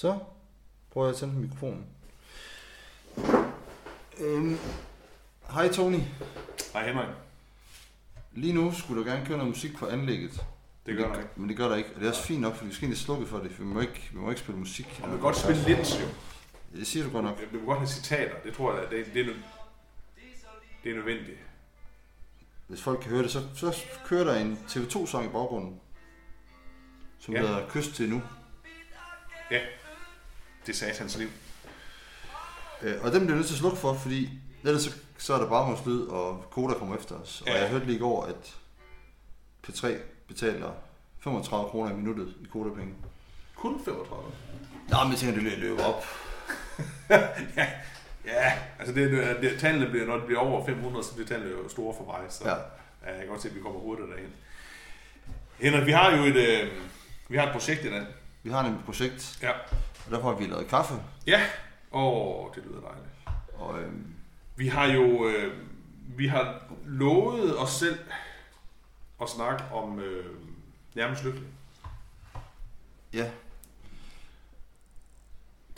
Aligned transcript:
Så 0.00 0.18
prøver 0.90 1.06
jeg 1.06 1.14
at 1.14 1.18
tænde 1.18 1.34
mikrofonen. 1.34 1.86
Øhm, 4.20 4.58
hej 5.50 5.72
Tony. 5.72 5.98
Hej 6.72 6.86
Henrik. 6.86 7.08
Lige 8.32 8.52
nu 8.52 8.72
skulle 8.72 9.04
der 9.04 9.10
gerne 9.10 9.26
køre 9.26 9.38
noget 9.38 9.50
musik 9.50 9.76
på 9.76 9.86
anlægget. 9.86 10.44
Det 10.86 10.96
gør 10.96 11.12
der 11.12 11.18
ikke. 11.18 11.30
Men 11.36 11.48
det 11.48 11.56
gør 11.56 11.68
der 11.68 11.76
ikke. 11.76 11.90
Og 11.94 12.00
det 12.00 12.06
er 12.06 12.10
også 12.10 12.22
fint 12.22 12.40
nok, 12.40 12.54
for 12.54 12.64
vi 12.64 12.72
skal 12.72 12.84
egentlig 12.84 12.98
slukke 12.98 13.26
for 13.26 13.38
det, 13.38 13.52
for 13.52 13.62
vi 13.62 13.68
må 13.68 13.80
ikke, 13.80 14.10
vi 14.12 14.18
må 14.18 14.30
ikke 14.30 14.40
spille 14.40 14.58
musik. 14.58 15.00
Og 15.02 15.08
man 15.08 15.10
kan 15.10 15.20
godt 15.20 15.36
spille 15.36 15.62
lidt, 15.62 16.00
jo. 16.00 16.06
Det 16.78 16.86
siger 16.86 17.04
du 17.04 17.10
godt 17.10 17.24
nok. 17.24 17.40
Vi 17.52 17.58
må 17.58 17.64
godt 17.64 17.78
have 17.78 17.88
citater. 17.88 18.34
Det 18.44 18.54
tror 18.54 18.74
jeg, 18.74 18.90
det, 18.90 19.06
det, 19.14 19.20
er, 19.20 19.34
det 20.84 20.90
er 20.90 20.94
nødvendigt. 20.94 21.38
Hvis 22.66 22.82
folk 22.82 23.00
kan 23.00 23.10
høre 23.10 23.22
det, 23.22 23.30
så, 23.30 23.40
så 23.54 23.84
kører 24.04 24.24
der 24.24 24.34
en 24.34 24.58
TV2-sang 24.68 25.24
i 25.24 25.28
baggrunden, 25.28 25.80
som 27.18 27.34
ja. 27.34 27.40
hedder 27.40 27.68
Kyst 27.68 27.94
til 27.94 28.10
nu. 28.10 28.22
Ja, 29.50 29.60
det 30.66 30.72
er 30.72 30.76
satans 30.76 31.16
liv. 31.18 31.28
Øh, 32.82 32.94
og 33.02 33.12
dem 33.12 33.20
bliver 33.20 33.32
jeg 33.32 33.36
nødt 33.36 33.46
til 33.46 33.54
at 33.54 33.58
slukke 33.58 33.78
for, 33.78 33.94
fordi 33.94 34.30
ellers 34.64 34.82
så, 34.82 34.90
så 35.18 35.34
er 35.34 35.38
der 35.38 35.48
baggrundslyd, 35.48 36.00
og 36.06 36.44
Koda 36.50 36.74
kommer 36.74 36.96
efter 36.96 37.14
os. 37.14 37.42
Ja. 37.46 37.52
Og 37.52 37.58
jeg 37.58 37.68
hørte 37.68 37.84
lige 37.86 37.96
i 37.96 38.00
går, 38.00 38.24
at 38.24 38.56
P3 39.68 39.88
betaler 40.28 40.72
35 41.20 41.70
kroner 41.70 41.90
i 41.90 41.94
minuttet 41.94 42.34
i 42.42 42.46
Koda-penge. 42.52 42.94
Kun 43.56 43.84
35. 43.84 44.32
Nå, 44.88 44.96
men 45.02 45.10
jeg 45.10 45.18
tænker, 45.18 45.34
det 45.34 45.42
løber 45.42 45.58
løbe 45.60 45.82
op. 45.84 46.04
ja, 47.56 47.66
ja, 48.24 48.52
altså 48.78 48.94
det, 48.94 49.10
det, 49.42 49.58
tallene 49.60 49.86
bliver, 49.90 50.06
når 50.06 50.16
det 50.16 50.26
bliver 50.26 50.40
over 50.40 50.66
500, 50.66 51.04
så 51.04 51.14
bliver 51.14 51.28
tallene 51.28 51.50
jo 51.50 51.68
store 51.68 51.94
for 51.96 52.04
mig. 52.04 52.20
Så 52.28 52.44
Ja. 52.48 52.50
ja. 52.50 53.10
jeg 53.10 53.18
kan 53.18 53.28
godt 53.28 53.42
se, 53.42 53.48
at 53.48 53.54
vi 53.54 53.60
kommer 53.60 53.80
hurtigt 53.80 54.08
derhen. 54.08 54.32
Henrik, 55.58 55.86
vi 55.86 55.92
har 55.92 56.16
jo 56.16 56.24
et, 56.24 56.36
øh, 56.36 56.68
vi 57.28 57.36
har 57.36 57.46
et 57.46 57.52
projekt 57.52 57.84
i 57.84 57.90
dag. 57.90 58.06
Vi 58.42 58.50
har 58.50 58.62
nemlig 58.62 58.78
et 58.78 58.84
projekt, 58.84 59.38
Ja. 59.42 59.52
Og 60.06 60.10
derfor 60.10 60.32
har 60.32 60.38
vi 60.38 60.46
lavet 60.46 60.68
kaffe. 60.68 60.94
Ja. 61.26 61.46
Åh, 61.92 62.46
det 62.54 62.64
lyder 62.64 62.80
dejligt. 62.80 63.08
Og 63.54 63.80
øhm, 63.80 64.14
Vi 64.56 64.68
har 64.68 64.84
jo 64.86 65.28
øh, 65.28 65.54
vi 66.16 66.26
har 66.26 66.62
lovet 66.86 67.58
os 67.58 67.70
selv 67.70 67.98
at 69.22 69.28
snakke 69.28 69.64
om 69.72 69.98
øh, 70.00 70.26
nærmest 70.94 71.24
lykkelig. 71.24 71.48
ja, 73.12 73.30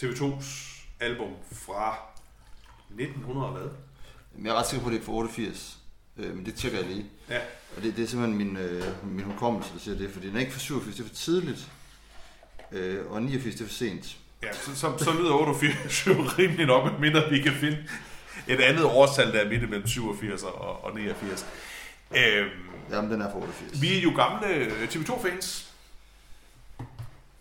TV2's 0.02 0.78
album 1.00 1.30
fra 1.52 1.96
1900 2.90 3.46
og 3.46 3.52
hvad? 3.52 3.68
jeg 4.44 4.50
er 4.50 4.54
ret 4.54 4.66
sikker 4.66 4.82
på, 4.84 4.88
at 4.88 4.94
det 4.94 5.00
er 5.00 5.04
for 5.04 5.12
88. 5.12 5.78
Øh, 6.16 6.34
men 6.36 6.46
det 6.46 6.54
tjekker 6.54 6.78
jeg 6.78 6.88
lige. 6.88 7.06
Ja. 7.28 7.40
Og 7.76 7.82
det, 7.82 7.96
det 7.96 8.02
er 8.04 8.08
simpelthen 8.08 8.38
min, 8.38 8.56
øh, 8.56 9.06
min 9.06 9.24
hukommelse, 9.24 9.72
der 9.74 9.78
siger 9.78 9.98
det, 9.98 10.10
fordi 10.10 10.28
den 10.28 10.36
er 10.36 10.40
ikke 10.40 10.52
for 10.52 10.60
87, 10.60 10.96
det 10.96 11.04
er 11.04 11.08
for 11.08 11.14
tidligt. 11.14 11.72
Øh, 12.72 13.10
og 13.10 13.22
89, 13.22 13.54
det 13.54 13.60
er 13.64 13.68
for 13.68 13.74
sent. 13.74 14.16
Ja, 14.42 14.52
så, 14.52 14.74
så, 14.76 14.92
så 14.98 15.10
lyder 15.20 15.32
88 15.32 16.06
jo 16.06 16.12
rimelig 16.38 16.66
nok, 16.66 17.00
mindre 17.00 17.30
vi 17.30 17.40
kan 17.40 17.52
finde 17.52 17.78
et 18.48 18.60
andet 18.60 18.84
årstal, 18.84 19.32
der 19.32 19.40
er 19.40 19.48
midt 19.48 19.70
mellem 19.70 19.86
87 19.86 20.42
og, 20.42 20.84
og 20.84 20.94
89. 20.94 21.46
Øhm, 22.16 22.48
Jamen, 22.90 23.10
den 23.10 23.20
er 23.22 23.30
for 23.30 23.38
88. 23.40 23.82
vi 23.82 23.98
er 23.98 24.02
jo 24.02 24.10
gamle 24.16 24.48
øh, 24.56 24.88
TV2-fans. 24.88 25.72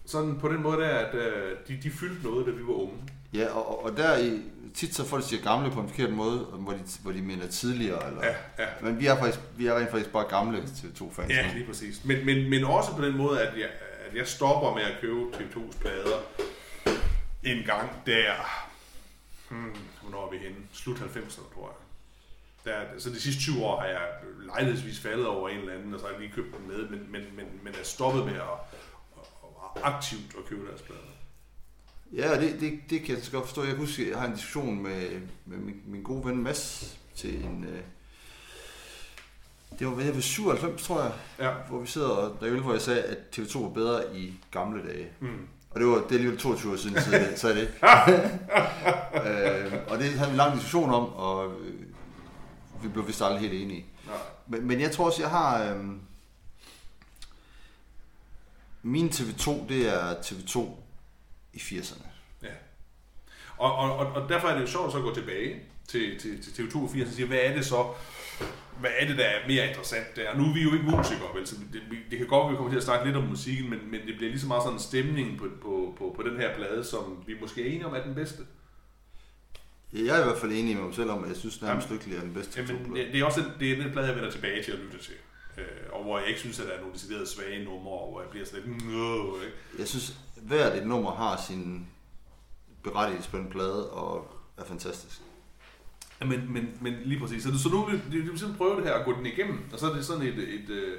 Sådan 0.06 0.38
på 0.40 0.48
den 0.50 0.62
måde 0.62 0.78
der, 0.82 0.88
at 0.90 1.16
øh, 1.16 1.58
de, 1.68 1.80
de 1.84 1.92
fyldte 1.92 2.24
noget, 2.24 2.46
da 2.46 2.52
vi 2.52 2.62
var 2.68 2.74
unge. 2.74 2.94
Ja, 3.34 3.48
og, 3.48 3.86
og- 3.86 3.98
der 3.98 4.18
i, 4.18 4.42
tit 4.76 4.96
så 4.96 5.06
folk 5.08 5.24
siger 5.30 5.44
gamle 5.44 5.72
på 5.72 5.80
en 5.80 5.90
forkert 5.90 6.14
måde, 6.14 6.38
hvor 6.40 6.72
de, 6.72 6.80
hvor 7.04 7.12
de 7.12 7.22
mener 7.22 7.48
tidligere. 7.48 8.08
Eller, 8.08 8.26
Ja, 8.26 8.64
ja. 8.64 8.68
Men 8.82 9.00
vi 9.00 9.06
er, 9.08 9.18
faktisk, 9.20 9.40
vi 9.58 9.68
er 9.68 9.78
rent 9.78 9.92
faktisk 9.92 10.12
bare 10.12 10.26
gamle 10.30 10.58
TV2-fans. 10.59 11.30
Ja, 11.30 11.50
lige 11.54 11.66
præcis. 11.68 12.06
Men, 12.06 12.26
men, 12.26 12.50
men 12.50 12.64
også 12.64 12.92
på 12.96 13.06
den 13.06 13.18
måde, 13.18 13.42
at 13.42 13.54
jeg, 13.58 13.70
at 14.12 14.17
jeg 14.17 14.28
stopper 14.28 14.76
med 14.76 14.84
at 14.84 15.02
købe 15.02 15.22
TV2's 15.22 15.80
plader 15.80 16.20
en 17.44 17.64
gang 17.66 17.90
der... 18.06 18.34
Hmm, 19.50 19.76
hvornår 20.02 20.26
er 20.28 20.31
vi 20.31 20.38
henne? 20.38 20.58
Slut 20.73 20.98
90'erne, 20.98 21.53
tror 21.53 21.68
jeg. 21.68 21.78
Der, 22.66 23.00
så 23.00 23.09
de 23.09 23.22
sidste 23.22 23.41
20 23.41 23.66
år 23.66 23.80
har 23.80 23.88
jeg 23.88 24.08
lejlighedsvis 24.46 25.00
faldet 25.00 25.28
over 25.28 25.50
en 25.50 25.58
eller 25.58 25.74
anden, 25.74 25.94
og 25.94 26.00
så 26.00 26.06
har 26.06 26.13
jeg 26.13 26.22
lige 26.22 26.34
købt 26.34 26.58
den 26.58 26.68
med, 26.68 26.90
men, 26.90 27.12
men, 27.12 27.22
men, 27.36 27.46
men 27.63 27.74
er 27.80 27.84
stoppet 27.84 28.25
med 28.25 28.34
at, 28.34 28.41
at, 28.41 29.28
at 29.75 29.81
aktivt 29.84 30.36
at 30.38 30.46
købe 30.46 30.68
deres 30.68 30.81
plader. 30.81 31.02
Ja, 32.13 32.36
og 32.36 32.41
det, 32.41 32.59
det, 32.59 32.80
det 32.90 33.02
kan 33.02 33.16
jeg 33.16 33.24
så 33.24 33.31
godt 33.31 33.46
forstå. 33.46 33.63
Jeg 33.63 33.75
husker, 33.75 34.07
jeg 34.07 34.19
har 34.19 34.28
en 34.28 34.34
diskussion 34.34 34.84
med, 34.84 35.22
med 35.46 35.57
min, 35.57 35.81
min 35.86 36.03
gode 36.03 36.25
ven 36.25 36.44
Mads 36.44 36.97
til 37.16 37.46
en... 37.46 37.63
Øh, 37.63 37.81
det 39.81 39.90
var 39.90 39.96
ved 40.14 40.22
97, 40.22 40.84
tror 40.84 41.02
jeg, 41.02 41.12
Ja. 41.40 41.52
hvor 41.69 41.80
vi 41.80 41.88
sidder 41.88 42.08
og 42.09 42.38
der 42.42 42.59
hvor 42.59 42.72
jeg 42.74 42.81
sagde, 42.81 43.02
at 43.03 43.18
TV2 43.38 43.59
var 43.59 43.69
bedre 43.69 44.18
i 44.18 44.34
gamle 44.52 44.88
dage. 44.88 45.08
Mm. 45.19 45.47
Og 45.69 45.80
det 45.80 45.88
var 45.88 45.94
det 45.96 46.03
er 46.06 46.12
alligevel 46.12 46.40
22 46.40 46.72
år 46.72 46.75
siden, 46.78 47.02
så 47.02 47.12
det. 47.12 47.40
Så 47.40 47.50
er 47.50 47.53
det. 47.53 47.68
øh, 49.25 49.74
og 49.88 49.97
det 50.00 50.09
havde 50.09 50.30
vi 50.30 50.31
en 50.31 50.38
lang 50.38 50.53
diskussion 50.53 50.90
om, 50.90 51.14
og 51.14 51.52
øh, 51.62 51.74
vi 52.84 52.88
blev 52.88 53.08
vist 53.08 53.22
aldrig 53.22 53.40
helt 53.40 53.53
enige. 53.53 53.86
Nej. 54.08 54.16
Men, 54.47 54.68
men 54.68 54.81
jeg 54.81 54.92
tror 54.92 55.06
også, 55.06 55.22
jeg 55.22 55.30
har... 55.30 55.64
Øh, 55.74 55.86
min 58.84 59.08
TV2, 59.09 59.68
det 59.69 59.88
er 59.94 60.13
TV2 60.13 60.59
i 61.53 61.58
80'erne. 61.58 62.03
Ja. 62.44 62.48
Og, 63.58 63.75
og, 63.75 63.96
og, 63.98 64.08
og 64.08 64.30
derfor 64.30 64.48
er 64.48 64.53
det 64.56 64.62
jo 64.62 64.68
sjovt 64.68 64.86
at 64.88 64.92
så 64.92 65.02
gå 65.02 65.13
tilbage 65.13 65.59
til, 65.88 66.19
til, 66.19 66.53
til 66.53 66.63
TV2 66.63 66.78
og 66.84 66.90
80 66.94 67.08
og 67.09 67.13
sige, 67.16 67.28
hvad 67.28 67.38
er 67.44 67.53
det 67.56 67.66
så, 67.66 67.86
hvad 68.81 68.92
er 69.00 69.08
det, 69.08 69.18
der 69.18 69.24
er 69.24 69.47
mere 69.47 69.68
interessant 69.69 70.16
der? 70.16 70.38
Nu 70.38 70.44
er 70.50 70.53
vi 70.53 70.62
jo 70.62 70.74
ikke 70.74 70.86
musikere, 70.86 71.30
vel, 71.36 71.47
så 71.47 71.56
det, 71.74 71.81
det 72.09 72.18
kan 72.18 72.28
godt 72.28 72.44
være, 72.44 72.52
vi 72.52 72.58
kommer 72.58 72.72
til 72.72 72.78
at 72.78 72.84
snakke 72.84 73.06
lidt 73.06 73.18
om 73.18 73.24
musikken, 73.24 73.69
men, 73.69 73.80
men 73.92 74.00
det 74.08 74.16
bliver 74.18 74.30
lige 74.30 74.40
så 74.40 74.47
meget 74.47 74.64
sådan 74.64 74.75
en 74.75 74.81
stemning 74.92 75.38
på, 75.40 75.46
på, 75.62 75.96
på, 75.97 76.14
på 76.16 76.22
den 76.30 76.38
her 76.38 76.56
plade, 76.56 76.84
som 76.84 77.24
vi 77.28 77.34
måske 77.42 77.62
er 77.62 77.66
enige 77.68 77.86
om 77.86 77.94
er 77.96 78.03
den 78.03 78.16
bedste. 78.16 78.44
Jeg 79.94 80.18
er 80.18 80.22
i 80.22 80.24
hvert 80.24 80.38
fald 80.38 80.52
enig 80.52 80.75
med 80.75 80.84
mig 80.84 80.96
selv 80.96 81.09
om, 81.12 81.24
at 81.24 81.30
jeg 81.30 81.38
synes 81.38 81.62
nærmest 81.62 81.92
lykkelig 81.92 82.18
er 82.18 82.22
den 82.22 82.34
bedste 82.34 82.62
Jamen, 82.62 82.75
TV2-plade. 82.75 83.06
det, 83.06 83.14
det 83.14 83.22
er 83.22 83.25
også 83.25 83.42
den, 83.42 83.52
det 83.59 83.72
er 83.72 83.84
den 83.84 83.92
plade, 83.92 84.08
jeg 84.08 84.16
vender 84.16 84.31
tilbage 84.31 84.64
til 84.64 84.72
at 84.72 84.80
lytte 84.80 84.98
til. 84.98 85.13
Øh, 85.58 85.66
og 85.92 86.03
hvor 86.03 86.19
jeg 86.19 86.28
ikke 86.28 86.40
synes, 86.40 86.59
at 86.59 86.68
der 86.68 86.74
er 86.74 86.80
nogle 86.80 86.94
deciderede 86.94 87.28
svage 87.28 87.63
numre, 87.66 87.94
og 87.94 88.12
hvor 88.12 88.22
jeg 88.22 88.30
bliver 88.30 88.46
sådan 88.46 88.63
lidt, 88.63 88.84
ikke? 88.84 89.58
Jeg 89.80 89.88
synes, 89.88 90.18
hvert 90.42 90.78
et 90.78 90.88
nummer 90.88 91.12
har 91.12 91.44
sin 91.48 91.88
berettigelse 92.84 93.30
på 93.30 93.38
en 93.38 93.50
plade, 93.50 93.90
og 93.90 94.36
er 94.58 94.63
fantastisk. 94.63 95.22
Men, 96.26 96.54
men, 96.54 96.78
men 96.82 96.94
lige 97.06 97.20
præcis. 97.20 97.44
Så, 97.44 97.59
så 97.64 97.70
nu 97.70 97.86
vil 97.86 98.02
vi, 98.12 98.18
simpelthen 98.18 98.56
prøve 98.56 98.76
det 98.76 98.84
her 98.84 98.94
at 98.94 99.06
gå 99.06 99.18
den 99.18 99.26
igennem, 99.26 99.59
og 99.74 99.80
så 99.80 99.90
er 99.90 99.94
det 99.94 100.06
sådan 100.06 100.22
et, 100.22 100.38
et, 100.38 100.70
et, 100.70 100.98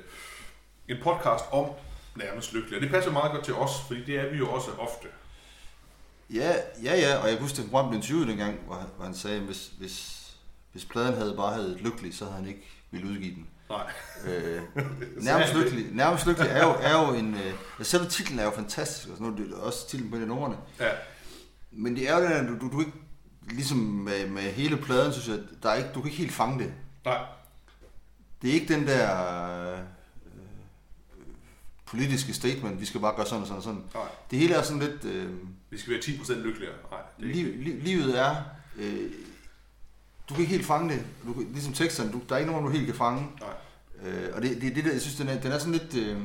en 0.89 0.97
podcast 1.03 1.45
om 1.53 1.67
nærmest 2.17 2.53
lykkelig. 2.53 2.77
Og 2.77 2.83
det 2.83 2.91
passer 2.91 3.13
meget 3.13 3.33
godt 3.33 3.45
til 3.45 3.55
os, 3.55 3.71
fordi 3.87 4.05
det 4.05 4.21
er 4.21 4.31
vi 4.31 4.37
jo 4.37 4.51
også 4.51 4.71
ofte. 4.79 5.09
Ja, 6.31 6.55
ja, 6.83 6.95
ja, 6.95 7.17
og 7.17 7.29
jeg 7.29 7.37
kunne 7.37 7.49
huske, 7.49 7.63
at 7.63 7.71
program 7.71 7.89
blev 7.89 7.97
interviewet 7.97 8.29
dengang, 8.29 8.59
hvor 8.67 8.75
han, 8.75 8.87
hvor 8.97 9.05
han 9.05 9.15
sagde, 9.15 9.37
at 9.37 9.43
hvis, 9.43 9.73
hvis, 9.79 10.23
hvis 10.73 10.85
pladen 10.85 11.15
havde 11.15 11.35
bare 11.37 11.55
havde 11.55 11.79
lykkelig, 11.79 12.15
så 12.15 12.25
havde 12.25 12.37
han 12.37 12.49
ikke 12.49 12.69
ville 12.91 13.09
udgive 13.09 13.35
den. 13.35 13.47
Nej. 13.71 13.93
Øh, 14.27 14.63
nærmest 15.25 15.55
lykkelig, 15.55 15.87
nærmest 15.93 16.27
lykkelig 16.27 16.51
er 16.51 16.67
jo, 16.67 16.71
er 16.89 17.07
jo 17.07 17.15
en... 17.15 17.35
Øh, 17.35 17.53
ja, 17.79 17.85
selve 17.85 18.07
titlen 18.07 18.39
er 18.39 18.45
jo 18.45 18.51
fantastisk, 18.51 19.09
og 19.09 19.17
sådan 19.17 19.33
noget, 19.33 19.51
det 19.51 19.59
er 19.59 19.63
også 19.63 19.89
titlen 19.89 20.11
på 20.11 20.17
en 20.17 20.23
af 20.23 20.29
numrene. 20.29 20.57
Ja. 20.81 20.91
Men 21.71 21.97
det 21.97 22.11
er 22.11 22.19
jo 22.19 22.25
den, 22.25 22.47
du, 22.47 22.67
du, 22.67 22.73
du 22.73 22.81
ikke, 22.81 22.93
ligesom 23.51 23.79
med, 23.79 24.29
med 24.29 24.43
hele 24.43 24.77
pladen, 24.77 25.13
synes 25.13 25.29
jeg, 25.29 25.39
der 25.63 25.69
er 25.71 25.75
ikke, 25.75 25.89
du 25.95 26.01
kan 26.01 26.05
ikke 26.11 26.19
helt 26.23 26.33
fange 26.33 26.59
det. 26.59 26.73
Nej. 27.05 27.19
Det 28.43 28.51
er 28.51 28.55
ikke 28.55 28.75
den 28.75 28.87
der 28.87 29.73
øh, 29.73 29.79
politiske 31.87 32.33
statement, 32.35 32.81
vi 32.81 32.85
skal 32.87 33.01
bare 33.01 33.15
gøre 33.17 33.27
sådan 33.27 33.41
og 33.43 33.47
sådan 33.47 33.57
og 33.59 33.63
sådan. 33.63 33.83
Nej. 33.95 34.03
Det 34.31 34.39
hele 34.39 34.55
er 34.55 34.63
sådan 34.63 34.83
lidt... 34.83 35.05
Øh, 35.05 35.31
Vi 35.71 35.79
skal 35.79 35.93
være 35.93 36.01
10% 36.01 36.33
lykkeligere. 36.35 36.75
Nej, 36.91 37.01
det 37.21 37.31
er 37.31 37.35
liv, 37.35 37.63
li, 37.63 37.71
livet 37.81 38.19
er... 38.21 38.37
Øh, 38.79 39.11
du 40.29 40.35
kan 40.35 40.41
ikke 40.41 40.55
helt 40.55 40.67
fange 40.67 40.95
det. 40.95 41.05
Du, 41.27 41.33
kan- 41.33 41.49
ligesom 41.53 41.73
teksterne, 41.73 42.13
du, 42.13 42.21
der 42.29 42.35
er 42.35 42.39
ikke 42.39 42.51
nogen, 42.53 42.67
du 42.67 42.73
helt 42.73 42.87
kan 42.87 42.95
fange. 42.95 43.29
Nej. 43.41 44.11
Øh, 44.11 44.37
og 44.37 44.43
det, 44.43 44.61
det, 44.63 44.77
det 44.77 44.85
der, 44.85 44.93
jeg 44.93 45.01
synes, 45.01 45.17
den 45.17 45.29
er, 45.29 45.41
den 45.41 45.53
er 45.53 45.59
sådan 45.59 45.73
lidt... 45.73 45.95
Øh, 45.95 46.21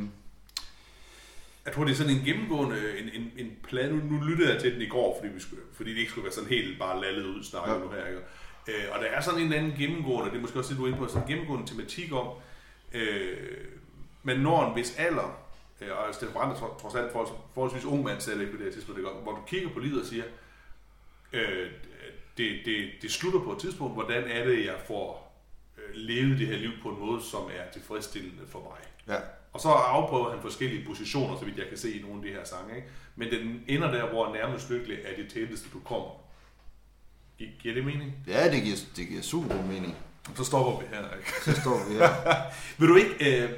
Jeg 1.68 1.76
tror, 1.76 1.84
det 1.84 1.92
er 1.92 1.96
sådan 1.96 2.14
en 2.14 2.26
gennemgående, 2.26 3.00
en, 3.00 3.10
en, 3.22 3.32
en 3.38 3.52
plan. 3.68 3.92
Nu, 3.94 4.16
nu 4.16 4.24
lyttede 4.26 4.54
jeg 4.54 4.62
til 4.62 4.74
den 4.74 4.82
i 4.82 4.88
går, 4.88 5.18
fordi, 5.22 5.34
vi 5.34 5.40
skulle, 5.40 5.62
fordi 5.74 5.92
det 5.92 5.98
ikke 5.98 6.12
skulle 6.12 6.24
være 6.26 6.34
sådan 6.34 6.50
helt 6.50 6.80
bare 6.80 7.02
lallet 7.02 7.26
ud 7.26 7.44
snakket 7.44 7.74
Ja. 7.74 7.80
nu 7.80 7.90
her. 7.90 8.08
Ikke? 8.08 8.20
Øh, 8.68 8.84
og 8.92 9.00
der 9.00 9.06
er 9.06 9.22
sådan 9.22 9.42
en 9.42 9.54
anden 9.54 9.72
gennemgående, 9.78 10.32
det 10.32 10.38
er 10.38 10.42
måske 10.42 10.60
også 10.60 10.70
det, 10.70 10.78
du 10.80 10.84
er 10.84 10.88
inde 10.88 11.00
på, 11.00 11.08
sådan 11.08 11.22
en 11.22 11.28
gennemgående 11.28 11.68
tematik 11.68 12.14
om, 12.14 12.28
øh, 12.94 13.38
men 14.24 14.40
når 14.40 14.70
en 14.70 14.76
vis 14.76 14.96
alder, 14.98 15.40
øh, 15.82 15.88
og 15.98 16.14
Steffen 16.16 16.34
Brandt 16.34 16.56
er 16.56 16.60
tro- 16.60 16.78
trods 16.82 16.96
alt 16.96 17.12
forholds, 17.12 17.32
forholdsvis 17.54 17.86
ung 17.86 18.04
mand 18.04 18.20
stadigvæk 18.22 18.48
på 18.50 18.58
det 18.58 18.66
her 18.66 18.72
tidspunkt, 18.72 19.00
ikke? 19.00 19.10
hvor 19.24 19.32
du 19.32 19.42
kigger 19.48 19.70
på 19.70 19.80
livet 19.80 20.02
og 20.02 20.08
siger, 20.08 20.24
øh, 21.34 21.68
det, 22.38 22.60
det, 22.66 22.90
det 23.02 23.12
slutter 23.12 23.40
på 23.40 23.52
et 23.52 23.60
tidspunkt, 23.60 23.94
hvordan 23.94 24.24
er 24.24 24.46
det, 24.46 24.66
jeg 24.66 24.76
får 24.88 25.38
øh, 25.78 25.84
levet 25.96 26.40
det 26.40 26.48
her 26.48 26.58
liv 26.58 26.72
på 26.84 26.90
en 26.90 27.00
måde, 27.00 27.22
som 27.24 27.42
er 27.44 27.72
tilfredsstillende 27.74 28.44
for 28.48 28.60
mig. 28.60 29.16
ja. 29.16 29.22
Og 29.58 29.62
så 29.62 29.70
afprøver 29.70 30.32
han 30.32 30.42
forskellige 30.42 30.86
positioner, 30.86 31.40
så 31.40 31.46
vidt 31.46 31.58
jeg 31.58 31.66
kan 31.70 31.78
se 31.78 31.92
i 32.00 32.02
nogle 32.02 32.16
af 32.18 32.22
de 32.24 32.30
her 32.30 32.44
sange. 32.46 32.76
Ikke? 32.76 32.88
Men 33.16 33.30
den 33.32 33.64
ender 33.68 33.92
der, 33.92 34.10
hvor 34.10 34.34
nærmest 34.34 34.70
lykkelig 34.72 34.98
er 35.06 35.16
det 35.22 35.34
tætteste, 35.34 35.70
du 35.74 35.80
kommer. 35.80 36.10
Gi- 37.40 37.56
Giver 37.60 37.74
det 37.76 37.86
mening? 37.86 38.14
ja, 38.28 38.52
det 38.52 38.64
giver, 38.64 38.78
det 38.96 39.08
giver 39.08 39.22
super 39.22 39.56
god 39.56 39.64
mening. 39.64 39.96
Så 40.36 40.44
stopper 40.44 40.80
vi 40.80 40.86
her. 40.96 41.18
Ikke? 41.18 41.32
Så 41.44 41.62
står 41.62 41.90
vi 41.90 41.94
her. 41.96 42.10
vil 42.80 42.90
du 42.90 42.96
ikke, 42.96 43.44
øh, 43.44 43.50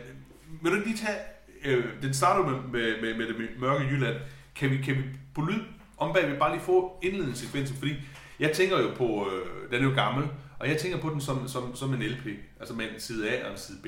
vil 0.62 0.72
du 0.72 0.75
ikke 0.78 0.88
lige 0.90 1.00
tage, 1.06 1.18
øh, 1.66 1.86
den 2.01 2.13
starter 2.13 2.50
med, 2.50 2.60
med, 2.62 3.01
med, 3.01 3.16
med 3.18 3.28
det 3.28 3.50
mørke 3.60 3.84
Jylland. 3.86 4.16
Kan 4.56 4.69
vi, 4.72 4.78
kan 4.78 4.96
vi 4.96 5.04
på 5.36 5.42
lyd 5.42 5.62
om 5.98 6.13
bagved 6.13 6.40
bare 6.40 6.51
lige 6.56 6.63
få 6.66 7.00
indledningssekvensen, 7.04 7.78
fordi 7.78 7.94
jeg 8.40 8.51
tænker 8.51 8.80
jo 8.80 8.90
på, 8.98 9.30
øh, 9.31 9.72
den 9.72 9.86
er 9.86 9.90
jo 9.90 9.96
gammel, 9.96 10.28
og 10.60 10.69
jeg 10.69 10.78
tænker 10.78 10.98
på 10.98 11.10
den 11.10 11.22
som, 11.22 11.48
som, 11.48 11.75
som 11.75 11.94
en 11.94 12.01
LP, 12.04 12.25
altså 12.60 12.74
med 12.75 12.86
en 12.94 13.00
side 13.00 13.30
A 13.31 13.46
og 13.46 13.51
en 13.51 13.57
side 13.57 13.78
B. 13.84 13.88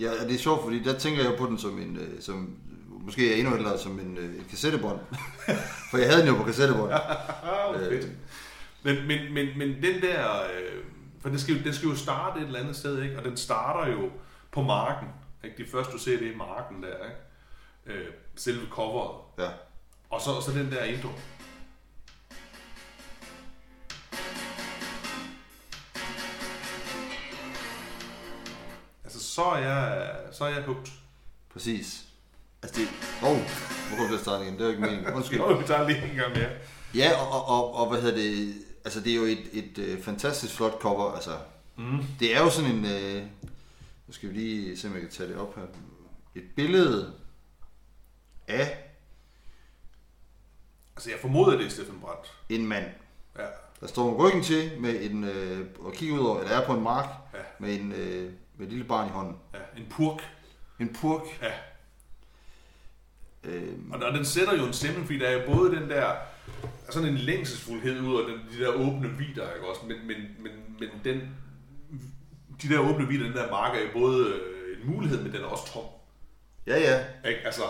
Ja, 0.00 0.10
og 0.10 0.28
det 0.28 0.34
er 0.34 0.38
sjovt, 0.38 0.62
fordi 0.62 0.82
der 0.82 0.98
tænker 0.98 1.22
jeg 1.22 1.38
på 1.38 1.46
den 1.46 1.58
som 1.58 1.78
en, 1.78 1.96
øh, 1.96 2.22
som, 2.22 2.56
måske 3.00 3.32
er 3.32 3.36
endnu 3.36 3.56
ældre, 3.56 3.78
som 3.78 4.00
en, 4.00 4.18
øh, 4.18 4.34
et 4.34 4.48
kassettebånd. 4.50 4.98
For 5.90 5.98
jeg 5.98 6.08
havde 6.08 6.20
den 6.20 6.28
jo 6.28 6.36
på 6.36 6.44
kassettebånd. 6.44 6.92
Ah, 7.44 7.92
Øh. 7.92 8.02
Men, 8.82 9.06
men, 9.06 9.34
men, 9.34 9.58
men 9.58 9.68
den 9.82 10.02
der, 10.02 10.42
øh, 10.42 10.84
for 11.20 11.28
den 11.28 11.38
skal, 11.38 11.56
jo, 11.56 11.64
den 11.64 11.74
skal 11.74 11.88
jo 11.88 11.96
starte 11.96 12.40
et 12.40 12.46
eller 12.46 12.60
andet 12.60 12.76
sted, 12.76 13.02
ikke? 13.02 13.18
og 13.18 13.24
den 13.24 13.36
starter 13.36 13.92
jo 13.92 14.10
på 14.52 14.62
marken. 14.62 15.08
Ikke? 15.44 15.56
Det 15.56 15.66
første 15.70 15.92
du 15.92 15.98
ser, 15.98 16.18
det 16.18 16.32
er 16.32 16.36
marken 16.36 16.82
der, 16.82 16.94
ikke? 17.06 18.00
Øh, 18.00 18.06
selve 18.36 18.66
coveret. 18.70 19.20
Ja. 19.38 19.48
Og 20.10 20.20
så, 20.20 20.30
og 20.30 20.42
så 20.42 20.50
den 20.52 20.70
der 20.70 20.84
intro. 20.84 21.08
Så 29.34 29.42
er 29.42 29.58
jeg, 29.58 30.10
så 30.32 30.44
er 30.44 30.48
jeg 30.48 30.62
hugt. 30.62 30.92
Præcis. 31.52 32.04
Altså 32.62 32.80
det... 32.80 32.88
Åh, 33.22 33.30
oh, 33.30 33.36
hvor 33.88 33.96
kom 33.96 34.06
det 34.08 34.14
at 34.14 34.20
starte 34.20 34.44
igen? 34.44 34.54
Det 34.54 34.60
er 34.60 34.64
jo 34.64 34.70
ikke 34.70 34.82
meningen. 34.82 35.12
Undskyld. 35.14 35.38
Jo, 35.38 35.46
vi 35.56 35.64
tager 35.66 35.88
lige 35.88 36.10
en 36.10 36.16
gang 36.16 36.32
mere. 36.36 36.50
Ja, 36.94 37.10
og, 37.20 37.30
og, 37.32 37.46
og, 37.48 37.74
og 37.74 37.88
hvad 37.90 38.02
hedder 38.02 38.16
det... 38.16 38.54
Altså, 38.84 39.00
det 39.00 39.12
er 39.12 39.16
jo 39.16 39.22
et, 39.24 39.48
et, 39.52 39.78
et 39.78 40.04
fantastisk 40.04 40.54
flot 40.54 40.80
cover. 40.80 41.12
Altså, 41.12 41.30
Mm. 41.76 41.98
det 42.20 42.36
er 42.36 42.40
jo 42.40 42.50
sådan 42.50 42.70
en... 42.70 42.84
Øh, 42.84 43.22
nu 44.06 44.12
skal 44.12 44.28
vi 44.28 44.34
lige 44.34 44.78
se, 44.78 44.88
om 44.88 44.92
jeg 44.94 45.02
kan 45.02 45.10
tage 45.10 45.28
det 45.28 45.36
op 45.38 45.56
her. 45.56 45.62
Et 46.34 46.44
billede 46.56 47.12
af 48.48 48.78
Altså, 50.96 51.10
jeg 51.10 51.18
formoder, 51.20 51.56
det 51.56 51.66
er 51.66 51.70
Steffen 51.70 52.00
Brandt. 52.00 52.32
en 52.48 52.66
mand, 52.66 52.84
Ja. 53.38 53.42
der 53.80 53.86
står 53.86 54.10
med 54.10 54.18
ryggen 54.18 54.42
til 54.42 54.80
med 54.80 55.10
en, 55.10 55.24
øh, 55.24 55.66
og 55.80 55.92
kigger 55.92 56.14
ud 56.18 56.20
over, 56.26 56.40
eller 56.40 56.56
er 56.60 56.66
på 56.66 56.72
en 56.72 56.82
mark, 56.82 57.08
Ja. 57.34 57.38
med, 57.58 57.74
en, 57.80 57.92
øh, 57.92 58.32
med 58.56 58.66
et 58.66 58.72
lille 58.72 58.84
barn 58.84 59.06
i 59.08 59.10
hånden. 59.10 59.36
ja. 59.54 59.58
En 59.80 59.86
purk. 59.90 60.22
En 60.80 60.96
purk. 61.00 61.22
Ja. 61.42 61.52
Øh, 63.44 63.72
Og 63.92 64.00
der, 64.00 64.12
den 64.12 64.24
sætter 64.24 64.56
jo 64.56 64.66
en 64.66 64.72
stemning, 64.72 65.06
fordi 65.06 65.18
der 65.18 65.28
er 65.28 65.32
jo 65.32 65.54
både 65.54 65.76
den 65.76 65.90
der, 65.90 66.12
sådan 66.90 67.08
en 67.08 67.16
længselsfuldhed 67.18 68.00
ud 68.00 68.20
af 68.20 68.26
den, 68.28 68.40
de 68.58 68.64
der 68.64 68.68
åbne 68.72 69.08
vider, 69.10 69.52
ikke 69.54 69.66
også? 69.68 69.80
Men, 69.86 69.96
men, 70.06 70.16
men, 70.42 70.52
men 70.78 70.88
den, 71.04 71.20
de 72.62 72.68
der 72.68 72.78
åbne 72.78 73.08
vider, 73.08 73.24
den 73.26 73.36
der 73.36 73.50
mark 73.50 73.76
er 73.76 73.80
jo 73.80 73.88
både 73.92 74.26
øh, 74.28 74.78
en 74.82 74.90
mulighed, 74.94 75.22
men 75.22 75.32
den 75.32 75.40
er 75.42 75.46
også 75.46 75.72
tom. 75.72 75.84
ja, 76.66 76.78
ja. 76.78 77.28
Ikke? 77.30 77.40
Altså, 77.44 77.62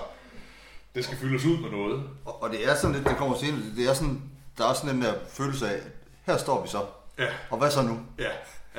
det 0.95 1.05
skal 1.05 1.17
fyldes 1.19 1.45
ud 1.45 1.59
med 1.61 1.71
noget. 1.71 2.03
Og, 2.25 2.43
og 2.43 2.51
det 2.51 2.69
er 2.71 2.75
sådan 2.75 2.97
lidt, 2.97 3.09
det 3.09 3.17
kommer 3.17 3.37
senere, 3.37 3.61
det 3.77 3.89
er 3.91 3.95
sådan, 3.95 4.23
der 4.59 4.69
er 4.69 4.73
sådan 4.75 4.95
den 4.95 5.03
der 5.03 5.15
følelse 5.29 5.69
af, 5.69 5.81
her 6.27 6.37
står 6.37 6.63
vi 6.63 6.69
så. 6.69 6.87
Ja, 7.19 7.27
Og 7.51 7.59
hvad 7.59 7.71
så 7.71 7.83
nu? 7.83 8.01
ja. 8.19 8.31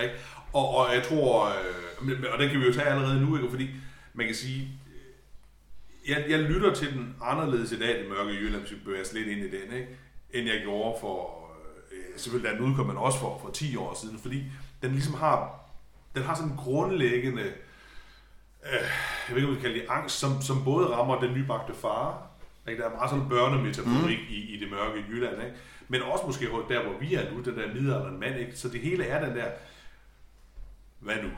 Ikke? 0.03 0.15
Og, 0.53 0.75
og 0.75 0.95
jeg 0.95 1.03
tror, 1.03 1.45
øh, 1.47 1.84
men- 2.05 2.25
og 2.33 2.39
den 2.39 2.49
kan 2.49 2.59
vi 2.59 2.65
jo 2.65 2.73
tage 2.73 2.87
allerede 2.87 3.21
nu, 3.21 3.35
ikke? 3.35 3.49
fordi 3.49 3.69
man 4.13 4.25
kan 4.25 4.35
sige, 4.35 4.79
øh, 4.87 6.09
jeg, 6.09 6.25
jeg 6.29 6.39
lytter 6.39 6.73
til 6.73 6.93
den 6.93 7.15
anderledes 7.21 7.71
i 7.71 7.79
dag, 7.79 7.99
det 7.99 8.09
mørke 8.09 8.31
Jylland, 8.31 8.61
hvis 8.61 8.71
vi 8.71 8.77
bevæger 8.85 9.13
lidt 9.13 9.27
ind 9.27 9.39
i 9.39 9.51
den, 9.51 9.73
ikke? 9.73 9.87
end 10.33 10.47
jeg 10.47 10.61
gjorde 10.61 10.97
for, 11.01 11.45
øh, 11.91 12.19
selvfølgelig 12.19 12.51
da 12.51 12.55
den 12.57 12.65
udkom, 12.65 12.85
men 12.85 12.97
også 12.97 13.19
for, 13.19 13.39
for 13.43 13.51
10 13.51 13.75
år 13.75 13.97
siden, 14.01 14.19
fordi 14.19 14.43
den 14.81 14.91
ligesom 14.91 15.13
har, 15.13 15.59
den 16.15 16.23
har 16.23 16.35
sådan 16.35 16.51
en 16.51 16.57
grundlæggende, 16.57 17.43
øh, 18.65 18.89
jeg 19.27 19.35
ved 19.35 19.37
ikke, 19.37 19.47
om 19.47 19.55
vi 19.55 19.61
kan 19.61 19.69
kalde 19.69 19.79
det 19.79 19.89
angst, 19.89 20.19
som, 20.19 20.41
som 20.41 20.63
både 20.63 20.87
rammer 20.87 21.19
den 21.19 21.33
nybagte 21.33 21.73
far, 21.73 22.27
ikke? 22.67 22.81
der 22.81 22.89
er 22.89 22.93
meget 22.93 23.09
sådan 23.09 23.23
en 23.23 23.29
børnemetaforik 23.29 24.19
mm. 24.19 24.35
i, 24.35 24.55
i 24.55 24.59
det 24.59 24.71
mørke 24.71 25.05
Jylland, 25.09 25.41
ikke? 25.41 25.55
men 25.87 26.01
også 26.01 26.23
måske 26.25 26.45
der, 26.45 26.83
hvor 26.83 26.99
vi 26.99 27.13
er 27.13 27.31
nu, 27.31 27.41
den 27.41 27.57
der 27.57 27.73
middelalderen 27.73 28.19
mand, 28.19 28.39
ikke? 28.39 28.57
så 28.57 28.69
det 28.69 28.81
hele 28.81 29.05
er 29.05 29.25
den 29.25 29.37
der, 29.37 29.51
hvad 30.99 31.15
nu? 31.23 31.29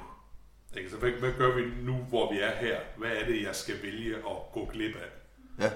Ikke? 0.78 0.90
Så 0.90 0.98
hvad, 0.98 1.12
hvad 1.12 1.32
gør 1.38 1.56
vi 1.56 1.62
nu, 1.82 1.94
hvor 1.94 2.34
vi 2.34 2.40
er 2.40 2.56
her? 2.56 2.78
Hvad 2.98 3.10
er 3.10 3.26
det, 3.26 3.44
jeg 3.44 3.56
skal 3.56 3.76
vælge 3.84 4.16
at 4.16 4.38
gå 4.54 4.70
glip 4.74 4.96
af? 4.96 5.10
Ja. 5.64 5.70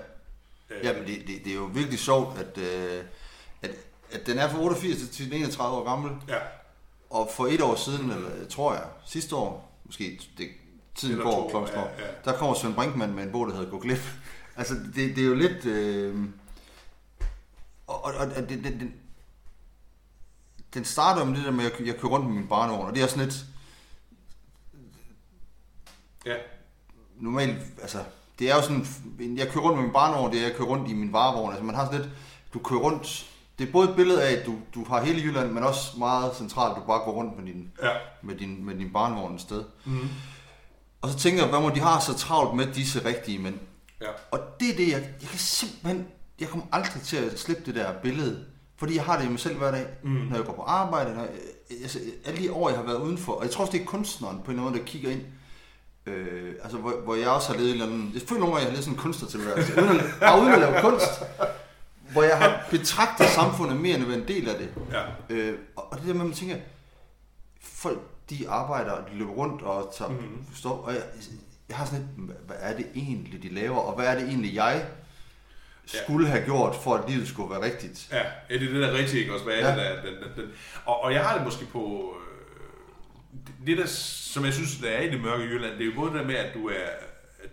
Øh, 0.75 0.86
Jamen, 0.86 1.07
det, 1.07 1.27
det, 1.27 1.44
det 1.44 1.51
er 1.51 1.56
jo 1.56 1.69
virkelig 1.74 2.00
sjovt, 2.00 2.39
at, 2.39 2.57
øh, 2.57 3.03
at, 3.62 3.71
at 4.12 4.25
den 4.27 4.38
er 4.38 4.50
fra 4.50 4.59
88 4.62 5.09
til 5.09 5.33
31 5.33 5.77
år 5.77 5.83
gammel. 5.83 6.12
Ja, 6.27 6.39
Og 7.09 7.30
for 7.36 7.48
et 7.48 7.62
år 7.62 7.75
siden, 7.75 8.12
eller 8.12 8.48
tror 8.50 8.74
jeg, 8.74 8.83
sidste 9.06 9.36
år, 9.36 9.81
måske 9.86 10.21
det, 10.38 10.50
tiden 10.95 11.13
Eller 11.15 11.31
går, 11.31 11.50
klokken 11.50 11.74
ja, 11.75 11.81
ja. 11.81 12.12
der 12.25 12.38
kommer 12.38 12.56
Svend 12.56 12.75
Brinkmann 12.75 13.15
med 13.15 13.24
en 13.24 13.31
bog, 13.31 13.48
der 13.48 13.53
hedder 13.53 13.69
Gå 13.71 13.80
glip. 13.80 14.00
altså, 14.57 14.74
det, 14.95 15.15
det 15.15 15.18
er 15.18 15.27
jo 15.27 15.36
lidt... 15.36 15.65
Øh, 15.65 16.15
og 17.88 18.06
og, 18.06 18.13
og 18.13 18.50
det, 18.50 18.63
den, 18.63 18.94
den 20.74 20.86
starter 20.86 21.25
med 21.25 21.38
det 21.38 21.45
der 21.45 21.51
med, 21.51 21.65
at 21.65 21.80
jeg, 21.80 21.88
jeg 21.88 21.98
kører 21.98 22.12
rundt 22.12 22.25
med 22.25 22.36
min 22.36 22.48
barnevogn, 22.48 22.88
og 22.88 22.95
det 22.95 23.03
er 23.03 23.07
sådan 23.07 23.24
lidt... 23.24 23.45
ja, 26.25 26.35
normalt, 27.19 27.57
altså, 27.81 27.97
det 28.39 28.51
er 28.51 28.56
jo 28.56 28.62
sådan, 28.62 28.85
jeg 29.38 29.47
kører 29.50 29.63
rundt 29.63 29.75
med 29.77 29.83
min 29.83 29.94
barnevogn, 29.94 30.31
det 30.31 30.39
er, 30.41 30.44
jeg 30.47 30.56
kører 30.56 30.68
rundt 30.68 30.89
i 30.89 30.94
min 30.94 31.13
varevogn, 31.13 31.50
altså 31.51 31.63
man 31.63 31.75
har 31.75 31.85
sådan 31.85 32.01
lidt, 32.01 32.12
du 32.53 32.59
kører 32.59 32.79
rundt, 32.79 33.25
det 33.59 33.68
er 33.68 33.71
både 33.71 33.89
et 33.89 33.95
billede 33.95 34.23
af, 34.23 34.31
at 34.33 34.45
du, 34.45 34.56
du 34.75 34.83
har 34.85 35.01
hele 35.03 35.21
Jylland, 35.21 35.51
men 35.51 35.63
også 35.63 36.00
meget 36.00 36.35
centralt, 36.35 36.75
du 36.75 36.81
bare 36.88 37.00
går 37.00 37.12
rundt 37.12 37.38
med 37.39 37.45
din, 37.53 37.71
ja. 37.83 37.89
med 38.21 38.35
din, 38.35 38.65
med 38.65 38.75
din 38.75 38.94
barnevogn 38.94 39.35
et 39.35 39.41
sted. 39.41 39.63
Mm. 39.85 40.09
Og 41.01 41.09
så 41.09 41.18
tænker 41.18 41.41
jeg, 41.41 41.50
hvad 41.50 41.59
må 41.62 41.69
de 41.69 41.79
har 41.79 42.00
så 42.00 42.13
travlt 42.18 42.56
med 42.56 42.67
disse 42.74 43.06
rigtige 43.06 43.39
mænd? 43.39 43.56
ja. 44.01 44.07
Og 44.31 44.39
det 44.59 44.69
er 44.69 44.75
det, 44.75 44.88
jeg, 44.91 45.01
jeg 45.21 45.29
kan 45.29 45.39
simpelthen, 45.39 46.07
jeg 46.39 46.47
kommer 46.50 46.65
aldrig 46.71 47.01
til 47.01 47.17
at 47.17 47.39
slippe 47.39 47.63
det 47.65 47.75
der 47.75 47.94
billede, 48.03 48.45
fordi 48.77 48.95
jeg 48.95 49.03
har 49.03 49.17
det 49.19 49.25
i 49.25 49.29
mig 49.29 49.39
selv 49.39 49.57
hver 49.57 49.71
dag, 49.71 49.85
Mm. 50.03 50.09
når 50.12 50.35
jeg 50.35 50.45
går 50.45 50.53
på 50.53 50.62
arbejde, 50.62 51.13
når 51.13 51.21
jeg, 51.21 51.31
altså, 51.81 52.00
alle 52.25 52.44
de 52.44 52.51
år, 52.53 52.69
jeg 52.69 52.77
har 52.77 52.85
været 52.85 53.01
udenfor, 53.01 53.33
og 53.33 53.44
jeg 53.44 53.51
tror 53.51 53.62
også, 53.65 53.71
det 53.71 53.81
er 53.81 53.85
kunstneren 53.85 54.38
på 54.38 54.44
en 54.44 54.50
eller 54.51 54.62
anden 54.62 54.71
måde, 54.74 54.79
der 54.79 54.91
kigger 54.91 55.12
ind, 55.12 55.21
øh, 56.06 56.53
altså, 56.63 56.77
hvor, 56.77 56.92
hvor 57.03 57.15
jeg 57.15 57.27
også 57.30 57.48
har 57.51 57.56
levet 57.59 57.68
en 57.69 57.74
eller 57.81 57.86
anden, 57.86 58.12
jeg 58.13 58.21
føler 58.21 58.39
nogle 58.39 58.56
gange, 58.56 58.57
jeg 58.59 58.65
har 58.65 58.71
levet 58.71 58.83
sådan 58.83 58.98
en 58.98 59.01
kunstnertilværelse, 59.03 59.74
uden 59.81 60.00
at, 60.00 60.06
bare 60.19 60.42
uden 60.42 60.53
at 60.53 60.59
lave 60.59 60.81
kunst, 60.81 61.09
hvor 62.12 62.24
jeg 62.24 62.38
har 62.38 62.68
betragtet 62.69 63.27
samfundet 63.27 63.77
mere 63.81 63.94
end 63.95 64.03
at 64.03 64.09
være 64.09 64.18
en 64.18 64.27
del 64.27 64.50
af 64.50 64.57
det. 64.57 64.69
ja. 64.92 65.03
Øh, 65.36 65.57
og 65.75 65.98
det 65.98 66.07
der 66.07 66.13
med, 66.13 66.21
at 66.21 66.27
man 66.27 66.36
tænker, 66.36 66.56
folk 67.62 68.00
de 68.30 68.50
arbejder, 68.50 68.92
og 68.92 69.09
de 69.12 69.18
løber 69.18 69.31
rundt 69.31 69.62
og 69.62 69.94
tager 69.98 70.12
Mhm. 70.12 70.19
mm-hmm. 70.21 70.45
stop, 70.56 70.83
og 70.86 70.94
jeg, 70.94 71.01
jeg 71.69 71.77
har 71.77 71.86
sådan 71.86 72.00
lidt, 72.18 72.38
hvad 72.48 72.56
er 72.59 72.75
det 72.77 72.86
egentlig, 72.95 73.44
de 73.44 73.50
laver, 73.53 73.77
og 73.77 73.95
hvad 73.95 74.06
er 74.07 74.15
det 74.15 74.24
egentlig, 74.27 74.56
jeg 74.56 74.86
skulle 75.86 76.27
have 76.27 76.45
gjort, 76.45 76.75
for 76.75 76.95
at 76.95 77.09
livet 77.09 77.27
skulle 77.27 77.50
være 77.50 77.62
rigtigt? 77.63 78.08
Ja, 78.12 78.17
ja, 78.17 78.24
det 78.60 78.67
er 78.67 78.74
det 78.74 78.81
der 78.81 78.91
rigtigt, 78.93 79.13
ikke 79.13 79.34
også? 79.34 79.46
Hvad 79.46 79.53
er 79.55 79.60
Ja. 79.60 79.70
det 79.70 79.77
der? 79.77 80.01
Den, 80.12 80.13
den, 80.13 80.43
den. 80.43 80.51
Og, 80.86 81.03
og 81.03 81.13
jeg 81.13 81.22
har 81.25 81.36
det 81.36 81.43
måske 81.46 81.65
på... 81.65 82.13
Det 83.65 83.77
der, 83.77 83.86
som 83.86 84.46
jeg 84.46 84.53
synes, 84.53 84.77
der 84.77 84.89
er 84.89 85.01
i 85.01 85.10
det 85.12 85.22
mørke 85.22 85.44
Jylland, 85.44 85.74
det 85.74 85.82
er 85.82 85.86
jo 85.86 85.91
både 85.96 86.12
det 86.12 86.20
der 86.20 86.25
med, 86.27 86.36
at 86.36 86.53
du 86.53 86.68
er, 86.68 86.88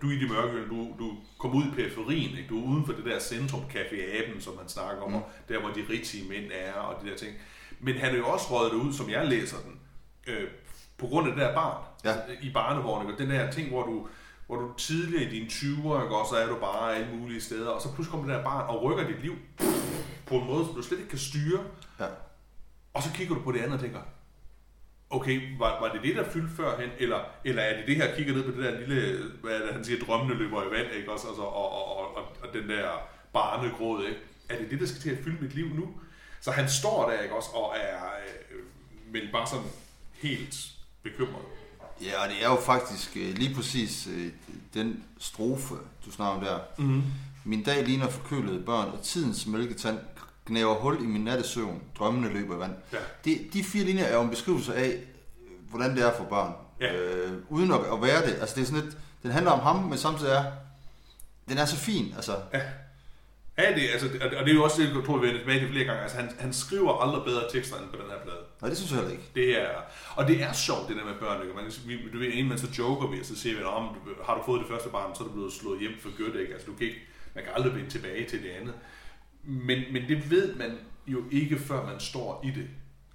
du 0.02 0.08
er 0.10 0.12
i 0.12 0.18
det 0.18 0.28
mørke 0.30 0.52
Jylland, 0.52 0.68
du, 0.70 0.94
du 0.98 1.16
kommer 1.38 1.56
ud 1.58 1.64
i 1.64 1.74
periferien, 1.74 2.36
ikke? 2.38 2.48
du 2.48 2.60
er 2.60 2.66
uden 2.68 2.86
for 2.86 2.92
det 2.92 3.04
der 3.04 3.18
centrum, 3.20 3.60
Café 3.74 3.96
Aben, 4.18 4.40
som 4.40 4.56
man 4.56 4.68
snakker 4.68 5.02
om, 5.02 5.12
mm. 5.12 5.18
der 5.48 5.60
hvor 5.60 5.68
de 5.68 5.84
rigtige 5.90 6.28
mænd 6.28 6.44
er, 6.54 6.72
og 6.72 7.02
de 7.04 7.10
der 7.10 7.16
ting. 7.16 7.32
Men 7.80 7.94
han 7.94 8.12
er 8.14 8.18
jo 8.18 8.26
også 8.28 8.46
røget 8.50 8.72
ud, 8.72 8.92
som 8.92 9.10
jeg 9.10 9.26
læser 9.26 9.56
den, 9.56 9.80
øh, 10.26 10.48
på 10.98 11.06
grund 11.06 11.28
af 11.28 11.34
det 11.34 11.42
der 11.42 11.54
barn, 11.54 11.82
Ja. 12.04 12.08
altså, 12.10 12.22
i 12.42 12.50
barnevognen, 12.52 13.12
og 13.12 13.18
den 13.18 13.30
der 13.30 13.50
ting, 13.50 13.68
hvor 13.68 13.82
du, 13.86 14.08
hvor 14.46 14.56
du 14.56 14.72
tidligere 14.78 15.24
i 15.24 15.28
dine 15.30 15.46
20'er, 15.46 16.02
ikke, 16.02 16.16
og 16.16 16.26
så 16.30 16.36
er 16.36 16.46
du 16.46 16.56
bare 16.60 16.94
alle 16.96 17.16
mulige 17.16 17.40
steder, 17.40 17.68
og 17.70 17.82
så 17.82 17.94
pludselig 17.94 18.10
kommer 18.10 18.26
det 18.26 18.36
der 18.36 18.44
barn 18.44 18.64
og 18.68 18.82
rykker 18.82 19.06
dit 19.06 19.22
liv 19.22 19.34
på 20.26 20.34
en 20.34 20.46
måde, 20.46 20.64
som 20.64 20.74
du 20.74 20.82
slet 20.82 20.98
ikke 20.98 21.10
kan 21.10 21.18
styre, 21.18 21.60
Ja. 22.00 22.06
og 22.94 23.02
så 23.02 23.10
kigger 23.14 23.34
du 23.34 23.40
på 23.42 23.52
det 23.52 23.58
andet 23.58 23.72
og 23.74 23.80
tænker, 23.80 24.00
okay, 25.10 25.58
var, 25.58 25.80
var 25.80 25.92
det 25.92 26.02
det, 26.02 26.16
der 26.16 26.30
fyldte 26.30 26.56
førhen, 26.56 26.90
eller, 26.98 27.20
eller 27.44 27.62
er 27.62 27.76
det 27.76 27.86
det 27.86 27.96
her, 27.96 28.16
kigger 28.16 28.34
ned 28.34 28.44
på 28.44 28.50
det 28.50 28.64
der 28.64 28.80
lille, 28.80 29.22
hvad 29.42 29.52
er 29.52 29.64
det, 29.64 29.74
han 29.74 29.84
siger, 29.84 30.04
drømmene 30.04 30.34
løber 30.38 30.62
i 30.62 30.70
vand, 30.70 30.92
ikke 30.96 31.12
også, 31.12 31.28
altså, 31.28 31.42
og, 31.42 31.72
og, 31.72 31.96
og, 31.96 32.16
og, 32.16 32.22
og 32.42 32.48
den 32.52 32.68
der 32.68 32.88
barnegråd, 33.32 34.04
ikke? 34.04 34.20
Er 34.48 34.58
det 34.58 34.70
det, 34.70 34.80
der 34.80 34.86
skal 34.86 35.00
til 35.00 35.10
at 35.10 35.18
fylde 35.24 35.42
mit 35.42 35.54
liv 35.54 35.66
nu? 35.74 35.88
Så 36.40 36.50
han 36.50 36.68
står 36.68 37.10
der, 37.10 37.20
ikke 37.20 37.34
også, 37.34 37.50
og 37.54 37.74
er 37.80 38.04
øh, 38.52 38.62
men 39.12 39.22
bare 39.32 39.46
sådan 39.46 39.66
helt 40.12 40.56
bekymret. 41.02 41.42
Ja, 42.02 42.22
og 42.22 42.28
det 42.28 42.44
er 42.44 42.48
jo 42.48 42.60
faktisk 42.60 43.16
øh, 43.16 43.34
lige 43.34 43.54
præcis 43.54 44.08
øh, 44.16 44.32
den 44.74 45.04
strofe, 45.18 45.74
du 46.06 46.10
snakker 46.10 46.34
om 46.34 46.44
der. 46.44 46.84
Mm. 46.84 47.02
Min 47.44 47.62
dag 47.62 47.86
ligner 47.86 48.08
forkølede 48.08 48.62
børn, 48.62 48.88
og 48.88 49.02
tidens 49.02 49.46
mælketand 49.46 49.98
knæver 50.48 50.74
hul 50.74 50.96
i 51.00 51.06
min 51.06 51.24
nattesøvn. 51.24 51.82
Drømmene 51.98 52.32
løber 52.32 52.56
i 52.56 52.58
vand. 52.58 52.72
Ja. 52.92 52.98
Det, 53.24 53.48
de 53.52 53.64
fire 53.64 53.84
linjer 53.84 54.04
er 54.04 54.14
jo 54.16 54.22
en 54.22 54.30
beskrivelse 54.30 54.74
af, 54.74 54.98
hvordan 55.70 55.96
det 55.96 56.04
er 56.06 56.12
for 56.16 56.24
børn. 56.24 56.52
Ja. 56.80 56.94
Øh, 56.96 57.32
uden 57.48 57.72
at, 57.72 57.80
at 57.92 58.02
være 58.02 58.26
det. 58.26 58.36
Altså 58.40 58.54
det 58.54 58.62
er 58.62 58.66
sådan 58.66 58.82
lidt, 58.84 58.96
den 59.22 59.30
handler 59.30 59.50
om 59.52 59.60
ham, 59.60 59.76
men 59.76 59.98
samtidig 59.98 60.32
er, 60.32 60.44
den 61.48 61.58
er 61.58 61.64
så 61.64 61.76
fin. 61.76 62.12
Altså, 62.16 62.32
Ja. 62.54 62.60
Ja, 63.58 63.74
det, 63.74 63.88
altså, 63.92 64.06
og 64.38 64.44
det 64.44 64.50
er 64.50 64.54
jo 64.54 64.64
også 64.64 64.82
det, 64.82 64.94
jeg 64.96 65.04
tror, 65.06 65.16
vi 65.18 65.26
vender 65.26 65.40
tilbage 65.40 65.60
til 65.60 65.68
flere 65.68 65.84
gange. 65.84 66.02
Altså, 66.02 66.16
han, 66.16 66.30
han 66.38 66.52
skriver 66.52 67.02
aldrig 67.02 67.24
bedre 67.24 67.42
tekster 67.52 67.76
end 67.76 67.88
på 67.90 67.96
den 68.02 68.10
her 68.10 68.18
plade. 68.24 68.42
nej, 68.60 68.68
det 68.68 68.78
synes 68.78 68.90
jeg 68.90 68.98
heller 69.00 69.12
ikke. 69.16 69.28
Det 69.34 69.62
er, 69.62 69.68
og 70.16 70.28
det 70.28 70.42
er 70.42 70.52
sjovt, 70.52 70.88
det 70.88 70.96
der 70.96 71.04
med 71.04 71.14
børn. 71.20 71.42
Ikke? 71.42 71.54
Man, 71.54 71.64
vi, 71.86 71.94
du 72.12 72.18
ved, 72.18 72.26
inden 72.26 72.48
man 72.48 72.58
så 72.58 72.66
joker 72.78 73.06
vi, 73.06 73.20
og 73.20 73.26
så 73.26 73.36
siger 73.36 73.56
vi, 73.56 73.62
om 73.62 73.84
har 74.26 74.34
du 74.34 74.42
fået 74.46 74.60
det 74.60 74.68
første 74.68 74.88
barn, 74.88 75.14
så 75.14 75.22
er 75.22 75.26
du 75.28 75.32
blevet 75.32 75.52
slået 75.52 75.80
hjem 75.80 75.92
for 76.02 76.10
godt. 76.24 76.36
Ikke? 76.40 76.52
Altså, 76.54 76.66
du 76.70 76.74
kan 76.78 76.86
ikke, 76.86 77.00
man 77.34 77.44
kan 77.44 77.52
aldrig 77.56 77.74
vende 77.74 77.90
tilbage 77.90 78.28
til 78.30 78.42
det 78.42 78.50
andet. 78.60 78.74
Men, 79.48 79.82
men 79.92 80.08
det 80.08 80.30
ved 80.30 80.54
man 80.54 80.78
jo 81.06 81.24
ikke, 81.30 81.58
før 81.58 81.86
man 81.86 82.00
står 82.00 82.40
i 82.44 82.50
det. 82.50 82.66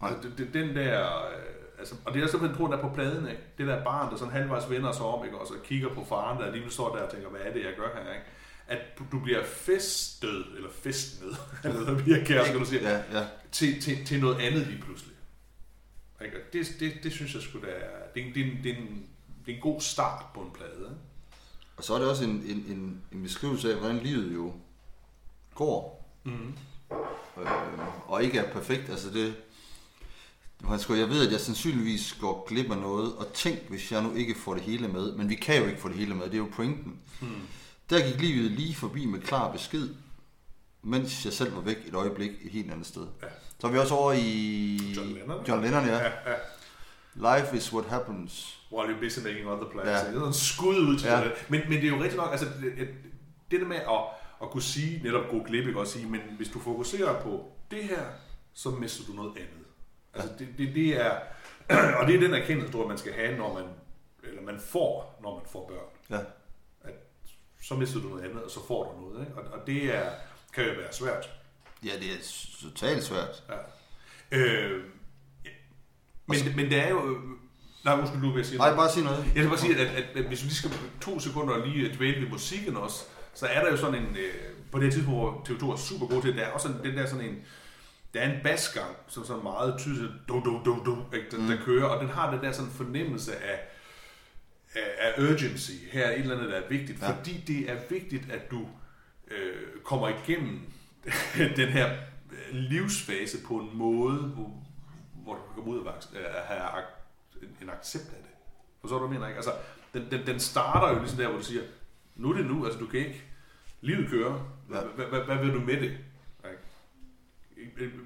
Nej. 0.01 0.11
Altså, 0.13 0.29
det, 0.29 0.37
det, 0.37 0.53
den 0.53 0.75
der... 0.75 1.25
øh, 1.27 1.43
Altså, 1.79 1.95
og 2.05 2.13
det 2.13 2.23
er 2.23 2.27
simpelthen 2.27 2.57
tror, 2.57 2.67
der 2.67 2.77
er 2.77 2.81
på 2.81 2.93
pladen, 2.95 3.27
ikke? 3.27 3.41
Det 3.57 3.67
der 3.67 3.83
barn, 3.83 4.11
der 4.11 4.17
sådan 4.17 4.33
halvvejs 4.33 4.69
vender 4.69 4.91
sig 4.91 5.05
om, 5.05 5.25
ikke? 5.25 5.37
Og 5.37 5.47
så 5.47 5.53
kigger 5.63 5.89
på 5.93 6.05
faren, 6.09 6.37
der 6.39 6.45
alligevel 6.45 6.71
står 6.71 6.95
der 6.95 7.03
og 7.03 7.11
tænker, 7.11 7.29
hvad 7.29 7.41
er 7.41 7.53
det, 7.53 7.59
jeg 7.63 7.73
gør 7.77 7.89
her, 8.03 8.13
ikke? 8.13 8.25
At 8.67 8.79
du- 9.11 9.19
bliver 9.19 9.43
feststød, 9.43 10.45
eller 10.55 10.69
festnet, 10.83 11.37
eller 11.63 11.83
hvad 11.83 12.03
bliver 12.03 12.25
kære, 12.25 12.45
skal 12.45 12.59
du 12.59 12.65
sige, 12.65 12.81
Ja, 12.89 12.97
ja. 13.19 13.25
til, 13.51 13.81
til, 13.81 14.05
til 14.05 14.21
noget 14.21 14.35
andet 14.39 14.67
lige 14.67 14.81
pludselig. 14.81 15.15
Ikke? 16.25 16.37
Og 16.37 16.53
Det, 16.53 16.75
det, 16.79 16.93
det 17.03 17.11
synes 17.11 17.33
jeg 17.33 17.41
skulle 17.41 17.67
da 17.67 17.73
det 18.15 18.23
er, 18.23 18.27
en- 18.27 18.33
det, 18.33 18.45
en, 18.45 18.63
det, 18.63 18.71
er 18.71 18.75
en, 18.77 19.05
det 19.45 19.51
er 19.51 19.55
en 19.55 19.61
god 19.61 19.81
start 19.81 20.25
på 20.33 20.39
en 20.41 20.51
plade. 20.53 20.71
Ikke? 20.79 21.01
Og 21.77 21.83
så 21.83 21.93
er 21.93 21.99
det 21.99 22.07
også 22.09 22.23
en, 22.23 22.29
en, 22.47 22.65
en, 22.77 23.01
en 23.11 23.23
beskrivelse 23.23 23.73
af, 23.73 23.79
hvordan 23.79 23.97
livet 23.99 24.33
jo 24.35 24.53
går. 25.55 26.02
Mm. 26.23 26.53
Øh, 27.41 27.47
og 28.07 28.23
ikke 28.23 28.39
er 28.39 28.51
perfekt. 28.51 28.89
Altså 28.89 29.09
det, 29.09 29.35
jeg 30.89 31.09
ved, 31.09 31.25
at 31.27 31.31
jeg 31.31 31.39
sandsynligvis 31.39 32.17
går 32.21 32.45
glip 32.47 32.71
af 32.71 32.77
noget, 32.77 33.13
og 33.15 33.33
tænk, 33.33 33.59
hvis 33.69 33.91
jeg 33.91 34.03
nu 34.03 34.13
ikke 34.15 34.35
får 34.35 34.53
det 34.53 34.63
hele 34.63 34.87
med. 34.87 35.15
Men 35.15 35.29
vi 35.29 35.35
kan 35.35 35.61
jo 35.61 35.65
ikke 35.67 35.81
få 35.81 35.87
det 35.87 35.97
hele 35.97 36.15
med, 36.15 36.25
det 36.25 36.33
er 36.33 36.37
jo 36.37 36.49
pointen. 36.55 36.99
Mm. 37.21 37.27
Der 37.89 38.11
gik 38.11 38.21
livet 38.21 38.51
lige 38.51 38.75
forbi 38.75 39.05
med 39.05 39.19
klar 39.21 39.51
besked, 39.51 39.89
mens 40.81 41.25
jeg 41.25 41.33
selv 41.33 41.55
var 41.55 41.61
væk 41.61 41.77
et 41.87 41.95
øjeblik 41.95 42.31
et 42.43 42.51
helt 42.51 42.71
andet 42.71 42.87
sted. 42.87 43.07
Ja. 43.23 43.27
Så 43.59 43.67
er 43.67 43.71
vi 43.71 43.77
også 43.77 43.93
over 43.95 44.11
i... 44.13 44.77
John 44.97 45.13
Lennon. 45.13 45.45
John 45.47 45.61
Lennon, 45.63 45.85
ja. 45.85 45.97
Ja, 45.97 46.03
ja. 46.31 46.35
Life 47.15 47.57
is 47.57 47.73
what 47.73 47.85
happens. 47.89 48.59
While 48.71 48.93
you're 48.95 48.99
busy 48.99 49.19
making 49.19 49.47
other 49.47 49.69
plans. 49.71 49.87
Ja. 49.87 49.93
Det 49.93 50.07
er 50.07 50.13
sådan 50.13 50.27
en 50.27 50.33
skud 50.33 50.75
ud 50.77 50.99
til 50.99 51.07
Ja. 51.07 51.23
det. 51.23 51.31
Men, 51.49 51.61
men 51.69 51.71
det 51.77 51.83
er 51.83 51.87
jo 51.89 51.95
rigtigt 51.95 52.15
nok, 52.15 52.31
altså 52.31 52.45
det, 52.61 52.73
det- 52.77 52.89
det 53.51 53.61
der 53.61 53.67
med 53.67 53.75
at, 53.75 53.99
at 54.43 54.49
kunne 54.49 54.63
sige, 54.63 55.03
netop 55.03 55.29
gå 55.29 55.43
glip, 55.43 55.67
ikke 55.67 55.79
også 55.79 55.93
sige, 55.93 56.09
men 56.09 56.21
hvis 56.37 56.49
du 56.49 56.59
fokuserer 56.59 57.21
på 57.21 57.51
det 57.71 57.83
her, 57.83 58.05
så 58.53 58.69
mister 58.69 59.03
du 59.05 59.13
noget 59.13 59.31
andet. 59.37 59.65
Altså 60.13 60.31
det, 60.39 60.47
det, 60.57 60.75
det 60.75 61.01
er, 61.01 61.19
og 61.99 62.07
det 62.07 62.15
er 62.15 62.19
den 62.19 62.33
erkendelse, 62.33 62.71
tror 62.71 62.79
jeg, 62.79 62.87
man 62.87 62.97
skal 62.97 63.13
have, 63.13 63.37
når 63.37 63.53
man, 63.53 63.63
eller 64.23 64.41
man 64.41 64.59
får, 64.59 65.19
når 65.21 65.35
man 65.39 65.43
får 65.51 65.67
børn. 65.67 66.19
Ja. 66.19 66.25
Så 67.61 67.75
mister 67.75 67.99
du 67.99 68.07
noget 68.07 68.23
andet, 68.23 68.43
og 68.43 68.51
så 68.51 68.67
får 68.67 68.93
du 68.93 69.01
noget. 69.01 69.27
Ikke? 69.27 69.39
Og, 69.39 69.59
og 69.59 69.67
det 69.67 69.95
er, 69.95 70.11
kan 70.53 70.65
jo 70.65 70.71
være 70.71 70.93
svært. 70.93 71.29
Ja, 71.83 71.91
det 71.99 72.07
er 72.07 72.17
totalt 72.61 73.03
svært. 73.03 73.43
Ja. 73.49 73.57
Øh, 74.37 74.83
men, 76.25 76.37
men 76.55 76.65
det 76.65 76.79
er 76.79 76.89
jo... 76.89 77.17
Nej, 77.85 77.99
undskyld, 77.99 78.21
du 78.21 78.31
vil 78.31 78.45
sige 78.45 78.57
Nej, 78.57 78.75
bare 78.75 78.89
sig 78.89 79.03
noget. 79.03 79.25
Jeg 79.35 79.43
vil 79.43 79.49
bare 79.49 79.59
sige, 79.59 79.77
at, 79.77 79.87
at, 79.87 80.03
at 80.17 80.23
hvis 80.25 80.43
vi 80.43 80.47
lige 80.47 80.55
skal 80.55 80.71
to 81.01 81.19
sekunder 81.19 81.53
og 81.53 81.67
lige 81.67 81.95
dvæle 81.95 82.21
ved 82.21 82.29
musikken 82.29 82.77
også, 82.77 83.03
så 83.33 83.47
er 83.47 83.63
der 83.63 83.71
jo 83.71 83.77
sådan 83.77 83.95
en, 83.95 84.17
øh, 84.17 84.33
på 84.71 84.79
det 84.79 84.93
tidspunkt, 84.93 85.19
hvor 85.19 85.45
TV2 85.47 85.71
er 85.71 85.75
super 85.75 86.07
god 86.07 86.21
til, 86.21 86.37
der 86.37 86.43
er 86.43 86.51
også 86.51 86.67
sådan, 86.67 86.83
den 86.83 86.97
der 86.97 87.05
sådan 87.05 87.25
en, 87.25 87.45
der 88.13 88.21
er 88.21 88.33
en 88.33 88.43
basgang, 88.43 88.95
som 89.07 89.25
sådan 89.25 89.43
meget 89.43 89.79
tydeligt, 89.79 90.11
do, 90.27 90.39
do, 90.39 90.63
do, 90.65 90.83
do, 90.85 91.15
ikke, 91.15 91.27
der, 91.31 91.55
der 91.55 91.63
kører, 91.65 91.85
og 91.85 92.01
den 92.01 92.09
har 92.09 92.31
den 92.31 92.43
der 92.43 92.51
sådan 92.51 92.71
fornemmelse 92.71 93.35
af, 93.35 93.59
af, 94.75 94.81
af 94.99 95.21
urgency. 95.23 95.71
Her 95.91 96.05
er 96.05 96.11
et 96.11 96.19
eller 96.19 96.35
andet, 96.35 96.51
der 96.51 96.57
er 96.61 96.69
vigtigt, 96.69 97.01
Ja. 97.01 97.11
fordi 97.11 97.43
det 97.47 97.71
er 97.71 97.77
vigtigt, 97.89 98.31
at 98.31 98.51
du 98.51 98.67
øh, 99.31 99.81
kommer 99.83 100.07
igennem 100.07 100.59
den 101.55 101.69
her 101.69 101.91
øh, 102.31 102.55
livsfase 102.55 103.37
på 103.47 103.53
en 103.53 103.69
måde, 103.73 104.17
hvor, 104.17 104.51
hvor 105.23 105.33
du 105.33 105.39
kan 105.41 105.55
komme 105.55 105.71
ud 105.71 105.77
og 105.77 105.93
øh, 106.13 106.21
have 106.47 106.61
en 107.61 107.69
accept 107.69 108.05
af 108.05 108.19
det. 108.23 108.31
Forstår 108.81 108.99
du, 108.99 109.07
hvad 109.07 109.15
jeg 109.15 109.19
mener? 109.19 109.27
Ikke? 109.27 109.37
Altså, 109.37 109.51
den, 109.93 110.11
den, 110.11 110.27
den 110.27 110.39
starter 110.39 110.93
jo 110.93 110.99
ligesom 110.99 111.17
der, 111.17 111.27
hvor 111.27 111.37
du 111.37 111.43
siger, 111.43 111.61
nu 112.15 112.29
er 112.29 112.37
det 112.37 112.45
nu, 112.45 112.65
altså 112.65 112.79
du 112.79 112.85
kan 112.85 112.99
ikke, 112.99 113.21
livet 113.81 114.09
kører, 114.09 114.39
hvad, 114.67 115.37
vil 115.45 115.53
du 115.53 115.59
med 115.59 115.81
det? 115.81 115.97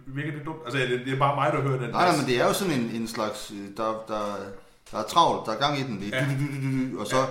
Virker 0.05 0.31
det 0.31 0.45
dumt? 0.45 0.59
Altså, 0.65 0.79
det, 0.79 1.13
er 1.13 1.19
bare 1.19 1.35
mig, 1.35 1.51
der 1.53 1.61
hører 1.61 1.81
den. 1.81 1.89
Nej, 1.89 2.07
nej, 2.09 2.17
men 2.17 2.25
det 2.25 2.39
er 2.41 2.45
jo 2.47 2.53
sådan 2.53 2.79
en, 2.79 2.89
en 3.01 3.07
slags, 3.07 3.51
øh, 3.51 3.77
der, 3.77 4.03
der, 4.07 4.35
der 4.91 4.97
er 4.97 5.03
travlt, 5.03 5.45
der 5.45 5.51
er 5.51 5.59
gang 5.59 5.79
i 5.79 5.83
den, 5.83 6.01
det 6.01 6.11
Ja. 6.11 6.25
du, 6.25 6.31
du, 6.31 6.61
du, 6.61 6.87
du, 6.87 6.91
du, 6.91 6.99
og 6.99 7.07
så 7.07 7.27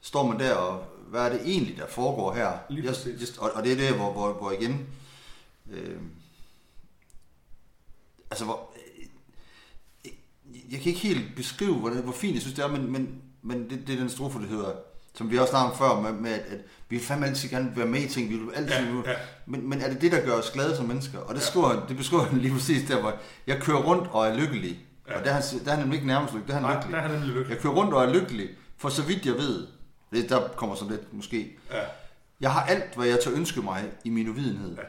står 0.00 0.26
man 0.26 0.38
der, 0.38 0.54
og 0.54 0.84
hvad 1.08 1.24
er 1.24 1.28
det 1.28 1.40
egentlig, 1.44 1.76
der 1.76 1.86
foregår 1.86 2.34
her? 2.34 2.52
Lige 2.70 2.88
just, 3.20 3.38
og, 3.38 3.50
og 3.54 3.64
det 3.64 3.72
er 3.72 3.76
det, 3.76 3.96
hvor, 3.96 4.12
hvor, 4.12 4.32
hvor 4.32 4.50
igen, 4.50 4.86
øh, 5.70 5.96
altså 8.30 8.44
hvor, 8.44 8.70
øh, 10.04 10.12
jeg 10.72 10.80
kan 10.80 10.88
ikke 10.88 11.00
helt 11.00 11.36
beskrive, 11.36 11.74
hvor, 11.74 11.90
hvor 11.90 12.12
fint 12.12 12.34
jeg 12.34 12.42
synes 12.42 12.54
det 12.54 12.64
er, 12.64 12.68
men, 12.68 12.92
men, 12.92 13.22
men 13.42 13.70
det, 13.70 13.86
det 13.86 13.94
er 13.94 13.98
den 13.98 14.10
strofe, 14.10 14.38
det 14.40 14.48
hedder, 14.48 14.72
som 15.18 15.30
vi 15.30 15.38
også 15.38 15.50
snakkede 15.50 15.72
om 15.72 15.78
før, 15.78 16.00
med, 16.00 16.20
med 16.20 16.30
at, 16.32 16.40
at 16.40 16.58
vi 16.88 16.96
vil 16.96 17.04
fandme 17.04 17.26
altid 17.26 17.48
gerne 17.48 17.72
være 17.76 17.86
med 17.86 18.00
i 18.00 18.08
ting, 18.08 18.30
vi 18.30 18.36
vil 18.36 18.48
altid, 18.54 18.74
Ja, 19.04 19.10
ja. 19.10 19.16
Men, 19.46 19.68
men 19.70 19.80
er 19.80 19.88
det 19.88 20.00
det, 20.00 20.12
der 20.12 20.24
gør 20.24 20.32
os 20.32 20.50
glade 20.50 20.76
som 20.76 20.86
mennesker? 20.86 21.18
Og 21.18 21.34
det, 21.34 21.40
Ja. 21.40 21.46
skriver, 21.46 21.86
det 21.88 21.96
beskriver 21.96 22.22
han 22.24 22.38
lige 22.38 22.52
præcis 22.54 22.88
der, 22.88 23.00
hvor 23.00 23.14
jeg 23.46 23.60
kører 23.62 23.78
rundt 23.82 24.08
og 24.12 24.26
er 24.26 24.34
lykkelig. 24.36 24.78
Ja. 25.08 25.18
Og 25.18 25.24
der 25.24 25.30
er, 25.30 25.34
han, 25.34 25.42
der 25.64 25.66
er 25.66 25.70
han 25.70 25.78
nemlig 25.78 25.96
ikke 25.96 26.06
nærmest 26.06 26.34
lykkelig, 26.34 26.48
der 26.54 26.60
er 26.60 26.66
han 26.66 26.70
Nej, 26.70 26.74
lykkelig. 26.76 26.92
der 26.92 26.98
er 26.98 27.02
han 27.02 27.10
nemlig 27.10 27.28
lykkelig. 27.34 27.54
Jeg 27.54 27.62
kører 27.62 27.72
rundt 27.74 27.94
og 27.94 28.04
er 28.04 28.12
lykkelig, 28.12 28.48
for 28.76 28.88
så 28.88 29.02
vidt 29.02 29.26
jeg 29.26 29.34
ved. 29.34 29.66
Det, 30.12 30.28
der 30.28 30.48
kommer 30.56 30.76
sådan 30.76 30.90
lidt 30.90 31.12
måske. 31.14 31.58
Ja. 31.72 31.80
Jeg 32.40 32.52
har 32.52 32.62
alt, 32.62 32.94
hvad 32.96 33.06
jeg 33.06 33.18
tør 33.24 33.30
ønske 33.34 33.62
mig 33.62 33.84
i 34.04 34.10
min 34.10 34.28
uvidenhed. 34.28 34.76
Ja. 34.76 34.82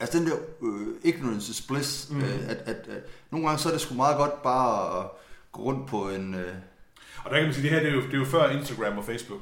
Altså 0.00 0.18
den 0.18 0.26
der 0.26 0.34
øh, 0.62 0.86
ignorance 1.04 1.50
is 1.50 1.62
bliss, 1.62 2.10
mm. 2.10 2.20
øh, 2.20 2.34
at, 2.48 2.56
at, 2.56 2.76
at, 2.76 3.02
nogle 3.30 3.46
gange 3.46 3.58
så 3.62 3.68
er 3.68 3.72
det 3.72 3.80
sgu 3.80 3.94
meget 3.94 4.16
godt 4.16 4.42
bare 4.42 4.98
at 5.00 5.06
gå 5.52 5.62
rundt 5.62 5.88
på 5.88 6.08
en... 6.10 6.34
Øh, 6.34 6.54
Og 7.24 7.30
der 7.30 7.36
kan 7.36 7.44
man 7.44 7.54
sige, 7.54 7.62
det 7.62 7.70
her 7.70 7.80
det 7.80 7.88
er 7.88 7.94
jo, 7.94 8.00
det 8.02 8.14
er 8.14 8.18
jo 8.18 8.24
før 8.24 8.50
Instagram 8.50 8.98
og 8.98 9.04
Facebook. 9.04 9.40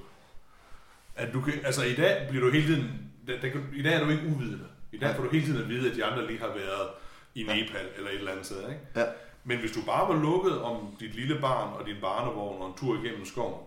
At 1.17 1.33
du 1.33 1.41
kan, 1.41 1.53
altså 1.65 1.85
i 1.85 1.95
dag 1.95 2.29
bliver 2.29 2.45
du 2.45 2.51
hele 2.53 2.67
tiden, 2.67 3.11
der, 3.27 3.41
der, 3.41 3.49
kan- 3.49 3.69
i 3.75 3.83
dag 3.83 3.95
er 3.95 4.05
du 4.05 4.11
ikke 4.11 4.27
uvidende. 4.27 4.67
I 4.93 4.99
dag 4.99 5.17
får 5.17 5.23
du 5.23 5.31
hele 5.31 5.45
tiden 5.47 5.63
at 5.63 5.69
vide, 5.69 5.91
at 5.91 5.97
de 5.97 6.05
andre 6.05 6.27
lige 6.27 6.39
har 6.39 6.47
været 6.49 6.89
i 7.35 7.43
Nepal 7.43 7.87
eller 7.97 8.11
et 8.11 8.19
eller 8.19 8.31
andet 8.31 8.47
sted. 8.47 8.69
Ikke? 8.69 8.81
ja, 8.97 9.05
Men 9.45 9.59
hvis 9.59 9.73
du 9.73 9.81
bare 9.87 10.15
var 10.15 10.23
lukket 10.23 10.61
om 10.63 10.97
dit 11.01 11.15
lille 11.15 11.41
barn 11.41 11.73
og 11.81 11.87
din 11.87 11.97
barnevogn 12.01 12.63
og 12.63 12.69
en 12.69 12.75
tur 12.79 13.05
igennem 13.05 13.25
skoven, 13.25 13.65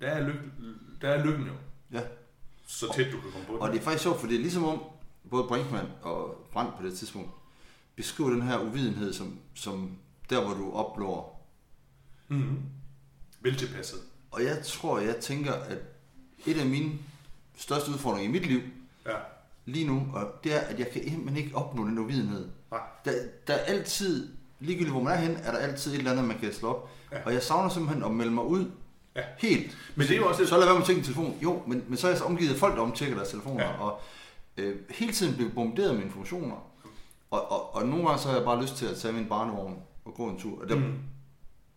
der 0.00 0.06
er, 0.08 0.26
lyk, 0.28 0.34
der 1.02 1.08
er 1.08 1.24
lykken 1.24 1.46
jo. 1.46 1.52
ja. 1.92 2.00
Så 2.66 2.92
tæt 2.94 3.06
du 3.12 3.20
kan 3.20 3.30
komme 3.32 3.46
på 3.46 3.52
den. 3.52 3.62
Og 3.62 3.68
det 3.72 3.78
er 3.78 3.82
faktisk 3.82 4.02
sjovt, 4.02 4.20
for 4.20 4.26
det 4.26 4.36
er 4.36 4.40
ligesom 4.40 4.64
om, 4.64 4.82
både 5.30 5.44
Brinkmann 5.48 5.88
og 6.02 6.48
Brandt 6.52 6.76
på 6.76 6.82
det 6.86 6.98
tidspunkt, 6.98 7.30
beskriver 7.96 8.30
den 8.30 8.42
her 8.42 8.58
uvidenhed 8.58 9.12
som, 9.12 9.38
som 9.54 9.98
der, 10.30 10.44
hvor 10.44 10.54
du 10.54 10.72
opnår. 10.72 11.48
Mm-hmm. 12.28 12.58
Vel 13.40 13.56
tilpasset. 13.56 13.98
Og 14.30 14.44
jeg 14.44 14.62
tror, 14.64 14.98
jeg 14.98 15.16
tænker, 15.16 15.52
at 15.52 15.78
et 16.46 16.58
af 16.60 16.66
mine 16.66 16.92
største 17.56 17.90
udfordringer 17.90 18.28
i 18.28 18.32
mit 18.32 18.46
liv 18.46 18.60
Ja. 19.06 19.12
lige 19.66 19.86
nu, 19.86 20.06
og 20.14 20.26
det 20.44 20.54
er, 20.54 20.60
at 20.60 20.78
jeg 20.78 20.90
kan 20.90 21.02
simpelthen 21.02 21.36
ikke 21.44 21.56
opnå 21.56 21.84
den 21.84 21.98
uvidenhed. 21.98 22.48
Nej. 22.70 22.80
Der, 23.04 23.12
der 23.46 23.54
er 23.54 23.58
altid, 23.64 24.28
ligegyldigt 24.60 24.92
hvor 24.92 25.02
man 25.02 25.12
er 25.12 25.16
hen, 25.20 25.36
er 25.36 25.50
der 25.52 25.58
altid 25.58 25.92
et 25.92 25.98
eller 25.98 26.10
andet, 26.10 26.24
man 26.24 26.38
kan 26.38 26.52
slå 26.52 26.68
op. 26.68 26.90
Ja. 27.12 27.16
Ja. 27.18 27.24
Og 27.24 27.32
jeg 27.32 27.42
savner 27.42 27.68
simpelthen 27.68 28.04
at 28.04 28.10
melde 28.10 28.32
mig 28.32 28.44
ud 28.44 28.70
Ja. 29.16 29.22
helt. 29.38 29.76
Men 29.96 30.06
det 30.06 30.12
er 30.14 30.18
jo 30.20 30.28
også 30.28 30.42
et- 30.42 30.48
Så 30.48 30.56
lad 30.56 30.64
være 30.64 30.74
med 30.74 30.80
at 30.82 30.86
tjekke 30.86 30.98
din 30.98 31.04
telefon. 31.14 31.38
Jo, 31.42 31.62
men, 31.66 31.84
men 31.88 31.96
så 31.96 32.06
er 32.06 32.10
jeg 32.10 32.18
så 32.18 32.24
omgivet 32.24 32.52
af 32.52 32.56
folk, 32.58 32.76
der 32.76 32.82
omtjekker 32.82 33.16
deres 33.16 33.28
telefoner. 33.28 33.64
Ja. 33.64 33.80
Og 33.80 34.00
øh, 34.56 34.76
hele 34.90 35.12
tiden 35.12 35.34
bliver 35.34 35.50
bombarderet 35.50 35.94
med 35.94 36.02
informationer. 36.04 36.56
Og, 37.30 37.52
og, 37.52 37.74
og 37.74 37.86
nogle 37.86 38.06
gange 38.06 38.22
så 38.22 38.28
har 38.28 38.36
jeg 38.36 38.44
bare 38.44 38.62
lyst 38.62 38.76
til 38.76 38.86
at 38.86 38.96
tage 38.96 39.12
min 39.14 39.26
barnevogn 39.28 39.76
og 40.04 40.14
gå 40.14 40.26
en 40.28 40.38
tur. 40.38 40.62
Og 40.62 40.68
der 40.68 40.76
mm. 40.76 40.94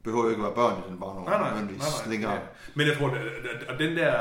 Behøver 0.03 0.23
jo 0.23 0.29
ikke 0.29 0.39
at 0.41 0.45
være 0.45 0.55
børn 0.55 0.83
i 0.87 0.89
den 0.91 0.99
barnevogn. 0.99 1.25
Nej, 1.29 1.37
nej, 1.39 1.53
nej, 1.63 1.71
nej, 1.77 1.87
Slet 2.03 2.13
ikke 2.13 2.29
ja. 2.29 2.37
Men 2.75 2.87
jeg 2.87 2.97
tror, 2.97 3.07
at, 3.09 3.21
at- 3.21 3.67
og 3.69 3.79
den 3.79 3.97
der 3.97 4.13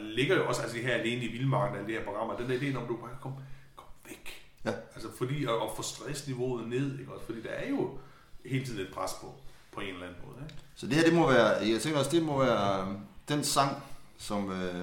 ligger 0.00 0.36
jo 0.36 0.46
også 0.48 0.62
altså 0.62 0.76
her 0.78 0.94
alene 0.94 1.24
i 1.24 1.28
vildmarken 1.32 1.78
af 1.78 1.84
det 1.86 1.94
her 1.94 2.04
program, 2.04 2.28
og 2.28 2.38
den 2.38 2.50
der 2.50 2.58
idé, 2.58 2.76
om 2.76 2.86
du 2.86 2.96
bare 2.96 3.10
komme, 3.20 3.36
kom 3.76 3.86
væk. 4.08 4.42
Ja. 4.64 4.70
Altså 4.94 5.08
fordi 5.18 5.44
at, 5.44 5.50
at 5.50 5.68
få 5.76 5.82
stressniveauet 5.82 6.68
ned, 6.68 6.98
ikke 7.00 7.12
også? 7.12 7.26
Fordi 7.26 7.42
der 7.42 7.48
er 7.50 7.68
jo 7.70 7.98
hele 8.46 8.64
tiden 8.66 8.80
et 8.80 8.88
pres 8.94 9.10
på, 9.20 9.34
på 9.72 9.80
en 9.80 9.86
eller 9.88 10.02
anden 10.06 10.18
måde. 10.26 10.36
Ikke? 10.42 10.54
Så 10.76 10.86
det 10.86 10.94
her, 10.94 11.04
det 11.04 11.14
må 11.14 11.30
være, 11.32 11.46
jeg 11.48 11.80
tænker 11.80 11.98
også, 11.98 12.10
det 12.10 12.22
må 12.22 12.44
være 12.44 12.80
øh, 12.80 12.86
den 13.28 13.44
sang, 13.44 13.82
som 14.18 14.50
øh, 14.52 14.74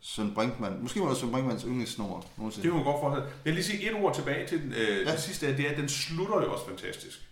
Søren 0.00 0.34
Brinkmann, 0.34 0.82
måske 0.82 1.00
var 1.00 1.08
det 1.08 1.16
Søren 1.16 1.32
Brinkmanns 1.32 1.62
yndlingsnummer 1.62 2.20
nogensinde. 2.36 2.62
Det 2.62 2.72
kan 2.72 2.84
man 2.84 2.92
godt 2.92 3.00
forestille. 3.00 3.26
Jeg 3.44 3.44
vil 3.44 3.54
lige 3.54 3.64
sige 3.64 3.90
et 3.90 3.96
ord 4.04 4.14
tilbage 4.14 4.46
til 4.46 4.62
den, 4.62 4.72
øh, 4.72 5.06
ja. 5.06 5.12
Det 5.12 5.20
sidste, 5.20 5.46
af, 5.46 5.56
det 5.56 5.66
er, 5.66 5.70
at 5.70 5.76
den 5.76 5.88
slutter 5.88 6.42
jo 6.42 6.52
også 6.52 6.66
fantastisk. 6.68 7.28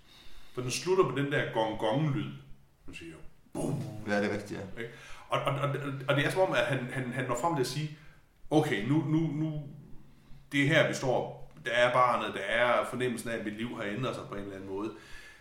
For 0.61 0.65
den 0.65 0.71
slutter 0.71 1.05
på 1.05 1.17
den 1.17 1.33
der 1.33 1.53
gong-gong-lyd. 1.53 2.33
Nu 2.87 2.93
siger 2.95 3.15
boom, 3.53 3.83
Ja, 4.07 4.23
det 4.23 4.31
er 4.31 4.35
rigtigt, 4.35 4.61
ja. 4.61 4.81
Ikke? 4.83 4.93
Og, 5.29 5.41
og, 5.41 5.55
og, 5.55 5.69
og 6.09 6.17
det 6.17 6.27
er 6.27 6.31
som 6.31 6.41
om, 6.41 6.53
at 6.53 6.67
han, 6.67 6.79
han, 6.93 7.13
han 7.13 7.29
når 7.29 7.39
frem 7.41 7.55
til 7.55 7.61
at 7.61 7.67
sige, 7.67 7.99
okay, 8.51 8.89
nu, 8.89 9.05
nu, 9.09 9.19
nu, 9.19 9.63
det 10.53 10.63
er 10.63 10.67
her, 10.67 10.89
vi 10.89 10.95
står. 10.95 11.53
Der 11.65 11.71
er 11.71 11.93
barnet, 11.93 12.35
der 12.35 12.41
er 12.41 12.85
fornemmelsen 12.85 13.31
af, 13.31 13.37
at 13.37 13.45
mit 13.45 13.57
liv 13.57 13.77
har 13.77 13.85
ændret 13.85 14.15
sig 14.15 14.25
på 14.29 14.35
en 14.35 14.41
eller 14.41 14.55
anden 14.55 14.71
måde. 14.71 14.91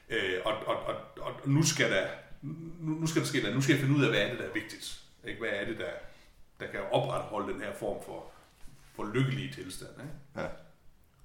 Øh, 0.10 0.40
og, 0.46 0.54
og, 0.68 0.76
og, 0.76 0.96
og 1.22 1.50
nu 1.50 1.64
skal 1.64 1.92
der, 1.92 2.08
nu, 2.42 2.92
nu 2.92 3.08
skal 3.08 3.22
der 3.22 3.28
ske 3.28 3.42
der, 3.42 3.54
nu 3.54 3.62
skal 3.62 3.74
jeg 3.74 3.82
finde 3.82 3.98
ud 3.98 4.04
af, 4.04 4.10
hvad 4.10 4.22
er 4.22 4.30
det, 4.30 4.40
der 4.40 4.46
er 4.46 4.54
vigtigt. 4.54 5.04
Ikke? 5.28 5.40
Hvad 5.40 5.50
er 5.50 5.66
det, 5.66 5.78
der, 5.78 5.92
der 6.60 6.72
kan 6.72 6.80
opretholde 6.92 7.54
den 7.54 7.62
her 7.62 7.74
form 7.74 8.04
for, 8.06 8.32
for 8.96 9.12
lykkelige 9.14 9.54
tilstand. 9.54 9.92
Ikke? 10.02 10.14
ja. 10.36 10.48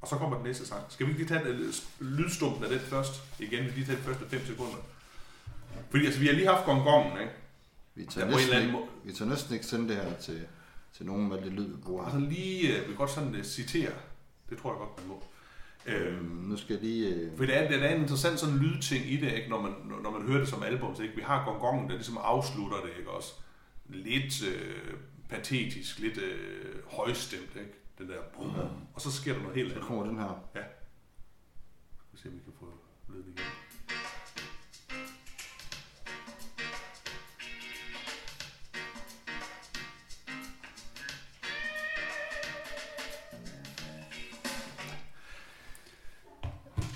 Og 0.05 0.11
så 0.11 0.17
kommer 0.17 0.37
den 0.37 0.47
næste 0.47 0.67
sang. 0.67 0.83
Skal 0.89 1.07
vi 1.07 1.11
ikke 1.11 1.25
lige 1.25 1.35
tage 1.35 1.53
den, 1.53 1.73
lydstumpen 2.01 2.65
af 2.65 2.71
den 2.71 2.81
først? 2.81 3.23
Igen, 3.39 3.65
vi 3.65 3.71
lige 3.71 3.87
tage 3.87 3.99
de 3.99 4.03
første 4.03 4.25
5 4.29 4.47
sekunder. 4.47 4.77
Fordi 5.91 6.05
altså, 6.05 6.21
vi 6.21 6.27
har 6.27 6.35
lige 6.35 6.47
haft 6.47 6.65
gongongen, 6.65 7.21
ikke? 7.21 7.33
Vi 7.95 8.05
tager, 8.05 8.27
eller 8.27 8.39
næsten 8.39 8.57
anden 8.57 8.69
ikke, 8.69 8.89
vi 9.05 9.13
tager 9.13 9.29
næsten 9.31 9.55
ikke 9.55 9.67
sende 9.67 9.89
det 9.89 9.97
her 9.97 10.17
til, 10.17 10.41
til 10.97 11.07
nogen 11.07 11.29
med 11.29 11.37
det 11.37 11.53
lyd, 11.53 11.69
vi 11.69 11.77
bruger. 11.77 12.05
Altså 12.05 12.21
lige, 12.21 12.77
øh, 12.77 12.89
vi 12.89 12.95
godt 12.95 13.11
sådan 13.11 13.35
uh, 13.35 13.43
citere 13.43 13.93
Det 14.51 14.59
tror 14.59 14.71
jeg 14.71 14.79
godt, 14.79 14.99
man 14.99 15.09
må. 15.09 15.23
Øh, 15.87 16.17
Øhm, 16.17 16.25
nu 16.25 16.57
skal 16.57 16.75
jeg 16.75 16.83
lige... 16.83 17.15
Øh... 17.15 17.37
for 17.37 17.45
det 17.45 17.57
er, 17.57 17.69
det 17.69 17.83
er 17.85 17.95
en 17.95 18.01
interessant 18.01 18.41
sådan 18.41 18.59
lydting 18.59 19.13
i 19.13 19.17
det, 19.17 19.33
ikke? 19.33 19.49
Når, 19.49 19.63
man, 19.63 19.73
når 20.03 20.11
man 20.11 20.23
hører 20.23 20.39
det 20.39 20.49
som 20.49 20.63
album. 20.63 20.97
Så, 20.97 21.03
ikke? 21.03 21.17
Vi 21.17 21.23
har 21.23 21.45
gongongen, 21.45 21.89
der 21.89 21.95
ligesom 21.95 22.19
afslutter 22.23 22.77
det, 22.77 22.91
ikke 22.99 23.11
også? 23.11 23.33
Lidt 23.89 24.43
øh, 24.43 24.95
patetisk, 25.29 25.99
lidt 25.99 26.19
øh, 26.19 26.75
højstemt, 26.87 27.57
ikke? 27.57 27.84
Den 27.99 28.09
der 28.09 28.23
brum, 28.35 28.51
og 28.95 29.01
så 29.01 29.13
sker 29.13 29.33
der 29.33 29.41
noget 29.41 29.57
helt 29.57 29.69
Så 29.71 29.75
andet. 29.75 29.89
kommer 29.89 30.05
den 30.07 30.19
her. 30.19 30.49
Ja. 30.55 30.61
Skal 30.61 32.13
vi 32.13 32.19
se, 32.19 32.29
om 32.29 32.35
vi 32.35 32.41
kan 32.45 32.53
få 32.61 32.67
lyden 33.09 33.33
igen. 33.33 33.45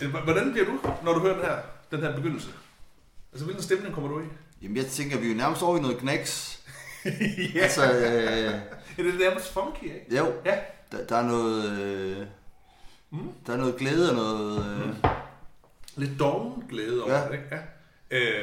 Øh, 0.03 0.11
Hvordan 0.25 0.53
bliver 0.53 0.67
du, 0.67 0.79
når 1.05 1.13
du 1.15 1.21
hører 1.21 1.35
den 1.37 1.45
her, 1.45 1.57
den 1.91 2.01
her 2.01 2.17
begyndelse? 2.17 2.49
Altså, 3.33 3.45
hvilken 3.45 3.63
stemning 3.63 3.95
kommer 3.95 4.11
du 4.11 4.21
i? 4.21 4.25
Jamen, 4.63 4.77
jeg 4.77 4.87
tænker, 4.87 5.19
vi 5.19 5.27
er 5.27 5.31
jo 5.31 5.37
nærmest 5.37 5.63
over 5.63 5.79
i 5.79 5.81
noget 5.81 5.99
knæks. 5.99 6.63
ja, 7.55 7.61
Altså, 7.61 7.83
øh, 7.93 8.55
er 8.99 9.03
det 9.03 9.19
nærmest 9.19 9.53
funky, 9.53 9.83
ikke? 9.85 10.17
jo, 10.17 10.33
Ja. 10.45 10.59
Der, 10.93 11.07
der 11.07 11.17
er 11.17 11.23
noget... 11.27 11.79
Øh, 11.81 12.27
Mm. 13.11 13.33
der 13.47 13.53
er 13.53 13.57
noget 13.57 13.77
glæde 13.77 14.11
og 14.11 14.17
noget... 14.17 14.67
Øh, 14.81 14.95
Lidt 15.97 16.19
doven 16.21 16.65
glæde 16.69 17.03
over 17.05 17.13
Ja. 17.15 17.25
det, 17.29 17.33
ikke? 17.33 17.45
Ja. 17.51 17.59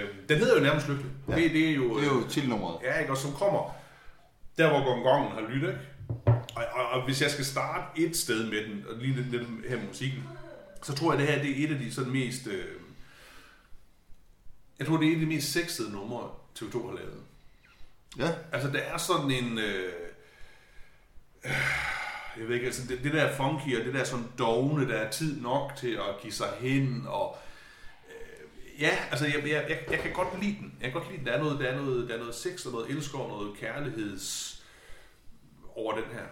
Øh, 0.03 0.09
den 0.29 0.37
hedder 0.37 0.55
jo 0.57 0.63
nærmest 0.63 0.87
lykkelig. 0.89 1.11
Ja. 1.27 1.35
Ja. 1.35 1.41
Det, 1.43 1.51
det, 1.51 1.69
er 1.69 1.73
jo, 1.75 1.99
det 1.99 2.07
er 2.07 2.13
jo 2.13 2.27
tilnummeret. 2.27 2.77
Ja, 2.83 2.99
ikke? 2.99 3.11
Og 3.11 3.17
som 3.17 3.31
kommer 3.33 3.75
der, 4.57 4.69
hvor 4.69 4.83
gongongen 4.83 5.31
har 5.31 5.41
lyttet, 5.49 5.67
ikke? 5.69 5.81
Og, 6.55 6.65
og, 6.73 6.89
og, 6.89 7.05
hvis 7.05 7.21
jeg 7.21 7.31
skal 7.31 7.45
starte 7.45 8.01
et 8.01 8.17
sted 8.17 8.43
med 8.49 8.65
den, 8.69 8.85
og 8.89 8.97
lige 8.97 9.15
lidt, 9.15 9.31
lidt 9.31 9.69
her 9.69 9.77
med 9.77 9.87
musikken, 9.87 10.23
så 10.83 10.95
tror 10.95 11.11
jeg, 11.13 11.19
det 11.19 11.27
her 11.27 11.41
det 11.41 11.61
er 11.61 11.67
et 11.67 11.73
af 11.73 11.79
de 11.79 11.93
sådan 11.93 12.11
mest... 12.11 12.47
Øh, 12.47 12.65
jeg 14.79 14.87
tror, 14.87 14.97
det 14.97 15.07
er 15.07 15.11
et 15.11 15.15
af 15.15 15.19
de 15.21 15.25
mest 15.25 15.51
sexede 15.51 15.91
numre, 15.91 16.29
TV2 16.59 16.87
har 16.87 16.95
lavet. 16.95 17.21
Ja, 18.17 18.31
Altså, 18.51 18.69
der 18.71 18.79
er 18.79 18.97
sådan 18.97 19.31
en... 19.31 19.57
Øh, 19.59 19.93
øh, 21.45 21.51
jeg 22.39 22.47
ved 22.47 22.55
ikke, 22.55 22.65
altså 22.65 22.87
det, 22.87 23.03
det 23.03 23.13
der 23.13 23.35
funky 23.35 23.79
og 23.79 23.85
det 23.85 23.93
der 23.93 24.03
sådan 24.03 24.25
dogne, 24.39 24.87
der 24.87 24.93
er 24.93 25.11
tid 25.11 25.41
nok 25.41 25.71
til 25.77 25.91
at 25.91 26.21
give 26.21 26.33
sig 26.33 26.47
hen, 26.59 27.05
og 27.07 27.37
øh, 28.09 28.81
ja, 28.81 28.97
altså 29.11 29.25
jeg, 29.25 29.35
jeg, 29.35 29.65
jeg, 29.69 29.79
jeg 29.91 29.99
kan 29.99 30.13
godt 30.13 30.41
lide 30.41 30.57
den. 30.59 30.73
Jeg 30.81 30.91
kan 30.91 30.99
godt 30.99 31.11
lide 31.11 31.17
den. 31.17 31.27
Der 31.27 31.33
er 31.33 31.43
noget, 31.43 31.59
der 31.59 31.65
er 31.65 31.75
noget, 31.75 32.09
der 32.09 32.15
er 32.15 32.19
noget 32.19 32.35
sex 32.35 32.65
og 32.65 32.71
noget 32.71 32.89
elsker 32.89 33.17
og 33.17 33.29
noget 33.29 33.57
kærligheds 33.57 34.63
over 35.75 35.93
den 35.93 36.03
her. 36.13 36.25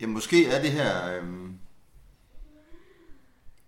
ja 0.00 0.06
måske 0.06 0.46
er 0.46 0.62
det 0.62 0.70
her... 0.70 1.16
Øh, 1.16 1.24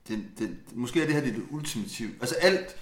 det, 0.09 0.25
det, 0.39 0.57
måske 0.75 1.03
er 1.03 1.07
det 1.07 1.15
her 1.15 1.23
det, 1.23 1.35
det 1.35 1.47
ultimative. 1.51 2.11
Altså 2.21 2.35
alt... 2.35 2.77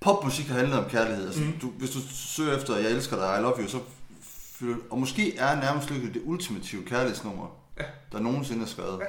Popmusik 0.00 0.46
har 0.46 0.58
handlet 0.58 0.78
om 0.78 0.90
kærlighed. 0.90 1.26
Altså, 1.26 1.40
mm. 1.40 1.58
du, 1.62 1.70
hvis 1.70 1.90
du 1.90 1.98
søger 2.10 2.56
efter, 2.56 2.76
jeg 2.76 2.90
elsker 2.90 3.16
dig, 3.16 3.38
I 3.38 3.42
love 3.42 3.54
you, 3.58 3.68
så... 3.68 3.80
Og 4.90 4.98
måske 4.98 5.36
er 5.36 5.60
nærmest 5.60 5.90
lykkeligt 5.90 6.14
det 6.14 6.22
ultimative 6.24 6.84
kærlighedsnummer. 6.84 7.46
Der 8.12 8.20
nogensinde 8.20 8.62
er 8.62 8.66
skrevet. 8.66 9.00
Ja. 9.00 9.04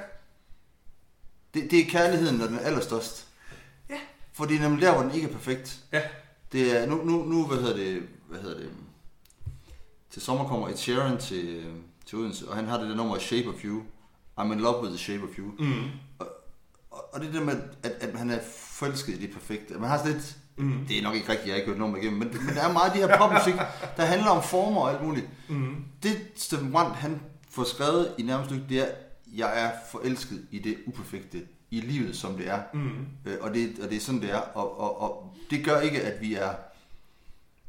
Det, 1.54 1.70
det 1.70 1.80
er 1.80 1.90
kærligheden, 1.90 2.36
når 2.36 2.46
den 2.46 2.54
er 2.56 2.60
allerstørst. 2.60 3.26
Ja. 3.90 3.98
For 4.32 4.44
det 4.44 4.56
er 4.56 4.60
nemlig 4.60 4.82
der, 4.82 4.92
hvor 4.92 5.02
den 5.02 5.14
ikke 5.14 5.28
er 5.28 5.32
perfekt. 5.32 5.80
Ja. 5.92 6.02
Det 6.52 6.82
er, 6.82 6.86
nu, 6.86 6.96
nu, 7.04 7.24
nu 7.24 7.46
hvad 7.46 7.58
hedder 7.58 7.76
det, 7.76 8.02
hvad 8.28 8.40
hedder 8.40 8.58
det, 8.58 8.70
til 10.10 10.22
sommer 10.22 10.48
kommer 10.48 10.68
Ed 10.68 10.76
Sheeran 10.76 11.18
til, 11.18 11.64
til 12.06 12.18
Odense, 12.18 12.48
og 12.48 12.56
han 12.56 12.66
har 12.66 12.78
det 12.80 12.88
der 12.88 12.96
nummer 12.96 13.18
Shape 13.18 13.48
of 13.48 13.64
You. 13.64 13.82
I'm 14.40 14.52
in 14.52 14.60
love 14.60 14.80
with 14.82 14.90
the 14.90 14.98
shape 14.98 15.22
of 15.24 15.38
you. 15.38 15.52
Mm. 15.58 15.84
Og, 16.18 16.28
og 17.12 17.20
det 17.20 17.34
der 17.34 17.44
med, 17.44 17.62
at, 17.82 17.90
at 17.90 18.18
han 18.18 18.30
er 18.30 18.38
forelsket 18.54 19.12
i 19.12 19.20
det 19.22 19.30
perfekte. 19.32 19.74
Man 19.74 19.88
har 19.90 19.98
sådan 19.98 20.12
lidt, 20.12 20.36
Mm. 20.56 20.86
det 20.88 20.98
er 20.98 21.02
nok 21.02 21.14
ikke 21.14 21.28
rigtigt, 21.28 21.46
jeg 21.46 21.52
har 21.54 21.56
ikke 21.58 21.68
hørt 21.70 21.78
nummer 21.78 21.96
igennem, 21.98 22.18
men, 22.18 22.28
men 22.46 22.54
der 22.54 22.62
er 22.62 22.72
meget 22.72 22.90
af 22.90 22.96
de 22.96 23.06
her 23.06 23.18
popmusik, 23.18 23.54
der 23.96 24.04
handler 24.04 24.30
om 24.30 24.42
former 24.42 24.80
og 24.80 24.90
alt 24.92 25.02
muligt. 25.02 25.26
Mm. 25.48 25.84
Det 26.02 26.28
Stephen 26.36 26.72
Brandt, 26.72 26.96
han 26.96 27.20
får 27.50 27.64
skrevet 27.64 28.14
i 28.18 28.22
nærmest 28.22 28.50
lykke, 28.50 28.66
det 28.68 28.78
er, 28.78 28.88
jeg 29.34 29.64
er 29.64 29.72
forelsket 29.90 30.46
i 30.50 30.58
det 30.58 30.78
uperfekte, 30.86 31.46
i 31.70 31.80
livet 31.80 32.16
som 32.16 32.36
det 32.36 32.48
er. 32.48 32.62
Mm. 32.74 33.06
Øh, 33.26 33.38
og, 33.40 33.54
det, 33.54 33.78
og 33.82 33.90
det 33.90 33.96
er 33.96 34.00
sådan, 34.00 34.22
det 34.22 34.30
er. 34.30 34.38
Og, 34.38 34.80
og, 34.80 35.00
og 35.00 35.36
det 35.50 35.64
gør 35.64 35.80
ikke, 35.80 36.02
at 36.02 36.20
vi 36.20 36.34
er... 36.34 36.54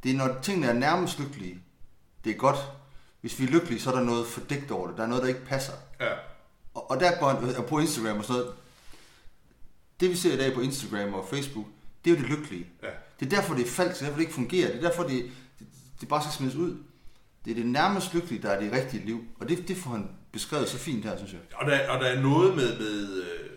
Det 0.03 0.11
er, 0.11 0.15
når 0.15 0.37
tingene 0.41 0.67
er 0.67 0.73
nærmest 0.73 1.19
lykkelige. 1.19 1.61
Det 2.23 2.31
er 2.31 2.37
godt. 2.37 2.57
Hvis 3.21 3.39
vi 3.39 3.45
er 3.45 3.49
lykkelige, 3.49 3.81
så 3.81 3.91
er 3.91 3.95
der 3.95 4.03
noget 4.03 4.27
fordækt 4.27 4.71
over 4.71 4.87
det. 4.87 4.97
Der 4.97 5.03
er 5.03 5.07
noget, 5.07 5.23
der 5.23 5.29
ikke 5.29 5.45
passer. 5.45 5.73
Ja. 5.99 6.13
Og, 6.73 6.91
og 6.91 6.99
der 6.99 7.19
går 7.19 7.29
han 7.29 7.55
og 7.55 7.65
på 7.65 7.79
Instagram 7.79 8.17
og 8.17 8.25
sådan 8.25 8.41
noget. 8.41 8.55
Det 9.99 10.09
vi 10.09 10.15
ser 10.15 10.33
i 10.33 10.37
dag 10.37 10.53
på 10.53 10.61
Instagram 10.61 11.13
og 11.13 11.27
Facebook, 11.29 11.65
det 12.05 12.11
er 12.11 12.15
jo 12.15 12.21
det 12.21 12.29
lykkelige. 12.29 12.67
Ja. 12.83 12.87
Det 13.19 13.25
er 13.25 13.29
derfor, 13.29 13.55
det 13.55 13.65
er 13.65 13.69
falsk. 13.69 13.99
Det 13.99 14.01
er 14.01 14.05
derfor, 14.05 14.17
det 14.17 14.21
ikke 14.21 14.33
fungerer. 14.33 14.67
Det 14.67 14.83
er 14.83 14.89
derfor, 14.89 15.03
det, 15.03 15.31
det, 15.59 15.67
det 16.01 16.07
bare 16.07 16.21
skal 16.21 16.33
smides 16.33 16.55
ud. 16.55 16.77
Det 17.45 17.51
er 17.51 17.55
det 17.55 17.65
nærmest 17.65 18.13
lykkelige, 18.13 18.41
der 18.41 18.49
er 18.49 18.59
det 18.59 18.71
rigtige 18.71 19.05
liv. 19.05 19.23
Og 19.39 19.49
det, 19.49 19.67
det 19.67 19.77
får 19.77 19.91
han 19.91 20.09
beskrevet 20.31 20.69
så 20.69 20.77
fint 20.77 21.05
her, 21.05 21.17
synes 21.17 21.31
jeg. 21.33 21.39
Og 21.55 21.71
der, 21.71 21.89
og 21.89 21.99
der 21.99 22.05
er 22.07 22.21
noget 22.21 22.55
med, 22.55 22.77
med 22.79 23.23
øh, 23.23 23.49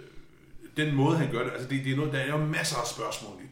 den 0.77 0.95
måde, 0.95 1.17
han 1.19 1.31
gør 1.31 1.43
det. 1.45 1.51
Altså, 1.53 1.69
det, 1.69 1.85
det 1.85 1.93
er 1.93 1.97
noget, 1.97 2.13
der 2.13 2.19
er 2.19 2.29
jo 2.29 2.37
masser 2.45 2.77
af 2.77 2.87
spørgsmål 2.87 3.33
i 3.41 3.43
den. 3.43 3.51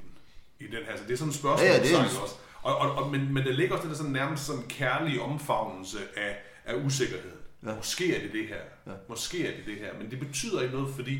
I 0.68 0.76
den 0.76 0.84
her. 0.88 0.96
Så 0.96 1.02
det 1.06 1.12
er 1.12 1.16
sådan 1.16 1.28
en 1.30 1.34
spørgsmål, 1.34 1.66
Ja, 1.66 1.72
ja, 1.76 1.82
det 1.82 1.92
er 1.94 1.98
en- 1.98 2.04
også. 2.04 2.34
Og, 2.62 2.76
og, 2.78 2.94
og, 2.94 3.10
men, 3.10 3.34
men 3.34 3.44
der 3.44 3.52
ligger 3.52 3.74
også 3.74 3.82
den 3.82 3.90
der 3.90 3.96
sådan 3.96 4.12
nærmest 4.12 4.46
sådan 4.46 4.62
kærlige 4.68 5.22
omfavnelse 5.22 5.98
af, 6.16 6.36
af 6.64 6.74
usikkerhed. 6.86 7.30
Ja. 7.66 7.74
Måske 7.76 8.16
er 8.16 8.20
det 8.20 8.32
det 8.32 8.46
her. 8.48 8.62
Ja. 8.86 8.92
Måske 9.08 9.46
er 9.46 9.56
det 9.56 9.66
det 9.66 9.74
her. 9.74 9.88
Men 10.00 10.10
det 10.10 10.18
betyder 10.20 10.60
ikke 10.62 10.74
noget, 10.74 10.94
fordi 10.94 11.18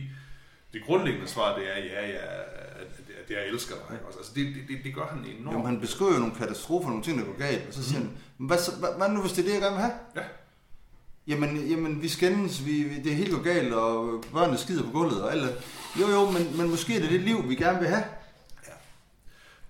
det 0.72 0.82
grundlæggende 0.86 1.28
svar, 1.28 1.58
det 1.58 1.64
er, 1.76 1.78
ja, 1.84 2.08
ja, 2.08 2.18
at 3.24 3.30
jeg 3.30 3.46
elsker 3.48 3.74
dig. 3.74 3.84
Ja. 4.00 4.06
Altså, 4.18 4.32
det, 4.34 4.46
det, 4.46 4.62
det, 4.68 4.78
det 4.84 4.94
gør 4.94 5.06
han 5.06 5.18
enormt. 5.18 5.52
Jamen, 5.54 5.66
han 5.66 5.80
beskriver 5.80 6.12
jo 6.12 6.18
nogle 6.18 6.34
katastrofer, 6.34 6.88
nogle 6.88 7.04
ting, 7.04 7.18
der 7.18 7.24
går 7.24 7.38
galt. 7.38 7.68
Og 7.68 7.74
så 7.74 7.84
siger 7.84 7.98
han, 7.98 8.08
"Men 8.08 8.16
hvad, 8.46 8.58
så- 8.58 8.76
hvad, 8.76 8.88
hvad 8.96 9.08
nu, 9.08 9.20
hvis 9.20 9.32
det 9.32 9.38
er 9.42 9.46
det, 9.46 9.52
jeg 9.52 9.60
gerne 9.62 9.76
vil 9.76 9.82
have? 9.84 9.94
Ja. 10.16 10.22
Jamen, 11.26 11.56
jamen 11.68 12.02
vi 12.02 12.08
skændes, 12.08 12.66
vi, 12.66 12.82
vi, 12.82 13.02
det 13.02 13.12
er 13.12 13.16
helt 13.16 13.30
går 13.30 13.42
galt, 13.42 13.74
og 13.74 14.24
børnene 14.32 14.58
skider 14.58 14.82
på 14.84 14.90
gulvet 14.90 15.22
og 15.22 15.32
alt. 15.32 15.50
Jo, 16.00 16.06
jo, 16.08 16.30
men, 16.30 16.56
men 16.56 16.70
måske 16.70 16.96
er 16.96 17.00
det 17.00 17.10
det 17.10 17.20
liv, 17.20 17.48
vi 17.48 17.54
gerne 17.54 17.78
vil 17.78 17.88
have. 17.88 18.04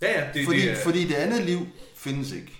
Ja, 0.02 0.20
ja, 0.20 0.30
det, 0.34 0.44
Fordi, 0.44 0.60
det 0.68 0.76
fordi 0.76 1.08
det 1.08 1.14
andet 1.14 1.42
liv 1.44 1.58
findes 1.96 2.32
ikke. 2.32 2.52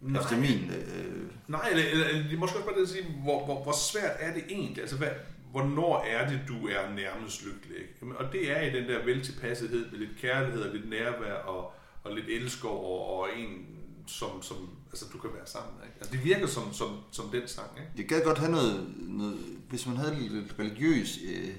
nej, 0.00 0.20
Efter 0.22 0.36
min... 0.36 0.70
Øh, 0.70 1.22
nej, 1.48 1.68
eller, 1.70 1.84
eller, 1.90 2.06
eller 2.08 2.32
er 2.34 2.38
måske 2.38 2.56
også 2.56 2.66
bare 2.68 2.76
det 2.76 2.82
at 2.82 2.88
sige, 2.88 3.04
hvor, 3.22 3.44
hvor, 3.44 3.62
hvor 3.62 3.72
svært 3.72 4.16
er 4.18 4.34
det 4.34 4.42
egentlig? 4.48 4.80
Altså, 4.80 4.96
hvad, 4.96 5.08
hvornår 5.50 6.04
er 6.10 6.28
det, 6.28 6.40
du 6.48 6.66
er 6.68 6.94
nærmest 6.94 7.44
lykkelig? 7.44 7.76
Ikke? 7.76 7.94
Jamen, 8.00 8.16
Og 8.16 8.32
det 8.32 8.50
er 8.50 8.60
i 8.62 8.70
den 8.80 8.88
der 8.88 9.04
veltilpassethed 9.04 9.90
med 9.90 9.98
lidt 9.98 10.18
kærlighed 10.20 10.62
og 10.62 10.74
lidt 10.74 10.90
nærvær 10.90 11.32
og, 11.34 11.72
og 12.04 12.14
lidt 12.14 12.26
elsker 12.28 12.68
og, 12.68 13.18
og 13.20 13.28
en, 13.36 13.66
som, 14.08 14.42
som 14.42 14.56
altså, 14.90 15.04
du 15.12 15.18
kan 15.18 15.30
være 15.34 15.46
sammen 15.46 15.72
med. 15.78 15.86
Ikke? 15.86 15.96
Altså, 16.00 16.12
det 16.12 16.24
virker 16.24 16.46
som, 16.46 16.72
som, 16.72 16.88
som 17.10 17.28
den 17.32 17.48
sang, 17.48 17.70
ikke? 17.76 17.90
jeg 17.96 18.06
gad 18.06 18.24
godt 18.24 18.38
have 18.38 18.50
noget, 18.50 18.94
noget 18.98 19.38
hvis 19.68 19.86
man 19.86 19.96
havde 19.96 20.14
lidt 20.14 20.54
religiøs... 20.58 21.18
Øh, 21.24 21.54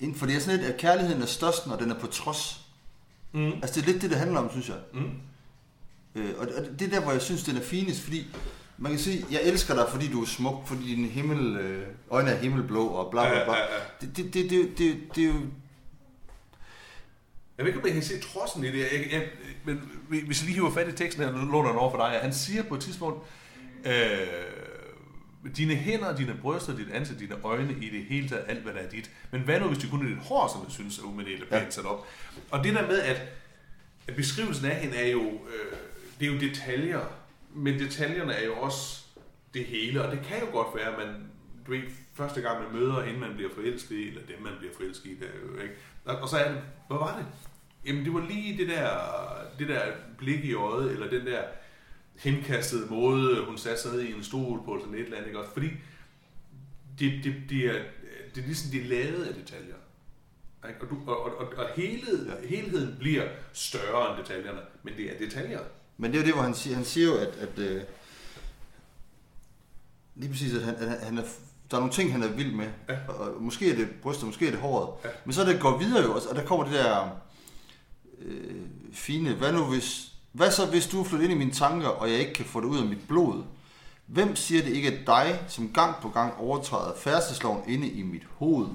inden 0.00 0.16
for 0.16 0.26
det 0.26 0.36
er 0.36 0.40
sådan 0.40 0.60
lidt, 0.60 0.70
at 0.70 0.80
kærligheden 0.80 1.22
er 1.22 1.26
størst, 1.26 1.66
når 1.66 1.76
den 1.76 1.90
er 1.90 1.98
på 1.98 2.06
trods. 2.06 2.60
Mm. 3.32 3.52
Altså 3.52 3.80
det 3.80 3.88
er 3.88 3.92
lidt 3.92 4.02
det, 4.02 4.10
det 4.10 4.18
handler 4.18 4.40
om, 4.40 4.50
synes 4.50 4.68
jeg. 4.68 4.78
Mm. 4.94 5.10
Øh, 6.14 6.34
og 6.38 6.48
og 6.56 6.64
det 6.78 6.82
er 6.82 6.90
der, 6.90 7.00
hvor 7.00 7.12
jeg 7.12 7.22
synes, 7.22 7.44
den 7.44 7.56
er 7.56 7.60
finest, 7.60 8.00
fordi 8.00 8.26
man 8.78 8.92
kan 8.92 9.00
sige, 9.00 9.26
jeg 9.30 9.40
elsker 9.42 9.74
dig, 9.74 9.86
fordi 9.90 10.12
du 10.12 10.22
er 10.22 10.26
smuk, 10.26 10.66
fordi 10.66 10.94
dine 10.94 11.08
himmel, 11.08 11.56
øh, 11.56 11.86
øjne 12.10 12.30
er 12.30 12.36
himmelblå 12.36 12.86
og 12.86 13.10
bla 13.10 13.28
bla 13.28 13.44
bla. 13.44 13.52
Ja, 13.52 13.60
ja, 13.60 13.74
ja. 13.74 14.06
Det, 14.06 14.16
det, 14.16 14.34
det, 14.34 14.50
det, 14.50 14.78
det, 14.78 14.96
det 15.14 15.24
er 15.24 15.28
jo... 15.28 15.40
Jeg 17.60 17.66
ved 17.66 17.72
ikke, 17.72 17.80
om 17.80 17.86
jeg 17.86 17.94
kan 17.94 18.02
se 18.02 18.20
trodsen 18.20 18.64
i 18.64 18.66
det. 18.66 18.78
Jeg, 18.78 19.08
jeg, 19.12 19.28
men 19.64 19.90
hvis 20.26 20.40
jeg 20.40 20.46
lige 20.46 20.54
hiver 20.54 20.70
fat 20.70 20.88
i 20.88 20.92
teksten 20.92 21.24
her, 21.24 21.32
nu 21.32 21.52
låner 21.52 21.68
den 21.68 21.78
over 21.78 21.90
for 21.90 21.96
dig. 21.98 22.18
Han 22.22 22.32
siger 22.32 22.62
på 22.62 22.74
et 22.74 22.80
tidspunkt, 22.80 23.26
øh, 23.84 23.92
dine 25.56 25.74
hænder, 25.74 26.16
dine 26.16 26.36
bryster, 26.42 26.76
dit 26.76 26.90
ansigt, 26.92 27.20
dine 27.20 27.34
øjne, 27.44 27.72
i 27.80 27.88
det 27.90 28.04
hele 28.04 28.28
taget, 28.28 28.44
alt 28.48 28.58
hvad 28.62 28.72
der 28.74 28.78
er 28.80 28.88
dit. 28.88 29.10
Men 29.30 29.40
hvad 29.40 29.60
nu, 29.60 29.66
hvis 29.66 29.78
det 29.78 29.90
kun 29.90 30.04
er 30.04 30.08
dit 30.08 30.18
hår, 30.18 30.48
som 30.52 30.62
jeg 30.64 30.72
synes 30.72 30.98
er 30.98 31.02
umiddeligt 31.02 31.48
pænt 31.50 31.62
Ja. 31.64 31.70
sat 31.70 31.84
op? 31.84 32.06
Og 32.50 32.64
det 32.64 32.74
der 32.74 32.86
med, 32.86 33.00
at, 33.00 33.22
at 34.08 34.16
beskrivelsen 34.16 34.66
af 34.66 34.76
hende 34.76 34.96
er 34.96 35.10
jo, 35.10 35.22
øh, 35.22 35.76
det 36.20 36.28
er 36.28 36.32
jo 36.32 36.40
detaljer, 36.40 37.00
men 37.54 37.78
detaljerne 37.78 38.32
er 38.32 38.44
jo 38.46 38.54
også 38.56 39.02
det 39.54 39.64
hele, 39.64 40.04
og 40.04 40.12
det 40.16 40.20
kan 40.28 40.40
jo 40.40 40.46
godt 40.52 40.68
være, 40.76 40.86
at 40.92 40.98
man, 40.98 41.14
du 41.66 41.70
ved, 41.70 41.80
første 42.14 42.40
gang 42.40 42.62
man 42.62 42.80
møder 42.80 43.02
hende, 43.02 43.20
man 43.20 43.34
bliver 43.34 43.50
forelsket 43.54 43.96
i, 43.96 44.08
eller 44.08 44.22
dem, 44.22 44.42
man 44.42 44.52
bliver 44.58 44.72
forelsket 44.76 45.06
i, 45.10 45.12
er 45.24 45.26
jo 45.56 45.62
ikke. 45.62 45.74
Og 46.04 46.28
så 46.28 46.36
er 46.36 46.48
det, 46.52 46.60
hvad 46.88 46.98
var 46.98 47.16
det? 47.16 47.26
Jamen, 47.86 48.04
det 48.04 48.14
var 48.14 48.26
lige 48.28 48.58
det 48.58 48.68
der, 48.68 48.90
det 49.58 49.68
der 49.68 49.82
blik 50.18 50.44
i 50.44 50.54
øjet, 50.54 50.92
eller 50.92 51.10
den 51.10 51.26
der 51.26 51.42
henkastede 52.16 52.86
måde, 52.90 53.44
hun 53.44 53.58
satte 53.58 53.82
sig 53.82 53.92
ned 53.92 54.00
i 54.02 54.12
en 54.12 54.24
stol 54.24 54.64
på, 54.64 54.78
sådan 54.80 54.94
et 54.94 55.00
eller 55.00 55.16
andet, 55.16 55.26
ikke 55.26 55.38
også? 55.38 55.52
Fordi 55.52 55.68
det, 56.98 57.24
det, 57.24 57.34
det, 57.48 57.66
er, 57.66 57.82
det 58.34 58.42
er 58.42 58.46
ligesom, 58.46 58.70
det 58.70 58.80
er 58.80 58.84
lavet 58.88 59.24
af 59.24 59.34
detaljer. 59.34 59.74
Ikke? 60.68 60.80
Og, 60.80 60.90
du, 60.90 61.10
og, 61.10 61.38
og, 61.38 61.52
og, 61.56 61.66
hele, 61.76 62.06
Ja. 62.42 62.48
helheden 62.48 62.96
bliver 62.98 63.28
større 63.52 64.10
end 64.16 64.24
detaljerne, 64.24 64.60
men 64.82 64.94
det 64.96 65.04
er 65.14 65.18
detaljer. 65.18 65.60
Men 65.96 66.10
det 66.12 66.16
er 66.18 66.22
jo 66.22 66.26
det, 66.26 66.34
hvor 66.34 66.42
han 66.42 66.54
siger, 66.54 66.76
han 66.76 66.84
siger 66.84 67.06
jo, 67.06 67.16
at, 67.16 67.28
at 67.36 67.58
øh, 67.58 67.82
lige 70.14 70.30
præcis, 70.30 70.54
at 70.54 70.62
han, 70.62 70.74
at 70.74 71.00
han 71.00 71.18
er, 71.18 71.22
der 71.70 71.76
er 71.76 71.80
nogle 71.80 71.92
ting, 71.92 72.12
han 72.12 72.22
er 72.22 72.28
vild 72.28 72.52
med. 72.52 72.68
Ja. 72.88 72.98
Og 73.08 73.42
måske 73.42 73.72
er 73.72 73.76
det 73.76 73.88
brystet, 74.02 74.26
måske 74.26 74.46
er 74.46 74.50
det 74.50 74.60
håret. 74.60 74.94
Ja. 75.04 75.08
Men 75.24 75.32
så 75.32 75.44
det 75.44 75.60
går 75.60 75.78
videre 75.78 76.02
jo 76.02 76.14
og 76.14 76.36
der 76.36 76.44
kommer 76.44 76.64
det 76.64 76.74
der 76.74 77.20
øh, 78.26 78.56
fine, 78.92 79.34
hvad 79.34 79.52
nu 79.52 79.64
hvis, 79.64 80.12
hvad 80.32 80.50
så 80.50 80.66
hvis 80.66 80.86
du 80.86 81.00
er 81.00 81.04
flyttet 81.04 81.24
ind 81.24 81.32
i 81.34 81.38
mine 81.38 81.52
tanker, 81.52 81.88
og 81.88 82.10
jeg 82.10 82.18
ikke 82.18 82.32
kan 82.32 82.44
få 82.44 82.60
det 82.60 82.66
ud 82.66 82.78
af 82.78 82.84
mit 82.86 83.08
blod? 83.08 83.42
Hvem 84.06 84.36
siger 84.36 84.62
det 84.62 84.70
ikke 84.72 84.88
er 84.96 85.04
dig, 85.06 85.40
som 85.48 85.68
gang 85.74 85.94
på 86.02 86.08
gang 86.08 86.34
overtræder 86.38 86.92
færdselsloven 86.96 87.62
inde 87.68 87.88
i 87.88 88.02
mit 88.02 88.22
hoved? 88.38 88.66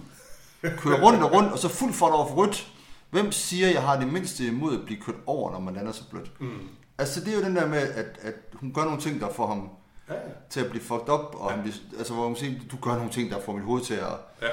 Kører 0.77 1.01
rundt 1.01 1.23
og 1.23 1.31
rundt, 1.33 1.51
og 1.51 1.59
så 1.59 1.67
fuld 1.69 1.93
fart 1.93 2.11
over 2.11 2.27
for 2.27 2.35
rødt. 2.35 2.71
Hvem 3.09 3.31
siger, 3.31 3.69
jeg 3.69 3.81
har 3.81 3.99
det 3.99 4.13
mindste 4.13 4.47
imod 4.47 4.79
at 4.79 4.85
blive 4.85 5.01
kørt 5.01 5.15
over, 5.25 5.51
når 5.51 5.59
man 5.59 5.73
lander 5.73 5.91
så 5.91 6.09
blødt? 6.09 6.41
Mm. 6.41 6.59
Altså, 6.97 7.19
det 7.19 7.33
er 7.33 7.37
jo 7.37 7.43
den 7.43 7.55
der 7.55 7.67
med, 7.67 7.77
at, 7.77 8.05
at 8.21 8.33
hun 8.53 8.73
gør 8.73 8.83
nogle 8.83 9.01
ting, 9.01 9.21
der 9.21 9.33
får 9.33 9.47
ham 9.47 9.69
Ja, 10.09 10.13
ja. 10.13 10.19
til 10.49 10.59
at 10.59 10.69
blive 10.69 10.83
fucked 10.83 11.09
up, 11.09 11.35
og 11.35 11.49
Ja. 11.49 11.55
han 11.55 11.61
bliver, 11.63 11.75
altså, 11.97 12.13
hvor 12.13 12.27
man 12.29 12.35
siger, 12.37 12.59
du 12.71 12.77
gør 12.81 12.95
nogle 12.95 13.11
ting, 13.11 13.31
der 13.31 13.41
får 13.45 13.53
mit 13.53 13.63
hoved 13.63 13.81
til 13.81 13.93
at... 13.93 14.07
ja. 14.41 14.47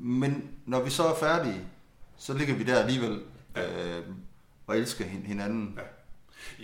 Men 0.00 0.50
når 0.66 0.80
vi 0.82 0.90
så 0.90 1.04
er 1.06 1.14
færdige, 1.14 1.60
så 2.16 2.34
ligger 2.34 2.54
vi 2.54 2.64
der 2.64 2.78
alligevel 2.78 3.20
Ja. 3.56 3.62
øh, 3.98 4.04
og 4.66 4.78
elsker 4.78 5.04
hin- 5.04 5.26
hinanden. 5.26 5.78
Ja. 5.78 5.82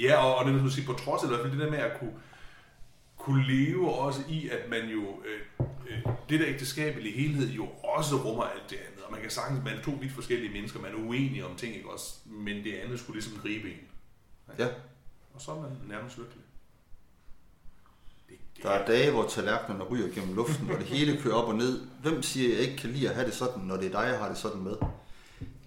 Ja, 0.00 0.16
og, 0.24 0.34
og 0.36 0.44
det 0.44 0.62
vil 0.62 0.72
sige, 0.72 0.86
på 0.86 0.92
trods 0.92 1.22
af 1.22 1.26
i 1.26 1.28
hvert 1.28 1.40
fald 1.40 1.52
det 1.52 1.60
der 1.60 1.70
med 1.70 1.78
at 1.78 1.98
kunne, 1.98 2.12
kunne 3.18 3.46
leve 3.48 3.94
også 3.94 4.20
i, 4.28 4.48
at 4.48 4.70
man 4.70 4.88
jo, 4.88 5.22
øh, 5.26 5.66
øh, 5.90 6.12
det 6.28 6.40
der 6.40 6.46
ægteskabelige 6.48 7.14
helhed 7.14 7.48
jo 7.50 7.68
også 7.84 8.16
rummer 8.16 8.42
alt 8.44 8.70
det 8.70 8.76
andet. 8.76 9.04
Og 9.04 9.12
man 9.12 9.20
kan 9.20 9.30
sagtens, 9.30 9.64
man 9.64 9.76
er 9.78 9.82
to 9.82 9.90
vidt 10.00 10.12
forskellige 10.12 10.52
mennesker, 10.52 10.80
man 10.80 10.90
er 10.92 10.96
uenige 10.96 11.46
om 11.46 11.56
ting, 11.56 11.76
ikke 11.76 11.90
også? 11.90 12.14
Men 12.26 12.64
det 12.64 12.74
andet 12.74 13.00
skulle 13.00 13.20
ligesom 13.20 13.38
gribe 13.42 13.70
en. 13.70 13.78
Ja. 14.58 14.66
Og 15.34 15.40
så 15.40 15.50
er 15.52 15.60
man 15.60 15.70
nærmest 15.88 16.18
lykkelig. 16.18 16.42
Det, 18.28 18.36
det 18.56 18.62
Der 18.64 18.70
er 18.70 18.86
dage, 18.86 19.10
hvor 19.10 19.26
tallerkenerne 19.28 19.84
ryger 19.84 20.14
gennem 20.14 20.34
luften, 20.36 20.70
og 20.70 20.78
det 20.78 20.86
hele 20.86 21.20
kører 21.22 21.34
op 21.34 21.48
og 21.48 21.54
ned. 21.54 21.80
Hvem 22.02 22.22
siger, 22.22 22.54
jeg 22.54 22.58
ikke 22.62 22.76
kan 22.76 22.90
lide 22.90 23.08
at 23.08 23.14
have 23.14 23.26
det 23.26 23.34
sådan, 23.34 23.62
når 23.62 23.76
det 23.76 23.86
er 23.86 24.00
dig, 24.00 24.08
jeg 24.10 24.18
har 24.18 24.28
det 24.28 24.38
sådan 24.38 24.60
med? 24.62 24.76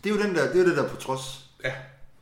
Det 0.04 0.12
er 0.12 0.16
jo 0.16 0.22
den 0.22 0.36
der, 0.36 0.52
det 0.54 0.62
er 0.62 0.66
det 0.66 0.78
der 0.78 0.90
på 0.90 0.96
trods. 0.96 1.50
Ja, 1.64 1.74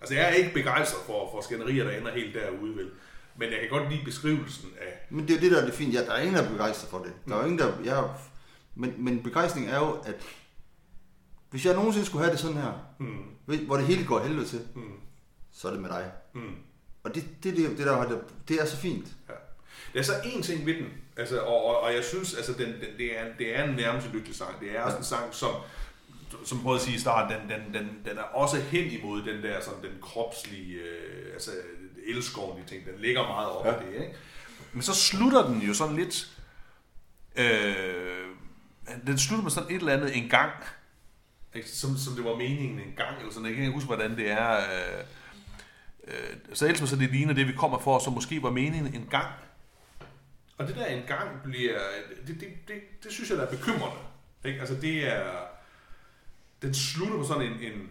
altså 0.01 0.15
jeg 0.15 0.23
er 0.23 0.33
ikke 0.33 0.53
begejstret 0.53 1.01
for, 1.05 1.29
for 1.31 1.41
skænderier, 1.41 1.83
der 1.83 1.91
ender 1.97 2.11
helt 2.11 2.33
derude, 2.35 2.75
vel? 2.75 2.89
Men 3.35 3.49
jeg 3.51 3.59
kan 3.59 3.69
godt 3.69 3.91
lide 3.91 4.05
beskrivelsen 4.05 4.69
af... 4.81 5.05
Men 5.09 5.27
det 5.27 5.31
er 5.33 5.35
jo 5.37 5.41
det, 5.41 5.51
der 5.51 5.61
er 5.61 5.65
det 5.65 5.73
fine. 5.73 5.91
Ja, 5.93 6.05
der 6.05 6.11
er 6.11 6.19
ingen, 6.21 6.35
der 6.35 6.43
er 6.43 6.49
begejstret 6.51 6.89
for 6.89 6.99
det. 6.99 7.13
Der 7.27 7.33
er 7.35 7.39
jo 7.39 7.43
ingen, 7.43 7.59
der... 7.59 7.73
Jeg, 7.83 7.99
er- 7.99 8.21
men, 8.75 8.93
men 8.97 9.23
begejstring 9.23 9.69
er 9.69 9.77
jo, 9.77 9.91
at 9.91 10.15
hvis 11.49 11.65
jeg 11.65 11.75
nogensinde 11.75 12.05
skulle 12.05 12.23
have 12.23 12.31
det 12.31 12.39
sådan 12.39 12.57
her, 12.57 12.87
Mm, 12.99 13.57
hvor 13.65 13.77
det 13.77 13.85
hele 13.85 14.05
går 14.05 14.19
helvede 14.19 14.45
til, 14.47 14.61
mm, 14.75 14.81
så 15.51 15.67
er 15.67 15.71
det 15.71 15.81
med 15.81 15.89
dig. 15.89 16.11
mm. 16.33 16.55
Og 17.03 17.15
det, 17.15 17.23
det, 17.43 17.57
det, 17.57 17.69
det, 17.77 17.85
der, 17.85 18.19
det, 18.47 18.61
er 18.61 18.65
så 18.65 18.77
fint. 18.77 19.07
Ja. 19.29 19.33
Der 19.93 19.99
er 19.99 20.03
så 20.03 20.13
en 20.25 20.41
ting 20.41 20.65
ved 20.65 20.73
den, 20.73 20.87
altså, 21.17 21.39
og, 21.41 21.65
og, 21.65 21.79
og 21.79 21.93
jeg 21.93 22.03
synes, 22.03 22.33
altså, 22.35 22.53
den, 22.53 22.67
den, 22.67 22.97
det, 22.97 23.19
er, 23.19 23.25
det 23.37 23.59
er 23.59 23.63
en 23.63 23.75
nærmest 23.75 24.07
lykkelig 24.13 24.35
sang. 24.35 24.59
Det 24.59 24.77
er 24.77 24.81
også 24.81 24.97
en 24.97 25.03
sang, 25.03 25.33
som, 25.33 25.49
som 26.45 26.61
prøvede 26.61 26.79
at 26.79 26.85
sige 26.85 26.95
i 26.95 26.99
starten, 26.99 27.37
den, 27.37 27.49
den, 27.49 27.73
den, 27.73 27.89
den 28.05 28.17
er 28.17 28.21
også 28.21 28.61
hen 28.61 28.91
imod 28.91 29.21
den 29.21 29.43
der 29.43 29.61
sådan, 29.61 29.83
den 29.83 30.01
kropslige, 30.01 30.73
øh, 30.73 31.33
altså 31.33 31.51
elskovlige 32.07 32.65
ting. 32.67 32.85
Den 32.85 32.99
ligger 32.99 33.27
meget 33.27 33.49
op. 33.49 33.65
Ja. 33.65 33.71
det, 33.71 33.93
ikke? 33.93 34.15
Men 34.73 34.81
så 34.81 34.95
slutter 34.95 35.47
den 35.47 35.61
jo 35.61 35.73
sådan 35.73 35.95
lidt, 35.95 36.37
øh, 37.35 38.25
den 39.07 39.17
slutter 39.17 39.43
med 39.43 39.51
sådan 39.51 39.71
et 39.71 39.75
eller 39.75 39.93
andet 39.93 40.17
en 40.17 40.29
gang, 40.29 40.51
ikke? 41.53 41.69
Som, 41.69 41.97
som 41.97 42.13
det 42.15 42.23
var 42.23 42.35
meningen 42.35 42.79
en 42.79 42.93
gang, 42.97 43.17
eller 43.19 43.31
sådan, 43.31 43.45
jeg 43.45 43.55
kan 43.55 43.63
ikke 43.63 43.73
huske, 43.73 43.87
hvordan 43.87 44.17
det 44.17 44.31
er. 44.31 44.57
Øh, 44.57 45.03
øh, 46.07 46.37
så 46.53 46.67
ellers 46.67 46.89
så 46.89 46.95
det 46.95 47.11
ligner 47.11 47.33
det, 47.33 47.47
vi 47.47 47.53
kommer 47.53 47.79
for, 47.79 47.99
som 47.99 48.13
måske 48.13 48.43
var 48.43 48.51
meningen 48.51 48.95
en 48.95 49.07
gang. 49.09 49.27
Og 50.57 50.67
det 50.67 50.75
der 50.75 50.85
en 50.85 51.03
gang 51.07 51.29
bliver, 51.43 51.79
det, 52.27 52.39
det, 52.39 52.47
det, 52.67 53.03
det 53.03 53.11
synes 53.11 53.29
jeg, 53.29 53.37
der 53.37 53.45
er 53.45 53.49
bekymrende. 53.49 53.97
Ikke? 54.45 54.59
Altså 54.59 54.75
det 54.75 55.07
er, 55.07 55.50
den 56.61 56.73
slutter 56.73 57.17
på 57.17 57.23
sådan 57.23 57.51
en, 57.51 57.59
en 57.59 57.89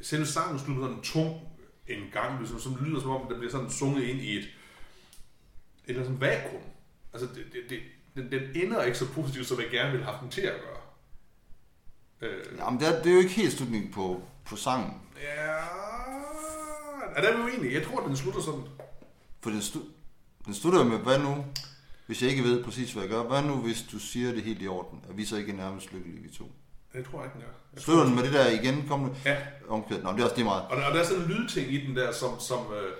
selve 0.00 0.26
sangen 0.26 0.58
slutter 0.58 0.82
på 0.82 0.86
sådan 0.86 0.98
en 0.98 1.04
tung 1.04 1.40
en 1.86 2.10
gang, 2.12 2.38
ligesom, 2.38 2.60
som 2.60 2.84
lyder 2.84 3.00
som 3.00 3.10
om, 3.10 3.28
der 3.28 3.38
bliver 3.38 3.50
sådan 3.50 3.70
sunget 3.70 4.02
ind 4.02 4.20
i 4.20 4.38
et, 4.38 4.48
eller 5.84 6.02
sådan 6.02 6.20
vakuum. 6.20 6.62
Altså 7.12 7.28
det, 7.34 7.44
det, 7.52 7.62
det, 7.68 7.80
den, 8.16 8.30
den 8.30 8.64
ender 8.64 8.82
ikke 8.82 8.98
så 8.98 9.12
positivt, 9.12 9.46
som 9.46 9.60
jeg 9.60 9.70
gerne 9.70 9.90
ville 9.90 10.04
have 10.04 10.12
haft 10.14 10.22
den 10.22 10.30
til 10.30 10.40
at 10.40 10.60
gøre. 10.60 10.82
Øh, 12.30 12.58
Jamen, 12.58 12.80
det 12.80 12.88
er, 12.88 13.02
det 13.02 13.10
er 13.10 13.14
jo 13.14 13.18
ikke 13.18 13.30
helt 13.30 13.52
slutningen 13.52 13.92
på, 13.92 14.22
på 14.44 14.56
sangen. 14.56 15.00
Ja, 15.22 15.82
er 17.16 17.22
er 17.22 17.36
vi 17.36 17.42
uenige? 17.42 17.74
Jeg 17.74 17.86
tror, 17.86 18.06
den 18.06 18.16
slutter 18.16 18.40
sådan. 18.40 18.62
For 19.40 19.50
den, 19.50 19.62
stu, 19.62 19.80
den 20.46 20.54
slutter 20.54 20.84
jo 20.84 20.88
med, 20.88 20.98
hvad 20.98 21.18
nu, 21.18 21.44
hvis 22.06 22.22
jeg 22.22 22.30
ikke 22.30 22.42
ved 22.42 22.64
præcis, 22.64 22.92
hvad 22.92 23.02
jeg 23.02 23.10
gør, 23.10 23.22
hvad 23.22 23.42
nu, 23.42 23.56
hvis 23.56 23.82
du 23.92 23.98
siger 23.98 24.32
det 24.32 24.42
helt 24.42 24.62
i 24.62 24.68
orden, 24.68 25.04
at 25.08 25.16
vi 25.16 25.24
så 25.24 25.36
ikke 25.36 25.52
er 25.52 25.56
nærmest 25.56 25.92
lykkelige, 25.92 26.22
vi 26.22 26.28
to. 26.28 26.52
Det 26.92 27.04
tror 27.10 27.18
jeg 27.18 27.26
ikke, 27.26 27.34
den 27.34 27.42
gør. 27.42 27.52
Jeg 27.74 27.82
tror, 27.82 28.04
den 28.04 28.14
med 28.14 28.22
det 28.22 28.32
der 28.32 28.48
igen, 28.50 28.88
kom 28.88 29.00
nu, 29.00 29.14
Ja, 29.24 29.36
omkvædet. 29.68 30.04
Nå, 30.04 30.12
det 30.12 30.20
er 30.20 30.24
også 30.24 30.36
det 30.36 30.44
meget. 30.44 30.62
og 30.70 30.76
der, 30.76 30.84
og 30.86 30.94
der 30.94 31.00
er 31.00 31.04
sådan 31.04 31.22
en 31.22 31.28
lydting 31.28 31.72
i 31.72 31.86
den 31.86 31.96
der, 31.96 32.12
som, 32.12 32.40
som, 32.40 32.58
øh, 32.58 32.92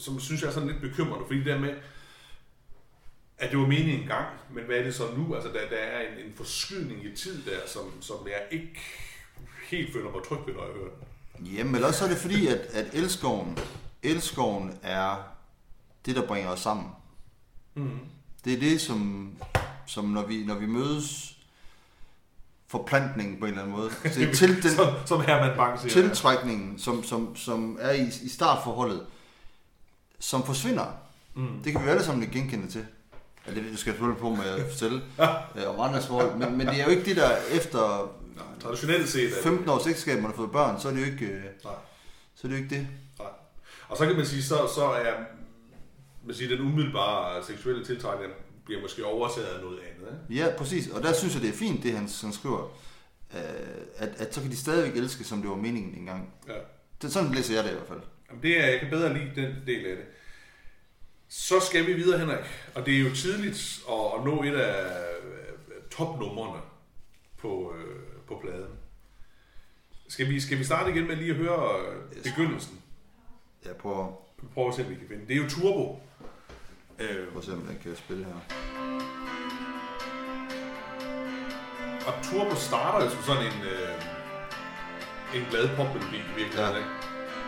som 0.00 0.20
synes 0.20 0.40
jeg 0.42 0.48
er 0.48 0.52
sådan 0.52 0.68
lidt 0.68 0.80
bekymrende, 0.80 1.24
fordi 1.26 1.38
det 1.38 1.46
der 1.46 1.58
med, 1.58 1.74
at 3.38 3.50
det 3.50 3.58
var 3.58 3.66
meningen 3.66 4.00
en 4.02 4.06
gang, 4.08 4.26
men 4.54 4.64
hvad 4.64 4.76
er 4.76 4.82
det 4.82 4.94
så 4.94 5.02
nu? 5.16 5.34
Altså, 5.34 5.48
der, 5.52 5.68
der 5.70 5.76
er 5.76 6.00
en, 6.00 6.26
en 6.26 6.32
forskydning 6.36 7.04
i 7.04 7.16
tid 7.16 7.42
der, 7.42 7.58
som, 7.66 7.82
som 8.02 8.16
jeg 8.26 8.42
ikke 8.50 8.80
helt 9.70 9.92
føler 9.92 10.10
mig 10.10 10.20
tryg 10.28 10.38
ved, 10.46 10.54
når 10.54 10.64
jeg 10.64 10.74
hører 10.74 10.88
den. 11.38 11.46
Jamen, 11.46 11.74
eller 11.74 11.86
også 11.88 11.98
så 11.98 12.04
er 12.04 12.08
det 12.08 12.18
fordi, 12.18 12.46
at, 12.46 12.58
at 12.58 12.86
elskoven, 12.92 13.58
elskoven 14.02 14.78
er 14.82 15.16
det, 16.06 16.16
der 16.16 16.26
bringer 16.26 16.50
os 16.50 16.60
sammen. 16.60 16.86
Mm. 17.74 17.98
Det 18.44 18.52
er 18.54 18.58
det, 18.60 18.80
som, 18.80 19.30
som 19.86 20.04
når, 20.04 20.26
vi, 20.26 20.44
når 20.44 20.54
vi 20.54 20.66
mødes, 20.66 21.31
forplantningen 22.72 23.38
på 23.40 23.44
en 23.44 23.50
eller 23.50 23.62
anden 23.62 23.76
måde. 23.76 23.90
Til, 24.14 24.34
til 24.36 24.62
den, 24.62 24.70
som, 24.70 24.86
som 25.06 25.20
Herman 25.20 25.56
Bang 25.56 25.80
siger. 25.80 25.92
tiltrækningen, 25.92 26.78
som, 26.78 27.04
som, 27.04 27.36
som 27.36 27.78
er 27.80 27.92
i, 27.92 28.06
i 28.22 28.28
startforholdet, 28.28 29.06
som 30.20 30.44
forsvinder. 30.44 30.86
Mm. 31.34 31.62
Det 31.64 31.72
kan 31.72 31.80
vi 31.80 31.86
jo 31.86 31.90
alle 31.92 32.04
sammen 32.04 32.28
genkende 32.30 32.66
til. 32.70 32.86
Ja, 33.46 33.50
det 33.54 33.56
skal 33.62 33.66
jeg 33.70 33.76
selvfølgelig 33.94 34.20
på 34.20 34.30
med 34.30 34.44
at 34.44 34.70
fortælle 34.70 35.00
øh, 35.56 35.68
om 35.74 35.80
andres 35.80 36.06
forhold. 36.06 36.36
Men, 36.36 36.58
men 36.58 36.66
det 36.66 36.80
er 36.80 36.84
jo 36.84 36.90
ikke 36.90 37.04
det, 37.04 37.16
der 37.16 37.30
efter 37.52 38.12
Nej, 38.36 38.44
traditionelt 38.62 39.08
set 39.08 39.24
er 39.24 39.28
det- 39.34 39.42
15 39.42 39.68
års 39.68 39.86
ægteskab, 39.86 40.16
man 40.16 40.26
har 40.30 40.36
fået 40.36 40.50
børn, 40.52 40.80
så 40.80 40.88
er 40.88 40.92
det 40.92 41.00
jo 41.00 41.04
ikke, 41.06 41.24
øh, 41.26 41.42
Nej. 41.64 41.72
så 42.34 42.46
er 42.46 42.48
det 42.48 42.50
jo 42.58 42.62
ikke 42.62 42.74
det. 42.76 42.86
Nej. 43.18 43.28
Og 43.88 43.96
så 43.96 44.06
kan 44.06 44.16
man 44.16 44.26
sige, 44.26 44.42
så, 44.42 44.56
så 44.74 44.84
er 44.84 45.12
man 46.26 46.34
siger, 46.34 46.56
den 46.56 46.66
umiddelbare 46.66 47.44
seksuelle 47.44 47.84
tiltrækning 47.84 48.32
bliver 48.72 48.82
måske 48.82 49.04
overtaget 49.04 49.46
af 49.46 49.60
noget 49.60 49.78
andet. 49.78 50.20
Ikke? 50.30 50.42
Ja, 50.42 50.56
præcis. 50.56 50.88
Og 50.88 51.02
der 51.02 51.12
synes 51.12 51.34
jeg, 51.34 51.42
det 51.42 51.50
er 51.50 51.54
fint, 51.54 51.82
det 51.82 51.92
han, 51.92 52.08
han 52.22 52.32
skriver. 52.32 52.78
Øh, 53.34 53.40
at, 53.96 54.08
at 54.18 54.34
så 54.34 54.40
kan 54.40 54.50
de 54.50 54.56
stadigvæk 54.56 54.96
elske, 55.02 55.24
som 55.24 55.40
det 55.40 55.50
var 55.50 55.56
meningen 55.56 55.94
engang. 55.94 56.34
Ja. 56.48 56.52
Det, 57.02 57.12
sådan 57.12 57.32
læser 57.32 57.54
jeg 57.54 57.64
det 57.64 57.70
i 57.70 57.74
hvert 57.74 57.88
fald. 57.88 58.00
Jamen, 58.28 58.42
det 58.42 58.60
er, 58.60 58.66
jeg 58.66 58.80
kan 58.80 58.90
bedre 58.90 59.14
lide 59.14 59.32
den 59.34 59.54
del 59.66 59.86
af 59.86 59.96
det. 59.96 60.04
Så 61.28 61.60
skal 61.60 61.86
vi 61.86 61.92
videre, 61.92 62.18
Henrik. 62.18 62.44
Og 62.74 62.86
det 62.86 62.94
er 62.94 63.00
jo 63.00 63.14
tidligt 63.14 63.82
at, 63.88 64.18
at 64.18 64.24
nå 64.24 64.42
et 64.42 64.54
af 64.54 64.96
øh, 65.24 65.82
topnumrene 65.90 66.62
på, 67.38 67.74
øh, 67.78 68.06
på 68.28 68.38
pladen. 68.42 68.72
Skal 70.08 70.28
vi, 70.28 70.40
skal 70.40 70.58
vi 70.58 70.64
starte 70.64 70.90
igen 70.90 71.06
med 71.06 71.16
lige 71.16 71.30
at 71.30 71.36
høre 71.36 71.80
øh, 71.80 72.22
begyndelsen? 72.22 72.82
Jeg 73.64 73.76
prøver, 73.76 74.22
Prøv 74.54 74.68
at 74.68 74.74
se, 74.74 74.84
om 74.84 74.90
vi 74.90 74.94
kan 74.94 75.08
finde. 75.08 75.26
Det 75.28 75.36
er 75.36 75.42
jo 75.42 75.48
Turbo. 75.48 76.00
Øh, 77.02 77.26
prøver 77.26 77.38
at 77.38 77.44
se, 77.44 77.52
om 77.52 77.66
jeg 77.70 77.78
kan 77.82 77.96
spille 77.96 78.24
her. 78.24 78.32
og 82.06 82.14
Turbo 82.22 82.54
starter 82.54 83.04
jo 83.04 83.10
som 83.10 83.22
sådan 83.22 83.42
en, 83.46 83.62
øh, 83.62 83.94
en 85.40 85.46
glad 85.50 85.68
popmelodi 85.76 86.16
i 86.16 86.34
virkeligheden. 86.36 86.72
Ja. 86.72 86.76
Ikke? 86.78 86.90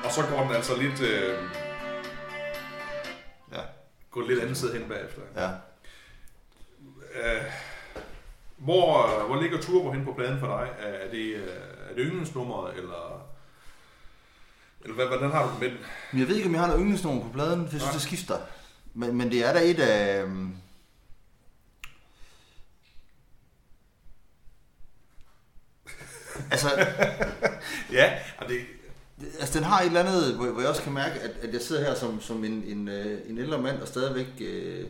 Og 0.05 0.11
så 0.13 0.23
går 0.31 0.41
den 0.43 0.53
altså 0.53 0.77
lidt, 0.77 1.01
øh, 1.01 1.39
Ja, 3.53 3.61
går 4.11 4.21
lidt 4.29 4.41
andet 4.41 4.57
sted 4.57 4.73
hen 4.79 4.89
bagefter. 4.89 5.21
ja. 5.37 5.49
Øh, 7.23 7.43
hvor, 8.57 9.25
hvor 9.27 9.43
ligger 9.43 9.61
Turbo 9.61 9.91
hen 9.93 10.05
på 10.05 10.13
pladen 10.13 10.41
for 10.41 10.47
dig? 10.47 10.69
Er, 10.79 11.11
det, 11.11 11.35
øh, 11.35 11.49
er 11.91 11.95
det 11.95 12.05
yndlingsnummeret, 12.07 12.77
eller, 12.77 13.27
eller 14.83 14.95
hvad, 14.95 15.07
hvordan 15.07 15.31
har 15.31 15.43
du 15.47 15.51
det 15.51 15.61
med 15.61 15.71
den? 15.71 16.19
Jeg 16.21 16.29
ved 16.29 16.37
ikke, 16.37 16.49
om 16.49 16.53
jeg 16.53 16.61
har 16.61 16.67
noget 16.69 16.81
yndlingsnummer 16.81 17.23
på 17.23 17.29
pladen, 17.33 17.57
for 17.69 17.73
jeg 17.75 17.81
synes, 17.81 17.85
Nej. 17.85 17.93
det 17.93 18.03
skifter. 18.03 18.39
Men, 18.95 19.17
men 19.17 19.31
det 19.31 19.45
er 19.45 19.53
da 19.53 19.61
et 19.65 19.81
af... 19.81 20.23
øhm, 20.23 20.57
altså, 26.51 26.69
Ja, 27.93 28.19
og 28.39 28.49
det, 28.49 28.61
altså, 29.41 29.59
den 29.59 29.65
har 29.65 29.81
et 29.81 29.87
eller 29.87 30.01
andet, 30.01 30.35
hvor, 30.37 30.47
hvor 30.47 30.61
jeg 30.61 30.71
også 30.71 30.83
kan 30.83 30.93
mærke, 30.93 31.21
at, 31.21 31.31
at 31.31 31.53
jeg 31.53 31.61
sidder 31.61 31.85
her 31.85 31.95
som, 31.95 32.21
som 32.21 32.45
en, 32.45 32.53
en, 32.53 32.89
øh, 32.89 33.31
en 33.31 33.39
ældre 33.39 33.63
mand, 33.63 33.81
og 33.81 33.89
stadigvæk... 33.89 34.27
Øh, 34.41 34.87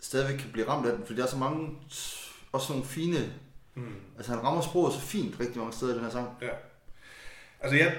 stadigvæk 0.00 0.38
kan 0.38 0.52
blive 0.52 0.68
ramt 0.68 0.86
af 0.86 0.96
den, 0.96 1.06
fordi 1.06 1.18
der 1.18 1.26
er 1.26 1.30
så 1.30 1.36
mange, 1.36 1.70
også 2.52 2.72
nogle 2.72 2.84
fine, 2.84 3.32
mm, 3.74 3.94
altså 4.16 4.32
han 4.32 4.42
rammer 4.42 4.62
sproget 4.62 4.94
så 4.94 5.00
fint 5.00 5.40
rigtig 5.40 5.58
mange 5.58 5.72
steder 5.72 5.92
i 5.92 5.96
den 5.96 6.04
her 6.04 6.10
sang. 6.10 6.28
ja. 6.42 6.48
Altså 7.60 7.76
jeg, 7.76 7.96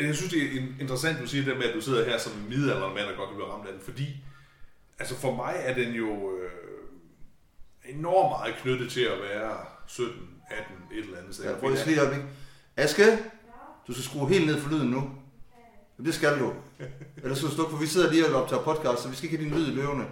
jeg 0.00 0.14
synes, 0.16 0.32
det 0.32 0.42
er 0.42 0.50
in- 0.60 0.76
interessant, 0.80 1.20
du 1.20 1.26
siger 1.26 1.44
det 1.44 1.56
med, 1.56 1.64
at 1.66 1.74
du 1.74 1.80
sidder 1.80 2.04
her 2.04 2.18
som 2.18 2.32
en 2.32 2.48
midaldrende 2.48 2.94
mand, 2.94 3.06
og 3.06 3.16
godt 3.16 3.28
kan 3.28 3.36
blive 3.36 3.52
ramt 3.52 3.66
af 3.66 3.72
den, 3.72 3.82
fordi 3.82 4.06
altså 4.98 5.14
for 5.16 5.34
mig 5.34 5.54
er 5.58 5.74
den 5.74 5.92
jo 5.94 6.36
øh, 6.38 6.50
enormt 7.94 8.30
meget 8.30 8.54
knyttet 8.62 8.90
til 8.92 9.00
at 9.00 9.18
være 9.30 9.56
17, 9.86 10.12
18, 10.50 10.76
et 10.92 11.04
eller 11.04 11.18
andet 11.18 11.34
sted. 11.34 11.44
Ja, 11.44 11.56
prøv 11.60 11.70
lige 11.86 12.02
op, 12.06 12.12
ikke? 12.12 12.24
Aske, 12.76 13.18
du 13.86 13.92
skal 13.92 14.04
skrue 14.04 14.28
helt 14.28 14.46
ned 14.46 14.60
for 14.60 14.70
lyden 14.70 14.90
nu. 14.90 15.10
Det 16.04 16.14
skal 16.14 16.38
du. 16.38 16.52
Ellers 17.22 17.38
skal 17.38 17.48
du 17.48 17.54
stå, 17.54 17.70
for 17.70 17.76
vi 17.76 17.86
sidder 17.86 18.12
lige 18.12 18.26
og 18.26 18.42
optager 18.42 18.62
podcast, 18.62 19.02
så 19.02 19.08
vi 19.08 19.16
skal 19.16 19.30
ikke 19.32 19.44
have 19.44 19.50
din 19.50 19.58
lyd 19.58 19.72
i 19.72 19.74
løvende. 19.74 20.04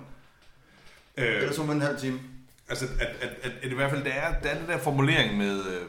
øh, 1.17 1.37
Ellers 1.37 1.59
man 1.59 1.71
en 1.77 1.81
halv 1.83 1.99
time. 2.01 2.21
Altså, 2.69 2.85
at, 3.01 3.07
at, 3.21 3.29
at, 3.43 3.53
at 3.63 3.71
i 3.73 3.75
hvert 3.75 3.91
fald, 3.91 4.05
der 4.05 4.11
er, 4.13 4.41
der 4.41 4.49
er 4.49 4.59
den 4.59 4.69
der 4.69 4.79
formulering 4.79 5.37
med, 5.39 5.67
øh, 5.67 5.83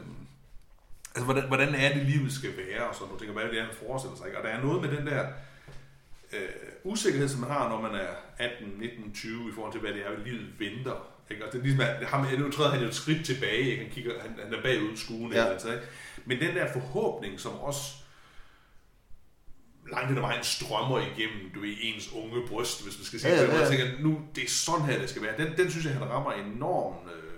altså, 1.14 1.24
hvordan, 1.24 1.46
hvordan 1.46 1.74
er 1.74 1.94
det, 1.94 2.06
livet 2.06 2.32
skal 2.32 2.52
være, 2.56 2.88
og 2.88 2.94
sådan 2.94 3.06
noget, 3.06 3.18
tænker, 3.20 3.34
hvad 3.34 3.44
er 3.44 3.50
det, 3.50 3.60
han 3.60 3.74
forestiller 3.86 4.16
sig, 4.16 4.26
ikke? 4.26 4.38
Og 4.38 4.44
der 4.44 4.50
er 4.50 4.62
noget 4.62 4.82
med 4.82 4.96
den 4.96 5.06
der 5.06 5.26
øh, 6.32 6.48
usikkerhed, 6.84 7.28
som 7.28 7.40
man 7.40 7.50
har, 7.50 7.68
når 7.68 7.80
man 7.80 7.94
er 7.94 8.08
18, 8.38 8.68
19, 8.78 9.12
20, 9.14 9.50
i 9.50 9.52
forhold 9.54 9.72
til, 9.72 9.80
hvad 9.80 9.92
det 9.92 10.00
er, 10.06 10.24
livet 10.24 10.46
venter. 10.58 11.06
Ikke? 11.30 11.46
Og 11.46 11.52
det 11.52 11.58
er 11.58 11.62
ligesom, 11.62 11.80
at 11.80 12.06
ham, 12.06 12.26
nu 12.38 12.50
træder 12.50 12.70
han 12.70 12.80
jo 12.80 12.86
et 12.88 12.94
skridt 12.94 13.26
tilbage, 13.26 13.58
ikke? 13.70 13.82
Han, 13.82 13.92
kigger, 13.92 14.12
han, 14.20 14.30
han 14.44 14.54
er 14.54 14.62
bagud 14.62 14.96
skuen, 14.96 15.32
Ja. 15.32 15.44
altså, 15.44 15.68
ikke? 15.72 15.84
Men 16.24 16.40
den 16.40 16.56
der 16.56 16.72
forhåbning, 16.72 17.40
som 17.40 17.52
også 17.52 17.82
langt 19.92 20.08
hen 20.08 20.16
ad 20.16 20.20
vejen 20.22 20.44
strømmer 20.44 20.98
igennem, 20.98 21.50
du 21.54 21.60
ved, 21.60 21.74
ens 21.82 22.12
unge 22.12 22.48
bryst, 22.48 22.82
hvis 22.84 22.98
man 22.98 23.04
skal 23.04 23.20
sige 23.20 23.32
Ja, 23.32 23.36
ja, 23.42 23.46
ja, 23.46 23.54
det. 23.54 23.60
Jeg 23.60 23.68
tænker, 23.68 24.02
nu, 24.02 24.20
det 24.34 24.44
er 24.44 24.48
sådan 24.48 24.84
her, 24.84 24.98
det 24.98 25.10
skal 25.10 25.22
være. 25.22 25.36
Den, 25.38 25.56
den 25.56 25.70
synes 25.70 25.86
jeg, 25.86 25.94
han 25.94 26.10
rammer 26.10 26.32
enormt 26.32 26.96
øh, 27.14 27.29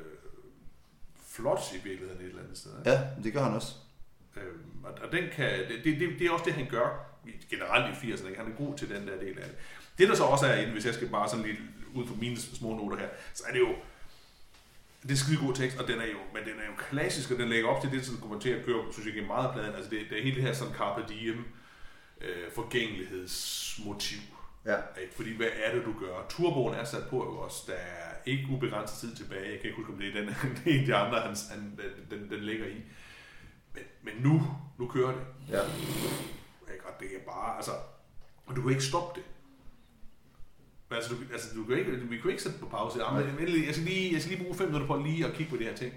flot 1.36 1.60
i 1.74 1.78
virkeligheden 1.84 2.20
et 2.20 2.28
eller 2.28 2.42
andet 2.42 2.58
sted. 2.58 2.70
ikke? 2.78 2.90
Ja, 2.90 3.00
det 3.24 3.32
gør 3.32 3.42
han 3.42 3.54
også. 3.54 3.74
Øhm, 4.36 4.84
og, 4.84 4.92
og 5.02 5.12
den 5.12 5.24
kan, 5.32 5.58
det, 5.68 5.84
det, 5.84 6.18
det, 6.18 6.26
er 6.26 6.30
også 6.30 6.44
det, 6.44 6.54
han 6.54 6.66
gør 6.70 7.12
generelt 7.50 8.04
i 8.04 8.12
80'erne. 8.12 8.26
ikke? 8.26 8.40
Han 8.40 8.52
er 8.52 8.56
god 8.56 8.76
til 8.76 8.88
den 8.88 9.06
der 9.08 9.18
del 9.20 9.38
af 9.38 9.44
det. 9.44 9.56
Det, 9.98 10.08
der 10.08 10.14
så 10.14 10.24
også 10.24 10.46
er 10.46 10.54
inde, 10.54 10.72
hvis 10.72 10.86
jeg 10.86 10.94
skal 10.94 11.08
bare 11.08 11.28
sådan 11.28 11.44
lidt 11.44 11.58
ud 11.94 12.06
fra 12.06 12.14
mine 12.14 12.36
små 12.36 12.76
noter 12.76 12.96
her, 12.96 13.08
så 13.34 13.44
er 13.48 13.52
det 13.52 13.60
jo, 13.60 13.74
det 15.02 15.10
er 15.10 15.16
skide 15.16 15.38
god 15.46 15.54
tekst, 15.54 15.78
og 15.78 15.88
den 15.88 16.00
er 16.00 16.06
jo, 16.06 16.18
men 16.34 16.42
den 16.42 16.52
er 16.60 16.66
jo 16.66 16.72
klassisk, 16.78 17.30
og 17.30 17.38
den 17.38 17.48
lægger 17.48 17.68
op 17.68 17.82
til 17.82 17.90
det, 17.90 18.06
som 18.06 18.16
kommer 18.20 18.40
til 18.40 18.50
at 18.50 18.64
køre, 18.64 18.92
synes 18.92 19.06
jeg, 19.06 19.14
gennem 19.14 19.28
meget 19.28 19.52
pladen. 19.52 19.74
Altså 19.74 19.90
det, 19.90 20.00
det 20.10 20.18
er 20.18 20.22
hele 20.22 20.36
det 20.36 20.44
her 20.44 20.52
sådan 20.52 20.74
Carpe 20.74 21.04
Diem, 21.08 21.44
øh, 22.20 22.52
forgængelighedsmotiv. 22.54 24.20
Ja. 24.66 24.76
Ikke? 25.02 25.14
Fordi 25.14 25.36
hvad 25.36 25.48
er 25.64 25.74
det, 25.74 25.84
du 25.84 25.94
gør? 26.00 26.26
Turboen 26.28 26.74
er 26.74 26.84
sat 26.84 27.04
på 27.10 27.16
jo 27.16 27.38
også. 27.38 27.62
Der 27.66 27.72
er 27.72 28.11
ikke 28.26 28.48
ubegrænset 28.50 28.98
tid 28.98 29.16
tilbage. 29.16 29.50
Jeg 29.50 29.58
kan 29.60 29.64
ikke 29.64 29.76
huske, 29.76 29.92
om 29.92 29.98
det 29.98 30.08
er 30.08 30.20
den, 30.20 30.34
det 30.64 30.80
er 30.80 30.86
de 30.86 30.94
andre, 30.94 31.20
han, 31.20 31.36
han, 31.50 31.78
den, 32.10 32.30
den 32.30 32.40
ligger 32.40 32.66
i. 32.66 32.82
Men, 33.74 33.82
men 34.02 34.14
nu, 34.18 34.42
nu 34.78 34.88
kører 34.88 35.12
det. 35.12 35.22
Ja. 35.48 35.60
Ikke? 36.72 36.86
Og 36.86 36.92
det 37.00 37.06
er 37.06 37.24
bare, 37.26 37.56
altså, 37.56 37.72
og 38.46 38.56
du 38.56 38.62
kan 38.62 38.70
ikke 38.70 38.84
stoppe 38.84 39.20
det. 39.20 39.26
Altså, 40.96 41.14
du, 41.14 41.16
altså, 41.32 41.48
du 41.56 41.64
kan 41.64 41.78
ikke, 41.78 41.90
vi 41.90 42.18
kan 42.18 42.30
ikke 42.30 42.42
sætte 42.42 42.58
på 42.58 42.66
pause. 42.66 42.98
Jamen, 43.04 43.26
men 43.26 43.38
endelig, 43.38 43.66
jeg, 43.66 43.74
skal 43.74 43.86
lige, 43.86 44.12
jeg 44.12 44.20
skal 44.22 44.32
lige 44.32 44.44
bruge 44.44 44.58
fem 44.58 44.66
minutter 44.66 44.86
på 44.86 44.96
lige 44.96 45.26
at 45.26 45.32
kigge 45.34 45.50
på 45.50 45.56
det 45.56 45.66
her 45.66 45.74
ting. 45.74 45.94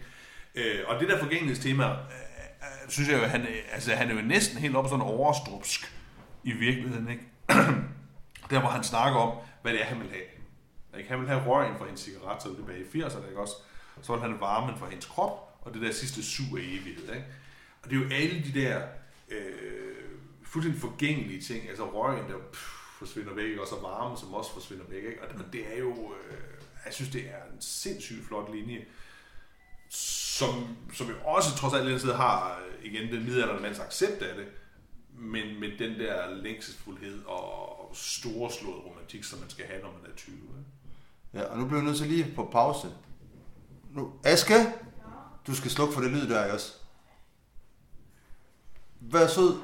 Øh, 0.56 0.80
og 0.88 1.00
det 1.00 1.10
der 1.10 1.20
forgængelighedstema, 1.20 1.84
øh, 1.84 1.96
øh, 1.96 2.90
synes 2.90 3.10
jeg 3.10 3.22
jo, 3.22 3.24
han, 3.24 3.42
øh, 3.42 3.56
altså, 3.72 3.96
han 3.96 4.10
er 4.10 4.16
jo 4.16 4.22
næsten 4.22 4.58
helt 4.58 4.76
oppe 4.76 4.90
sådan 4.90 5.06
overstrupsk 5.06 5.96
i 6.44 6.52
virkeligheden, 6.52 7.10
ikke? 7.10 7.24
der 8.50 8.60
hvor 8.60 8.70
han 8.70 8.84
snakker 8.84 9.20
om, 9.20 9.38
hvad 9.62 9.74
det 9.74 9.82
er, 9.82 9.86
han 9.86 10.00
vil 10.00 10.10
have. 10.10 10.35
Ikke? 10.98 11.10
Han 11.10 11.20
vil 11.20 11.28
have 11.28 11.44
røgen 11.46 11.78
fra 11.78 11.90
en 11.90 11.98
cigaret, 11.98 12.44
så 12.44 12.56
tilbage 12.56 12.80
i 12.80 13.04
80'erne, 13.04 13.28
ikke 13.28 13.40
også? 13.40 13.56
Så 14.02 14.12
ville 14.12 14.22
han 14.22 14.32
have 14.32 14.42
varmen 14.42 14.78
fra 14.78 14.90
hendes 14.90 15.06
krop, 15.06 15.60
og 15.62 15.74
det 15.74 15.82
der 15.82 15.92
sidste 15.92 16.24
sug 16.24 16.58
af 16.58 16.62
evighed, 16.62 17.14
ikke? 17.14 17.26
Og 17.84 17.90
det 17.90 17.98
er 17.98 18.04
jo 18.04 18.10
alle 18.12 18.44
de 18.44 18.60
der 18.60 18.82
øh, 19.30 19.96
fuldstændig 20.44 20.82
forgængelige 20.82 21.42
ting, 21.42 21.70
altså 21.70 21.86
røgen, 21.86 22.30
der 22.30 22.38
pff, 22.54 22.86
forsvinder 23.00 23.34
væk, 23.34 23.46
ikke? 23.46 23.62
og 23.62 23.68
så 23.68 23.76
varmen, 23.76 24.18
som 24.18 24.34
også 24.34 24.54
forsvinder 24.54 24.86
væk, 24.90 25.04
ikke? 25.04 25.24
Og, 25.24 25.28
og 25.46 25.54
det 25.54 25.74
er 25.74 25.80
jo, 25.80 25.92
øh, 25.92 26.38
jeg 26.86 26.94
synes, 26.94 27.12
det 27.12 27.22
er 27.22 27.54
en 27.54 27.62
sindssygt 27.62 28.28
flot 28.28 28.56
linje, 28.56 28.86
som, 29.90 30.78
som 30.94 31.08
jo 31.08 31.16
også 31.24 31.56
trods 31.58 31.74
alt 31.74 31.88
et 31.88 32.02
eller 32.02 32.18
har, 32.18 32.60
øh, 32.60 32.86
igen, 32.86 33.12
den 33.12 33.26
midaldrende 33.26 33.62
mands 33.62 33.80
accept 33.80 34.22
af 34.22 34.36
det, 34.36 34.48
men 35.18 35.60
med 35.60 35.78
den 35.78 36.00
der 36.00 36.36
længselsfuldhed 36.36 37.24
og 37.26 37.92
storslået 37.94 38.86
romantik, 38.86 39.24
som 39.24 39.40
man 39.40 39.50
skal 39.50 39.66
have, 39.66 39.82
når 39.82 39.92
man 40.02 40.12
er 40.12 40.16
20. 40.16 40.36
Ikke? 40.36 40.75
Ja, 41.36 41.44
og 41.44 41.58
nu 41.60 41.66
bliver 41.66 41.80
jeg 41.80 41.86
nødt 41.86 41.98
til 41.98 42.08
lige 42.08 42.34
på 42.36 42.50
pause. 42.52 42.88
Nu, 43.92 44.12
Aske, 44.24 44.54
du 45.48 45.56
skal 45.56 45.72
slukke 45.72 45.94
for 45.94 46.02
det 46.02 46.12
lyd 46.12 46.30
der, 46.30 46.54
også? 46.54 46.74
Vær 49.02 49.28
sød. 49.28 49.58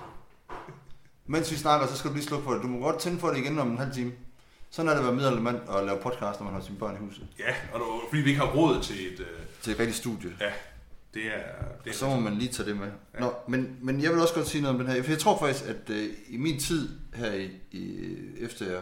Mens 1.25 1.51
vi 1.51 1.55
snakker, 1.55 1.88
så 1.88 1.97
skal 1.97 2.10
du 2.10 2.15
lige 2.15 2.25
slukke 2.25 2.43
for 2.45 2.53
det. 2.53 2.62
Du 2.63 2.67
må 2.67 2.79
godt 2.79 2.99
tænde 2.99 3.19
for 3.19 3.27
det 3.29 3.38
igen 3.38 3.60
om 3.60 3.71
en 3.71 3.77
halv 3.77 3.93
time. 3.93 4.12
Sådan 4.69 4.89
er 4.89 4.93
det 4.93 4.99
at 4.99 5.05
være 5.05 5.15
middelalder 5.15 5.41
mand 5.41 5.60
og 5.67 5.86
lave 5.86 5.99
podcast, 6.01 6.39
når 6.39 6.43
man 6.45 6.53
har 6.53 6.62
sine 6.62 6.77
børn 6.77 6.95
i 6.95 6.99
huset. 6.99 7.27
Ja, 7.39 7.53
og 7.73 7.79
det 7.79 7.88
var, 7.88 7.99
fordi 8.10 8.21
vi 8.21 8.29
ikke 8.29 8.41
har 8.41 8.51
råd 8.51 8.81
til 8.84 9.13
et... 9.13 9.19
Øh, 9.19 9.27
Til 9.62 9.73
et 9.73 9.79
rigtigt 9.79 9.97
studie. 9.97 10.31
ja, 10.39 10.51
det 11.13 11.25
er... 11.25 11.41
Det 11.84 11.89
er 11.89 11.93
Så 11.95 12.05
må 12.10 12.19
man 12.19 12.34
lige 12.34 12.51
tage 12.51 12.69
det 12.69 12.77
med. 12.77 12.91
Nå, 13.19 13.34
men, 13.47 13.77
men 13.81 14.01
jeg 14.01 14.12
vil 14.12 14.19
også 14.21 14.34
godt 14.34 14.47
sige 14.47 14.62
noget 14.62 14.77
om 14.79 14.86
den 14.86 14.93
her. 14.93 15.03
For 15.03 15.12
jeg 15.12 15.19
tror 15.19 15.38
faktisk, 15.39 15.65
at 15.69 15.89
øh, 15.89 16.10
i 16.29 16.38
min 16.38 16.60
tid 16.60 16.89
her, 17.13 17.31
i, 17.34 17.51
i, 17.71 18.07
efter 18.39 18.71
jeg 18.71 18.81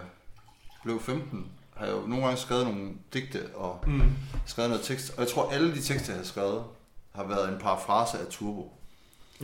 blev 0.84 1.02
15, 1.02 1.52
har 1.80 1.86
jeg 1.86 1.96
jo 1.96 2.02
nogle 2.08 2.26
gange 2.26 2.38
skrevet 2.42 2.66
nogle 2.66 2.92
digte 3.14 3.56
og 3.56 3.84
Mm. 3.88 4.12
skrevet 4.46 4.70
noget 4.70 4.86
tekst. 4.86 5.10
Og 5.18 5.20
jeg 5.20 5.28
tror, 5.28 5.52
alle 5.52 5.76
de 5.76 5.82
tekster, 5.82 6.14
jeg 6.14 6.20
har 6.20 6.26
skrevet, 6.26 6.64
har 7.16 7.24
været 7.24 7.50
en 7.54 7.60
parafrase 7.60 8.20
af 8.20 8.26
Turbo. 8.30 8.74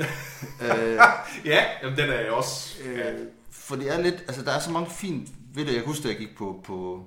øh, 0.61 0.99
Ja, 1.45 1.65
jamen, 1.83 1.97
den 1.97 2.09
er 2.09 2.19
jeg 2.19 2.31
også... 2.31 2.75
Ja. 2.85 3.11
øh, 3.11 3.27
for 3.51 3.75
det 3.75 3.93
er 3.93 4.01
lidt, 4.01 4.15
altså 4.27 4.41
der 4.43 4.51
er 4.51 4.59
så 4.59 4.71
mange 4.71 4.89
fint 4.91 5.29
ved 5.53 5.65
det. 5.65 5.71
Jeg 5.73 5.79
kan 5.79 5.85
huske, 5.87 6.03
da 6.03 6.07
jeg 6.07 6.17
gik 6.17 6.37
på, 6.37 6.61
på 6.65 7.05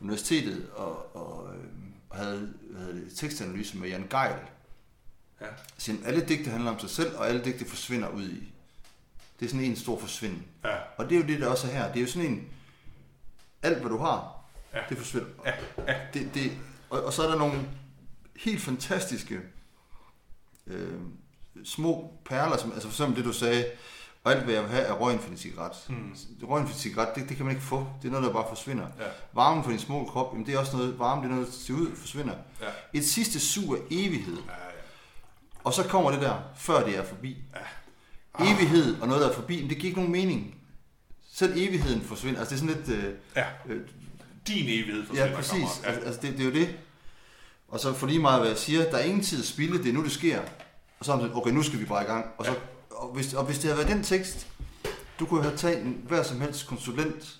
universitetet 0.00 0.66
og, 0.74 1.16
og, 1.16 1.48
øh, 1.54 1.64
havde, 2.18 2.52
havde 2.76 3.04
tekstanalyse 3.16 3.76
med 3.76 3.88
Jan 3.88 4.06
Geil. 4.10 4.36
ja. 5.40 5.46
Han, 5.86 6.02
alle 6.06 6.20
digte 6.20 6.50
handler 6.50 6.70
om 6.70 6.78
sig 6.78 6.90
selv, 6.90 7.16
og 7.16 7.28
alle 7.28 7.44
digte 7.44 7.64
forsvinder 7.68 8.08
ud 8.08 8.28
i. 8.28 8.52
Det 9.40 9.46
er 9.46 9.50
sådan 9.50 9.64
en 9.64 9.76
stor 9.76 9.98
forsvinden. 9.98 10.46
Ja, 10.64 10.76
Og 10.96 11.08
det 11.10 11.16
er 11.16 11.20
jo 11.20 11.26
det, 11.26 11.40
der 11.40 11.48
også 11.48 11.66
er 11.66 11.70
her. 11.72 11.86
Det 11.92 11.96
er 11.96 12.00
jo 12.00 12.06
sådan 12.12 12.28
en, 12.30 12.48
alt 13.62 13.78
hvad 13.78 13.90
du 13.90 13.98
har, 13.98 14.35
Ja. 14.76 14.82
det 14.88 14.98
forsvinder. 14.98 15.28
ja, 15.44 15.52
ja. 15.88 15.94
Det, 16.14 16.30
det, 16.34 16.52
og, 16.90 17.04
og 17.04 17.12
så 17.12 17.22
er 17.22 17.30
der 17.30 17.38
nogle 17.38 17.68
helt 18.36 18.60
fantastiske 18.62 19.40
øh, 20.66 21.00
små 21.64 22.12
perler, 22.24 22.56
som, 22.56 22.72
altså 22.72 22.88
for 22.88 22.92
eksempel 22.92 23.16
det 23.16 23.24
du 23.24 23.32
sagde, 23.32 23.64
og 24.24 24.32
alt 24.32 24.44
hvad 24.44 24.54
jeg 24.54 24.62
vil 24.62 24.70
have 24.70 24.82
er 24.82 24.92
røgen 24.92 25.18
for 25.18 25.28
din 25.28 25.38
cigaret. 25.38 25.76
Mm. 25.88 26.16
Røgen 26.42 26.66
for 26.66 26.72
din 26.72 26.80
cigaret, 26.80 27.14
det, 27.14 27.28
det 27.28 27.36
kan 27.36 27.46
man 27.46 27.54
ikke 27.54 27.66
få. 27.66 27.86
Det 28.02 28.08
er 28.08 28.12
noget, 28.12 28.26
der 28.26 28.32
bare 28.32 28.48
forsvinder. 28.48 28.86
Ja. 28.98 29.04
Varmen 29.32 29.64
for 29.64 29.70
din 29.70 29.80
små 29.80 30.04
krop, 30.04 30.32
jamen 30.32 30.46
det 30.46 30.54
er 30.54 30.58
også 30.58 30.76
noget, 30.76 30.98
varme 30.98 31.22
det 31.22 31.28
er 31.28 31.34
noget, 31.34 31.46
der 31.46 31.52
ser 31.52 31.74
ud, 31.74 31.96
forsvinder. 31.96 32.34
Ja. 32.60 32.66
Et 32.92 33.04
sidste 33.04 33.40
sug 33.40 33.76
af 33.76 33.80
evighed. 33.90 34.36
Ja, 34.36 34.52
ja. 34.52 34.58
Og 35.64 35.72
så 35.72 35.82
kommer 35.82 36.10
det 36.10 36.20
der, 36.20 36.34
før 36.56 36.84
det 36.84 36.98
er 36.98 37.04
forbi. 37.04 37.36
Ja. 38.40 38.44
Evighed 38.44 39.00
og 39.00 39.08
noget, 39.08 39.22
der 39.22 39.28
er 39.28 39.34
forbi, 39.34 39.60
men 39.60 39.70
det 39.70 39.78
giver 39.78 39.88
ikke 39.88 40.00
nogen 40.00 40.12
mening. 40.12 40.56
Selv 41.32 41.52
evigheden 41.56 42.00
forsvinder. 42.02 42.40
Altså 42.40 42.54
det 42.54 42.62
er 42.62 42.66
sådan 42.66 42.84
lidt... 42.86 43.04
Øh, 43.04 43.14
ja. 43.36 43.46
øh, 43.66 43.88
Din 44.46 44.64
evighed 44.64 45.06
forsvinder, 45.06 45.30
ja, 45.30 45.36
præcis. 45.36 45.50
kammerat. 45.52 45.80
Altså, 45.84 46.00
altså 46.06 46.20
det, 46.22 46.32
det, 46.32 46.40
er 46.40 46.44
jo 46.44 46.52
det. 46.52 46.76
Og 47.68 47.80
så 47.80 47.92
for 47.92 48.06
lige 48.06 48.18
meget, 48.18 48.40
hvad 48.40 48.48
jeg 48.48 48.58
siger, 48.58 48.90
der 48.90 48.96
er 48.98 49.02
ingen 49.04 49.22
tid 49.22 49.38
at 49.38 49.44
spille, 49.46 49.78
det 49.82 49.88
er 49.88 49.92
nu, 49.92 50.04
det 50.04 50.12
sker. 50.12 50.40
Og 50.98 51.04
så 51.04 51.12
er 51.12 51.16
man 51.16 51.24
sådan, 51.24 51.36
okay, 51.36 51.50
nu 51.50 51.62
skal 51.62 51.80
vi 51.80 51.84
bare 51.84 52.02
i 52.02 52.06
gang. 52.06 52.26
Og, 52.38 52.44
så, 52.46 52.54
og, 52.90 53.08
hvis, 53.08 53.34
og 53.34 53.44
hvis 53.44 53.56
det 53.58 53.64
havde 53.64 53.76
været 53.78 53.88
den 53.96 54.02
tekst, 54.04 54.46
du 55.20 55.26
kunne 55.26 55.42
have 55.42 55.56
taget 55.56 55.82
en 55.82 56.00
hver 56.08 56.22
som 56.22 56.40
helst 56.40 56.66
konsulent, 56.66 57.36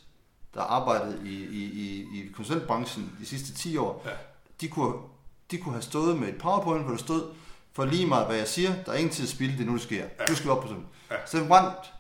der 0.55 0.61
har 0.61 0.67
arbejdet 0.69 1.21
i, 1.25 1.29
i, 1.45 1.65
i, 1.65 2.01
i 2.21 2.33
konsulentbranchen 2.37 3.13
de 3.21 3.27
sidste 3.27 3.55
10 3.55 3.77
år, 3.77 4.03
Ja. 4.07 4.11
de, 4.61 4.69
kunne, 4.69 4.93
de 5.51 5.59
kunne 5.59 5.73
have 5.73 5.83
stået 5.83 6.19
med 6.19 6.29
et 6.29 6.39
powerpoint, 6.39 6.83
hvor 6.85 6.91
der 6.93 6.99
stod, 6.99 7.31
for 7.73 7.85
lige 7.85 8.07
meget 8.07 8.27
hvad 8.27 8.37
jeg 8.37 8.49
siger, 8.49 8.75
der 8.87 8.93
er 8.93 8.97
ingen 8.97 9.13
tid 9.13 9.25
at 9.25 9.31
spille, 9.31 9.53
det 9.57 9.63
er 9.63 9.67
nu, 9.67 9.73
det 9.75 9.83
sker. 9.83 10.05
Du 10.29 10.35
skal 10.37 10.51
op 10.51 10.63
på 10.63 10.69
sådan. 10.69 10.87
Ja. 11.11 11.17
Så 11.27 11.45
Brandt, 11.49 11.93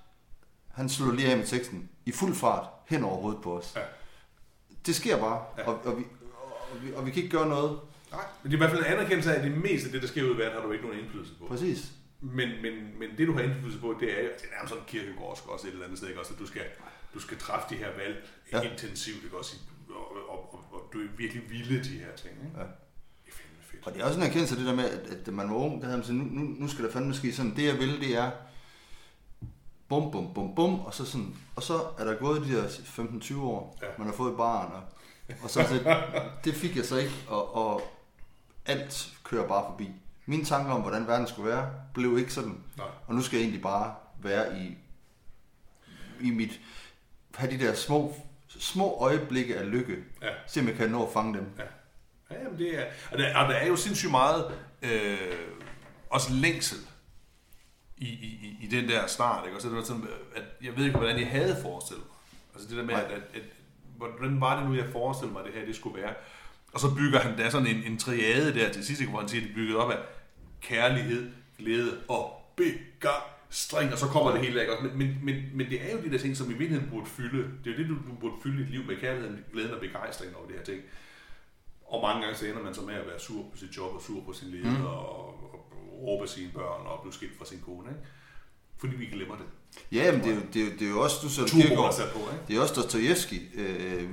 han 0.73 0.89
slutter 0.89 1.15
lige 1.15 1.31
af 1.31 1.37
med 1.37 1.47
teksten, 1.47 1.89
i 2.07 2.13
fuld 2.13 2.35
fart, 2.35 2.67
hen 2.89 3.05
over 3.05 3.21
hovedet 3.21 3.43
på 3.43 3.59
os. 3.59 3.73
Ja. 3.77 3.81
Det 4.87 4.95
sker 4.95 5.19
bare, 5.19 5.45
Ja. 5.59 5.63
og, 5.69 5.81
og, 5.85 5.99
vi, 5.99 6.05
og, 6.73 6.83
vi, 6.83 6.93
og 6.93 7.07
vi 7.07 7.11
kan 7.11 7.23
ikke 7.23 7.37
gøre 7.37 7.49
noget. 7.49 7.79
Nej, 8.11 8.25
men 8.43 8.53
det 8.53 8.57
er 8.57 8.61
i 8.61 8.63
hvert 8.65 8.71
fald 8.71 8.85
en 8.87 8.93
anerkendelse 8.93 9.35
af, 9.35 9.39
at 9.39 9.45
det 9.45 9.57
meste 9.59 9.87
af 9.87 9.93
det, 9.93 10.03
der 10.03 10.09
sker 10.09 10.23
ud 10.23 10.35
i 10.35 10.39
verden, 10.39 10.53
har 10.61 10.67
du 10.67 10.73
ikke 10.73 10.85
nogen 10.87 11.01
indflydelse 11.03 11.33
på. 11.39 11.47
Præcis. 11.47 11.93
Men, 12.21 12.49
men, 12.63 12.73
men 12.99 13.09
det, 13.19 13.27
du 13.29 13.33
har 13.33 13.41
indflydelse 13.41 13.79
på, 13.81 13.97
det 14.01 14.09
er 14.19 14.23
jo, 14.23 14.29
det 14.39 14.45
er 14.51 14.55
nærmest 14.57 14.71
sådan 14.73 14.85
kirkegårdsk 14.87 15.49
også 15.49 15.67
et 15.67 15.73
eller 15.73 15.85
andet 15.85 15.99
sted, 15.99 16.09
ikke? 16.09 16.21
også, 16.21 16.33
at 16.33 16.39
du 16.39 16.47
skal, 16.47 16.63
du 17.15 17.21
skal 17.21 17.39
træffe 17.39 17.67
de 17.71 17.75
her 17.83 17.91
valg 18.03 18.17
Ja. 18.53 18.61
intensivt, 18.71 19.25
ikke? 19.25 19.37
også, 19.39 19.57
og, 19.91 20.13
og, 20.31 20.55
og, 20.55 20.61
og, 20.73 20.81
du 20.93 20.99
er 20.99 21.07
virkelig 21.17 21.43
vilde 21.51 21.85
de 21.85 21.89
her 22.05 22.13
ting. 22.17 22.35
Ikke? 22.45 22.59
Ja. 22.59 22.63
Det 23.25 23.31
er 23.33 23.37
fandme 23.41 23.63
fedt. 23.71 23.87
Og 23.87 23.95
det 23.95 24.01
er 24.01 24.05
også 24.07 24.21
en 24.21 24.27
erkendelse 24.27 24.55
af 24.55 24.59
det 24.59 24.67
der 24.67 24.75
med, 24.75 24.85
at, 24.85 25.29
at 25.29 25.35
man 25.35 25.49
var 25.51 25.57
ung, 25.57 25.81
der 25.81 25.87
havde 25.87 25.99
man 25.99 26.05
sådan, 26.07 26.21
nu, 26.21 26.41
nu, 26.41 26.55
nu 26.61 26.69
skal 26.69 26.85
der 26.85 26.93
fandme 26.93 27.15
ske 27.15 27.33
sådan, 27.33 27.57
det 27.57 27.65
jeg 27.65 27.79
vil, 27.79 28.01
det 28.01 28.17
er 28.17 28.31
bum, 29.89 30.11
bum, 30.11 30.35
bum, 30.35 30.55
bum, 30.55 30.81
og 30.81 30.95
så 30.95 31.05
sådan, 31.05 31.37
og 31.57 31.63
så 31.63 31.81
er 31.99 32.05
der 32.05 32.15
gået 32.15 32.43
de 32.47 32.57
der 32.57 32.69
15-20 32.69 33.41
år, 33.41 33.79
Ja. 33.83 33.87
man 33.99 34.07
har 34.07 34.15
fået 34.15 34.31
et 34.31 34.37
barn, 34.37 34.73
og, 34.73 34.83
og 35.43 35.51
så, 35.51 35.63
så 35.69 36.03
det 36.45 36.55
fik 36.55 36.77
jeg 36.77 36.85
så 36.85 36.97
ikke, 36.97 37.13
og, 37.29 37.55
og 37.55 37.83
alt 38.67 39.13
kører 39.25 39.49
bare 39.49 39.65
forbi. 39.71 39.91
Mine 40.27 40.45
tanker 40.45 40.73
om, 40.73 40.81
hvordan 40.81 41.07
verden 41.07 41.27
skulle 41.27 41.51
være, 41.51 41.71
blev 41.95 42.19
ikke 42.19 42.33
sådan, 42.33 42.61
Nej. 42.77 42.87
og 43.07 43.15
nu 43.15 43.23
skal 43.23 43.37
jeg 43.37 43.43
egentlig 43.43 43.63
bare 43.63 43.95
være 44.23 44.59
i, 44.59 44.77
i 46.21 46.31
mit, 46.31 46.61
have 47.35 47.51
de 47.59 47.59
der 47.67 47.75
små 47.75 48.15
små 48.59 48.97
øjeblikke 49.01 49.57
af 49.59 49.71
lykke. 49.71 49.97
Ja. 50.23 50.29
Se 50.47 50.61
om 50.61 50.69
jeg 50.69 50.77
kan 50.77 50.91
nå 50.91 51.07
at 51.07 51.13
fange 51.13 51.35
dem. 51.39 51.47
Ja. 51.59 51.63
Ja, 52.31 52.43
jamen 52.43 52.59
det 52.59 52.79
er, 52.81 52.85
og, 53.13 53.19
der, 53.19 53.37
og 53.39 53.49
der 53.49 53.55
er 53.55 53.67
jo 53.67 53.77
sindssygt 53.77 54.11
meget 54.11 54.55
øh, 54.83 55.19
også 56.11 56.33
længsel 56.33 56.79
i, 57.99 58.07
i, 58.09 58.59
i, 58.63 58.67
den 58.67 58.89
der 58.89 59.07
start, 59.07 59.45
ikke? 59.47 59.57
Og 59.57 59.63
så 59.63 59.69
det 59.69 59.77
var 59.77 59.83
sådan, 59.83 60.07
at 60.37 60.43
jeg 60.63 60.77
ved 60.77 60.85
ikke, 60.85 60.97
hvordan 60.99 61.19
jeg 61.19 61.27
havde 61.31 61.57
forestillet 61.63 62.05
mig. 62.07 62.17
Altså 62.55 62.69
det 62.69 62.77
der 62.77 62.85
med, 62.85 62.95
at, 62.95 63.11
at, 63.11 63.23
at, 63.35 63.43
hvordan 63.97 64.41
var 64.41 64.61
det 64.61 64.69
nu, 64.69 64.75
jeg 64.77 64.87
forestillede 64.93 65.33
mig, 65.33 65.41
at 65.41 65.47
det 65.53 65.61
her 65.61 65.67
det 65.67 65.77
skulle 65.77 66.03
være. 66.03 66.15
Og 66.73 66.81
så 66.81 66.95
bygger 66.95 67.19
han 67.21 67.37
da 67.39 67.51
sådan 67.51 67.67
en, 67.67 67.83
en 67.93 67.99
triade 67.99 68.55
der 68.55 68.73
til 68.73 68.87
sidst, 68.87 69.03
hvor 69.05 69.19
han 69.21 69.29
siger, 69.29 69.41
at 69.43 69.45
det 69.49 69.51
er 69.51 69.55
bygget 69.55 69.77
op 69.77 69.91
af 69.91 69.99
kærlighed, 70.61 71.31
glæde 71.59 72.01
og 72.09 72.53
begejstring, 72.57 73.93
og 73.93 73.99
så 73.99 74.07
kommer 74.07 74.33
det 74.33 74.41
hele? 74.41 74.73
Og- 74.79 74.85
Men, 74.85 74.99
men, 74.99 75.19
men, 75.23 75.37
men 75.55 75.71
det 75.71 75.83
er 75.91 75.93
jo 75.97 76.03
de 76.05 76.11
der 76.13 76.19
ting, 76.19 76.37
som 76.37 76.47
i 76.47 76.55
virkeligheden 76.55 76.91
burde 76.91 77.07
fylde. 77.07 77.39
Det 77.65 77.71
er 77.73 77.77
jo 77.77 77.79
det, 77.83 77.89
du, 77.89 77.95
du 77.95 78.15
burde 78.21 78.35
fylde 78.43 78.63
dit 78.63 78.71
liv 78.71 78.85
med 78.87 78.97
kærligheden, 78.97 79.45
glæden 79.53 79.71
og 79.75 79.81
begejstring 79.81 80.37
over 80.37 80.47
det 80.47 80.57
her 80.57 80.65
ting. 80.65 80.81
Og 81.87 82.03
mange 82.03 82.23
gange 82.23 82.37
så 82.39 82.47
ender 82.47 82.63
man 82.63 82.75
så 82.75 82.81
med 82.83 82.95
at 82.95 83.07
være 83.07 83.21
sur 83.21 83.43
på 83.51 83.57
sit 83.57 83.77
job 83.77 83.95
og 83.95 84.03
sur 84.03 84.21
på 84.27 84.33
sin 84.33 84.49
leder 84.49 84.79
mm. 84.79 84.85
og, 84.87 85.46
råbe 86.03 86.29
sine 86.29 86.51
børn 86.53 86.87
og 86.87 87.01
blive 87.03 87.13
skilt 87.15 87.39
fra 87.39 87.45
sin 87.45 87.61
kone, 87.61 87.89
ikke? 87.89 88.01
Fordi 88.79 88.97
vi 88.97 89.07
glemmer 89.07 89.37
det. 89.37 89.45
Ja, 89.93 90.13
men 90.13 90.21
det 90.25 90.31
er 90.31 90.35
jo, 90.35 90.41
det 90.55 90.63
er 90.63 90.65
jo, 90.67 90.71
det 90.79 90.83
er 90.87 90.91
jo 90.91 91.01
også, 91.01 91.17
du 91.23 91.43
er 91.43 91.47
Kierkegaard, 91.49 91.93
sat 91.95 92.13
på, 92.13 92.19
ikke? 92.19 92.43
det 92.49 92.57
er 92.57 92.61
også 92.61 92.75
Dostojevski, 92.75 93.41
øh, 93.55 94.11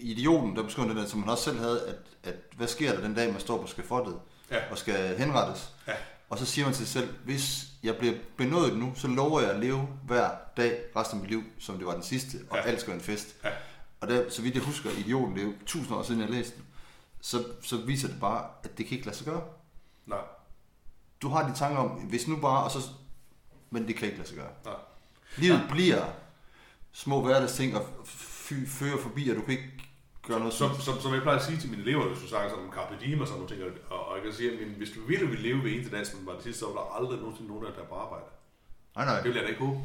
idioten, 0.00 0.56
der 0.56 0.62
beskriver 0.62 0.88
den 0.88 0.96
der, 0.96 1.06
som 1.06 1.20
han 1.20 1.30
også 1.30 1.44
selv 1.44 1.58
havde, 1.58 1.86
at, 1.88 1.96
at 2.22 2.34
hvad 2.56 2.66
sker 2.68 2.92
der 2.94 3.00
den 3.00 3.14
dag, 3.14 3.32
man 3.32 3.40
står 3.40 3.60
på 3.62 3.66
skafottet 3.66 4.16
Ja. 4.50 4.70
og 4.70 4.78
skal 4.78 5.18
henrettes? 5.18 5.70
Ja. 5.86 5.92
Og 6.30 6.38
så 6.38 6.46
siger 6.46 6.64
man 6.64 6.74
til 6.74 6.86
sig 6.86 7.02
selv, 7.02 7.14
hvis 7.24 7.64
jeg 7.82 7.96
bliver 7.96 8.14
benådet 8.36 8.76
nu, 8.78 8.92
så 8.96 9.08
lover 9.08 9.40
jeg 9.40 9.50
at 9.50 9.60
leve 9.60 9.88
hver 10.06 10.30
dag 10.56 10.78
resten 10.96 11.18
af 11.18 11.22
mit 11.22 11.30
liv, 11.30 11.42
som 11.58 11.76
det 11.78 11.86
var 11.86 11.92
den 11.94 12.02
sidste, 12.02 12.38
og 12.50 12.56
Ja. 12.56 12.62
alt 12.62 12.80
skal 12.80 12.88
være 12.90 12.98
en 12.98 13.04
fest. 13.04 13.36
Ja. 13.44 13.50
Og 14.00 14.08
der, 14.08 14.30
så 14.30 14.42
vidt 14.42 14.54
jeg 14.54 14.62
husker, 14.62 14.90
idioten, 14.90 15.34
det 15.34 15.42
er 15.42 15.46
jo 15.46 15.52
tusind 15.66 15.96
år 15.96 16.02
siden, 16.02 16.20
jeg 16.20 16.30
læste 16.30 16.56
den, 16.56 16.64
så, 17.20 17.44
så 17.62 17.76
viser 17.76 18.08
det 18.08 18.20
bare, 18.20 18.46
at 18.64 18.78
det 18.78 18.86
kan 18.86 18.94
ikke 18.96 19.06
lade 19.06 19.16
sig 19.16 19.26
gøre. 19.26 19.42
Nej, 20.06 20.18
Du 21.24 21.28
har 21.28 21.48
de 21.48 21.54
tanker 21.54 21.78
om, 21.78 21.88
hvis 21.88 22.28
nu 22.28 22.36
bare, 22.36 22.64
og 22.64 22.70
så, 22.70 22.78
men 23.70 23.86
det 23.88 23.96
kan 23.96 24.06
ikke 24.06 24.18
lade 24.18 24.28
sig 24.28 24.38
gøre. 24.38 24.52
nej. 24.64 24.74
Livet 25.36 25.58
ja. 25.58 25.66
bliver 25.70 26.04
små 26.92 27.22
hverdagsting 27.22 27.76
og 27.76 27.82
fører 28.66 28.98
forbi, 28.98 29.28
og 29.30 29.36
du 29.36 29.40
kan 29.40 29.50
ikke 29.50 29.70
gøre 30.26 30.38
noget 30.38 30.54
Som, 30.54 30.70
som, 30.80 31.00
som 31.00 31.14
jeg 31.14 31.22
plejer 31.22 31.38
at 31.38 31.44
sige 31.44 31.58
til 31.58 31.70
mine 31.70 31.82
elever, 31.82 32.08
hvis 32.08 32.18
du 32.18 32.28
snakker 32.28 32.50
sådan 32.50 32.64
om 32.64 32.72
Carpe 32.72 32.94
Diem 33.00 33.20
og 33.20 33.26
sådan 33.26 33.40
nogle 33.40 33.54
ting, 33.54 33.80
og, 33.90 34.06
og 34.08 34.16
jeg 34.16 34.24
kan 34.24 34.32
sige, 34.32 34.52
at 34.52 34.58
hvis 34.66 34.90
du 34.90 35.00
virkelig 35.08 35.30
vil 35.30 35.40
leve 35.40 35.64
ved 35.64 35.70
eneste 35.72 35.96
dag, 35.96 36.06
som 36.06 36.26
var 36.26 36.32
det 36.32 36.42
sidste, 36.42 36.60
så 36.60 36.66
var 36.66 36.74
der 36.74 36.96
aldrig 36.98 37.18
nogensinde 37.18 37.48
nogen 37.48 37.64
der 37.64 37.82
er 37.82 37.88
på 37.92 37.94
arbejde. 37.94 38.24
Nej, 38.96 39.04
nej. 39.04 39.16
Det 39.16 39.24
vil 39.24 39.34
jeg 39.34 39.42
da 39.42 39.48
ikke 39.48 39.64
håbe. 39.64 39.78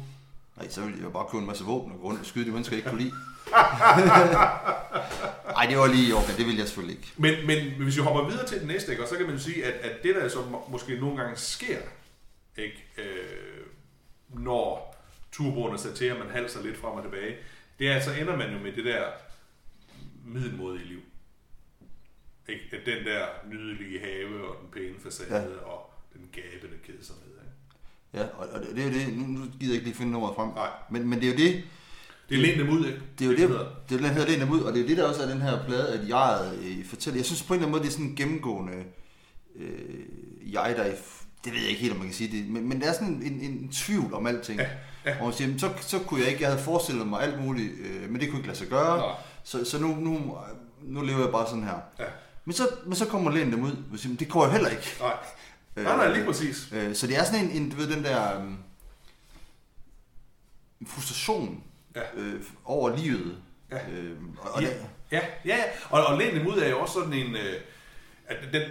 Nej, 0.60 0.68
så 0.68 0.80
ville 0.80 0.96
jeg 0.96 1.04
jo 1.04 1.10
bare 1.10 1.26
købe 1.30 1.40
en 1.40 1.46
masse 1.46 1.64
våben 1.64 1.92
og 1.92 1.98
gå 1.98 2.04
rundt 2.04 2.20
og 2.20 2.26
skyde 2.26 2.44
de 2.46 2.50
mennesker, 2.50 2.76
jeg 2.76 2.78
ikke 2.78 2.90
kunne 2.90 3.02
lide. 3.02 3.14
Nej, 5.56 5.66
det 5.66 5.78
var 5.78 5.86
lige 5.86 6.14
okay, 6.16 6.36
det 6.36 6.46
ville 6.46 6.58
jeg 6.58 6.66
selvfølgelig 6.68 6.96
ikke. 6.96 7.12
Men, 7.16 7.46
men 7.46 7.82
hvis 7.82 7.96
vi 7.96 8.02
hopper 8.02 8.30
videre 8.30 8.46
til 8.46 8.58
den 8.60 8.66
næste, 8.66 8.90
ikke, 8.92 9.02
og 9.02 9.08
så 9.08 9.16
kan 9.16 9.26
man 9.26 9.34
jo 9.34 9.40
sige, 9.40 9.64
at, 9.64 9.90
at 9.90 10.02
det 10.02 10.14
der 10.14 10.28
så 10.28 10.44
må- 10.50 10.66
måske 10.70 11.00
nogle 11.00 11.16
gange 11.16 11.36
sker, 11.36 11.78
ikke, 12.56 12.84
øh, 12.98 13.66
når 14.28 14.96
turboerne 15.32 15.78
sat 15.78 15.94
til, 15.94 16.12
og 16.12 16.18
man 16.18 16.30
halser 16.30 16.62
lidt 16.62 16.76
frem 16.78 16.92
og 16.92 17.02
tilbage, 17.02 17.36
det 17.78 17.88
er, 17.88 17.96
at 17.96 18.04
så 18.04 18.12
ender 18.12 18.36
man 18.36 18.52
jo 18.52 18.58
med 18.58 18.72
det 18.72 18.84
der 18.84 19.04
middelmodige 20.24 20.84
liv. 20.84 21.00
Ikke? 22.48 22.62
At 22.72 22.86
Den 22.86 23.04
der 23.04 23.26
nydelige 23.48 24.00
have 24.00 24.48
og 24.48 24.56
den 24.62 24.70
pæne 24.70 24.94
facade 25.02 25.54
ja. 25.58 25.64
og 25.70 25.92
den 26.12 26.28
gabende 26.32 26.76
kedsomhed. 26.86 27.39
Ja, 28.14 28.22
og, 28.22 28.46
og 28.52 28.60
det 28.76 28.78
er 28.82 28.88
jo 28.88 28.92
det, 28.92 29.16
nu, 29.18 29.26
nu 29.26 29.40
gider 29.60 29.72
jeg 29.72 29.74
ikke 29.74 29.84
lige 29.86 29.94
finde 29.96 30.12
nummeret 30.12 30.36
frem. 30.36 30.48
Nej. 30.48 30.68
Men, 30.90 31.08
men 31.08 31.20
det 31.20 31.28
er 31.28 31.32
jo 31.32 31.38
det, 31.38 31.62
Det 32.28 32.38
er 32.38 32.42
læn 32.42 32.58
dem 32.58 32.68
ud, 32.68 32.86
ikke? 32.86 33.00
det 33.18 33.24
er 33.24 33.30
jo 33.30 33.36
det, 33.36 33.48
hedder. 33.48 33.64
det, 33.88 33.98
det 34.00 34.10
hedder 34.10 34.28
Læn 34.28 34.40
dem 34.40 34.50
ud, 34.50 34.60
og 34.60 34.72
det 34.72 34.82
er 34.82 34.86
det, 34.86 34.96
der 34.96 35.08
også 35.08 35.22
er 35.22 35.28
den 35.28 35.42
her 35.42 35.64
plade, 35.66 35.88
at 35.88 36.08
jeg 36.08 36.50
øh, 36.62 36.84
fortæller. 36.86 37.18
Jeg 37.18 37.24
synes 37.26 37.42
på 37.42 37.54
en 37.54 37.58
eller 37.60 37.66
anden 37.66 37.70
måde, 37.72 37.82
det 37.82 37.88
er 37.88 37.92
sådan 37.92 38.06
en 38.06 38.16
gennemgående 38.16 38.72
øh, 39.56 40.52
jeg, 40.52 40.74
der 40.76 40.82
er, 40.82 40.94
det 41.44 41.52
ved 41.52 41.60
jeg 41.60 41.68
ikke 41.68 41.80
helt, 41.80 41.92
om 41.92 41.98
man 41.98 42.06
kan 42.06 42.14
sige 42.16 42.36
det, 42.38 42.50
men, 42.50 42.68
men 42.68 42.80
der 42.80 42.88
er 42.88 42.92
sådan 42.92 43.08
en, 43.08 43.22
en, 43.22 43.40
en 43.40 43.68
tvivl 43.68 44.14
om 44.14 44.26
alting. 44.26 44.60
Ja, 44.60 44.66
ja. 45.06 45.16
Og 45.20 45.24
man 45.24 45.32
siger, 45.34 45.58
så, 45.58 45.70
så 45.80 45.98
kunne 45.98 46.20
jeg 46.20 46.28
ikke, 46.28 46.42
jeg 46.42 46.50
havde 46.50 46.62
forestillet 46.64 47.06
mig 47.06 47.22
alt 47.22 47.42
muligt, 47.44 47.72
øh, 47.80 48.10
men 48.10 48.20
det 48.20 48.28
kunne 48.28 48.38
ikke 48.38 48.48
lade 48.48 48.58
sig 48.58 48.68
gøre. 48.68 48.98
Nej. 48.98 49.14
Så, 49.44 49.64
så 49.64 49.78
nu, 49.78 49.88
nu, 49.96 50.36
nu 50.82 51.02
lever 51.02 51.20
jeg 51.20 51.30
bare 51.32 51.46
sådan 51.46 51.64
her. 51.64 51.78
Ja. 51.98 52.04
Men 52.44 52.52
så, 52.54 52.68
men 52.86 52.94
så 52.94 53.06
kommer 53.06 53.30
Læn 53.30 53.52
dem 53.52 53.62
ud, 53.64 53.70
og 53.92 53.98
siger, 53.98 54.08
"Men 54.08 54.18
det 54.18 54.28
går 54.28 54.44
jo 54.44 54.50
heller 54.52 54.68
ikke. 54.68 54.96
Nej. 55.00 55.12
Nej, 55.84 55.96
nej, 55.96 56.12
lige 56.14 56.24
præcis. 56.24 56.68
Øh, 56.72 56.94
så 56.94 57.06
det 57.06 57.16
er 57.16 57.24
sådan 57.24 57.44
en, 57.44 57.50
en 57.50 57.70
du 57.70 57.76
ved, 57.76 57.86
den 57.86 58.04
der 58.04 58.38
um, 58.38 58.58
frustration 60.86 61.62
Ja. 61.96 62.00
øh, 62.16 62.40
over 62.64 62.96
livet. 62.96 63.36
Ja. 63.70 63.76
Øh, 63.90 64.16
og, 64.38 64.62
Ja, 64.62 64.68
det, 64.68 64.76
ja, 65.12 65.20
ja, 65.44 65.56
ja. 65.56 65.64
Og, 65.90 66.06
og 66.06 66.18
læn 66.18 66.46
ud 66.46 66.58
er 66.58 66.70
jo 66.70 66.78
også 66.80 66.94
sådan 66.94 67.12
en... 67.12 67.36
Øh, 67.36 67.60
at 68.26 68.36
den, 68.52 68.62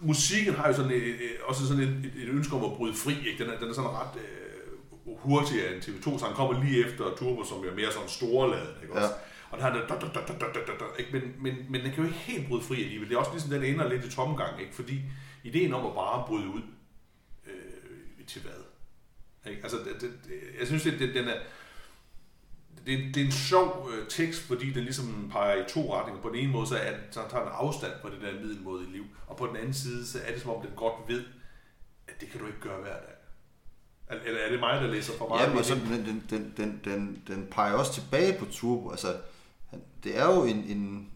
musikken 0.00 0.54
har 0.54 0.68
jo 0.68 0.74
sådan 0.74 0.90
et, 0.90 1.06
et, 1.08 1.30
også 1.44 1.66
sådan 1.66 1.82
et, 1.82 2.12
et, 2.22 2.28
ønske 2.28 2.56
om 2.56 2.64
at 2.64 2.76
bryde 2.76 2.94
fri. 2.94 3.28
Ikke? 3.28 3.44
Den, 3.44 3.52
er, 3.52 3.58
den 3.58 3.68
er 3.68 3.74
sådan 3.74 3.90
ret 3.90 4.16
øh, 4.16 5.12
hurtig 5.18 5.68
af 5.68 5.74
en 5.74 5.80
TV2, 5.80 6.18
så 6.18 6.24
han 6.24 6.34
kommer 6.34 6.64
lige 6.64 6.86
efter 6.86 7.04
Turbo, 7.18 7.44
som 7.44 7.58
er 7.58 7.74
mere 7.74 7.92
sådan 7.92 8.08
storladet. 8.08 8.74
Ikke? 8.82 8.94
Også? 8.94 9.06
Ja. 9.06 9.12
Og 9.50 9.58
den 9.58 9.62
har 9.66 9.72
den, 9.72 9.80
da, 9.88 9.94
da, 9.94 10.06
da, 10.14 10.20
da, 10.28 10.44
da, 10.54 10.60
da, 10.66 10.72
da, 10.78 10.84
ikke? 10.98 11.12
Men, 11.12 11.22
men, 11.42 11.54
men 11.70 11.80
den 11.80 11.90
kan 11.92 11.98
jo 11.98 12.04
ikke 12.04 12.18
helt 12.18 12.48
bryde 12.48 12.62
fri 12.62 12.82
alligevel. 12.82 13.08
Det 13.08 13.14
er 13.14 13.18
også 13.18 13.30
ligesom, 13.32 13.50
den 13.50 13.62
ender 13.64 13.88
lidt 13.88 14.04
i 14.04 14.10
tomgang, 14.10 14.60
ikke? 14.60 14.74
fordi 14.74 15.00
ideen 15.44 15.74
om 15.74 15.86
at 15.86 15.94
bare 15.94 16.24
bryde 16.26 16.48
ud 16.48 16.62
øh, 17.46 18.26
til 18.26 18.42
hvad? 18.42 18.52
Ikke? 19.50 19.62
Altså, 19.62 19.76
det, 19.78 20.00
det, 20.00 20.10
jeg 20.58 20.66
synes, 20.66 20.82
det, 20.82 20.98
det, 20.98 21.14
den 21.14 21.28
er, 21.28 21.36
det, 22.86 23.14
det 23.14 23.20
er 23.20 23.24
en 23.26 23.32
sjov 23.32 23.90
øh, 23.92 24.08
tekst, 24.08 24.40
fordi 24.42 24.72
den 24.72 24.82
ligesom 24.84 25.28
peger 25.32 25.64
i 25.64 25.68
to 25.68 25.94
retninger. 25.94 26.22
På 26.22 26.28
den 26.28 26.36
ene 26.38 26.52
måde, 26.52 26.66
så, 26.66 26.76
er, 26.76 26.90
den- 26.90 27.00
så 27.12 27.20
tager 27.30 27.44
den 27.44 27.52
afstand 27.54 27.92
fra 28.02 28.10
det 28.10 28.20
der 28.20 28.40
middelmådige 28.40 28.92
liv, 28.92 29.04
og 29.26 29.36
på 29.36 29.46
den 29.46 29.56
anden 29.56 29.74
side, 29.74 30.06
så 30.06 30.18
er 30.24 30.32
det 30.32 30.42
som 30.42 30.50
om, 30.50 30.62
den 30.66 30.70
godt 30.76 31.08
ved, 31.08 31.24
at 32.08 32.20
det 32.20 32.30
kan 32.30 32.40
du 32.40 32.46
ikke 32.46 32.60
gøre 32.60 32.80
hver 32.80 32.92
dag. 32.96 33.14
Eller 34.26 34.40
er 34.40 34.50
det 34.50 34.60
mig, 34.60 34.80
der 34.80 34.86
læser 34.86 35.12
for 35.18 35.28
meget? 35.28 35.48
ja, 35.48 35.54
men 35.54 35.64
så, 35.64 35.74
den, 35.74 36.24
den, 36.30 36.52
den, 36.56 36.80
den, 36.84 37.22
den, 37.26 37.46
peger 37.50 37.72
også 37.72 37.92
tilbage 37.92 38.38
på 38.38 38.44
Turbo. 38.44 38.90
Altså, 38.90 39.16
det 40.04 40.18
er 40.18 40.24
jo 40.34 40.44
en, 40.44 40.56
en... 40.56 41.12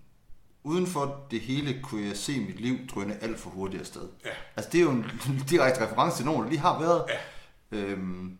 Uden 0.64 0.86
for 0.86 1.26
det 1.30 1.40
hele 1.40 1.80
kunne 1.82 2.06
jeg 2.08 2.16
se 2.16 2.40
mit 2.40 2.60
liv 2.60 2.78
drøne 2.94 3.22
alt 3.22 3.38
for 3.40 3.50
hurtigt 3.50 3.80
afsted. 3.80 4.08
Ja. 4.24 4.30
Altså, 4.56 4.70
det 4.72 4.78
er 4.78 4.82
jo 4.82 4.90
en 4.90 5.04
direkte 5.50 5.86
reference 5.86 6.16
til 6.16 6.26
nogen, 6.26 6.42
der 6.42 6.48
lige 6.48 6.60
har 6.60 6.80
været. 6.80 7.04
Ja. 7.08 7.78
Øhm, 7.78 8.38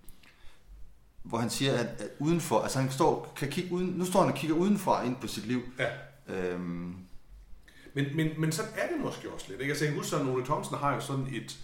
hvor 1.22 1.38
han 1.38 1.50
siger, 1.50 1.72
at, 1.72 1.86
at 1.86 2.08
udenfor, 2.18 2.60
altså 2.62 2.80
han 2.80 2.90
står, 2.90 3.32
kan 3.36 3.48
kigge 3.50 3.72
uden, 3.72 3.86
nu 3.86 4.04
står 4.04 4.20
han 4.20 4.32
og 4.32 4.38
kigger 4.38 4.56
udenfor 4.56 5.00
ind 5.00 5.16
på 5.16 5.26
sit 5.26 5.46
liv. 5.46 5.62
Ja. 5.78 5.88
Øhm, 6.34 6.96
Men, 7.94 8.16
men, 8.16 8.28
men 8.38 8.52
sådan 8.52 8.70
er 8.76 8.88
det 8.88 9.00
måske 9.00 9.30
også 9.30 9.46
lidt. 9.48 9.60
Ikke? 9.60 9.70
Altså, 9.70 9.84
jeg 9.84 9.92
kan 9.92 10.02
huske, 10.02 10.16
at 10.16 10.26
Ole 10.26 10.44
Thomsen 10.44 10.76
har 10.76 10.94
jo 10.94 11.00
sådan 11.00 11.26
et, 11.32 11.58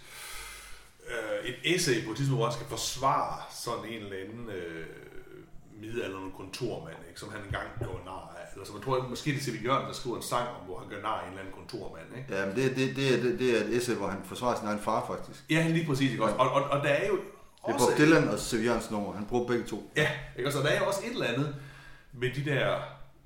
øh, 1.09 1.49
et 1.49 1.75
essay 1.75 2.05
på 2.05 2.11
et 2.11 2.17
tidspunkt, 2.17 2.39
hvor 2.39 2.45
han 2.49 2.53
skal 2.55 2.67
forsvare 2.67 3.41
sådan 3.63 3.85
en 3.85 4.03
eller 4.03 4.17
anden 4.17 4.49
øh, 4.49 4.85
midaldrende 5.81 6.31
kontormand, 6.41 6.99
ikke? 7.09 7.19
som 7.19 7.29
han 7.35 7.41
engang 7.47 7.67
gjorde 7.79 8.03
nar 8.05 8.25
af. 8.39 8.45
Eller 8.53 8.65
som 8.65 8.75
jeg 8.75 8.83
tror, 8.85 9.07
måske 9.13 9.27
det 9.31 9.39
er 9.39 9.45
C.V. 9.47 9.57
Jørgen, 9.65 9.85
der 9.87 9.93
skriver 9.93 10.17
en 10.17 10.27
sang 10.33 10.47
om, 10.57 10.61
hvor 10.67 10.77
han 10.81 10.87
gør 10.89 11.01
nar 11.01 11.17
af 11.19 11.23
en 11.23 11.29
eller 11.29 11.41
anden 11.41 11.55
kontormand. 11.59 12.07
Ikke? 12.17 12.27
ja, 12.35 12.45
men 12.47 12.55
det, 12.55 12.75
det, 12.77 12.95
det, 12.95 13.05
er, 13.13 13.17
det, 13.23 13.39
det 13.39 13.47
er 13.55 13.59
et 13.65 13.71
essay, 13.77 13.95
hvor 13.95 14.07
han 14.07 14.21
forsvarer 14.31 14.55
sin 14.59 14.67
egen 14.67 14.83
far, 14.87 15.01
faktisk. 15.11 15.39
Ja, 15.49 15.61
lige 15.67 15.85
præcis. 15.89 16.11
Ikke? 16.11 16.23
også? 16.23 16.35
Og, 16.35 16.47
og, 16.57 16.61
og 16.73 16.79
der 16.85 16.93
er 17.01 17.07
jo 17.07 17.15
Det 17.65 17.73
er. 17.73 17.77
Bob 17.77 17.97
Dylan 17.97 18.27
og 18.33 18.39
C.V. 18.39 18.63
Jørgens 18.65 18.91
nummer. 18.91 19.13
Han 19.13 19.25
bruger 19.25 19.47
begge 19.47 19.65
to. 19.65 19.91
Ja, 19.95 20.09
ikke? 20.37 20.51
Så 20.51 20.59
der 20.59 20.69
er 20.75 20.79
jo 20.79 20.85
også 20.85 21.01
et 21.05 21.11
eller 21.11 21.25
andet 21.25 21.55
med 22.13 22.29
de 22.35 22.45
der, 22.45 22.75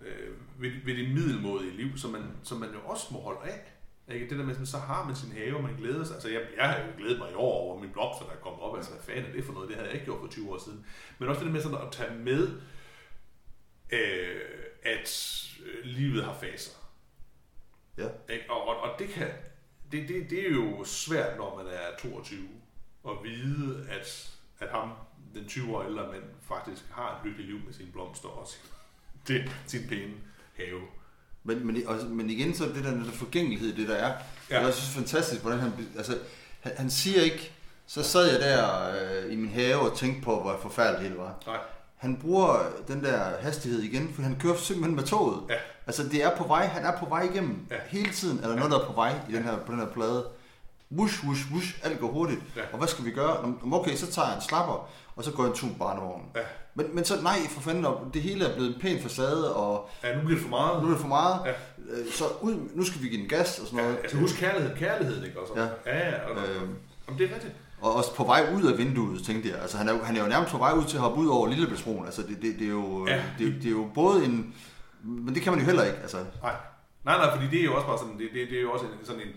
øh, 0.06 0.62
ved, 0.62 0.72
ved 0.86 0.98
det 0.98 1.13
middelmådige 1.13 1.72
liv, 1.72 1.98
som 1.98 2.12
man, 2.12 2.24
som 2.44 2.58
man 2.58 2.70
jo 2.70 2.80
også 2.86 3.08
må 3.12 3.20
holde 3.20 3.39
af. 3.44 3.72
Ikke? 4.08 4.30
Det 4.30 4.38
der 4.38 4.46
med, 4.46 4.54
sådan, 4.54 4.66
så 4.66 4.78
har 4.78 5.06
man 5.06 5.16
sin 5.16 5.32
have, 5.32 5.56
og 5.56 5.63
man 5.63 5.76
glæder 5.76 6.04
sig. 6.04 6.13
Altså, 6.13 6.30
jeg, 6.30 6.42
jeg 6.58 6.70
har 6.70 6.80
jo 6.80 6.92
glædet 6.98 7.18
mig 7.18 7.32
i 7.32 7.36
år 7.36 7.54
over 7.54 7.80
min 7.80 7.92
blomster, 7.92 8.26
der 8.26 8.32
er 8.32 8.38
kommet 8.38 8.62
op. 8.62 8.76
Altså, 8.76 8.92
hvad 8.92 9.02
fanden 9.02 9.26
er 9.26 9.36
det 9.36 9.46
for 9.46 9.54
noget? 9.54 9.70
Det 9.70 9.76
havde 9.76 9.88
jeg 9.88 9.94
ikke 9.94 10.06
gjort 10.06 10.20
for 10.20 10.28
20 10.28 10.54
år 10.54 10.58
siden. 10.58 10.86
Men 11.20 11.30
også 11.30 11.39
det 11.39 11.46
der 11.46 11.54
med 11.54 11.62
sådan 11.62 11.78
at 11.78 11.92
tage 11.92 12.16
med, 12.16 12.62
øh, 13.91 14.41
at 14.84 15.10
øh, 15.66 15.86
livet 15.86 16.24
har 16.24 16.34
faser. 16.34 16.72
Ja. 17.97 18.08
Ikke? 18.30 18.45
Og, 18.49 18.68
og, 18.68 18.78
og 18.78 18.99
det, 18.99 19.10
kan, 19.10 19.28
det, 19.91 20.10
det, 20.10 20.30
det 20.30 20.47
er 20.47 20.51
jo 20.51 20.84
svært, 20.84 21.38
når 21.38 21.64
man 21.64 21.68
er 21.68 21.97
22, 21.99 22.47
at 23.08 23.14
vide, 23.24 23.88
at, 23.89 24.38
at 24.60 24.70
ham, 24.70 24.91
den 25.34 25.47
20 25.47 25.78
år 25.78 25.84
ældre 25.84 26.12
mand, 26.12 26.24
faktisk 26.41 26.91
har 26.91 27.18
et 27.18 27.26
lykkeligt 27.26 27.49
liv 27.49 27.66
med 27.66 27.74
sine 27.74 27.91
blomster 27.91 28.30
og 28.30 28.47
sin, 28.47 28.62
det, 29.28 29.51
sin 29.72 29.88
pæne 29.89 30.14
have. 30.56 30.82
Men, 31.44 31.68
men, 31.68 31.88
og, 31.88 31.96
men 32.10 32.30
igen, 32.30 32.56
så 32.56 32.64
er 32.64 32.68
det 32.68 32.84
der, 32.84 32.91
der 32.91 33.12
forgængelighed, 33.12 33.76
det 33.76 33.88
der 33.88 33.96
er. 33.96 34.14
Ja. 34.50 34.60
Ja. 34.60 34.66
Jeg 34.66 34.74
synes 34.74 34.96
fantastisk, 34.96 35.41
hvordan 35.41 35.60
han... 35.60 35.72
Altså, 35.98 36.18
han, 36.60 36.72
han 36.78 36.89
siger 36.89 37.22
ikke... 37.22 37.52
Så 37.88 38.04
sad 38.04 38.32
jeg 38.32 38.39
der 38.39 38.89
øh, 38.89 39.34
i 39.34 39.36
min 39.36 39.50
have 39.50 39.80
og 39.80 39.98
tænkte 39.98 40.22
på, 40.22 40.41
hvor 40.41 40.60
forfærdeligt 40.62 41.12
det 41.12 41.20
var. 41.20 41.36
Nej. 41.48 41.58
Han 41.96 42.18
bruger 42.18 42.60
den 42.88 43.04
der 43.04 43.20
hastighed 43.41 43.82
igen, 43.82 44.14
for 44.16 44.22
han 44.22 44.36
kører 44.39 44.56
simpelthen 44.56 44.96
med 44.96 45.04
toget. 45.04 45.41
Ja. 45.50 45.56
Altså, 45.86 46.04
det 46.04 46.24
er 46.24 46.36
på 46.38 46.44
vej. 46.48 46.66
Han 46.66 46.86
er 46.86 46.98
på 46.98 47.06
vej 47.06 47.22
igennem. 47.22 47.68
Ja. 47.72 47.76
Hele 47.88 48.14
tiden 48.14 48.44
er 48.44 48.48
der 48.48 48.56
noget, 48.56 48.72
der 48.72 48.80
er 48.80 48.86
på 48.86 48.94
vej 48.94 49.16
i 49.30 49.34
den 49.34 49.44
her, 49.44 49.58
på 49.58 49.72
den 49.72 49.80
her 49.80 49.88
plade. 49.88 50.26
Wush, 50.91 51.26
wush, 51.28 51.52
wush, 51.54 51.80
alt 51.84 52.00
går 52.00 52.08
hurtigt. 52.08 52.41
Ja. 52.56 52.62
Og 52.72 52.78
hvad 52.78 52.88
skal 52.88 53.06
vi 53.06 53.12
gøre? 53.12 53.54
Okay, 53.72 53.96
så 53.96 54.12
tager 54.12 54.28
jeg 54.28 54.36
en 54.36 54.41
slapper, 54.41 54.89
og 55.16 55.24
så 55.24 55.32
går 55.32 55.44
jeg 55.44 55.50
en 55.50 55.56
tur 55.56 55.68
på 55.68 55.74
barnevognen. 55.74 56.28
Ja. 56.36 56.41
Men, 56.76 56.95
men 56.95 57.05
så 57.05 57.21
nej, 57.21 57.38
for 57.49 57.61
fanden, 57.61 57.86
og 57.86 58.07
det 58.13 58.21
hele 58.21 58.45
er 58.45 58.55
blevet 58.55 58.76
en 58.76 58.82
pæn 58.82 59.01
facade, 59.01 59.55
og 59.55 59.89
Ja, 60.03 60.15
nu 60.15 60.21
bliver 60.21 60.36
det 60.39 60.41
for 60.43 60.49
meget. 60.49 60.82
nu 60.84 60.88
er 60.88 60.91
det 60.91 61.01
for 61.01 61.07
meget. 61.07 61.39
Ja. 61.45 61.51
Øh, 61.99 62.11
Så 62.11 62.24
ud, 62.41 62.55
nu 62.74 62.84
skal 62.84 63.01
vi 63.01 63.07
give 63.07 63.21
den 63.21 63.30
gas 63.30 63.59
og 63.59 63.65
sådan 63.67 63.80
Ja, 63.80 63.86
noget. 63.86 63.99
altså 64.03 64.17
husk 64.17 64.36
kærlighed, 64.36 64.76
kærligheden, 64.78 65.24
ikke 65.26 65.39
også? 65.39 65.53
Ja. 65.55 65.67
Ja, 65.91 66.09
ja. 66.09 66.30
Og, 66.30 66.32
Øhm. 66.38 66.76
Jamen, 67.07 67.19
det 67.19 67.30
er 67.30 67.34
rigtigt. 67.34 67.53
Og 67.82 67.93
også 67.95 68.15
på 68.15 68.24
vej 68.24 68.47
ud 68.55 68.63
af 68.63 68.78
vinduet, 68.78 69.24
tænkte 69.24 69.49
jeg. 69.49 69.59
Altså, 69.61 69.78
han 69.78 69.89
er, 69.89 70.03
han 70.03 70.17
er 70.17 70.24
jo 70.24 70.28
nærmest 70.30 70.51
på 70.51 70.57
vej 70.57 70.71
ud 70.74 70.84
til 70.86 70.97
at 70.97 71.01
hoppe 71.01 71.19
ud 71.21 71.28
over 71.28 71.47
Lillebæltsbroen. 71.47 72.05
Altså, 72.05 72.21
det, 72.21 72.41
det, 72.41 72.55
det, 72.59 72.65
er 72.67 72.71
jo, 72.71 73.07
Ja. 73.07 73.15
ja. 73.15 73.24
det, 73.39 73.53
det, 73.55 73.65
er 73.65 73.71
jo 73.71 73.89
både 73.95 74.26
en... 74.26 74.55
Men 75.03 75.36
det 75.36 75.43
kan 75.43 75.51
man 75.53 75.59
jo 75.59 75.65
heller 75.65 75.84
ikke. 75.84 75.97
Altså, 75.97 76.17
Nej. 76.41 76.55
Nej, 77.05 77.17
nej, 77.17 77.36
fordi 77.36 77.47
det 77.51 77.59
er 77.59 77.63
jo 77.63 77.76
også 77.76 77.88
bare 77.88 77.97
sådan, 77.97 78.13
det, 78.13 78.28
det, 78.34 78.49
det 78.49 78.57
er 78.57 78.61
jo 78.61 78.71
også 78.71 78.86
en, 78.86 79.05
sådan 79.05 79.21
en, 79.21 79.28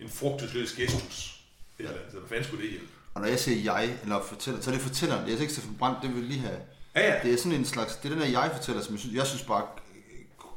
en 0.00 0.08
frugtesløs 0.08 0.72
gestus. 0.72 1.40
Eller 1.78 1.90
andet. 1.92 2.04
Så 2.10 2.18
hvad 2.18 2.28
fanden 2.28 2.44
skulle 2.44 2.62
det 2.62 2.70
hjælpe? 2.70 2.86
og 3.14 3.20
når 3.22 3.28
jeg 3.28 3.38
siger 3.38 3.72
jeg, 3.74 3.90
eller 4.02 4.20
fortæller, 4.22 4.60
så 4.60 4.70
er 4.70 4.74
det 4.74 4.82
fortælleren. 4.82 5.20
Det 5.20 5.26
er 5.28 5.30
altså 5.32 5.42
ikke 5.42 5.52
Steffen 5.52 5.76
Brandt, 5.78 5.98
det 6.02 6.10
vil 6.10 6.18
jeg 6.18 6.28
lige 6.28 6.40
have. 6.40 6.58
Ja, 6.96 7.14
ja. 7.14 7.22
Det 7.22 7.32
er 7.32 7.36
sådan 7.36 7.58
en 7.58 7.64
slags... 7.64 7.96
Det 7.96 8.10
er 8.10 8.14
den 8.14 8.22
der 8.22 8.40
jeg-fortæller, 8.40 8.82
som 8.82 8.94
jeg 8.94 9.00
synes, 9.00 9.14
jeg 9.16 9.26
synes 9.26 9.42
bare 9.44 9.66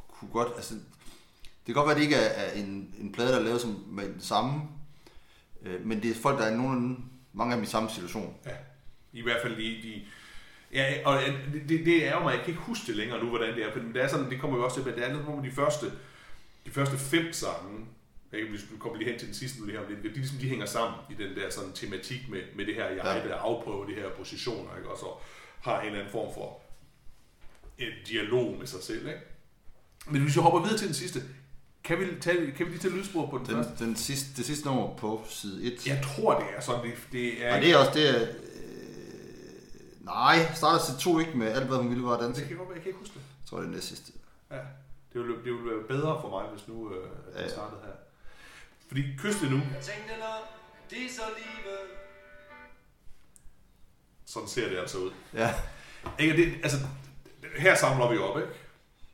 kunne 0.09 0.31
godt... 0.31 0.47
Altså, 0.55 0.73
det 0.73 1.65
kan 1.65 1.73
godt 1.73 1.85
være, 1.87 1.95
at 1.95 1.97
det 1.97 2.03
ikke 2.03 2.15
er, 2.15 2.29
er 2.45 2.51
en, 2.51 2.95
en 2.99 3.11
plade, 3.11 3.29
der 3.31 3.39
er 3.39 3.43
lavet 3.43 3.61
som, 3.61 3.85
med 3.87 4.03
den 4.03 4.21
samme. 4.21 4.61
Øh, 5.65 5.85
men 5.85 6.03
det 6.03 6.11
er 6.11 6.15
folk, 6.21 6.39
der 6.39 6.45
er 6.45 6.55
nogen, 6.55 7.05
mange 7.33 7.53
af 7.53 7.57
dem 7.57 7.63
i 7.63 7.67
samme 7.67 7.89
situation. 7.89 8.35
Ja, 8.45 8.51
i 9.13 9.21
hvert 9.21 9.41
fald 9.41 9.55
de... 9.55 9.61
de 9.83 10.01
ja, 10.73 10.93
og 11.05 11.21
det, 11.53 11.69
det, 11.69 11.85
det 11.85 12.07
er 12.07 12.13
jo 12.13 12.19
mig, 12.23 12.31
jeg 12.31 12.39
kan 12.39 12.49
ikke 12.49 12.61
huske 12.61 12.87
det 12.87 12.95
længere 12.95 13.23
nu, 13.23 13.29
hvordan 13.29 13.55
det 13.55 13.63
er, 13.63 13.75
men 13.75 13.93
det 13.93 14.03
er 14.03 14.07
sådan, 14.07 14.29
det 14.29 14.41
kommer 14.41 14.57
jo 14.57 14.65
også 14.65 14.81
til, 14.83 14.89
at 14.89 14.95
det 14.95 15.05
er 15.05 15.13
nogle 15.13 15.37
af 15.37 15.43
de 15.49 15.51
første, 15.55 15.85
de 16.65 16.71
første 16.71 16.97
fem 16.97 17.33
sange, 17.33 17.85
ikke, 18.33 18.49
hvis 18.49 18.61
du 18.71 18.77
kommer 18.77 18.97
lige 18.97 19.09
hen 19.09 19.19
til 19.19 19.27
den 19.27 19.35
sidste 19.35 19.59
nu 19.59 19.65
lige 19.65 19.79
om 19.79 19.85
lidt, 19.89 20.03
de, 20.03 20.19
ligesom, 20.19 20.37
de 20.37 20.49
hænger 20.49 20.65
sammen 20.65 20.99
i 21.09 21.13
den 21.23 21.35
der 21.35 21.49
sådan 21.49 21.71
tematik 21.73 22.29
med, 22.29 22.41
med 22.55 22.65
det 22.65 22.75
her 22.75 22.85
jeg, 22.85 23.21
Ja. 23.23 23.29
der 23.29 23.35
afprøver 23.35 23.85
de 23.85 23.93
her 23.93 24.09
positioner, 24.17 24.77
ikke, 24.77 24.89
og 24.89 24.97
så 24.97 25.05
har 25.61 25.79
en 25.79 25.85
eller 25.85 25.99
anden 25.99 26.11
form 26.11 26.33
for 26.33 26.59
en 27.77 27.91
dialog 28.07 28.55
med 28.59 28.67
sig 28.67 28.83
selv, 28.83 29.07
ikke? 29.07 29.19
Men 30.07 30.21
hvis 30.21 30.35
vi 30.35 30.41
hopper 30.41 30.59
videre 30.59 30.77
til 30.77 30.87
den 30.87 30.95
sidste, 30.95 31.21
kan 31.83 31.99
vi, 31.99 32.05
tage, 32.21 32.51
kan 32.51 32.65
vi 32.65 32.71
lige 32.71 32.81
tage 32.81 32.93
lydspor 32.93 33.29
på 33.29 33.37
den, 33.37 33.45
den 33.45 33.55
første? 33.55 33.71
Den, 33.79 33.87
den 33.87 33.95
sidste, 33.95 34.27
det 34.37 34.45
sidste 34.45 34.65
nummer 34.67 34.95
på 34.95 35.23
side 35.29 35.73
1. 35.73 35.87
Jeg 35.87 36.01
tror, 36.03 36.39
det 36.39 36.47
er 36.57 36.61
sådan, 36.61 36.85
det, 36.85 36.93
det 37.11 37.45
er... 37.45 37.55
Og 37.55 37.61
det 37.61 37.71
er 37.71 37.77
også 37.77 37.91
det, 37.93 38.09
er, 38.09 38.21
øh, 38.21 40.05
nej, 40.05 40.53
starter 40.55 40.85
til 40.85 40.95
to 40.99 41.19
ikke 41.19 41.37
med 41.37 41.47
alt, 41.47 41.67
hvad 41.67 41.77
hun 41.77 41.89
ville 41.89 42.03
var 42.03 42.21
danse. 42.21 42.41
det 42.41 42.47
kan 42.49 42.57
godt 42.57 42.69
være, 42.69 42.75
jeg 42.75 42.83
kan 42.83 42.89
ikke 42.89 42.99
huske 42.99 43.13
det. 43.13 43.21
Jeg 43.41 43.49
tror, 43.49 43.57
det 43.59 43.67
er 43.67 43.71
næst 43.71 43.87
sidste. 43.87 44.11
Ja, 44.51 44.57
det 45.13 45.21
ville, 45.21 45.35
det 45.35 45.51
ville 45.53 45.65
være 45.71 45.83
bedre 45.87 46.21
for 46.21 46.29
mig, 46.29 46.43
hvis 46.53 46.67
nu 46.67 46.93
øh, 46.93 47.09
at 47.35 47.43
Ja, 47.43 47.49
startede 47.49 47.81
her. 47.85 47.95
Fordi 48.87 49.03
kys 49.17 49.35
det 49.41 49.51
nu, 49.51 49.57
Jeg 49.57 49.83
tænkte, 49.91 50.13
når 50.19 50.35
det 50.89 50.97
er 51.05 51.09
så 51.09 51.25
livet. 51.37 51.79
Sådan 54.29 54.49
ser 54.49 54.69
det 54.69 54.77
altså 54.77 54.97
ud. 54.97 55.11
Ja. 55.33 55.53
Ikke, 56.19 56.37
det, 56.37 56.53
altså, 56.63 56.77
her 57.57 57.75
samler 57.75 58.11
vi 58.11 58.17
op, 58.17 58.37
ikke? 58.37 58.51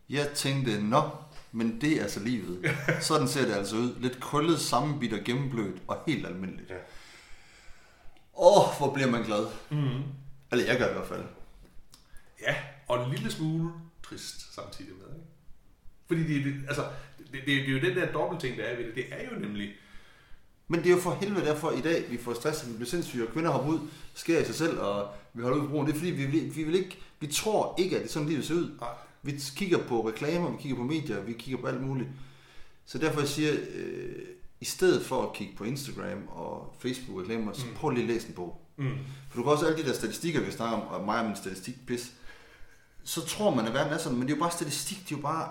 Jeg 0.09 0.30
tænkte, 0.36 0.84
nå, 0.84 1.09
men 1.51 1.82
det 1.82 1.97
er 1.97 2.01
altså 2.01 2.20
livet. 2.20 2.76
Sådan 3.01 3.28
ser 3.28 3.45
det 3.45 3.53
altså 3.53 3.76
ud. 3.76 3.95
Lidt 3.99 4.20
krøllet, 4.20 4.59
sammenbidt 4.59 5.13
og 5.13 5.20
gennemblødt 5.26 5.82
og 5.88 6.03
helt 6.07 6.28
almindeligt. 6.28 6.70
Ja. 6.70 6.76
Åh, 8.38 8.57
oh, 8.57 8.78
hvor 8.78 8.93
bliver 8.93 9.09
man 9.09 9.24
glad. 9.24 9.47
Mm. 9.70 10.03
Eller 10.51 10.66
jeg 10.66 10.78
gør 10.78 10.89
i 10.89 10.93
hvert 10.93 11.07
fald. 11.07 11.24
Ja, 12.41 12.55
og 12.88 13.05
en 13.05 13.11
lille 13.11 13.32
smule 13.32 13.74
trist 14.03 14.55
samtidig 14.55 14.93
med, 14.95 15.16
ikke? 15.16 15.28
Fordi 16.07 16.34
det, 16.34 16.45
det, 16.45 16.68
altså, 16.68 16.89
det, 17.18 17.32
det, 17.32 17.45
det, 17.45 17.70
er 17.70 17.74
jo 17.74 17.80
den 17.80 17.95
der 17.95 18.11
dobbeltting, 18.11 18.57
der 18.57 18.63
er 18.63 18.76
ved 18.76 18.86
det. 18.86 18.95
Det 18.95 19.05
er 19.11 19.30
jo 19.32 19.39
nemlig... 19.39 19.74
Men 20.68 20.80
det 20.80 20.88
er 20.88 20.91
jo 20.95 21.01
for 21.01 21.11
helvede 21.13 21.45
derfor 21.45 21.72
i 21.72 21.82
dag, 21.82 22.05
vi 22.11 22.18
får 22.18 22.34
stress, 22.34 22.68
vi 22.68 22.74
bliver 22.74 22.89
sindssyge, 22.89 23.28
og 23.28 23.34
kvinder 23.34 23.51
hopper 23.51 23.72
ud, 23.74 23.80
sker 24.13 24.39
i 24.39 24.45
sig 24.45 24.55
selv, 24.55 24.80
og 24.80 25.07
vi 25.34 25.41
holder 25.41 25.57
ud 25.57 25.61
på 25.63 25.70
broen. 25.70 25.88
Det 25.88 25.93
er 25.93 25.97
fordi, 25.97 26.11
vi, 26.11 26.26
vil- 26.26 26.55
vi, 26.55 26.63
vil 26.63 26.76
ikke, 26.76 26.97
vi 27.20 27.28
tror 27.28 27.76
ikke, 27.78 27.95
at 27.95 28.01
det 28.01 28.07
er 28.07 28.11
sådan, 28.13 28.30
livet 28.30 28.45
ser 28.45 28.53
ud. 28.55 28.72
Nej. 28.80 28.89
Vi 29.24 29.39
kigger 29.55 29.78
på 29.88 30.07
reklamer, 30.09 30.51
vi 30.51 30.57
kigger 30.61 30.78
på 30.78 30.84
medier, 30.84 31.22
vi 31.22 31.34
kigger 31.34 31.61
på 31.61 31.68
alt 31.68 31.82
muligt. 31.82 32.09
Så 32.86 32.97
derfor 32.97 33.20
jeg 33.20 33.30
siger, 33.30 33.53
øh, 33.76 34.16
i 34.61 34.66
stedet 34.66 35.05
for 35.05 35.24
at 35.24 35.34
kigge 35.34 35.53
på 35.57 35.63
Instagram 35.63 36.28
og 36.28 36.76
Facebook 36.80 37.22
reklamer, 37.22 37.53
så 37.53 37.66
prøv 37.76 37.89
lige 37.89 38.03
at 38.03 38.09
læse 38.09 38.28
en 38.28 38.34
bog. 38.34 38.61
Mm. 38.78 38.91
For 39.30 39.38
du 39.38 39.43
kan 39.43 39.51
også 39.51 39.66
alle 39.66 39.84
de 39.84 39.88
der 39.88 39.93
statistikker, 39.93 40.41
vi 40.41 40.51
snakker 40.51 40.78
om, 40.78 40.88
og 40.88 41.05
mig 41.05 41.20
og 41.20 41.26
min 41.26 41.36
statistikpis, 41.36 42.11
så 43.03 43.26
tror 43.26 43.55
man, 43.55 43.66
at 43.68 43.74
verden 43.74 43.93
er 43.93 43.97
sådan, 43.97 44.18
men 44.18 44.28
det 44.28 44.34
er 44.34 44.38
jo 44.38 44.43
bare 44.43 44.51
statistik, 44.51 44.97
det 45.09 45.11
er 45.16 45.18
jo 45.18 45.22
bare. 45.22 45.49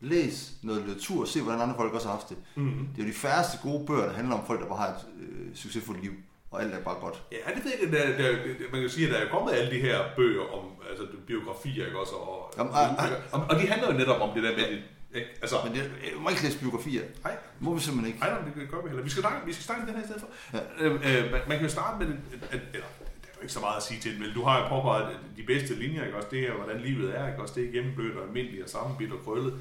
Læs 0.00 0.52
noget 0.62 0.82
litteratur 0.82 1.20
og 1.20 1.28
se, 1.28 1.42
hvordan 1.42 1.60
andre 1.60 1.74
folk 1.76 1.94
også 1.94 2.08
har 2.08 2.14
haft 2.14 2.28
det. 2.28 2.36
Mm. 2.54 2.88
Det 2.96 3.02
er 3.02 3.06
jo 3.06 3.08
de 3.08 3.14
færreste 3.16 3.58
gode 3.62 3.86
bøger, 3.86 4.04
der 4.06 4.12
handler 4.12 4.34
om 4.34 4.46
folk, 4.46 4.60
der 4.60 4.66
bare 4.66 4.78
har 4.78 4.88
et 4.88 5.04
øh, 5.20 5.54
succesfuldt 5.54 6.02
liv, 6.02 6.12
og 6.50 6.62
alt 6.62 6.74
er 6.74 6.80
bare 6.80 6.94
godt. 7.00 7.22
Ja, 7.32 7.54
det 7.54 7.64
ved 7.64 7.72
jeg. 7.82 7.92
Der, 7.92 8.06
der, 8.22 8.32
der, 8.32 8.72
man 8.72 8.80
kan 8.80 8.90
sige, 8.90 9.06
at 9.06 9.12
der 9.14 9.18
er 9.18 9.30
kommet 9.30 9.52
alle 9.52 9.70
de 9.70 9.80
her 9.80 9.98
bøger 10.16 10.42
om 10.42 10.64
altså, 10.90 11.06
biografier, 11.26 11.86
ikke 11.86 11.98
også? 11.98 12.12
Og, 12.14 12.52
Jamen, 12.58 12.72
ah, 12.74 13.04
ah. 13.04 13.12
og, 13.32 13.40
og, 13.50 13.56
de 13.60 13.66
handler 13.66 13.92
jo 13.92 13.98
netop 13.98 14.20
om 14.20 14.34
det 14.34 14.42
der 14.42 14.50
med... 14.50 14.64
det, 14.70 14.82
Ikke? 15.14 15.28
Altså, 15.42 15.56
Men 15.64 15.72
det, 15.72 15.80
jeg 15.80 16.20
må 16.20 16.28
ikke 16.28 16.42
læse 16.42 16.58
biografier. 16.58 17.02
nej, 17.24 17.36
Må 17.60 17.74
vi 17.74 17.80
simpelthen 17.80 18.06
ikke. 18.06 18.20
Nej, 18.20 18.30
nej, 18.30 18.40
det 18.56 18.70
gøre 18.70 18.82
vi 18.82 18.88
heller. 18.88 19.04
Vi 19.04 19.10
skal 19.10 19.22
snakke, 19.22 19.46
vi 19.46 19.52
skal 19.52 19.64
snakke 19.64 19.86
den 19.86 19.94
her 19.94 20.02
i 20.02 20.06
stedet 20.06 20.22
for. 20.24 20.30
Ja. 20.56 20.60
Øh, 20.80 20.92
øh, 20.92 21.32
man, 21.32 21.40
man 21.48 21.56
kan 21.58 21.66
jo 21.66 21.72
starte 21.78 22.04
med, 22.04 22.14
at, 22.50 22.60
eller, 22.74 22.90
det 23.22 23.28
er 23.28 23.36
jo 23.36 23.42
ikke 23.42 23.52
så 23.52 23.60
meget 23.60 23.76
at 23.76 23.82
sige 23.82 24.00
til 24.00 24.12
men 24.20 24.28
du 24.34 24.42
har 24.44 24.54
jo 24.60 24.68
påpeget 24.68 25.16
de 25.36 25.42
bedste 25.42 25.74
linjer, 25.74 26.04
ikke 26.04 26.16
også? 26.16 26.28
Det 26.30 26.40
er, 26.48 26.52
hvordan 26.52 26.80
livet 26.80 27.18
er, 27.18 27.28
ikke 27.28 27.42
også? 27.42 27.54
Det 27.56 27.64
er 27.68 27.72
gennemblødt 27.72 28.16
og 28.16 28.26
almindeligt 28.26 28.62
og 28.62 28.68
sammenbidt 28.68 29.12
og 29.12 29.20
krøllet. 29.24 29.54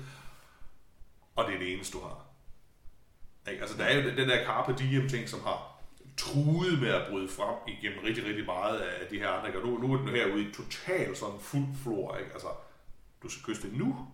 Og 1.39 1.47
det 1.47 1.55
er 1.55 1.59
det 1.59 1.73
eneste, 1.73 1.97
du 1.97 2.03
har. 2.03 2.25
Ikke? 3.51 3.61
Altså, 3.61 3.77
der 3.77 3.83
er 3.83 3.95
jo 4.03 4.09
den 4.09 4.29
der 4.29 4.45
Carpe 4.45 4.75
Diem 4.79 5.09
ting, 5.09 5.29
som 5.29 5.39
har 5.43 5.75
truet 6.17 6.79
med 6.79 6.89
at 6.89 7.01
bryde 7.09 7.29
frem 7.29 7.55
igennem 7.67 7.99
rigtig, 8.07 8.25
rigtig 8.25 8.45
meget 8.45 8.77
af 8.79 9.07
de 9.11 9.17
her 9.19 9.29
andre. 9.29 9.47
ikke? 9.47 9.59
Og 9.61 9.67
nu, 9.67 9.77
nu 9.87 9.93
er 9.93 9.97
den 9.97 10.09
herude 10.09 10.41
i 10.43 10.51
total 10.53 11.15
sådan 11.15 11.39
fuld 11.41 11.63
flor, 11.83 12.17
ikke? 12.17 12.31
Altså, 12.33 12.47
du 13.23 13.29
skal 13.29 13.43
kysse 13.43 13.61
det 13.69 13.77
nu, 13.77 14.07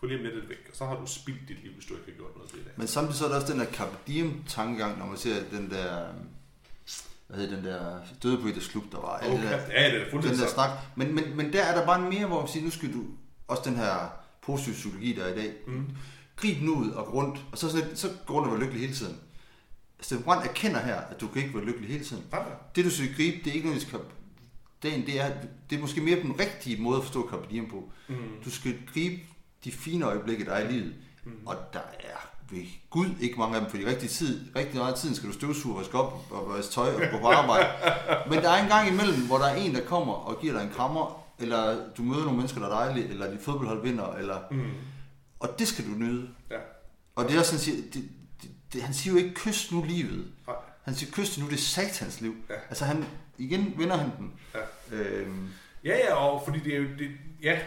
få 0.00 0.06
lige 0.06 0.18
om 0.18 0.24
lidt 0.24 0.48
væk, 0.48 0.66
og 0.70 0.76
så 0.76 0.84
har 0.86 0.96
du 0.96 1.06
spildt 1.06 1.48
dit 1.48 1.62
liv, 1.62 1.72
hvis 1.72 1.84
du 1.86 1.94
ikke 1.94 2.06
har 2.10 2.16
gjort 2.16 2.36
noget 2.36 2.54
ved 2.54 2.64
det. 2.64 2.78
Men 2.78 2.86
samtidig 2.86 3.16
så 3.18 3.24
er 3.24 3.28
der 3.28 3.36
også 3.36 3.52
den 3.52 3.60
der 3.60 3.66
Carpe 3.72 3.96
Diem 4.06 4.44
tankegang, 4.48 4.98
når 4.98 5.06
man 5.06 5.16
ser 5.16 5.34
den 5.50 5.70
der, 5.70 6.06
hvad 7.26 7.38
hedder 7.38 7.56
den 7.56 7.64
der 7.64 8.00
døde 8.22 8.38
poeters 8.42 8.68
klub, 8.68 8.84
der 8.92 9.00
var. 9.00 9.18
det 9.20 9.28
Okay. 9.32 9.42
der, 9.42 9.50
Ja, 9.50 9.90
det 9.94 10.02
er 10.02 10.10
den 10.20 10.22
der 10.30 10.36
sagt. 10.36 10.50
snak. 10.50 10.70
Men, 10.96 11.14
men, 11.14 11.36
men 11.36 11.52
der 11.52 11.62
er 11.64 11.78
der 11.78 11.86
bare 11.86 12.00
mere, 12.00 12.26
hvor 12.26 12.38
man 12.40 12.48
siger, 12.48 12.64
nu 12.64 12.70
skal 12.70 12.92
du, 12.92 13.04
også 13.48 13.62
den 13.66 13.76
her 13.76 14.08
positive 14.42 14.74
psykologi, 14.74 15.12
der 15.12 15.24
er 15.24 15.32
i 15.34 15.36
dag, 15.36 15.52
Mm. 15.66 15.86
Grib 16.40 16.62
nu 16.62 16.74
ud 16.74 16.90
og 16.90 17.06
gå 17.06 17.12
rundt, 17.12 17.40
og 17.52 17.58
så, 17.58 17.70
sådan 17.70 17.96
så 17.96 18.08
gå 18.26 18.34
rundt 18.34 18.46
og 18.46 18.52
være 18.52 18.60
lykkelig 18.60 18.80
hele 18.80 18.94
tiden. 18.94 19.16
Steffen 20.00 20.24
Brandt 20.24 20.46
erkender 20.46 20.80
her, 20.80 20.96
at 20.96 21.20
du 21.20 21.28
kan 21.28 21.42
ikke 21.42 21.54
være 21.54 21.64
lykkelig 21.64 21.88
hele 21.90 22.04
tiden. 22.04 22.22
Nej. 22.32 22.42
Det 22.76 22.84
du 22.84 22.90
skal 22.90 23.14
gribe, 23.14 23.36
det 23.44 23.46
er 23.50 23.54
ikke 23.54 23.66
nødvendigvis 23.68 24.00
dagen, 24.82 25.06
det 25.06 25.20
er, 25.20 25.30
det 25.70 25.76
er 25.76 25.80
måske 25.80 26.00
mere 26.00 26.20
den 26.22 26.40
rigtige 26.40 26.82
måde 26.82 26.96
at 26.96 27.02
forstå 27.02 27.28
Carpe 27.30 27.46
Diem 27.50 27.70
på. 27.70 27.90
Mm. 28.08 28.14
Du 28.44 28.50
skal 28.50 28.74
gribe 28.94 29.20
de 29.64 29.72
fine 29.72 30.04
øjeblikke, 30.04 30.44
der 30.44 30.52
er 30.52 30.68
i 30.68 30.72
livet. 30.72 30.94
Mm. 31.24 31.32
Og 31.46 31.56
der 31.72 31.78
er 32.00 32.28
ved 32.50 32.64
Gud 32.90 33.06
ikke 33.20 33.38
mange 33.38 33.54
af 33.56 33.60
dem, 33.60 33.70
for 33.70 33.76
de 33.76 33.86
rigtige 33.86 34.08
tid, 34.08 34.40
rigtig 34.56 34.76
meget 34.76 34.92
af 34.92 34.98
tiden 34.98 35.14
skal 35.14 35.28
du 35.28 35.34
støvsuge, 35.34 35.78
vaske 35.78 35.98
op 35.98 36.26
og 36.30 36.54
vaske 36.56 36.72
tøj 36.72 36.94
og 36.94 37.00
gå 37.12 37.18
på 37.20 37.26
arbejde. 37.28 37.66
Men 38.30 38.38
der 38.38 38.50
er 38.50 38.62
en 38.62 38.68
gang 38.68 38.88
imellem, 38.88 39.26
hvor 39.26 39.38
der 39.38 39.44
er 39.44 39.54
en, 39.54 39.74
der 39.74 39.84
kommer 39.84 40.12
og 40.12 40.40
giver 40.40 40.52
dig 40.52 40.62
en 40.62 40.70
krammer, 40.74 41.22
eller 41.38 41.76
du 41.96 42.02
møder 42.02 42.20
nogle 42.22 42.36
mennesker, 42.36 42.60
der 42.60 42.66
er 42.68 42.72
dejlige, 42.84 43.08
eller 43.08 43.30
dit 43.30 43.40
fodboldhold 43.40 43.82
vinder, 43.82 44.12
eller, 44.14 44.36
Mm. 44.50 44.62
Og 45.40 45.58
det 45.58 45.68
skal 45.68 45.84
du 45.84 45.90
nyde. 45.90 46.28
Ja. 46.50 46.58
Og 47.14 47.24
det 47.28 47.34
er 47.34 47.38
også, 47.38 47.52
han 47.52 47.60
siger, 47.60 47.76
det, 47.92 47.94
det, 48.42 48.50
det, 48.72 48.82
han 48.82 48.94
siger 48.94 49.12
jo 49.14 49.18
ikke, 49.18 49.34
kys 49.34 49.72
nu 49.72 49.82
livet. 49.88 50.32
Nej. 50.46 50.56
Han 50.82 50.94
siger, 50.94 51.12
kys 51.12 51.38
nu, 51.38 51.46
det 51.46 51.52
er 51.52 51.58
satans 51.58 52.20
liv. 52.20 52.36
Ja. 52.50 52.54
Altså 52.68 52.84
han, 52.84 53.04
igen 53.38 53.74
vinder 53.78 53.96
han 53.96 54.10
den. 54.18 54.32
Ja. 54.54 54.96
Øhm, 54.96 55.48
Ja, 55.84 55.96
ja, 55.96 56.14
og 56.14 56.42
fordi 56.44 56.58
det 56.58 56.74
er 56.74 56.78
jo, 56.78 56.84
det, 56.98 57.10
ja, 57.42 57.60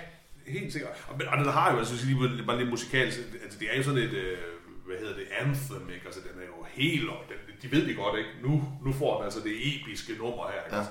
helt 0.47 0.74
sikkert. 0.74 0.91
Og, 1.09 1.17
men- 1.17 1.28
og 1.28 1.38
den 1.38 1.45
har 1.47 1.71
jo, 1.74 1.80
altså, 1.80 1.97
sige, 1.97 2.28
lige, 2.36 2.45
bare 2.45 2.57
lidt 2.57 2.69
musikalsk, 2.69 3.19
altså 3.43 3.59
det 3.59 3.67
er 3.71 3.78
jo 3.78 3.84
sådan 3.84 3.99
et, 3.99 4.13
øh, 4.13 4.38
hvad 4.86 4.97
hedder 4.99 5.13
det, 5.15 5.26
anthem, 5.39 5.89
ikke? 5.89 6.05
Altså 6.05 6.19
den 6.19 6.41
er 6.41 6.45
jo 6.45 6.65
helt, 6.74 7.09
op, 7.09 7.30
den, 7.30 7.55
de 7.61 7.71
ved 7.78 7.88
det 7.88 7.95
godt, 7.95 8.17
ikke? 8.19 8.30
Nu, 8.43 8.63
nu 8.86 8.91
får 8.93 9.15
den 9.15 9.24
altså 9.26 9.39
det 9.39 9.51
episke 9.82 10.13
nummer 10.13 10.47
her, 10.51 10.63
ikke? 10.65 10.76
Ja. 10.78 10.84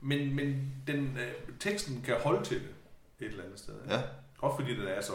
Men, 0.00 0.34
men 0.36 0.72
den, 0.86 1.18
øh, 1.20 1.32
teksten 1.60 2.02
kan 2.06 2.14
holde 2.24 2.44
til 2.44 2.56
det 2.56 3.26
et 3.26 3.30
eller 3.30 3.44
andet 3.44 3.58
sted. 3.58 3.74
Ikke? 3.82 3.94
ja. 3.94 4.00
Også 4.38 4.56
fordi 4.60 4.76
den 4.80 4.86
er 4.88 5.00
så 5.00 5.12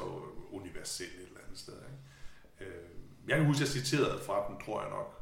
universel 0.61 1.05
et 1.05 1.27
eller 1.27 1.39
andet 1.45 1.59
sted. 1.59 1.73
Ikke? 1.73 2.71
Øh, 2.71 2.89
jeg 3.27 3.37
kan 3.37 3.45
huske, 3.45 3.63
at 3.63 3.75
jeg 3.75 3.83
citerede 3.83 4.19
fra 4.25 4.45
den, 4.49 4.65
tror 4.65 4.81
jeg 4.81 4.89
nok. 4.89 5.17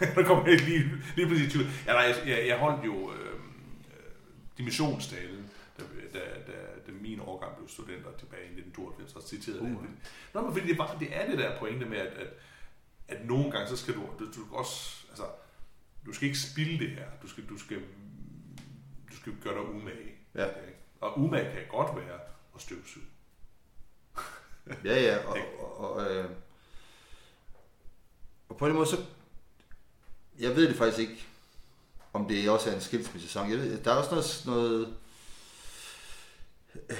der 0.16 0.24
kommer 0.24 0.48
jeg 0.48 0.60
lige, 0.60 0.84
lige 1.16 1.28
præcis 1.28 1.46
i 1.46 1.50
tvivl. 1.50 1.66
Ja, 1.86 1.92
nej, 1.92 2.14
jeg, 2.26 2.46
jeg, 2.46 2.58
holdt 2.58 2.84
jo 2.84 3.12
øh, 3.12 3.34
øh, 3.34 4.10
dimensionstalen, 4.58 5.50
da, 5.78 5.82
da, 6.12 6.18
da, 6.18 6.52
da 6.86 6.92
min 7.00 7.20
årgang 7.20 7.56
blev 7.56 7.68
studenter 7.68 8.10
tilbage 8.18 8.42
i 8.42 8.60
1992, 8.60 9.16
og 9.16 9.22
citerede 9.22 9.62
Uh. 9.62 9.70
uh. 9.70 9.82
det. 9.82 9.90
Nå, 10.34 10.40
men 10.40 10.52
fordi 10.52 10.66
det, 10.68 10.78
var, 10.78 10.96
det 11.00 11.08
er 11.16 11.30
det 11.30 11.38
der 11.38 11.58
pointe 11.58 11.86
med, 11.86 11.98
at, 11.98 12.12
at, 12.12 12.28
at 13.08 13.26
nogle 13.26 13.50
gange, 13.50 13.68
så 13.68 13.76
skal 13.76 13.94
du, 13.94 14.00
du, 14.18 14.24
du 14.24 14.54
også, 14.56 15.06
altså, 15.08 15.24
du 16.06 16.12
skal 16.12 16.26
ikke 16.26 16.38
spilde 16.38 16.78
det 16.78 16.90
her. 16.90 17.06
Du 17.22 17.28
skal, 17.28 17.48
du 17.48 17.58
skal, 17.58 17.82
du 19.10 19.16
skal 19.16 19.32
gøre 19.42 19.54
dig 19.54 19.74
umage. 19.74 20.12
Ja. 20.34 20.46
Ikke? 20.46 20.78
Og 21.00 21.18
umage 21.18 21.54
kan 21.54 21.62
godt 21.70 21.96
være 21.96 22.18
at 22.54 22.60
støvsuge. 22.60 23.06
Ja, 24.84 25.02
ja, 25.02 25.26
og, 25.26 25.36
og, 25.58 25.94
og, 25.94 26.14
øh, 26.14 26.30
og 28.48 28.56
på 28.56 28.68
den 28.68 28.74
måde 28.74 28.86
så, 28.86 28.96
jeg 30.38 30.56
ved 30.56 30.68
det 30.68 30.76
faktisk 30.76 30.98
ikke, 30.98 31.26
om 32.12 32.28
det 32.28 32.50
også 32.50 32.70
er 32.70 32.74
en 32.74 32.80
skilsmisse-sang. 32.80 33.50
Jeg 33.50 33.58
ved, 33.58 33.78
der 33.84 33.92
er 33.92 33.96
også 33.96 34.10
noget, 34.10 34.42
noget... 34.46 34.94
øh, 36.90 36.96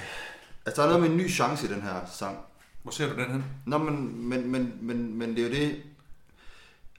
Altså, 0.65 0.81
der 0.81 0.87
er 0.87 0.91
noget 0.91 1.01
med 1.01 1.09
en 1.09 1.17
ny 1.17 1.29
chance 1.29 1.65
i 1.65 1.69
den 1.69 1.81
her 1.81 2.05
sang. 2.13 2.37
Hvor 2.83 2.91
ser 2.91 3.13
du 3.13 3.21
den 3.21 3.31
hen? 3.31 3.45
Nå, 3.65 3.77
men, 3.77 4.25
men, 4.29 4.51
men, 4.51 4.77
men, 4.81 5.17
men 5.17 5.35
det 5.35 5.39
er 5.39 5.47
jo 5.47 5.53
det... 5.53 5.83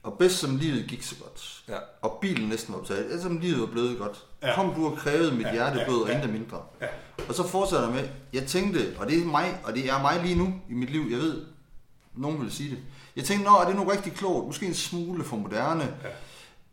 Og 0.05 0.13
bedst 0.19 0.39
som 0.39 0.55
livet 0.57 0.85
gik 0.87 1.03
så 1.03 1.15
godt, 1.15 1.63
Ja. 1.69 1.77
og 2.01 2.17
bilen 2.21 2.49
næsten 2.49 2.73
var 2.73 2.79
betalt, 2.81 3.11
altså 3.11 3.21
som 3.21 3.37
livet 3.37 3.59
var 3.59 3.65
blevet 3.65 3.97
godt, 3.97 4.25
Ja. 4.43 4.55
kom 4.55 4.73
du 4.73 4.85
og 4.85 4.97
krævede 4.97 5.31
mit 5.35 5.45
Ja, 5.45 5.53
hjerte 5.53 5.79
ja, 5.79 5.91
og 5.91 6.11
intet 6.11 6.29
mindre. 6.29 6.57
Ja. 6.81 6.85
Og 7.29 7.35
så 7.35 7.47
fortsætter 7.47 7.85
jeg 7.85 7.95
med, 7.95 8.07
jeg 8.33 8.43
tænkte, 8.47 8.95
og 8.99 9.07
det 9.07 9.21
er 9.21 9.25
mig, 9.25 9.59
og 9.63 9.73
det 9.73 9.89
er 9.89 10.01
mig 10.01 10.21
lige 10.23 10.35
nu 10.35 10.53
i 10.69 10.73
mit 10.73 10.89
liv, 10.89 11.01
jeg 11.11 11.19
ved, 11.19 11.45
nogen 12.15 12.41
vil 12.41 12.51
sige 12.51 12.69
det. 12.69 12.77
Jeg 13.15 13.23
tænkte, 13.23 13.45
nå, 13.45 13.55
er 13.57 13.65
det 13.65 13.75
nu 13.75 13.83
rigtig 13.83 14.13
klogt, 14.13 14.47
måske 14.47 14.65
en 14.65 14.73
smule 14.73 15.23
for 15.23 15.35
moderne. 15.35 15.83
Ja. 16.03 16.09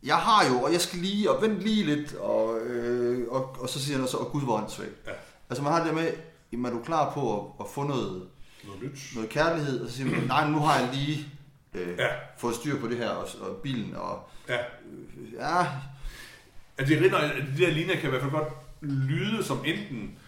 Jeg 0.02 0.16
har 0.16 0.46
jo, 0.48 0.62
og 0.62 0.72
jeg 0.72 0.80
skal 0.80 0.98
lige, 0.98 1.30
og 1.30 1.42
vente 1.42 1.62
lige 1.62 1.84
lidt, 1.84 2.14
og, 2.14 2.58
øh, 2.60 3.28
og, 3.30 3.56
og 3.60 3.68
så 3.68 3.80
siger 3.84 3.98
han 3.98 4.08
så, 4.08 4.16
og 4.16 4.30
Gud 4.32 4.42
var 4.46 4.52
åndssvag. 4.52 4.88
Ja. 5.06 5.12
Altså 5.50 5.62
man 5.62 5.72
har 5.72 5.84
det 5.84 5.94
med, 5.94 6.08
jamen, 6.52 6.66
er 6.66 6.70
du 6.70 6.78
klar 6.84 7.12
på 7.14 7.38
at, 7.40 7.44
at 7.60 7.66
få 7.74 7.82
noget, 7.82 8.22
Noget 8.66 8.82
nyt. 8.82 8.98
noget 9.14 9.30
kærlighed, 9.30 9.80
og 9.80 9.90
så 9.90 9.96
siger 9.96 10.10
man, 10.10 10.24
nej, 10.26 10.50
nu 10.50 10.58
har 10.58 10.78
jeg 10.78 10.88
lige 10.94 11.26
øh, 11.74 11.98
Ja. 11.98 12.06
fået 12.38 12.54
styr 12.54 12.78
på 12.80 12.88
det 12.88 12.96
her, 12.96 13.08
og, 13.08 13.28
og 13.40 13.56
bilen, 13.56 13.94
og 13.96 14.28
Ja. 14.48 14.58
øh, 14.58 15.32
ja, 15.34 15.66
At 16.78 16.88
det, 16.88 17.00
rinder, 17.00 17.18
at 17.18 17.42
de 17.56 17.62
der 17.64 17.70
linjer 17.70 17.94
kan 17.96 18.04
i 18.06 18.10
hvert 18.10 18.22
fald 18.22 18.32
godt 18.32 18.48
lyde 18.80 19.44
som 19.44 19.64
enten 19.64 20.18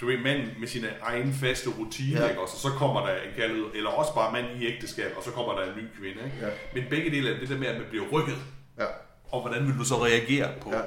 du 0.00 0.06
ved, 0.06 0.18
mand 0.18 0.40
med 0.58 0.68
sine 0.68 0.88
egen 1.02 1.32
faste 1.34 1.70
rutiner, 1.70 2.22
ja. 2.22 2.28
Ikke? 2.28 2.40
og 2.40 2.48
så, 2.48 2.68
kommer 2.68 3.06
der 3.06 3.14
en 3.14 3.34
kærlighed, 3.36 3.64
eller 3.74 3.90
også 3.90 4.14
bare 4.14 4.32
mand 4.32 4.62
i 4.62 4.66
ægteskab, 4.66 5.12
og 5.16 5.22
så 5.24 5.30
kommer 5.30 5.52
der 5.54 5.72
en 5.72 5.78
ny 5.78 5.86
kvinde. 6.00 6.24
Ikke? 6.24 6.46
Ja. 6.46 6.50
Men 6.74 6.84
begge 6.90 7.10
dele 7.10 7.34
er 7.34 7.40
det 7.40 7.48
der 7.48 7.58
med, 7.58 7.66
at 7.66 7.76
man 7.76 7.86
bliver 7.90 8.04
rykket, 8.12 8.36
ja, 8.78 8.84
og 9.28 9.40
hvordan 9.40 9.66
vil 9.66 9.78
du 9.78 9.84
så 9.84 10.04
reagere 10.04 10.50
på, 10.60 10.72
ja. 10.72 10.80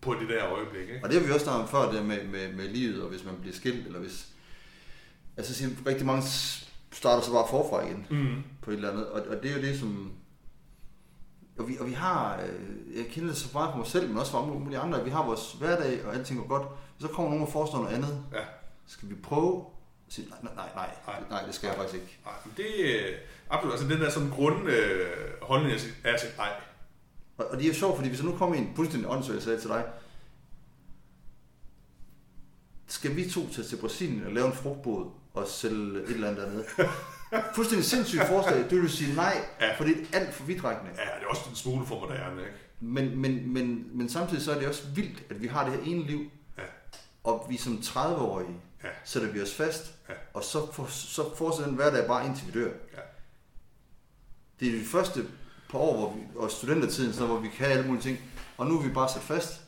på 0.00 0.14
det 0.14 0.28
der 0.28 0.46
øjeblik. 0.52 0.80
Ikke? 0.82 1.00
Og 1.02 1.08
det 1.10 1.20
har 1.20 1.26
vi 1.26 1.32
også 1.32 1.44
snakket 1.44 1.62
om 1.62 1.68
før, 1.68 1.92
det 1.92 2.04
med, 2.04 2.24
med, 2.24 2.52
med 2.52 2.68
livet, 2.68 3.02
og 3.02 3.08
hvis 3.08 3.24
man 3.24 3.34
bliver 3.40 3.54
skilt, 3.54 3.86
eller 3.86 3.98
hvis... 3.98 4.26
Altså, 5.36 5.68
rigtig 5.86 6.06
mange 6.06 6.22
starter 6.92 7.22
så 7.22 7.32
bare 7.32 7.46
forfra 7.50 7.86
igen, 7.86 8.06
Mm. 8.10 8.42
på 8.62 8.70
et 8.70 8.74
eller 8.74 8.90
andet, 8.90 9.06
og, 9.06 9.20
og 9.28 9.42
det 9.42 9.50
er 9.50 9.56
jo 9.56 9.62
det, 9.62 9.78
som... 9.78 10.12
Og 11.58 11.68
vi, 11.68 11.76
og 11.80 11.86
vi 11.86 11.92
har, 11.92 12.40
øh, 12.42 12.96
jeg 12.96 13.06
kender 13.06 13.28
det 13.28 13.36
så 13.38 13.48
meget 13.52 13.70
for 13.70 13.78
mig 13.78 13.86
selv, 13.86 14.08
men 14.08 14.18
også 14.18 14.32
for 14.32 14.42
alle 14.42 14.58
mulige 14.58 14.78
andre, 14.78 15.04
vi 15.04 15.10
har 15.10 15.26
vores 15.26 15.52
hverdag, 15.52 16.04
og 16.06 16.14
alting 16.14 16.38
går 16.40 16.46
godt. 16.48 16.68
Så 17.00 17.08
kommer 17.08 17.30
nogen 17.30 17.46
og 17.46 17.52
foreslår 17.52 17.78
noget 17.82 17.94
andet. 17.94 18.24
Ja. 18.32 18.40
Skal 18.86 19.08
vi 19.08 19.14
prøve? 19.14 19.64
Sige, 20.08 20.28
nej, 20.28 20.38
nej, 20.42 20.52
nej, 20.54 20.70
Nej. 20.74 20.90
nej, 21.06 21.28
nej, 21.30 21.42
det 21.46 21.54
skal 21.54 21.66
jeg 21.66 21.76
faktisk 21.76 21.94
ikke. 21.94 22.18
Nej, 22.24 22.34
men 22.44 22.54
det 22.56 22.66
øh, 22.84 23.18
absolut, 23.50 23.72
altså 23.72 23.88
den 23.88 24.00
der 24.00 24.10
sådan 24.10 24.30
grund 24.30 24.68
øh, 24.68 25.06
holdning, 25.42 25.72
jeg 25.72 25.80
siger, 25.80 25.94
er 26.04 26.12
at 26.14 26.20
sige, 26.20 26.32
nej, 26.36 26.50
Og, 27.38 27.46
og 27.50 27.56
det 27.56 27.64
er 27.64 27.68
jo 27.68 27.74
sjovt, 27.74 27.96
fordi 27.96 28.08
hvis 28.08 28.20
jeg 28.20 28.30
nu 28.30 28.36
kommer 28.36 28.56
i 28.56 28.58
en 28.58 28.72
fuldstændig 28.76 29.10
åndssvagt 29.10 29.42
sag 29.42 29.60
til 29.60 29.68
dig, 29.68 29.84
skal 32.86 33.16
vi 33.16 33.30
to 33.30 33.48
til, 33.48 33.64
til 33.68 33.76
Brasilien 33.76 34.24
og 34.26 34.32
lave 34.32 34.46
en 34.46 34.52
frugtbåd 34.52 35.10
og 35.36 35.48
sælge 35.48 36.02
et 36.02 36.10
eller 36.10 36.28
andet 36.28 36.42
dernede? 36.46 36.64
Fuldstændig 37.54 37.84
sindssygt 37.86 38.26
forslag. 38.26 38.70
Du 38.70 38.80
vil 38.80 38.90
sige 38.90 39.14
nej, 39.14 39.36
Ja. 39.60 39.74
for 39.78 39.84
det 39.84 39.96
er 40.12 40.18
alt 40.18 40.34
for 40.34 40.44
vidtrækkende. 40.44 40.90
ja, 40.96 41.02
det 41.02 41.22
er 41.24 41.26
også 41.26 41.42
en 41.50 41.56
smule 41.56 41.86
for 41.86 42.00
moderne, 42.00 42.40
ikke? 42.40 42.52
Men, 42.80 43.16
men, 43.18 43.52
men, 43.52 43.86
men 43.98 44.08
samtidig 44.08 44.42
så 44.42 44.52
er 44.52 44.58
det 44.58 44.68
også 44.68 44.82
vildt, 44.94 45.22
at 45.30 45.42
vi 45.42 45.46
har 45.46 45.64
det 45.68 45.72
her 45.78 45.84
ene 45.92 46.06
liv, 46.06 46.30
Ja. 46.58 46.62
og 47.24 47.46
vi 47.50 47.56
som 47.56 47.78
30-årige 47.84 48.48
Ja. 48.84 48.88
sætter 49.04 49.32
vi 49.32 49.42
os 49.42 49.54
fast, 49.54 49.94
Ja. 50.08 50.14
og 50.34 50.44
så, 50.44 50.72
for, 50.72 50.86
så 50.86 51.36
fortsætter 51.36 51.66
den 51.68 51.76
hverdag 51.76 52.06
bare 52.06 52.26
indtil 52.26 52.46
vi 52.46 52.52
dør. 52.60 52.70
Ja. 52.94 53.00
Det 54.60 54.68
er 54.68 54.78
de 54.78 54.84
første 54.84 55.24
par 55.70 55.78
år, 55.78 55.96
hvor 55.96 56.12
vi, 56.12 56.20
og 56.36 56.50
studentertiden, 56.50 57.12
så, 57.12 57.26
hvor 57.26 57.36
vi 57.38 57.48
kan 57.48 57.66
alle 57.66 57.86
mulige 57.86 58.02
ting, 58.02 58.18
og 58.58 58.66
nu 58.66 58.78
er 58.78 58.82
vi 58.82 58.92
bare 58.92 59.08
sat 59.08 59.22
fast. 59.22 59.60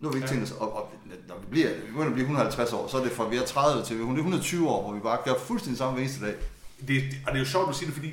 Nu 0.00 0.08
har 0.08 0.12
vi 0.12 0.16
ikke 0.18 0.28
Ja. 0.28 0.34
tænkt 0.34 0.44
os, 0.52 0.52
og, 0.58 0.72
og 0.76 0.92
når 1.28 1.38
vi 1.38 1.46
bliver, 1.50 1.74
vi 1.74 1.80
begynder 1.86 2.06
at 2.06 2.12
blive 2.12 2.22
150 2.24 2.72
år, 2.72 2.86
så 2.88 2.98
er 2.98 3.02
det 3.02 3.12
fra 3.12 3.28
vi 3.28 3.36
er 3.36 3.44
30 3.46 3.84
til 3.84 3.96
vi 3.98 4.02
er 4.02 4.06
120 4.06 4.68
år, 4.68 4.82
hvor 4.82 4.92
vi 4.94 5.00
bare 5.00 5.18
gør 5.24 5.34
fuldstændig 5.38 5.78
samme 5.78 5.92
hver 5.94 6.02
eneste 6.02 6.24
dag. 6.26 6.34
Det, 6.80 6.88
det- 6.88 7.02
og 7.26 7.32
det 7.32 7.34
er 7.34 7.38
jo 7.38 7.44
sjovt 7.44 7.68
at 7.68 7.74
sige 7.74 7.86
det, 7.86 7.94
fordi 7.94 8.12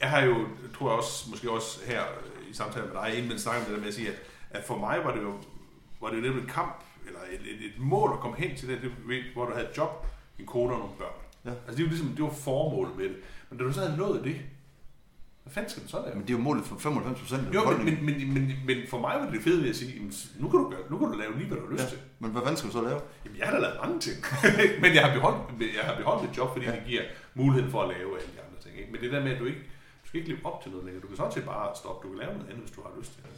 jeg 0.00 0.10
har 0.10 0.20
jo, 0.22 0.34
tror 0.78 0.90
jeg 0.90 0.98
også, 0.98 1.30
måske 1.30 1.50
også 1.50 1.80
her 1.86 2.02
i 2.50 2.54
samtale 2.54 2.86
med 2.86 2.94
dig, 2.94 3.14
inden 3.14 3.28
man 3.28 3.38
snakker 3.38 3.60
om 3.60 3.64
det 3.66 3.74
der 3.74 3.80
med 3.80 3.88
at 3.88 3.94
sige, 3.94 4.08
at, 4.08 4.14
at 4.50 4.64
for 4.66 4.78
mig 4.78 4.98
var 5.04 5.14
det 5.14 5.22
jo, 5.22 5.32
var 6.00 6.08
det 6.08 6.16
jo 6.16 6.20
netop 6.20 6.36
en 6.36 6.46
kamp, 6.46 6.84
eller 7.06 7.20
et, 7.30 7.40
et, 7.40 7.64
et 7.66 7.72
mål 7.78 8.10
at 8.12 8.20
komme 8.20 8.36
hen 8.36 8.56
til 8.56 8.68
det, 8.68 8.78
det, 8.82 8.90
hvor 9.34 9.44
du 9.46 9.52
havde 9.54 9.68
et 9.70 9.76
job, 9.76 10.06
en 10.38 10.46
kone 10.46 10.72
og 10.72 10.78
nogle 10.78 10.94
børn. 10.98 11.12
Ja. 11.44 11.50
Altså 11.50 11.76
det 11.76 11.82
jo 11.82 11.86
ligesom, 11.88 12.08
det 12.08 12.24
var 12.24 12.30
formålet 12.30 12.96
med 12.96 13.04
det. 13.04 13.16
Men 13.50 13.58
da 13.58 13.64
du 13.64 13.72
så 13.72 13.80
havde 13.80 13.96
nået 13.96 14.24
det, 14.24 14.36
hvad 15.48 15.54
fanden 15.54 15.70
skal 15.70 15.82
du 15.82 15.88
så 15.88 16.00
lave? 16.04 16.14
Men 16.18 16.22
det 16.26 16.30
er 16.34 16.38
jo 16.38 16.44
målet 16.48 16.64
for 16.64 16.76
95 16.78 17.20
procent 17.20 17.48
af 17.48 17.54
Jo, 17.54 17.60
men, 17.70 17.84
men, 17.84 17.96
men, 18.06 18.34
men, 18.34 18.44
men 18.68 18.76
for 18.92 18.98
mig 19.00 19.14
var 19.20 19.30
det 19.30 19.42
fedt 19.42 19.62
ved 19.62 19.70
at 19.70 19.76
sige, 19.76 19.92
jamen, 19.96 20.12
nu 20.42 20.48
kan 20.50 20.58
du, 20.60 20.70
gøre, 20.70 20.80
nu 20.90 20.98
kan 20.98 21.06
du 21.12 21.16
lave 21.22 21.32
lige, 21.38 21.48
hvad 21.48 21.58
du 21.58 21.64
har 21.66 21.72
lyst 21.72 21.82
Ja. 21.84 21.88
til. 21.88 21.98
Men 22.18 22.30
hvad 22.30 22.42
fanden 22.42 22.56
skal 22.56 22.68
du 22.70 22.76
så 22.78 22.82
lave? 22.88 23.00
Jamen, 23.24 23.38
jeg 23.38 23.46
har 23.46 23.54
da 23.56 23.60
lavet 23.66 23.78
mange 23.82 23.98
ting. 24.06 24.16
men 24.82 24.90
jeg 24.96 25.02
har 25.06 25.12
beholdt, 25.18 25.40
jeg 25.78 25.84
har 25.88 25.96
beholdt 26.00 26.20
mit 26.28 26.36
job, 26.38 26.48
fordi 26.54 26.66
ja. 26.66 26.72
Det 26.76 26.82
giver 26.86 27.02
muligheden 27.34 27.70
for 27.74 27.80
at 27.82 27.88
lave 27.96 28.10
alle 28.20 28.30
de 28.36 28.40
andre 28.46 28.58
ting. 28.64 28.72
Ikke? 28.80 28.92
Men 28.92 29.00
det 29.00 29.12
der 29.12 29.20
med, 29.24 29.32
at 29.34 29.38
du 29.40 29.44
ikke, 29.52 29.60
du 30.02 30.06
skal 30.08 30.16
ikke 30.20 30.30
leve 30.32 30.46
op 30.50 30.62
til 30.62 30.70
noget 30.72 30.84
længere. 30.86 31.02
Du 31.02 31.08
kan 31.10 31.16
sådan 31.16 31.32
set 31.32 31.44
bare 31.44 31.66
stoppe. 31.82 31.98
Du 32.04 32.12
kan 32.12 32.18
lave 32.24 32.32
noget 32.38 32.48
andet, 32.50 32.62
hvis 32.66 32.74
du 32.76 32.80
har 32.86 32.92
lyst 33.00 33.10
til 33.14 33.22
det. 33.22 33.30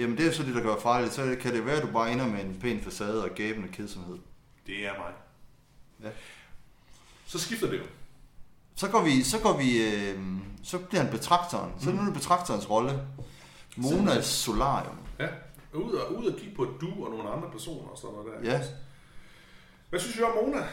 Jamen 0.00 0.16
det 0.18 0.26
er 0.26 0.32
så 0.32 0.42
det, 0.42 0.54
der 0.54 0.62
gør 0.62 0.76
farligt. 0.88 1.12
Så 1.12 1.36
kan 1.40 1.54
det 1.54 1.66
være, 1.66 1.76
at 1.76 1.82
du 1.86 1.92
bare 1.92 2.12
ender 2.12 2.26
med 2.26 2.40
en 2.44 2.58
pæn 2.62 2.80
facade 2.80 3.24
og 3.24 3.30
gæbende 3.30 3.68
kedsomhed. 3.68 4.18
Det 4.66 4.86
er 4.86 4.92
mig. 5.02 5.12
Ja. 6.02 6.08
Så 7.26 7.38
skifter 7.38 7.70
det 7.70 7.78
jo. 7.78 7.84
Så 8.78 8.88
går 8.88 9.02
vi, 9.04 9.22
så 9.22 9.38
går 9.40 9.56
vi, 9.56 9.82
øh, 9.86 10.20
så 10.62 10.78
bliver 10.78 11.02
han 11.02 11.12
betragteren. 11.12 11.72
Så 11.80 11.90
er 11.90 11.94
det 11.94 12.04
nu 12.04 12.12
betragterens 12.12 12.70
rolle. 12.70 13.06
Monas 13.76 14.24
solarium. 14.24 14.98
Ja. 15.18 15.28
Ud 15.74 15.92
og, 15.92 16.16
ud 16.16 16.26
og 16.26 16.38
kigge 16.38 16.56
på 16.56 16.64
du 16.64 17.04
og 17.04 17.10
nogle 17.10 17.30
andre 17.30 17.50
personer 17.50 17.88
og 17.88 17.98
sådan 17.98 18.16
noget 18.16 18.32
der. 18.42 18.52
Ja, 18.52 18.62
Hvad 19.90 20.00
synes 20.00 20.16
du 20.16 20.24
om 20.24 20.44
Mona? 20.44 20.56
Jeg 20.58 20.68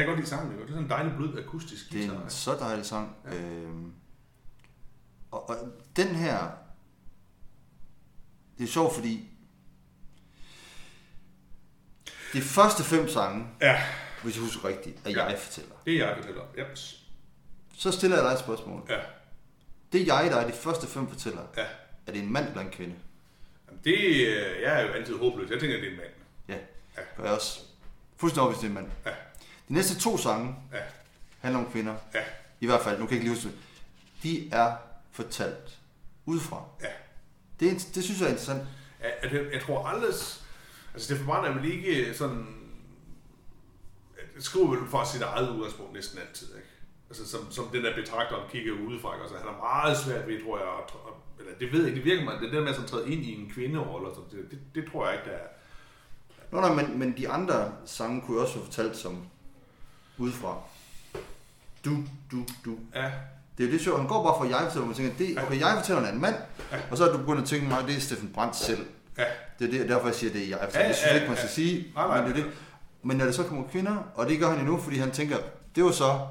kan 0.00 0.06
godt 0.06 0.18
lide 0.18 0.28
sangen. 0.28 0.52
Det 0.58 0.62
er 0.62 0.66
sådan 0.68 0.82
en 0.82 0.90
dejlig 0.90 1.12
blød 1.16 1.38
akustisk 1.38 1.92
det 1.92 2.04
er 2.04 2.08
guitar. 2.08 2.24
en 2.24 2.30
så 2.30 2.56
dejlig 2.56 2.86
sang. 2.86 3.16
Øhm, 3.32 3.92
og, 5.30 5.48
og 5.48 5.56
den 5.96 6.08
her, 6.08 6.50
det 8.58 8.64
er 8.64 8.68
sjovt, 8.68 8.94
fordi 8.94 9.28
de 12.32 12.40
første 12.42 12.82
fem 12.84 13.08
sange, 13.08 13.46
Ja, 13.60 13.82
hvis 14.22 14.34
jeg 14.36 14.42
husker 14.44 14.68
rigtigt, 14.68 14.98
er 15.06 15.10
Ja. 15.10 15.24
jeg 15.24 15.38
fortæller. 15.38 15.74
det 15.86 15.94
er 15.94 16.06
jeg 16.06 16.16
fortæller. 16.16 16.42
Yep. 16.58 16.78
Så 17.76 17.90
stiller 17.92 18.16
jeg 18.16 18.24
dig 18.26 18.32
et 18.32 18.38
spørgsmål. 18.38 18.82
Ja. 18.88 18.98
Det 19.92 20.00
er 20.00 20.04
jeg, 20.22 20.30
der 20.30 20.36
er 20.36 20.46
de 20.46 20.52
første 20.52 20.86
fem 20.86 21.08
fortæller. 21.08 21.42
Ja. 21.56 21.66
Er 22.06 22.12
det 22.12 22.22
en 22.22 22.32
mand 22.32 22.48
eller 22.48 22.60
en 22.60 22.70
kvinde? 22.70 22.94
Jamen, 23.68 23.80
det, 23.84 23.98
øh, 24.00 24.62
jeg 24.62 24.80
er 24.80 24.82
jo 24.82 24.88
altid 24.92 25.16
håbløs. 25.18 25.50
Jeg 25.50 25.60
tænker, 25.60 25.76
det 25.76 25.86
er 25.86 25.90
en 25.90 25.96
mand. 25.96 26.08
Ja, 26.48 26.56
Ja. 26.96 27.02
gør 27.16 27.24
jeg 27.24 27.32
også. 27.32 27.60
Fuldstændig 28.16 28.42
overbevist, 28.42 28.60
det 28.62 28.66
er 28.66 28.70
en 28.70 28.74
mand. 28.74 28.86
Ja. 29.06 29.10
De 29.68 29.72
næste 29.74 30.00
to 30.00 30.18
sange 30.18 30.54
Ja. 30.72 30.78
handler 31.40 31.60
om 31.60 31.70
kvinder. 31.72 31.94
Ja. 32.14 32.20
I 32.60 32.66
hvert 32.66 32.80
fald, 32.80 32.98
nu 32.98 33.06
kan 33.06 33.16
jeg 33.16 33.22
ikke 33.22 33.32
lige 33.34 33.44
huske 33.44 33.48
det. 33.48 33.58
De 34.22 34.48
er 34.52 34.76
fortalt 35.12 35.78
udefra. 36.26 36.64
Ja. 36.82 36.86
Det, 37.60 37.68
er, 37.68 37.74
det 37.94 38.04
synes 38.04 38.20
jeg 38.20 38.26
er 38.26 38.30
interessant. 38.30 38.62
Ja, 39.00 39.08
at 39.22 39.32
jeg, 39.32 39.52
jeg 39.52 39.62
tror 39.62 39.86
aldrig... 39.86 40.08
Altså, 40.08 40.40
Steffen 40.98 41.26
Brandt 41.26 41.48
er 41.48 41.52
vel 41.60 41.72
ikke 41.72 42.14
sådan... 42.14 42.46
Skriver 44.48 44.68
vel 44.70 44.88
for 44.90 45.04
sit 45.04 45.22
eget 45.22 45.48
udgangspunkt 45.50 45.92
næsten 45.92 46.18
altid, 46.28 46.46
ikke? 46.56 46.68
Altså, 47.10 47.28
som, 47.30 47.40
som 47.50 47.64
den 47.72 47.84
der 47.84 47.94
betragteren 47.94 48.42
kigger 48.52 48.72
udefra, 48.72 49.10
altså, 49.22 49.36
han 49.36 49.46
er 49.54 49.58
meget 49.58 49.96
svært 49.98 50.28
ved, 50.28 50.44
tror 50.44 50.58
jeg, 50.58 50.66
at, 50.82 50.92
eller 51.40 51.52
det 51.60 51.72
ved 51.72 51.78
jeg 51.80 51.88
ikke, 51.88 51.96
det 52.00 52.04
virker 52.10 52.24
mig, 52.24 52.34
det 52.40 52.52
der 52.52 52.60
med 52.60 52.68
at 52.68 52.86
træde 52.86 53.12
ind 53.12 53.22
i 53.24 53.40
en 53.40 53.50
kvinderolle, 53.54 54.08
og 54.08 54.14
sådan, 54.14 54.30
det, 54.30 54.50
det, 54.50 54.58
det, 54.74 54.92
tror 54.92 55.06
jeg 55.06 55.14
ikke, 55.14 55.30
der 55.30 55.36
er. 55.36 55.46
Nå, 56.50 56.60
nej, 56.60 56.74
men, 56.82 56.98
men 56.98 57.14
de 57.16 57.28
andre 57.28 57.72
sange 57.86 58.20
kunne 58.20 58.36
jo 58.36 58.42
også 58.42 58.54
være 58.54 58.64
fortalt 58.64 58.96
som 58.96 59.26
udefra. 60.18 60.56
Du, 61.84 61.96
du, 62.30 62.44
du. 62.64 62.78
Ja, 62.94 63.10
Det 63.58 63.64
er 63.64 63.68
jo 63.68 63.72
det 63.72 63.80
sjovt. 63.80 63.98
Han 63.98 64.08
går 64.08 64.22
bare 64.22 64.34
fra 64.38 64.56
jeg 64.56 64.64
fortæller, 64.66 64.86
man 64.86 64.96
tænker, 64.96 65.14
det, 65.18 65.38
okay, 65.46 65.60
jeg 65.60 65.76
fortæller 65.78 66.12
en 66.12 66.20
mand, 66.20 66.36
og 66.90 66.96
så 66.96 67.08
er 67.08 67.12
du 67.12 67.18
begyndt 67.18 67.40
at 67.42 67.48
tænke 67.48 67.66
mig, 67.68 67.84
det 67.86 67.96
er 67.96 68.00
Steffen 68.00 68.30
Brandt 68.34 68.56
selv. 68.56 68.86
ja, 69.18 69.24
Det 69.58 69.66
er 69.74 69.78
det, 69.78 69.88
derfor, 69.88 70.06
jeg 70.06 70.14
siger, 70.14 70.32
det 70.32 70.42
er 70.44 70.48
jeg 70.48 70.58
fortæller. 70.62 70.82
Ja, 70.82 70.88
Det 70.88 70.96
synes 70.96 71.06
jeg 71.06 71.14
ja, 71.16 71.20
ikke, 71.20 71.28
man 71.28 71.36
skal 71.36 71.46
ja. 71.48 71.52
sige, 71.54 71.92
Nej, 71.94 72.06
nej. 72.06 72.20
men 72.22 72.30
det 72.34 72.40
er 72.40 72.44
det. 72.44 72.52
Men 73.02 73.16
når 73.16 73.24
det 73.24 73.34
så 73.34 73.44
kommer 73.44 73.68
kvinder, 73.68 73.96
og 74.14 74.28
det 74.28 74.38
gør 74.38 74.50
han 74.50 74.58
endnu, 74.58 74.78
fordi 74.78 74.96
han 74.96 75.10
tænker, 75.10 75.36
det 75.74 75.84
var 75.84 75.90
så, 75.90 76.26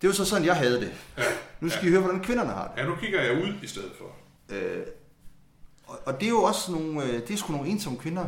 det 0.00 0.08
var 0.08 0.14
så 0.14 0.24
sådan, 0.24 0.46
jeg 0.46 0.56
havde 0.56 0.80
det. 0.80 0.92
ja. 1.18 1.22
Nu 1.60 1.68
skal 1.68 1.86
I 1.88 1.90
høre, 1.90 2.00
hvordan 2.00 2.22
kvinderne 2.22 2.50
har 2.50 2.68
det. 2.68 2.82
Ja, 2.82 2.86
nu 2.86 2.96
kigger 2.96 3.22
jeg 3.22 3.42
ud 3.42 3.54
i 3.62 3.66
stedet 3.66 3.92
for. 3.98 4.16
Øh, 4.48 4.86
og, 5.86 5.98
og 6.06 6.20
det 6.20 6.26
er 6.26 6.30
jo 6.30 6.42
også 6.42 6.72
nogle, 6.72 7.04
øh, 7.04 7.12
det 7.12 7.30
er 7.30 7.36
sgu 7.36 7.52
nogle 7.52 7.68
ensomme 7.68 7.98
kvinder. 7.98 8.26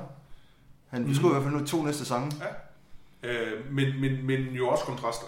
Han 0.88 1.06
beskriver 1.06 1.32
mm. 1.32 1.36
i 1.36 1.40
hvert 1.40 1.52
fald 1.52 1.60
nu 1.62 1.66
to 1.66 1.82
næste 1.82 2.04
sange. 2.04 2.32
Ja. 3.22 3.30
Øh, 3.30 3.72
men, 3.72 4.00
men, 4.00 4.26
men 4.26 4.40
jo 4.40 4.68
også 4.68 4.84
kontraster, 4.84 5.26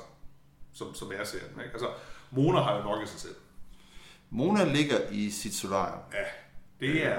som, 0.72 0.94
som 0.94 1.12
jeg 1.12 1.26
ser 1.26 1.38
den. 1.38 1.60
Ikke? 1.60 1.72
Altså, 1.72 1.88
Mona 2.30 2.60
har 2.60 2.76
jo 2.76 2.82
nok 2.82 3.02
i 3.02 3.06
sig 3.06 3.20
selv. 3.20 3.34
Mona 4.30 4.64
ligger 4.64 4.96
i 5.10 5.30
sit 5.30 5.54
solarium. 5.54 5.98
Ja, 6.12 6.24
det 6.80 7.06
er 7.06 7.18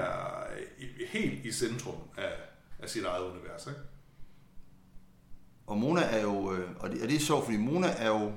helt 1.08 1.44
i 1.44 1.52
centrum 1.52 1.96
af, 2.16 2.32
af 2.78 2.88
sit 2.88 3.04
eget 3.04 3.24
univers. 3.24 3.66
Ikke? 3.66 3.80
Og 5.68 5.78
Mona 5.78 6.00
er 6.00 6.22
jo, 6.22 6.52
øh, 6.52 6.68
og 6.80 6.90
det, 6.90 7.02
og 7.02 7.08
det 7.08 7.16
er 7.16 7.20
sjovt, 7.20 7.44
fordi 7.44 7.56
Mona 7.56 7.94
er 7.98 8.08
jo, 8.08 8.32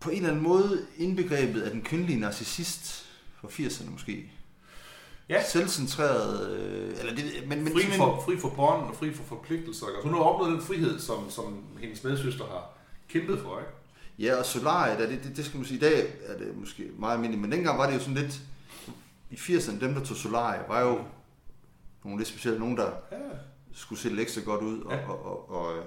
på 0.00 0.10
en 0.10 0.16
eller 0.16 0.28
anden 0.28 0.42
måde 0.42 0.86
indbegrebet 0.96 1.62
af 1.62 1.70
den 1.70 1.82
kvindelige 1.82 2.20
narcissist 2.20 3.06
fra 3.40 3.48
80'erne 3.48 3.90
måske. 3.90 4.32
Ja. 5.28 5.44
Selvcentreret, 5.44 6.50
øh, 6.50 6.98
eller 6.98 7.14
det, 7.14 7.24
men, 7.46 7.64
men 7.64 7.72
Fri 7.72 7.82
for, 7.82 8.22
fri 8.24 8.36
for 8.38 8.48
bånd 8.48 8.88
og 8.88 8.94
fri 8.96 9.14
for 9.14 9.24
forpligtelser. 9.24 9.86
Altså, 9.86 10.02
hun 10.02 10.14
har 10.14 10.20
opnået 10.20 10.52
den 10.52 10.62
frihed, 10.62 11.00
som, 11.00 11.30
som 11.30 11.64
hendes 11.80 12.04
medsøster 12.04 12.44
har 12.44 12.78
kæmpet 13.08 13.40
for, 13.40 13.58
ikke? 13.58 13.70
Ja, 14.18 14.36
og 14.36 14.44
Solarie, 14.44 14.98
det, 14.98 15.24
det, 15.24 15.36
det 15.36 15.44
skal 15.44 15.56
man 15.56 15.66
sige, 15.66 15.76
i 15.76 15.80
dag 15.80 16.14
er 16.26 16.38
det 16.38 16.56
måske 16.56 16.90
meget 16.98 17.14
almindeligt, 17.14 17.42
men 17.42 17.52
dengang 17.52 17.78
var 17.78 17.86
det 17.86 17.94
jo 17.94 18.00
sådan 18.00 18.14
lidt, 18.14 18.40
i 19.30 19.34
80'erne, 19.34 19.80
dem 19.80 19.94
der 19.94 20.04
tog 20.04 20.16
Solarie, 20.16 20.60
var 20.68 20.80
jo 20.80 21.04
nogle 22.04 22.18
lidt 22.18 22.28
specielle, 22.28 22.58
nogen 22.58 22.76
der 22.76 22.90
Ja. 23.12 23.16
Skulle 23.74 23.98
se 23.98 24.20
ekstra 24.20 24.40
godt 24.44 24.62
ud, 24.62 24.80
og, 24.82 24.92
Ja. 24.92 25.08
og, 25.08 25.24
og, 25.26 25.50
og 25.50 25.78
øh, 25.78 25.84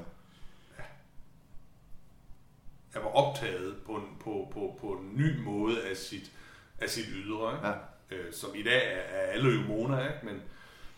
Jeg 2.94 3.02
var 3.04 3.10
optaget 3.10 3.76
på 3.86 3.92
en, 3.96 4.04
på, 4.20 4.48
på, 4.54 4.78
på 4.82 4.88
en 4.92 5.10
ny 5.18 5.44
måde 5.44 5.84
af 5.84 5.98
sit, 5.98 6.32
af 6.80 6.90
sit 6.90 7.06
ydre, 7.16 7.56
ikke? 7.56 7.68
ja. 7.68 7.74
øh, 8.12 8.34
som 8.34 8.50
i 8.56 8.64
dag 8.64 8.94
er, 8.94 9.00
er 9.18 9.32
alle 9.32 9.50
jo 9.50 9.62
Mona, 9.68 10.00
ikke? 10.08 10.26
Men, 10.26 10.42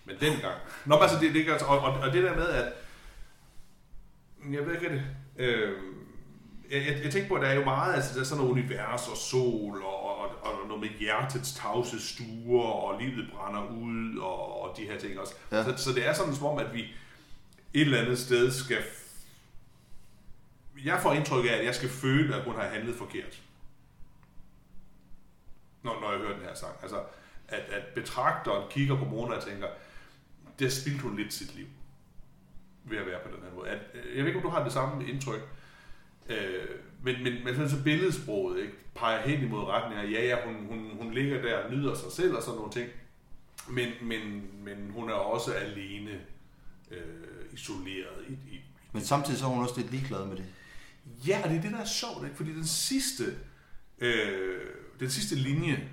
men 0.06 0.16
dengang. 0.20 0.60
Nå, 0.86 0.96
men 0.96 1.04
altså, 1.04 1.18
det, 1.20 1.34
det, 1.34 1.50
altså, 1.52 1.66
og, 1.66 1.80
og, 1.80 1.94
og 2.00 2.14
det 2.14 2.24
der 2.24 2.36
med, 2.36 2.48
at... 2.48 2.74
Jeg 4.52 4.66
ved 4.68 4.74
ikke 4.74 4.90
det. 4.90 5.04
Øh, 5.38 5.74
jeg, 6.72 6.86
jeg, 6.88 7.04
jeg 7.04 7.12
tænker 7.12 7.28
på, 7.30 7.36
at 7.36 7.42
der 7.42 7.48
er 7.48 7.56
jo 7.56 7.64
meget, 7.64 7.94
altså 7.96 8.14
der 8.16 8.20
er 8.22 8.26
sådan 8.26 8.44
noget 8.44 8.52
univers 8.60 9.08
og 9.08 9.18
sol, 9.18 9.82
og, 9.84 9.95
og, 9.95 9.95
og 9.95 9.95
noget 10.76 10.92
med 10.92 11.00
hjertets 11.00 11.54
tavse 11.54 12.08
stuer, 12.08 12.72
og 12.72 13.02
livet 13.02 13.32
brænder 13.34 13.70
ud, 13.70 14.18
og, 14.18 14.62
og 14.62 14.78
de 14.78 14.84
her 14.84 15.00
ting 15.00 15.20
også. 15.20 15.34
Ja. 15.52 15.64
Så, 15.64 15.84
så 15.84 15.94
det 15.94 16.08
er 16.08 16.14
sådan 16.14 16.36
som 16.36 16.46
om, 16.46 16.58
at 16.58 16.74
vi 16.74 16.82
et 17.74 17.82
eller 17.82 18.02
andet 18.02 18.20
sted 18.20 18.52
skal... 18.52 18.78
Jeg 20.86 21.00
får 21.02 21.14
indtryk 21.14 21.46
af, 21.46 21.54
at 21.54 21.66
jeg 21.66 21.76
skal 21.76 21.90
føle, 21.90 22.36
at 22.36 22.44
hun 22.44 22.56
har 22.56 22.64
handlet 22.64 22.96
forkert 22.96 23.42
når, 25.86 26.02
når 26.02 26.12
jeg 26.12 26.20
hører 26.20 26.34
den 26.34 26.46
her 26.48 26.54
sang. 26.56 26.74
Altså, 26.82 27.04
at, 27.48 27.60
at 27.60 27.84
betragteren 27.96 28.70
kigger 28.70 28.98
på 28.98 29.06
Mona 29.06 29.36
og 29.36 29.44
tænker, 29.44 29.68
det 30.60 30.74
spildte 30.74 31.02
hun 31.02 31.16
lidt 31.16 31.34
sit 31.34 31.56
liv 31.56 31.68
ved 32.84 32.98
at 32.98 33.06
være 33.06 33.20
på 33.24 33.36
den 33.36 33.44
her 33.44 33.56
måde. 33.56 33.70
At, 33.70 33.80
øh, 33.94 34.18
jeg 34.18 34.24
ved 34.24 34.28
ikke, 34.28 34.40
om 34.40 34.44
du 34.44 34.50
har 34.50 34.64
det 34.64 34.74
samme 34.74 35.08
indtryk, 35.08 35.42
øh, 36.30 36.68
men, 37.06 37.24
men, 37.24 37.44
men 37.44 37.56
sådan 37.56 37.70
så 37.70 37.84
billedsproget 37.84 38.62
ikke, 38.62 38.74
peger 38.96 39.22
hen 39.22 39.44
imod 39.44 39.64
retning 39.64 40.02
af, 40.02 40.12
ja, 40.12 40.26
ja, 40.26 40.46
hun, 40.46 40.56
hun, 40.70 40.98
hun 41.02 41.14
ligger 41.14 41.42
der 41.42 41.58
og 41.58 41.72
nyder 41.72 41.96
sig 41.96 42.12
selv 42.12 42.36
og 42.36 42.44
sådan 42.44 42.58
nogle 42.58 42.72
ting, 42.72 42.90
men, 43.70 43.90
men, 44.02 44.50
men 44.64 44.92
hun 44.92 45.10
er 45.10 45.14
også 45.14 45.54
alene, 45.54 46.20
øh, 46.92 47.54
isoleret 47.54 48.26
i, 48.30 48.34
i, 48.34 48.62
Men 48.94 49.02
samtidig 49.02 49.40
så 49.40 49.46
er 49.46 49.50
hun 49.50 49.64
også 49.64 49.78
lidt 49.78 49.92
ligeglad 49.92 50.26
med 50.26 50.38
det. 50.38 50.46
Ja, 51.28 51.42
og 51.44 51.50
det 51.50 51.58
er 51.58 51.62
det, 51.62 51.72
der 51.72 51.78
er 51.78 51.86
sjovt, 51.86 52.24
ikke? 52.24 52.38
fordi 52.38 52.54
den 52.54 52.66
sidste, 52.66 53.24
øh, 54.00 54.60
den 55.00 55.10
sidste 55.10 55.36
linje, 55.36 55.90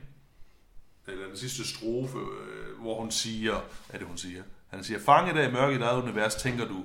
eller 1.06 1.26
den 1.26 1.36
sidste 1.36 1.68
strofe, 1.68 2.18
øh, 2.18 2.80
hvor 2.80 3.00
hun 3.00 3.10
siger, 3.10 3.52
hvad 3.52 3.94
er 3.94 3.98
det, 3.98 4.06
hun 4.06 4.18
siger? 4.18 4.42
Han 4.68 4.84
siger, 4.84 5.00
fanget 5.00 5.36
af 5.36 5.48
i 5.48 5.52
mørket 5.52 5.78
i 5.78 5.82
eget 5.82 6.02
univers, 6.02 6.34
tænker 6.34 6.68
du, 6.68 6.84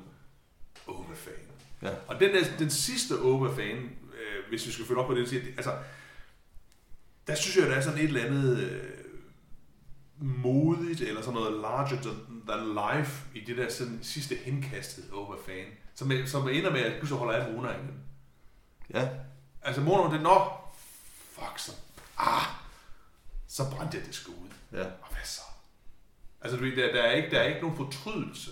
åh, 0.88 1.06
hvad 1.06 1.18
fanden. 1.18 1.42
Ja. 1.82 1.90
Og 2.08 2.20
den, 2.20 2.36
der, 2.36 2.58
den 2.60 2.70
sidste 2.70 3.20
åh, 3.22 3.42
hvad 3.42 3.56
fanden, 3.56 3.84
øh, 3.84 4.07
hvis 4.50 4.68
vi 4.68 4.72
skal 4.72 4.86
følge 4.86 5.02
op 5.02 5.08
på 5.08 5.16
det, 5.16 5.30
siger, 5.30 5.42
altså, 5.58 5.78
der 7.28 7.36
synes 7.36 7.58
jeg, 7.58 7.68
der 7.68 7.76
er 7.76 7.82
sådan 7.82 8.00
et 8.00 8.06
eller 8.06 8.26
andet 8.26 8.58
øh, 8.60 8.94
modigt, 10.20 11.02
eller 11.02 11.22
sådan 11.22 11.34
noget 11.34 11.62
larger 11.62 12.02
than, 12.02 12.98
life, 12.98 13.22
i 13.36 13.40
det 13.40 13.58
der 13.58 13.70
sådan, 13.70 14.00
sidste 14.04 14.36
henkastet, 14.36 15.06
åh, 15.14 15.28
hvad 15.30 15.38
fanden, 15.46 15.74
som, 15.96 16.12
som 16.26 16.50
ender 16.50 16.72
med, 16.72 16.82
at 16.82 16.94
pludselig 17.00 17.20
holder 17.20 17.34
af 17.34 17.54
Mona 17.54 17.70
igen. 17.70 18.00
Ja, 18.94 19.10
Altså 19.62 19.82
Mona, 19.82 20.14
det 20.14 20.22
nå, 20.24 20.52
fuck 21.32 21.60
så, 21.60 21.72
ah, 22.18 22.46
så 23.48 23.64
brændte 23.72 23.98
jeg 23.98 24.06
det 24.06 24.16
sgu 24.16 24.32
ud. 24.32 24.50
ja. 24.78 24.84
Og 24.84 25.08
hvad 25.12 25.24
så? 25.24 25.42
Altså, 26.42 26.58
du 26.58 26.64
ved, 26.64 26.76
der, 26.76 26.92
der, 26.94 27.02
er 27.02 27.12
ikke, 27.12 27.30
der 27.32 27.40
er 27.40 27.48
ikke 27.48 27.62
nogen 27.62 27.78
fortrydelse 27.78 28.52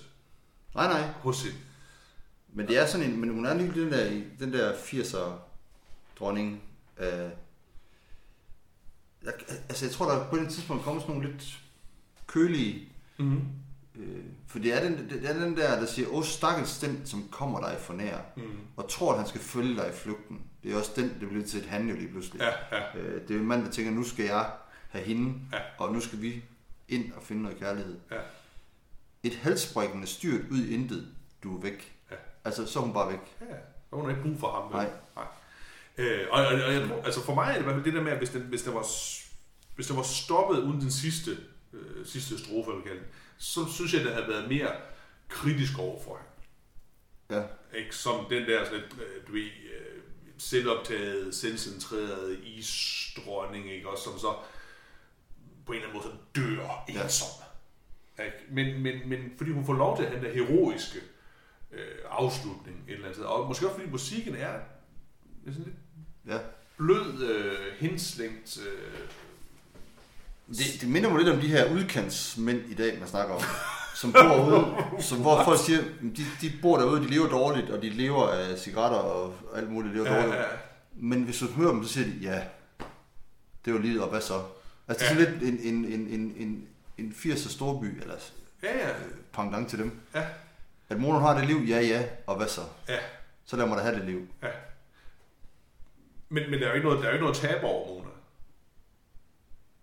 Nej, 0.75 0.87
nej. 0.87 1.11
hos 1.11 1.43
hende. 1.43 1.57
Men 2.53 2.67
det 2.67 2.77
er 2.77 2.85
sådan 2.85 3.11
en, 3.11 3.19
men 3.19 3.29
hun 3.33 3.45
er 3.45 3.53
lige 3.53 3.81
den 3.81 3.91
der, 3.91 4.21
den 4.39 4.53
der 4.53 4.73
80'er 4.73 5.31
dronning. 6.19 6.61
Øh, 6.97 7.29
jeg, 9.23 9.33
altså 9.69 9.85
jeg 9.85 9.91
tror, 9.93 10.11
der 10.11 10.29
på 10.29 10.35
et 10.35 10.49
tidspunkt 10.49 10.83
kommer 10.83 11.01
sådan 11.01 11.15
nogle 11.15 11.31
lidt 11.31 11.59
kølige, 12.27 12.89
Mm-hmm. 13.17 13.41
øh, 13.95 14.23
for 14.47 14.59
det 14.59 14.73
er, 14.73 14.83
den, 14.83 15.09
det 15.09 15.29
er 15.29 15.33
den 15.33 15.57
der, 15.57 15.79
der 15.79 15.85
siger, 15.85 16.07
åh 16.11 16.23
stakkels 16.23 16.79
den, 16.79 17.05
som 17.05 17.27
kommer 17.31 17.59
dig 17.59 17.77
for 17.79 17.93
nær, 17.93 18.17
Mm. 18.35 18.43
og 18.77 18.89
tror, 18.89 19.11
at 19.11 19.17
han 19.19 19.27
skal 19.27 19.41
følge 19.41 19.75
dig 19.75 19.89
i 19.89 19.93
flugten. 19.95 20.41
Det 20.63 20.73
er 20.73 20.77
også 20.77 20.91
den, 20.95 21.17
det 21.19 21.29
bliver 21.29 21.45
til 21.45 21.59
et 21.59 21.65
han 21.65 21.89
jo 21.89 21.95
lige 21.95 22.07
pludselig. 22.11 22.41
Ja, 22.41 22.77
ja. 22.77 22.97
Øh, 22.97 23.27
det 23.27 23.35
er 23.35 23.39
en 23.39 23.45
mand, 23.47 23.65
der 23.65 23.71
tænker, 23.71 23.91
nu 23.91 24.03
skal 24.03 24.25
jeg 24.25 24.51
have 24.89 25.03
hende, 25.05 25.33
Ja. 25.53 25.59
og 25.77 25.93
nu 25.93 25.99
skal 25.99 26.21
vi 26.21 26.43
ind 26.87 27.13
og 27.13 27.23
finde 27.23 27.41
noget 27.43 27.57
kærlighed. 27.59 27.99
Ja. 28.11 28.17
Et 29.23 29.35
halsbrækkende 29.35 30.07
styrt 30.07 30.41
ud 30.51 30.57
i 30.59 30.73
intet, 30.73 31.07
du 31.43 31.57
er 31.57 31.61
væk. 31.61 31.95
Ja. 32.11 32.15
Altså, 32.45 32.65
så 32.65 32.79
er 32.79 32.83
hun 32.83 32.93
bare 32.93 33.11
væk. 33.11 33.19
Ja, 33.41 33.55
og 33.91 33.97
hun 34.01 34.09
har 34.09 34.17
ikke 34.17 34.29
brug 34.29 34.39
for 34.39 34.51
ham. 34.51 34.63
vel? 34.63 34.71
Nej. 34.73 34.89
Nej. 35.15 35.25
Øh, 35.97 36.27
og, 36.31 36.45
og, 36.47 36.53
og 36.53 36.73
jeg 36.73 36.91
altså 37.05 37.23
for 37.23 37.35
mig 37.35 37.49
er 37.49 37.53
det 37.53 37.59
i 37.59 37.63
hvert 37.63 37.75
fald 37.75 37.85
det 37.85 37.93
der 37.93 38.01
med, 38.01 38.11
at 38.11 38.17
hvis 38.17 38.29
den, 38.29 38.41
hvis 38.41 38.61
den 38.63 38.73
var, 38.73 38.85
hvis 39.75 39.87
den 39.87 39.97
var 39.97 40.03
stoppet 40.03 40.59
uden 40.59 40.81
den 40.81 40.91
sidste, 40.91 41.37
øh, 41.73 42.05
sidste 42.05 42.37
strofe, 42.39 42.71
vil 42.71 42.81
kalde 42.83 42.99
den, 42.99 43.07
så 43.37 43.59
synes 43.73 43.93
jeg, 43.93 44.03
det 44.03 44.13
havde 44.13 44.27
været 44.27 44.49
mere 44.49 44.71
kritisk 45.29 45.79
over 45.79 46.03
for 46.03 46.17
hende. 46.17 46.31
Ja. 47.41 47.77
Ikke? 47.79 47.95
Som 47.95 48.25
den 48.29 48.43
der 48.47 48.65
sådan, 48.65 48.79
lidt, 48.79 48.93
øh, 48.93 49.27
du 49.27 49.31
ved, 49.31 49.41
øh, 49.43 50.01
selvoptaget, 50.37 51.35
selvcentreret 51.35 52.39
isdronning, 52.43 53.71
ikke? 53.71 53.89
Også 53.89 54.03
som 54.03 54.19
så 54.19 54.33
på 55.65 55.71
en 55.71 55.77
eller 55.77 55.89
anden 55.89 56.03
måde 56.03 56.15
så 56.15 56.41
dør 56.41 56.85
Ja. 56.89 57.03
ensom. 57.03 57.27
Ikke? 58.19 58.37
Men, 58.49 58.83
men, 58.83 59.09
men 59.09 59.31
fordi 59.37 59.51
hun 59.51 59.65
får 59.65 59.73
lov 59.73 59.97
til 59.97 60.03
at 60.03 60.09
have 60.09 60.25
den 60.25 60.35
der 60.35 60.45
heroiske 60.45 60.99
øh, 61.71 61.81
afslutning 62.09 62.83
et 62.87 62.93
eller 62.93 63.05
andet 63.05 63.15
sted. 63.15 63.25
Og 63.25 63.47
måske 63.47 63.65
også 63.67 63.77
fordi 63.79 63.91
musikken 63.91 64.35
er, 64.35 64.47
er 64.47 64.59
sådan 65.45 65.63
lidt 65.63 65.75
Ja. 66.27 66.37
blød, 66.77 67.23
øh, 67.29 67.53
henslængt. 67.79 68.57
Øh, 68.57 68.99
Det, 70.49 70.81
det 70.81 70.89
minder 70.89 71.09
mig 71.09 71.17
lidt 71.23 71.33
om 71.35 71.41
de 71.41 71.47
her 71.47 71.71
udkantsmænd 71.73 72.69
i 72.69 72.73
dag, 72.73 72.99
man 72.99 73.07
snakker 73.07 73.35
om. 73.35 73.41
Som 73.95 74.11
bor 74.13 74.45
ude, 74.47 75.03
som, 75.03 75.17
hvor 75.21 75.43
folk 75.43 75.59
siger, 75.65 75.81
de, 76.01 76.25
de 76.41 76.51
bor 76.61 76.77
derude, 76.77 77.01
de 77.01 77.07
lever 77.07 77.27
dårligt, 77.29 77.69
og 77.69 77.81
de 77.81 77.89
lever 77.89 78.27
af 78.29 78.59
cigaretter 78.59 78.97
og 78.97 79.35
alt 79.55 79.71
muligt, 79.71 79.91
de 79.91 79.97
lever 79.97 80.11
ja, 80.15 80.21
dårligt. 80.21 80.35
ja, 80.41 80.45
Men 80.93 81.23
hvis 81.23 81.39
du 81.39 81.45
hører 81.47 81.71
dem, 81.71 81.83
så 81.83 81.93
siger 81.93 82.05
de, 82.07 82.11
ja, 82.21 82.41
det 83.65 83.73
var 83.73 83.79
livet, 83.79 84.01
og 84.03 84.09
hvad 84.09 84.21
så? 84.21 84.43
Altså, 84.87 85.05
det 85.05 85.11
er 85.11 85.25
sådan 85.25 85.39
lidt 85.41 85.53
en, 85.63 85.73
en, 85.73 85.85
en, 85.85 86.07
en, 86.07 86.33
en, 86.37 86.67
en 86.97 87.15
80'er 87.17 87.49
storby, 87.49 88.01
eller 88.01 88.15
ja, 88.63 88.87
ja, 88.87 88.93
pendant 89.33 89.69
til 89.69 89.79
dem. 89.79 89.99
ja, 90.15 90.23
At 90.89 90.99
moren 90.99 91.21
har 91.21 91.37
det 91.37 91.47
liv, 91.47 91.57
ja, 91.67 91.79
ja, 91.81 92.03
og 92.27 92.37
hvad 92.37 92.47
så? 92.47 92.61
ja. 92.89 92.97
Så 93.45 93.55
lad 93.57 93.65
mig 93.67 93.77
da 93.77 93.83
have 93.83 93.95
det 93.95 94.05
liv. 94.05 94.27
Ja. 94.43 94.47
Men, 96.35 96.43
men 96.51 96.59
der 96.59 96.65
er 96.65 96.69
jo 96.69 96.75
ikke 96.75 96.87
noget, 96.87 96.99
der 97.01 97.05
er 97.05 97.11
jo 97.11 97.15
ikke 97.17 97.25
noget 97.25 97.37
tab 97.37 97.63
over 97.63 97.87
Mona. 97.87 98.09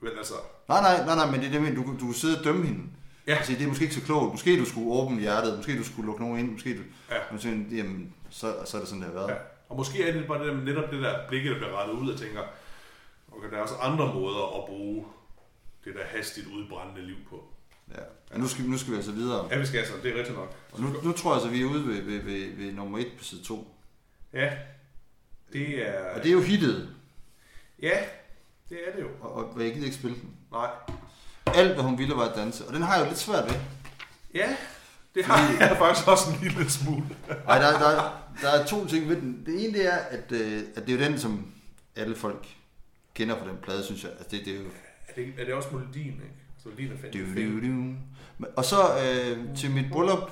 Men 0.00 0.12
altså, 0.18 0.34
Nej, 0.68 0.80
nej, 0.82 1.06
nej, 1.06 1.14
nej, 1.20 1.30
men 1.30 1.40
det 1.40 1.46
er 1.46 1.52
det, 1.52 1.62
mener. 1.62 1.74
du, 1.76 1.92
du 1.92 1.98
kunne 1.98 2.14
sidde 2.14 2.38
og 2.38 2.44
dømme 2.44 2.66
hende. 2.66 2.82
Ja. 3.26 3.34
Altså, 3.34 3.52
det 3.52 3.62
er 3.62 3.68
måske 3.68 3.82
ikke 3.82 3.94
så 3.94 4.02
klogt. 4.02 4.32
Måske 4.32 4.58
du 4.60 4.64
skulle 4.64 4.92
åbne 4.92 5.20
hjertet, 5.20 5.56
måske 5.56 5.78
du 5.78 5.84
skulle 5.84 6.06
lukke 6.06 6.22
nogen 6.22 6.38
ind, 6.38 6.50
måske 6.52 6.76
du... 6.78 6.82
Ja. 7.10 7.16
Men 7.30 7.40
så, 7.40 7.48
jamen, 7.48 8.14
så, 8.30 8.54
så 8.64 8.76
er 8.76 8.80
det 8.80 8.88
sådan, 8.88 9.02
det 9.02 9.12
har 9.12 9.18
været. 9.20 9.28
ja. 9.30 9.34
Og 9.68 9.76
måske 9.76 10.08
er 10.08 10.12
det 10.12 10.26
bare 10.26 10.38
det 10.38 10.46
der, 10.46 10.60
netop 10.60 10.90
det 10.90 11.02
der 11.02 11.14
blik, 11.28 11.44
der 11.44 11.54
bliver 11.56 11.80
rettet 11.80 11.94
ud 11.94 12.10
og 12.12 12.18
tænker, 12.18 12.40
okay, 13.36 13.50
der 13.50 13.56
er 13.56 13.62
også 13.62 13.74
andre 13.74 14.14
måder 14.14 14.58
at 14.58 14.64
bruge 14.66 15.04
det 15.84 15.94
der 15.94 16.04
hastigt 16.04 16.46
udbrændende 16.46 17.06
liv 17.06 17.16
på. 17.30 17.44
Ja. 17.94 18.02
Men 18.32 18.40
nu 18.40 18.48
skal, 18.48 18.64
nu 18.64 18.78
skal 18.78 18.90
vi 18.92 18.96
altså 18.96 19.12
videre. 19.12 19.48
Ja, 19.50 19.58
vi 19.58 19.66
skal 19.66 19.78
altså, 19.78 19.94
det 20.02 20.12
er 20.12 20.18
rigtigt 20.18 20.36
nok. 20.36 20.54
Og 20.72 20.80
nu, 20.80 20.88
nu 21.02 21.12
tror 21.12 21.30
jeg 21.30 21.34
altså, 21.42 21.50
vi 21.50 21.62
er 21.62 21.66
ude 21.66 21.86
ved, 21.86 22.02
ved, 22.02 22.18
ved, 22.22 22.56
ved 22.56 22.72
nummer 22.72 22.98
1 22.98 23.06
på 23.18 23.24
side 23.24 23.42
2. 23.42 23.74
Ja, 24.32 24.52
det 25.52 25.88
er... 25.88 26.14
Og 26.14 26.22
det 26.22 26.28
er 26.28 26.32
jo 26.32 26.40
hittet, 26.40 26.88
Ja, 27.82 27.98
det 28.68 28.78
er 28.88 28.96
det 28.96 29.02
jo. 29.02 29.08
og, 29.20 29.54
og 29.54 29.64
jeg 29.64 29.72
gider 29.72 29.84
ikke 29.84 29.96
spille 29.96 30.16
den. 30.16 30.30
Nej. 30.52 30.70
Alt, 31.46 31.74
hvad 31.74 31.84
hun 31.84 31.98
ville, 31.98 32.14
var 32.16 32.28
at 32.28 32.36
danse. 32.36 32.66
Og 32.66 32.74
den 32.74 32.82
har 32.82 32.94
jeg 32.94 33.04
jo 33.04 33.08
lidt 33.08 33.18
svært 33.18 33.44
ved. 33.44 33.60
Ja, 34.34 34.56
det 35.14 35.24
har 35.24 35.66
jeg 35.68 35.76
faktisk 35.78 36.08
også 36.08 36.24
en 36.30 36.38
lille 36.42 36.70
smule. 36.70 37.04
Ej, 37.48 37.58
der, 37.58 37.78
der, 37.78 38.22
der 38.42 38.48
er 38.50 38.66
to 38.66 38.86
ting 38.86 39.08
ved 39.08 39.16
den. 39.16 39.42
Det 39.46 39.64
ene 39.64 39.78
det 39.78 39.86
er, 39.86 39.96
at, 39.96 40.32
øh, 40.32 40.62
at 40.76 40.86
det 40.86 40.94
er 40.94 40.98
jo 40.98 41.04
den, 41.04 41.18
som 41.18 41.52
alle 41.96 42.16
folk 42.16 42.46
kender 43.14 43.38
fra 43.38 43.48
den 43.48 43.56
plade, 43.62 43.84
synes 43.84 44.02
jeg. 44.02 44.10
Altså, 44.10 44.26
det, 44.30 44.44
det 44.44 44.54
er 44.54 44.58
jo... 44.58 44.64
Er 45.08 45.14
det, 45.14 45.34
er 45.38 45.44
det 45.44 45.54
også 45.54 45.68
melodien, 45.72 46.06
ikke? 46.06 46.34
Så 46.62 46.68
melodien 46.68 46.92
er 46.92 46.96
fandme 46.96 47.96
du, 48.38 48.46
Og 48.56 48.64
så 48.64 48.76
øh, 48.76 49.56
til 49.56 49.70
mit 49.70 49.90
bryllup 49.92 50.30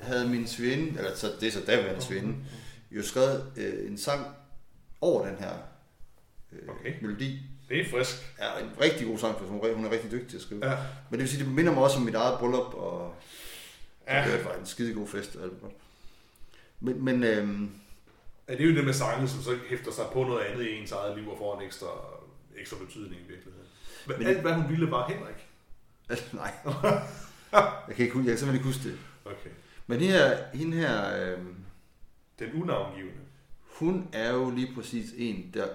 havde 0.00 0.28
min 0.28 0.46
svigerinde, 0.46 0.98
eller 0.98 1.14
så, 1.16 1.32
det 1.40 1.48
er 1.48 1.52
så 1.52 1.60
daværende 1.66 2.02
svigerinde, 2.02 2.34
jo 2.96 3.02
skrevet 3.02 3.52
øh, 3.56 3.90
en 3.90 3.98
sang 3.98 4.26
over 5.00 5.26
den 5.26 5.36
her 5.38 5.52
øh, 6.52 6.68
Okay. 6.68 6.94
melodi. 7.02 7.42
Det 7.68 7.80
er 7.80 7.90
frisk. 7.90 8.34
er 8.38 8.58
en 8.58 8.70
rigtig 8.80 9.06
god 9.06 9.18
sang, 9.18 9.38
for 9.38 9.44
hun 9.46 9.60
er, 9.66 9.74
hun 9.74 9.84
er 9.84 9.90
rigtig 9.90 10.10
dygtig 10.10 10.28
til 10.28 10.36
at 10.36 10.42
skrive. 10.42 10.66
Ja. 10.66 10.72
Ja. 10.72 10.78
Men 11.10 11.12
det 11.12 11.18
vil 11.20 11.28
sige, 11.28 11.44
det 11.44 11.52
minder 11.52 11.72
mig 11.72 11.82
også 11.82 11.96
om 11.96 12.02
mit 12.02 12.14
eget 12.14 12.38
bryllup, 12.38 12.74
og 12.74 13.14
Ja. 14.06 14.18
ja. 14.28 14.36
det 14.36 14.44
var 14.44 14.52
en 14.52 14.66
skide 14.66 14.94
god 14.94 15.08
fest. 15.08 15.36
Og 15.36 15.42
alt 15.44 15.60
godt. 15.62 15.72
Men, 16.80 17.04
men 17.04 17.24
øhm, 17.24 17.70
Ja, 18.48 18.52
det 18.52 18.60
er 18.60 18.64
jo 18.68 18.74
det 18.76 18.84
med 18.84 18.92
sange, 18.92 19.28
som 19.28 19.42
så 19.42 19.58
hæfter 19.68 19.92
sig 19.92 20.04
på 20.12 20.24
noget 20.24 20.40
andet 20.44 20.64
i 20.66 20.74
ens 20.76 20.92
eget 20.92 21.18
liv 21.18 21.30
og 21.30 21.38
får 21.38 21.60
en 21.60 21.66
ekstra, 21.66 21.86
ekstra 22.58 22.76
betydning 22.86 23.14
i 23.20 23.28
virkeligheden. 23.28 23.66
Men, 24.06 24.18
Men- 24.18 24.26
alt 24.26 24.40
hvad 24.40 24.52
hun 24.52 24.68
ville 24.70 24.90
var 24.90 25.08
Henrik. 25.08 25.46
Altså, 26.08 26.24
nej. 26.36 26.52
jeg 27.88 27.96
kan, 27.96 28.04
ikke, 28.04 28.18
jeg 28.18 28.24
kan 28.26 28.38
simpelthen 28.38 28.54
ikke 28.54 28.64
huske 28.66 28.88
det. 28.88 28.98
Okay. 29.24 29.50
Men 29.86 30.00
hende 30.00 30.12
her, 30.12 30.36
hende 30.54 30.76
her 30.76 31.24
øh, 31.32 31.38
Den 32.38 32.62
unavngivende. 32.62 33.20
hun 33.60 34.08
er 34.12 34.32
jo 34.32 34.50
lige 34.50 34.74
præcis 34.74 35.14
en, 35.16 35.50
der 35.54 35.68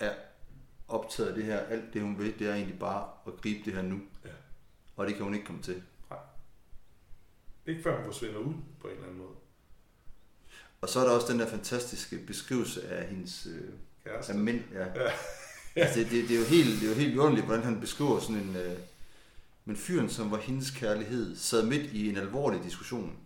er 0.00 0.14
optaget 0.88 1.28
af 1.28 1.34
det 1.34 1.44
her. 1.44 1.58
Alt 1.58 1.94
det, 1.94 2.02
hun 2.02 2.18
vil, 2.18 2.38
det 2.38 2.46
er 2.46 2.54
egentlig 2.54 2.78
bare 2.78 3.08
at 3.26 3.32
gribe 3.42 3.60
det 3.64 3.72
her 3.74 3.82
nu. 3.82 4.00
Ja. 4.24 4.30
Og 4.96 5.06
det 5.06 5.14
kan 5.14 5.24
hun 5.24 5.34
ikke 5.34 5.46
komme 5.46 5.62
til. 5.62 5.82
Ikke 7.66 7.82
før 7.82 7.96
hun 7.96 8.04
forsvinder 8.04 8.38
ud 8.38 8.54
på 8.80 8.86
en 8.88 8.94
eller 8.94 9.06
anden 9.06 9.18
måde. 9.18 9.34
Og 10.80 10.88
så 10.88 11.00
er 11.00 11.04
der 11.04 11.10
også 11.10 11.32
den 11.32 11.40
der 11.40 11.48
fantastiske 11.48 12.18
beskrivelse 12.26 12.88
af 12.88 13.06
hendes 13.08 13.46
øh, 13.46 13.70
Kæreste. 14.04 14.32
af 14.32 14.38
mænd. 14.38 14.60
Ja. 14.72 14.84
Ja. 14.84 15.10
altså, 15.82 16.00
det, 16.00 16.10
det, 16.10 16.28
det, 16.28 16.36
er 16.36 16.40
jo 16.40 16.46
helt, 16.46 16.80
det 16.80 16.86
er 16.86 16.88
jo 16.88 16.94
helt 17.00 17.18
underligt, 17.18 17.46
hvordan 17.46 17.64
han 17.64 17.80
beskriver 17.80 18.20
sådan 18.20 18.36
en... 18.36 18.56
Øh, 18.56 18.78
men 19.64 19.76
fyren, 19.76 20.08
som 20.08 20.30
var 20.30 20.36
hendes 20.38 20.70
kærlighed, 20.70 21.36
sad 21.36 21.66
midt 21.66 21.92
i 21.92 22.08
en 22.08 22.16
alvorlig 22.16 22.62
diskussion. 22.64 23.16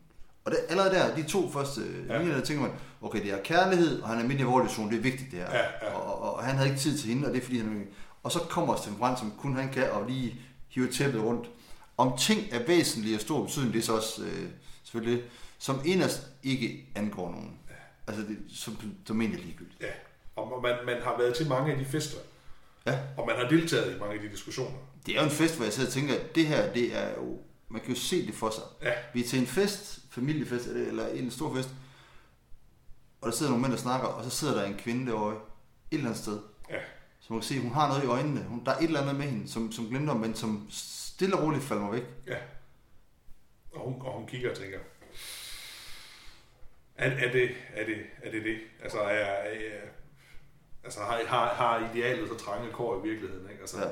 Og 0.44 0.50
det, 0.50 0.58
allerede 0.68 0.94
der, 0.94 1.14
de 1.16 1.22
to 1.22 1.50
første 1.50 1.80
Ja. 2.08 2.14
ja. 2.14 2.18
linjer, 2.18 2.36
der 2.36 2.44
tænker 2.44 2.62
man, 2.62 2.72
okay, 3.00 3.22
det 3.22 3.32
er 3.32 3.42
kærlighed, 3.42 4.02
og 4.02 4.08
han 4.08 4.18
er 4.18 4.22
midt 4.22 4.32
i 4.32 4.34
en 4.34 4.40
alvorlig 4.40 4.68
diskussion, 4.68 4.90
det 4.90 4.98
er 4.98 5.02
vigtigt 5.02 5.30
det 5.30 5.38
her. 5.38 5.50
Ja, 5.50 5.58
ja. 5.58 5.94
Og, 5.94 6.22
og, 6.22 6.34
og, 6.34 6.44
han 6.44 6.56
havde 6.56 6.68
ikke 6.68 6.80
tid 6.80 6.98
til 6.98 7.08
hende, 7.08 7.26
og 7.26 7.32
det 7.34 7.40
er 7.40 7.44
fordi, 7.44 7.58
han... 7.58 7.86
Og 8.22 8.32
så 8.32 8.38
kommer 8.38 8.76
Sten 8.76 8.96
Brandt, 8.96 9.18
som 9.18 9.32
kun 9.38 9.56
han 9.56 9.72
kan, 9.72 9.90
og 9.90 10.06
lige 10.08 10.40
hive 10.68 10.88
tæppet 10.92 11.22
rundt. 11.22 11.50
Om 11.96 12.18
ting 12.18 12.40
er 12.50 12.66
væsentlige 12.66 13.16
og 13.16 13.20
stor 13.20 13.44
betydning, 13.44 13.72
det 13.72 13.78
er 13.78 13.82
så 13.82 13.96
også 13.96 14.22
øh, 14.22 14.48
selvfølgelig, 14.84 15.22
som 15.58 15.80
inderst 15.84 16.22
ikke 16.42 16.86
angår 16.94 17.30
nogen. 17.30 17.58
Altså, 18.06 18.22
det, 18.22 18.38
som, 18.54 18.78
som 19.06 19.20
egentlig 19.20 19.40
er 19.40 19.44
ligegyldigt. 19.44 19.80
Ja. 19.80 19.86
Og 20.36 20.52
og 20.56 20.62
man, 20.62 20.74
man 20.86 21.02
har 21.02 21.18
været 21.18 21.34
til 21.34 21.48
mange 21.48 21.72
af 21.72 21.78
de 21.78 21.84
fester. 21.84 22.18
Ja. 22.86 22.98
Og 23.16 23.26
man 23.26 23.36
har 23.36 23.48
deltaget 23.48 23.96
i 23.96 23.98
mange 23.98 24.14
af 24.14 24.20
de 24.20 24.28
diskussioner. 24.28 24.76
Det 25.06 25.14
er 25.16 25.18
jo 25.20 25.24
en 25.24 25.30
fest, 25.30 25.56
hvor 25.56 25.64
jeg 25.64 25.72
sidder 25.72 25.88
og 25.88 25.92
tænker, 25.92 26.14
at 26.14 26.34
det 26.34 26.46
her, 26.46 26.72
det 26.72 26.96
er 26.96 27.08
jo, 27.16 27.38
man 27.70 27.80
kan 27.80 27.90
jo 27.94 28.00
se 28.00 28.26
det 28.26 28.34
for 28.34 28.50
sig. 28.50 28.62
Ja. 28.82 28.92
Vi 29.14 29.20
er 29.20 29.28
til 29.28 29.38
en 29.40 29.46
fest, 29.46 29.98
familiefest 30.10 30.66
eller- 30.66 31.08
en 31.08 31.30
stor 31.30 31.54
fest, 31.54 31.68
og 33.20 33.26
der 33.26 33.32
sidder 33.36 33.50
nogle 33.52 33.62
mænd 33.62 33.72
og 33.72 33.78
snakker, 33.78 34.08
og 34.08 34.24
så 34.24 34.30
sidder 34.30 34.54
der 34.54 34.64
en 34.64 34.76
kvinde 34.78 35.06
derovre 35.10 35.34
et 35.36 35.40
eller 35.90 36.06
andet 36.06 36.22
sted. 36.22 36.40
Ja. 36.70 36.78
Så 37.20 37.32
man 37.32 37.40
kan 37.40 37.46
se, 37.48 37.60
hun 37.60 37.72
har 37.72 37.88
noget 37.88 38.02
i 38.04 38.06
øjnene. 38.06 38.42
Hun, 38.44 38.64
der 38.64 38.72
er 38.72 38.76
et 38.78 38.84
eller 38.84 39.00
andet 39.00 39.16
med 39.16 39.24
hende, 39.26 39.48
som, 39.48 39.72
som 39.72 39.88
glemmer, 39.88 40.14
men 40.14 40.34
som 40.34 40.66
stille 40.70 41.36
og 41.36 41.42
roligt 41.42 41.64
falder 41.64 41.82
mig 41.82 41.92
væk. 41.92 42.04
Ja. 42.26 42.36
Og 43.74 43.80
hun, 43.92 44.02
og 44.02 44.12
hun 44.18 44.26
kigger 44.26 44.50
og 44.50 44.56
tænker, 44.56 44.78
er, 46.96 47.10
er, 47.10 47.32
det, 47.32 47.50
er, 47.74 47.84
det, 47.86 47.96
er 48.22 48.30
det 48.30 48.44
det? 48.44 48.58
Altså, 48.82 48.98
er, 49.00 49.08
er, 49.08 49.50
er, 49.50 49.80
altså 50.84 51.00
har, 51.00 51.24
har, 51.26 51.54
har 51.54 51.90
idealet 51.94 52.28
så 52.28 52.36
trange 52.44 52.72
kår 52.72 53.04
i 53.04 53.08
virkeligheden? 53.08 53.50
Ikke? 53.50 53.60
Altså, 53.60 53.78
Ja. 53.78 53.88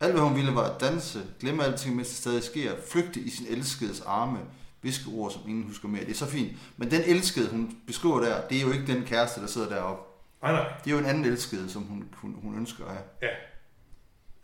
Alt 0.00 0.12
hvad 0.12 0.22
hun 0.22 0.36
ville 0.36 0.54
var 0.54 0.70
at 0.70 0.80
danse, 0.80 1.22
glemme 1.40 1.64
alting, 1.64 1.96
mens 1.96 2.08
det 2.08 2.16
stadig 2.16 2.42
sker, 2.42 2.72
flygte 2.90 3.20
i 3.20 3.30
sin 3.30 3.46
elskedes 3.50 4.00
arme, 4.00 4.38
viske 4.82 5.10
ord, 5.10 5.30
som 5.30 5.42
ingen 5.48 5.64
husker 5.64 5.88
mere. 5.88 6.04
Det 6.04 6.10
er 6.10 6.14
så 6.14 6.26
fint. 6.26 6.52
Men 6.76 6.90
den 6.90 7.02
elskede, 7.06 7.50
hun 7.50 7.76
beskriver 7.86 8.20
der, 8.20 8.48
det 8.48 8.58
er 8.58 8.62
jo 8.62 8.72
ikke 8.72 8.86
den 8.86 9.04
kæreste, 9.04 9.40
der 9.40 9.46
sidder 9.46 9.68
deroppe. 9.68 10.02
Nej, 10.42 10.52
nej. 10.52 10.72
Det 10.84 10.90
er 10.90 10.94
jo 10.94 10.98
en 10.98 11.06
anden 11.06 11.24
elskede, 11.24 11.70
som 11.70 11.82
hun, 11.82 12.08
hun, 12.14 12.36
hun 12.42 12.56
ønsker 12.56 12.84
at 12.84 12.90
have. 12.90 13.02
Ja. 13.22 13.28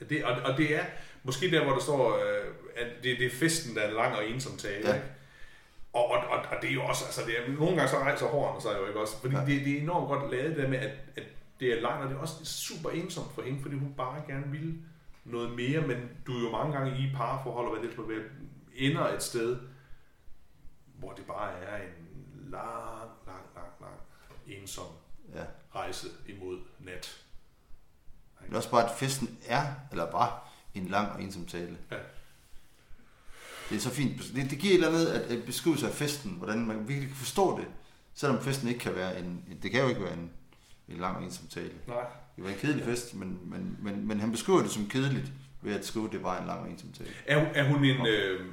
Det, 0.08 0.24
og, 0.24 0.32
og 0.42 0.58
det 0.58 0.76
er 0.76 0.82
måske 1.22 1.50
der, 1.50 1.64
hvor 1.64 1.72
der 1.72 1.80
står, 1.80 2.14
øh, 2.16 2.54
at 2.76 2.86
det, 3.02 3.18
det 3.18 3.26
er 3.26 3.30
festen, 3.30 3.74
der 3.76 3.80
er 3.82 3.90
lang 3.90 4.16
og 4.16 4.28
ensom 4.28 4.56
tale. 4.56 4.88
Ja. 4.88 4.94
Ikke? 4.94 5.06
Og, 5.92 6.10
og, 6.10 6.18
og, 6.18 6.38
og, 6.38 6.56
det 6.62 6.70
er 6.70 6.74
jo 6.74 6.84
også, 6.84 7.04
altså 7.04 7.20
det 7.26 7.34
er, 7.38 7.52
nogle 7.58 7.76
gange 7.76 7.88
så 7.88 7.98
rejser 7.98 8.26
hårene 8.26 8.62
sig 8.62 8.70
jo 8.80 8.86
ikke 8.86 9.00
også, 9.00 9.20
fordi 9.20 9.34
Ja. 9.34 9.40
det, 9.40 9.64
det 9.64 9.72
er 9.76 9.80
enormt 9.80 10.08
godt 10.08 10.30
lavet 10.32 10.50
det 10.56 10.62
der 10.62 10.68
med, 10.68 10.78
at, 10.78 10.90
at 11.16 11.22
det 11.60 11.68
er 11.72 11.80
langt, 11.80 12.02
og 12.04 12.08
det 12.10 12.16
er 12.16 12.20
også 12.20 12.44
super 12.44 12.90
ensomt 12.90 13.34
for 13.34 13.42
hende, 13.42 13.62
fordi 13.62 13.74
hun 13.76 13.94
bare 13.96 14.22
gerne 14.28 14.50
vil 14.50 14.74
noget 15.24 15.50
mere, 15.56 15.86
men 15.86 16.08
du 16.26 16.32
er 16.38 16.42
jo 16.42 16.50
mange 16.50 16.72
gange 16.78 16.98
i 16.98 17.12
parforhold, 17.16 17.66
og 17.66 17.72
hvad 17.72 17.82
det 17.82 17.92
skal 17.92 18.08
være, 18.08 18.22
ender 18.74 19.08
et 19.08 19.22
sted, 19.22 19.58
hvor 20.94 21.12
det 21.12 21.26
bare 21.26 21.52
er 21.58 21.76
en 21.82 22.08
lang, 22.50 23.10
lang, 23.26 23.42
lang, 23.54 23.68
lang, 23.80 23.94
ensom 24.46 24.86
Ja. 25.34 25.44
rejse 25.74 26.06
imod 26.28 26.60
nat. 26.80 27.24
Er 28.50 28.56
også 28.56 28.70
bare, 28.70 28.84
at 28.90 28.98
festen 28.98 29.38
er, 29.46 29.74
eller 29.90 30.10
var, 30.10 30.48
en 30.74 30.86
lang 30.86 31.12
og 31.12 31.22
ensom 31.22 31.46
tale. 31.46 31.78
Ja. 31.90 31.96
Det 33.70 33.76
er 33.76 33.80
så 33.80 33.90
fint. 33.90 34.22
Det, 34.34 34.50
det 34.50 34.58
giver 34.58 34.72
et 34.72 34.74
eller 34.74 34.88
andet 34.88 35.06
at, 35.06 35.20
at 35.22 35.44
beskrivelse 35.44 35.86
af 35.88 35.92
festen, 35.92 36.30
hvordan 36.32 36.66
man 36.66 36.88
virkelig 36.88 37.08
kan 37.08 37.16
forstå 37.16 37.58
det, 37.58 37.66
selvom 38.14 38.42
festen 38.42 38.68
ikke 38.68 38.80
kan 38.80 38.94
være 38.94 39.18
en, 39.18 39.44
en 39.50 39.58
det 39.62 39.70
kan 39.70 39.82
jo 39.82 39.88
ikke 39.88 40.02
være 40.02 40.12
en, 40.14 40.30
en 40.88 40.96
lang 40.96 41.16
og 41.16 41.22
ensom 41.22 41.46
tale. 41.46 41.74
Nej. 41.86 42.06
Det 42.36 42.44
være 42.44 42.52
en 42.52 42.58
kedelig 42.58 42.84
fest, 42.84 43.14
men, 43.14 43.38
men, 43.44 43.76
men, 43.82 44.08
men 44.08 44.20
han 44.20 44.30
beskriver 44.32 44.62
det 44.62 44.70
som 44.70 44.88
kedeligt, 44.88 45.26
ved 45.62 45.74
at 45.74 45.86
skrive, 45.86 46.06
at 46.06 46.12
det 46.12 46.22
var 46.22 46.40
en 46.40 46.46
lang 46.46 46.60
og 46.60 46.70
ensom 46.70 46.92
tale. 46.92 47.10
Er, 47.26 47.36
er 47.38 47.64
hun 47.64 47.84
en... 47.84 48.06
Øh, 48.06 48.46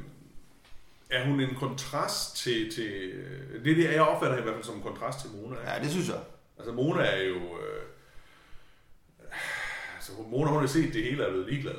er 1.10 1.26
hun 1.26 1.40
en 1.40 1.56
kontrast 1.56 2.36
til... 2.38 2.74
til 2.74 2.92
øh, 3.14 3.64
det 3.64 3.72
er 3.72 3.76
det, 3.76 3.84
jeg 3.84 4.02
opfatter 4.02 4.38
i 4.38 4.42
hvert 4.42 4.54
fald 4.56 4.64
som 4.64 4.76
en 4.76 4.82
kontrast 4.82 5.20
til 5.20 5.30
Mona. 5.30 5.56
Ikke? 5.60 5.72
Ja, 5.72 5.80
det 5.84 5.92
synes 5.92 6.08
jeg. 6.08 6.20
Altså 6.58 6.74
Mona 6.74 7.02
er 7.04 7.24
jo... 7.24 7.36
Øh, 7.36 7.84
altså 9.96 10.12
Mona, 10.32 10.52
hun 10.52 10.60
har 10.60 10.68
set 10.68 10.94
det 10.94 11.04
hele 11.04 11.24
og 11.24 11.28
er 11.28 11.32
blevet 11.32 11.50
ligeglad. 11.50 11.76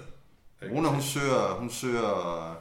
Ikke? 0.63 0.75
Mona, 0.75 0.89
hun 0.89 1.03
søger, 1.03 1.55
hun 1.55 1.71
søger, 1.71 2.57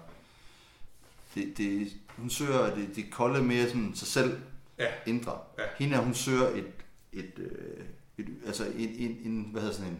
det, 1.35 1.57
det, 1.57 1.87
hun 2.17 2.29
søger 2.29 2.75
det, 2.75 2.95
det 2.95 3.11
kolde 3.11 3.43
mere 3.43 3.67
sådan 3.67 3.91
sig 3.95 4.07
selv 4.07 4.39
Ja. 4.79 4.87
indre. 5.05 5.39
Ja. 5.57 5.63
Hende, 5.77 5.95
her, 5.95 6.03
hun 6.03 6.13
søger 6.13 6.47
et, 6.47 6.71
et, 7.13 7.33
øh, 7.37 7.85
et 8.19 8.29
altså 8.45 8.65
en, 8.65 8.89
en, 8.89 9.17
en, 9.23 9.49
hvad 9.51 9.61
hedder 9.61 9.75
sådan 9.75 9.91
en, 9.91 9.99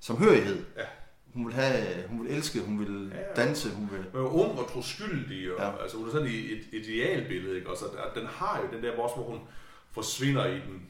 samhørighed. 0.00 0.64
Ja. 0.76 0.82
Hun 1.34 1.46
vil 1.46 1.54
have, 1.54 2.08
hun 2.08 2.22
vil 2.24 2.32
elske, 2.32 2.60
hun 2.60 2.78
vil 2.80 3.12
Ja, 3.14 3.42
danse, 3.42 3.70
hun 3.74 3.88
vil... 3.92 4.00
Men 4.12 4.22
ung 4.22 4.58
og 4.58 4.70
troskyldig, 4.72 5.54
og 5.54 5.60
Ja. 5.60 5.82
altså, 5.82 5.96
hun 5.96 6.08
er 6.08 6.12
sådan 6.12 6.26
i 6.26 6.52
et 6.52 6.66
idealbillede, 6.72 7.56
ikke? 7.56 7.70
Også, 7.70 7.84
at 7.86 8.14
den 8.14 8.26
har 8.26 8.60
jo 8.60 8.76
den 8.76 8.82
der, 8.84 8.94
hvor 8.94 9.08
hun 9.08 9.40
forsvinder 9.92 10.46
i 10.46 10.54
den. 10.54 10.82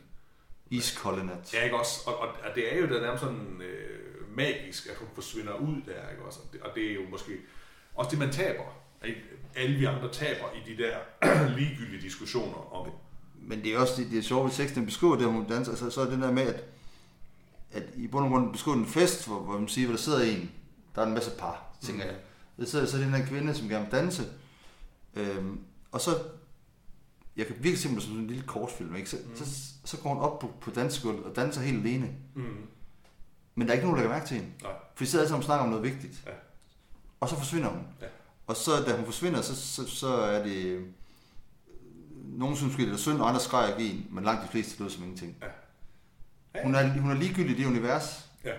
Iskolde 0.70 1.26
nat. 1.26 1.54
Ja, 1.54 1.64
ikke 1.64 1.76
også? 1.76 2.00
Og, 2.06 2.18
og, 2.18 2.28
og 2.28 2.54
det 2.54 2.74
er 2.74 2.80
jo 2.80 2.86
der 2.88 3.00
nærmest 3.00 3.22
sådan 3.24 3.62
øh, 3.62 4.36
magisk, 4.36 4.86
at 4.90 4.96
hun 4.96 5.08
forsvinder 5.14 5.54
ud 5.54 5.74
der, 5.86 6.10
ikke 6.10 6.22
også? 6.26 6.40
Og 6.40 6.52
det, 6.52 6.60
og 6.60 6.70
det 6.74 6.90
er 6.90 6.94
jo 6.94 7.00
måske 7.10 7.32
også 7.94 8.10
det, 8.10 8.18
man 8.18 8.30
taber. 8.32 8.64
Ikke? 9.04 9.20
Alle 9.56 9.76
vi 9.78 9.84
andre 9.84 10.12
taber 10.12 10.44
i 10.54 10.72
de 10.72 10.82
der 10.82 10.96
ligegyldige 11.58 12.02
diskussioner 12.02 12.74
om 12.74 12.90
Men 13.42 13.62
det 13.64 13.74
er 13.74 13.78
også 13.78 13.94
det, 14.02 14.10
det 14.10 14.18
er 14.18 14.22
sjovt, 14.22 14.50
at 14.50 14.56
teksten 14.56 14.86
beskriver 14.86 15.16
det, 15.16 15.26
hun 15.26 15.48
danser. 15.48 15.72
Altså, 15.72 15.90
så 15.90 16.00
er 16.00 16.10
det 16.10 16.18
der 16.18 16.32
med, 16.32 16.42
at, 16.42 16.64
at 17.72 17.82
i 17.96 18.06
bund 18.06 18.24
og 18.24 18.30
grund 18.30 18.52
beskriver 18.52 18.74
den 18.76 18.84
en 18.84 18.90
fest, 18.90 19.26
hvor, 19.26 19.38
hvor 19.40 19.58
man 19.58 19.68
siger, 19.68 19.86
hvor 19.86 19.96
der 19.96 20.02
sidder 20.02 20.20
en, 20.22 20.50
der 20.94 21.02
er 21.02 21.06
en 21.06 21.14
masse 21.14 21.30
par, 21.38 21.64
tænker 21.82 22.04
Mm. 22.04 22.10
jeg. 22.10 22.18
Der 22.58 22.64
sidder 22.66 22.86
så 22.86 22.98
den 22.98 23.14
her 23.14 23.26
kvinde, 23.26 23.54
som 23.54 23.68
gerne 23.68 23.84
vil 23.84 23.92
danse. 24.00 24.22
Øhm, 25.14 25.60
og 25.92 26.00
så, 26.00 26.10
jeg 27.36 27.46
kan 27.46 27.54
virkelig 27.56 27.78
se 27.78 27.88
mig 27.88 28.02
som 28.02 28.10
sådan 28.10 28.20
en 28.22 28.26
lille 28.26 28.42
kortfilm, 28.42 28.96
ikke? 28.96 29.10
Så, 29.10 29.16
mm. 29.26 29.36
så, 29.36 29.44
så 29.84 29.96
går 29.96 30.14
hun 30.14 30.22
op 30.22 30.38
på, 30.38 30.50
på 30.60 30.70
dansegulvet 30.70 31.24
og 31.24 31.36
danser 31.36 31.60
helt 31.60 31.86
alene. 31.86 32.08
Mm. 32.34 32.42
Men 33.54 33.66
der 33.66 33.72
er 33.72 33.76
ikke 33.76 33.86
nogen, 33.86 33.96
der 33.96 34.02
kan 34.08 34.10
mærke 34.16 34.26
til 34.28 34.36
hende. 34.36 34.50
Nej. 34.62 34.72
For 34.94 35.04
de 35.04 35.10
sidder 35.10 35.22
alle 35.22 35.28
sammen 35.28 35.40
og 35.40 35.44
snakker 35.44 35.62
om 35.64 35.68
noget 35.68 35.84
vigtigt. 35.84 36.22
Ja. 36.26 36.32
Og 37.20 37.28
så 37.28 37.36
forsvinder 37.36 37.68
hun. 37.68 37.82
Ja. 38.00 38.06
Og 38.46 38.56
så 38.56 38.70
da 38.86 38.96
hun 38.96 39.04
forsvinder, 39.04 39.40
så, 39.42 39.56
så, 39.56 39.86
så 39.86 40.08
er 40.08 40.42
det... 40.42 40.86
Nogen 42.38 42.56
synes 42.56 42.72
måske, 42.72 42.86
det 42.86 42.92
er 42.94 42.98
synd, 42.98 43.20
og 43.20 43.28
andre 43.28 43.40
skræk 43.40 43.78
i 43.78 43.90
en, 43.90 44.06
men 44.10 44.24
langt 44.24 44.42
de 44.42 44.48
fleste 44.48 44.82
lød 44.82 44.90
som 44.90 45.02
ingenting. 45.02 45.36
Ja. 45.42 45.46
Ja. 46.54 46.62
Hun, 46.64 46.74
er, 46.74 46.88
hun 47.00 47.10
er 47.10 47.14
ligegyldig 47.14 47.58
i 47.58 47.62
det 47.62 47.66
univers, 47.66 48.24
Ja. 48.44 48.52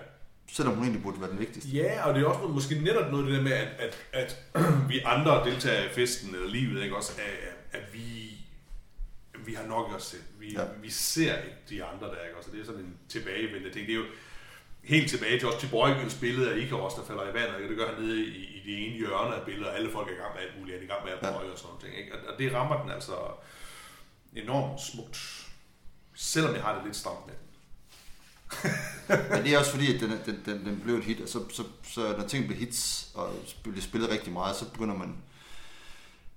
selvom 0.52 0.74
hun 0.74 0.84
egentlig 0.84 1.02
burde 1.02 1.20
være 1.20 1.30
den 1.30 1.38
vigtigste. 1.38 1.70
Ja, 1.70 2.08
og 2.08 2.14
det 2.14 2.22
er 2.22 2.26
også 2.26 2.48
måske 2.48 2.74
netop 2.80 3.10
noget 3.10 3.24
af 3.24 3.30
det 3.30 3.36
der 3.38 3.42
med, 3.44 3.52
at, 3.52 3.68
at, 4.12 4.38
at 4.54 4.62
vi 4.90 5.00
andre 5.04 5.44
deltager 5.44 5.84
i 5.84 5.88
festen 5.88 6.34
eller 6.34 6.48
livet, 6.48 6.82
ikke 6.82 6.96
også, 6.96 7.12
at, 7.72 7.80
at 7.80 7.94
vi, 7.94 8.30
vi 9.46 9.54
har 9.54 9.66
nok 9.66 9.94
os 9.96 10.02
selv. 10.02 10.22
Vi, 10.40 10.52
Ja. 10.52 10.60
ja. 10.62 10.66
vi 10.82 10.90
ser 10.90 11.36
ikke 11.36 11.56
de 11.70 11.84
andre 11.84 12.06
der, 12.06 12.12
ikke 12.26 12.36
også, 12.38 12.50
og 12.50 12.54
det 12.56 12.60
er 12.62 12.66
sådan 12.66 12.80
en 12.80 12.96
tilbagevendende 13.08 13.70
ting. 13.72 13.86
Det 13.86 13.92
er 13.94 13.98
jo 13.98 14.04
helt 14.82 15.10
tilbage 15.10 15.38
til 15.38 15.46
også 15.48 15.60
til 15.60 15.68
Brøjgens 15.68 16.14
billede 16.14 16.52
af 16.52 16.58
Ikaros, 16.58 16.94
der 16.94 17.04
falder 17.04 17.22
i 17.30 17.34
vandet, 17.34 17.56
ikke? 17.56 17.68
det 17.68 17.76
gør 17.76 17.86
han 17.94 18.02
nede 18.02 18.24
i, 18.26 18.28
i 18.56 18.62
det 18.66 18.86
ene 18.86 18.96
hjørne 18.98 19.34
af 19.36 19.42
billedet, 19.46 19.68
og 19.68 19.76
alle 19.78 19.90
folk 19.90 20.08
er 20.08 20.12
i 20.12 20.16
gang 20.22 20.34
med 20.34 20.42
alt 20.42 20.58
muligt, 20.58 20.76
er 20.78 20.82
i 20.82 20.86
gang 20.86 21.04
med 21.04 21.12
at 21.12 21.18
Ja. 21.22 21.30
brøje 21.32 21.50
og 21.50 21.58
sådan 21.58 21.74
noget. 21.82 21.98
Ikke? 21.98 22.10
Og, 22.14 22.18
og 22.32 22.38
det 22.38 22.52
rammer 22.54 22.82
den 22.82 22.90
altså 22.90 23.12
enormt 24.36 24.80
smukt, 24.80 25.46
selvom 26.14 26.54
jeg 26.54 26.62
har 26.62 26.74
det 26.74 26.84
lidt 26.84 26.96
stramt 26.96 27.26
med 27.26 27.34
den. 27.34 27.42
Men 29.30 29.44
det 29.44 29.54
er 29.54 29.58
også 29.58 29.70
fordi, 29.70 29.94
at 29.94 30.00
den, 30.00 30.10
den, 30.10 30.42
den, 30.44 30.66
den 30.66 30.80
blev 30.80 30.94
et 30.94 31.04
hit, 31.04 31.20
og 31.20 31.28
så, 31.28 31.48
så, 31.50 31.64
så 31.82 32.16
når 32.18 32.26
ting 32.26 32.46
bliver 32.46 32.58
hits, 32.58 33.10
og 33.14 33.34
bliver 33.62 33.80
spillet 33.80 34.10
rigtig 34.10 34.32
meget, 34.32 34.56
så 34.56 34.70
begynder 34.70 34.94
man 34.94 35.16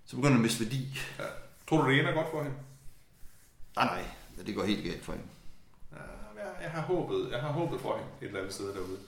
så 0.06 0.16
begynder 0.16 0.30
det 0.32 0.38
at 0.38 0.42
miste 0.42 0.64
værdi. 0.64 1.02
Ja. 1.20 1.24
Tror 1.70 1.82
du, 1.82 1.90
det 1.90 2.00
ender 2.00 2.14
godt 2.14 2.32
for 2.32 2.44
hende? 2.44 2.58
Nej, 3.76 3.86
nej, 3.86 4.46
det 4.46 4.56
går 4.56 4.64
helt 4.64 4.84
galt 4.84 5.06
for 5.06 5.12
hende. 5.12 5.28
Ja, 5.92 6.42
jeg, 6.44 6.54
jeg 6.62 6.72
har 6.72 6.82
håbet, 6.82 7.32
jeg 7.32 7.42
har 7.42 7.52
håbet 7.52 7.82
for 7.82 7.98
hende 7.98 8.10
et 8.22 8.28
eller 8.28 8.40
andet 8.40 8.54
sted 8.54 8.74
derude. 8.74 9.00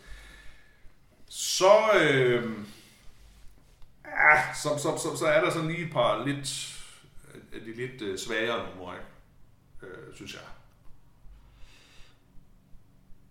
Så, 1.29 1.91
øh, 2.01 2.51
ja, 4.05 4.53
så, 4.53 4.69
så, 4.77 4.97
så, 4.97 5.17
så 5.17 5.27
er 5.27 5.41
der 5.41 5.51
sådan 5.51 5.67
lige 5.67 5.85
et 5.85 5.93
par 5.93 6.25
lidt, 6.25 6.76
de 7.65 7.73
lidt 7.75 8.01
øh, 8.01 8.17
svagere 8.17 8.65
numre, 8.75 8.93
ikke? 8.95 9.95
Øh, 9.95 10.15
synes 10.15 10.33
jeg. 10.33 10.41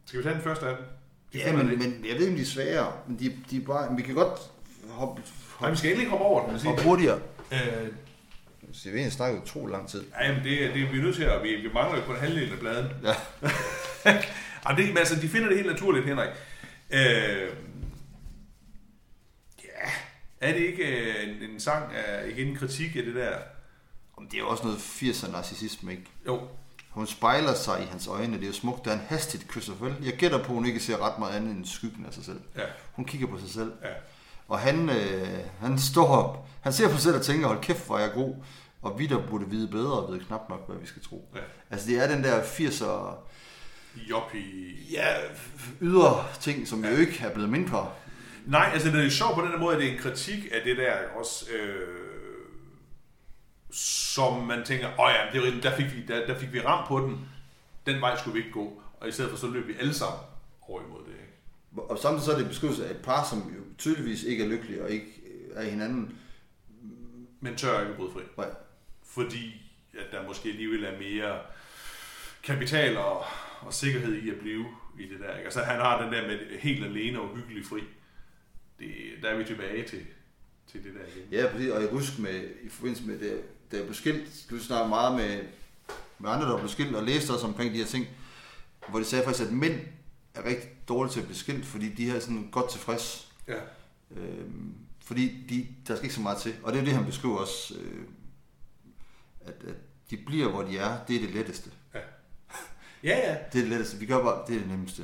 Skal 0.06 0.18
vi 0.18 0.24
tage 0.24 0.34
den 0.34 0.42
første 0.42 0.66
af 0.66 0.76
dem? 0.76 0.84
De 1.32 1.38
Ja, 1.38 1.56
men, 1.56 1.66
men 1.66 2.04
jeg 2.08 2.14
ved 2.14 2.20
ikke, 2.20 2.30
om 2.30 2.36
de 2.36 2.42
er 2.42 2.46
svære. 2.46 2.92
Men 3.08 3.18
de, 3.18 3.36
de 3.50 3.56
er 3.56 3.66
bare, 3.66 3.96
vi 3.96 4.02
kan 4.02 4.14
godt 4.14 4.38
hoppe, 4.88 5.22
Nej, 5.22 5.30
hoppe, 5.58 5.70
vi 5.70 5.76
skal 5.76 5.90
endelig 5.90 6.10
hoppe 6.10 6.24
over 6.24 6.50
den. 6.50 6.60
hoppe 6.60 6.82
hurtigere. 6.82 7.20
Øh, 7.52 7.88
Så 8.72 8.90
vi 8.90 9.02
har 9.02 9.10
snakket 9.10 9.42
utrolig 9.42 9.72
lang 9.72 9.88
tid. 9.88 10.04
ja, 10.20 10.26
jamen 10.28 10.44
det, 10.44 10.74
det 10.74 10.82
er 10.82 10.90
vi 10.92 10.98
er 10.98 11.02
nødt 11.02 11.16
til 11.16 11.22
at... 11.22 11.42
Vi, 11.42 11.54
vi 11.56 11.72
mangler 11.74 11.98
jo 11.98 12.04
kun 12.04 12.16
halvdelen 12.16 12.52
af 12.52 12.58
bladen. 12.58 12.90
Ja. 13.02 13.14
Jamen, 14.68 14.78
det, 14.82 14.88
men 14.88 14.98
altså, 14.98 15.20
de 15.20 15.28
finder 15.28 15.48
det 15.48 15.56
helt 15.56 15.70
naturligt, 15.70 16.06
Henrik. 16.06 16.28
Øh, 16.90 17.48
ja, 19.64 19.90
er 20.40 20.52
det 20.52 20.60
ikke 20.60 20.84
øh, 20.84 21.28
en, 21.28 21.50
en 21.50 21.60
sang 21.60 21.92
af, 21.94 22.28
igen 22.28 22.48
en 22.48 22.56
kritik 22.56 22.96
af 22.96 23.02
det 23.02 23.14
der? 23.14 23.38
Det 24.20 24.34
er 24.34 24.38
jo 24.38 24.48
også 24.48 24.64
noget 24.64 24.78
80'er 24.78 25.30
narcissisme, 25.32 25.90
ikke? 25.90 26.04
Jo, 26.26 26.40
Hun 26.90 27.06
spejler 27.06 27.54
sig 27.54 27.82
i 27.82 27.84
hans 27.86 28.06
øjne. 28.06 28.36
Det 28.36 28.42
er 28.42 28.46
jo 28.46 28.52
smukt, 28.52 28.84
da 28.84 28.90
han 28.90 29.00
hastigt 29.08 29.48
kysser 29.48 29.72
vel. 29.80 29.94
Jeg 30.02 30.12
gætter 30.12 30.38
på, 30.38 30.44
at 30.44 30.48
hun 30.54 30.66
ikke 30.66 30.80
ser 30.80 30.98
ret 31.06 31.18
meget 31.18 31.36
andet 31.36 31.56
end 31.56 31.64
skyggen 31.66 32.06
af 32.06 32.12
sig 32.14 32.24
selv. 32.24 32.40
ja, 32.56 32.62
Hun 32.92 33.04
kigger 33.04 33.26
på 33.26 33.38
sig 33.38 33.48
selv. 33.50 33.72
ja. 33.84 33.88
Og 34.48 34.58
han, 34.58 34.90
øh, 34.90 35.38
han 35.60 35.78
står 35.78 36.06
op. 36.06 36.48
Han 36.60 36.72
ser 36.72 36.86
på 36.88 36.92
sig 36.92 37.02
selv 37.02 37.16
og 37.16 37.22
tænker, 37.22 37.46
hold 37.46 37.60
kæft, 37.62 37.86
hvor 37.86 37.96
er 37.96 38.00
jeg 38.02 38.12
god. 38.12 38.34
Og 38.82 38.98
vi, 38.98 39.06
der 39.06 39.26
burde 39.26 39.50
vide 39.50 39.68
bedre, 39.68 40.12
ved 40.12 40.20
knap 40.20 40.48
nok, 40.48 40.68
hvad 40.68 40.76
vi 40.80 40.86
skal 40.86 41.02
tro. 41.02 41.28
Ja. 41.34 41.40
Altså, 41.70 41.86
det 41.88 41.98
er 41.98 42.08
den 42.14 42.24
der 42.24 42.42
80'er 42.42 43.14
Joppie. 44.10 44.74
ja, 44.92 45.14
ydre 45.80 46.24
ting, 46.40 46.68
som 46.68 46.84
jo 46.84 46.90
ikke 46.90 47.18
er 47.24 47.32
blevet 47.34 47.50
mindre. 47.50 47.90
Nej, 48.46 48.70
altså 48.72 48.88
det 48.90 49.00
er 49.00 49.04
jo 49.04 49.10
sjovt 49.10 49.34
på 49.34 49.40
den 49.40 49.60
måde, 49.60 49.76
at 49.76 49.82
det 49.82 49.88
er 49.88 49.92
en 49.92 49.98
kritik 49.98 50.38
af 50.52 50.60
det 50.64 50.76
der 50.76 50.92
også, 51.20 51.44
øh, 51.50 52.05
som 53.70 54.46
man 54.46 54.64
tænker, 54.64 54.86
åh 55.00 55.10
ja, 55.12 55.32
det 55.32 55.40
er, 55.40 55.44
rigtigt, 55.46 55.62
der, 55.62 55.76
fik 55.76 55.96
vi, 55.96 56.02
der, 56.08 56.26
der 56.26 56.38
fik 56.38 56.52
vi 56.52 56.60
ramt 56.60 56.88
på 56.88 57.00
den, 57.00 57.28
den 57.86 58.00
vej 58.00 58.16
skulle 58.18 58.34
vi 58.34 58.38
ikke 58.38 58.52
gå, 58.52 58.82
og 59.00 59.08
i 59.08 59.12
stedet 59.12 59.30
for 59.30 59.38
så 59.38 59.46
løb 59.46 59.66
vi 59.66 59.74
alle 59.80 59.94
sammen 59.94 60.20
over 60.62 60.82
imod 60.82 61.00
det. 61.00 61.12
Ikke? 61.12 61.82
Og 61.82 61.98
samtidig 61.98 62.24
så 62.24 62.32
er 62.32 62.38
det 62.38 62.48
beskrivelse 62.48 62.86
af 62.86 62.90
et 62.90 63.02
par, 63.02 63.24
som 63.24 63.38
jo 63.38 63.62
tydeligvis 63.78 64.22
ikke 64.22 64.44
er 64.44 64.48
lykkelige 64.48 64.82
og 64.82 64.90
ikke 64.90 65.06
øh, 65.26 65.64
er 65.64 65.70
hinanden. 65.70 66.18
Men 67.40 67.56
tør 67.56 67.80
ikke 67.80 67.90
at 67.90 67.96
bryde 67.96 68.12
fri, 68.12 68.22
Nej. 68.36 68.50
fordi 69.04 69.62
at 69.98 70.06
der 70.12 70.26
måske 70.26 70.48
alligevel 70.48 70.84
er 70.84 70.98
mere 70.98 71.38
kapital 72.42 72.96
og, 72.96 73.24
og 73.60 73.74
sikkerhed 73.74 74.14
i 74.14 74.30
at 74.30 74.36
blive 74.36 74.66
i 74.98 75.02
det 75.02 75.20
der. 75.20 75.36
Ikke? 75.36 75.44
Altså 75.44 75.60
han 75.60 75.80
har 75.80 76.02
den 76.02 76.12
der 76.12 76.26
med 76.26 76.58
helt 76.58 76.84
alene 76.84 77.20
og 77.20 77.36
hyggelig 77.36 77.66
fri. 77.66 77.80
Det, 78.78 78.88
der 79.22 79.28
er 79.28 79.36
vi 79.36 79.44
tilbage 79.44 79.88
til, 79.88 80.06
til 80.66 80.84
det 80.84 80.94
der 80.94 81.00
igen. 81.16 81.28
Ja, 81.32 81.52
præcis. 81.52 81.70
Og 81.70 81.82
jeg 81.82 81.90
husker 81.90 82.22
med, 82.22 82.50
i 82.62 82.68
forbindelse 82.68 83.06
med 83.06 83.18
det, 83.18 83.42
da 83.72 83.76
jeg 83.76 83.84
blev 83.84 83.94
skilt, 83.94 84.46
du 84.50 84.58
snakker 84.58 84.88
meget 84.88 85.16
med, 85.16 85.40
med 86.18 86.30
andre, 86.30 86.46
der 86.46 86.58
blev 86.58 86.68
skilt, 86.68 86.96
og 86.96 87.02
læste 87.02 87.32
også 87.32 87.46
omkring 87.46 87.72
de 87.72 87.78
her 87.78 87.86
ting, 87.86 88.06
hvor 88.88 88.98
de 88.98 89.04
sagde 89.04 89.24
faktisk, 89.24 89.46
at 89.46 89.52
mænd 89.52 89.80
er 90.34 90.44
rigtig 90.44 90.68
dårlige 90.88 91.12
til 91.12 91.20
at 91.20 91.26
blive 91.26 91.38
skilt, 91.38 91.66
fordi 91.66 91.88
de 91.88 92.10
er 92.10 92.20
sådan 92.20 92.48
godt 92.52 92.70
tilfreds. 92.70 93.32
Ja. 93.48 93.54
Øhm, 94.16 94.74
fordi 95.04 95.46
de, 95.48 95.66
der 95.88 95.94
skal 95.94 96.04
ikke 96.04 96.14
så 96.14 96.20
meget 96.20 96.38
til. 96.38 96.54
Og 96.62 96.72
det 96.72 96.80
er 96.80 96.84
det, 96.84 96.94
han 96.94 97.04
beskriver 97.04 97.38
også, 97.38 97.74
øh, 97.74 98.02
at, 99.46 99.54
at 99.68 99.74
de 100.10 100.16
bliver, 100.16 100.48
hvor 100.50 100.62
de 100.62 100.78
er. 100.78 100.98
Det 101.08 101.16
er 101.16 101.20
det 101.20 101.30
letteste. 101.30 101.70
Ja, 103.04 103.18
ja. 103.18 103.36
Det 103.52 103.58
er 103.58 103.62
det 103.62 103.68
letteste. 103.68 103.98
Vi 103.98 104.06
gør 104.06 104.22
bare, 104.22 104.42
det 104.46 104.54
er 104.54 104.58
det 104.58 104.68
nemmeste. 104.68 105.02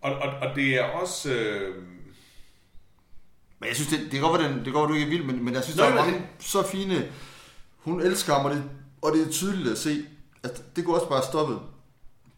Og, 0.00 0.12
og, 0.12 0.48
og 0.48 0.56
det 0.56 0.74
er 0.74 0.84
også... 0.84 1.32
Øh, 1.32 1.82
Men 3.58 3.68
jeg 3.68 3.76
synes, 3.76 3.90
det, 3.90 4.12
det 4.12 4.22
være, 4.22 4.48
den, 4.48 4.64
det 4.64 4.74
være, 4.74 4.82
du 4.82 4.92
ikke 4.92 5.06
er 5.06 5.10
vild, 5.10 5.24
men, 5.24 5.44
men 5.44 5.54
jeg 5.54 5.62
synes, 5.64 5.76
Nej, 5.76 5.88
der 5.88 5.94
er 5.96 6.04
mange 6.04 6.26
så 6.38 6.62
fine... 6.62 7.12
Hun 7.84 8.00
elsker 8.00 8.34
ham, 8.34 8.44
og 8.44 8.50
det, 8.54 8.64
og 9.02 9.12
det 9.12 9.26
er 9.26 9.30
tydeligt 9.30 9.68
at 9.68 9.78
se, 9.78 10.06
at 10.42 10.76
det 10.76 10.84
kunne 10.84 10.96
også 10.96 11.08
bare 11.08 11.22
stoppe. 11.22 11.58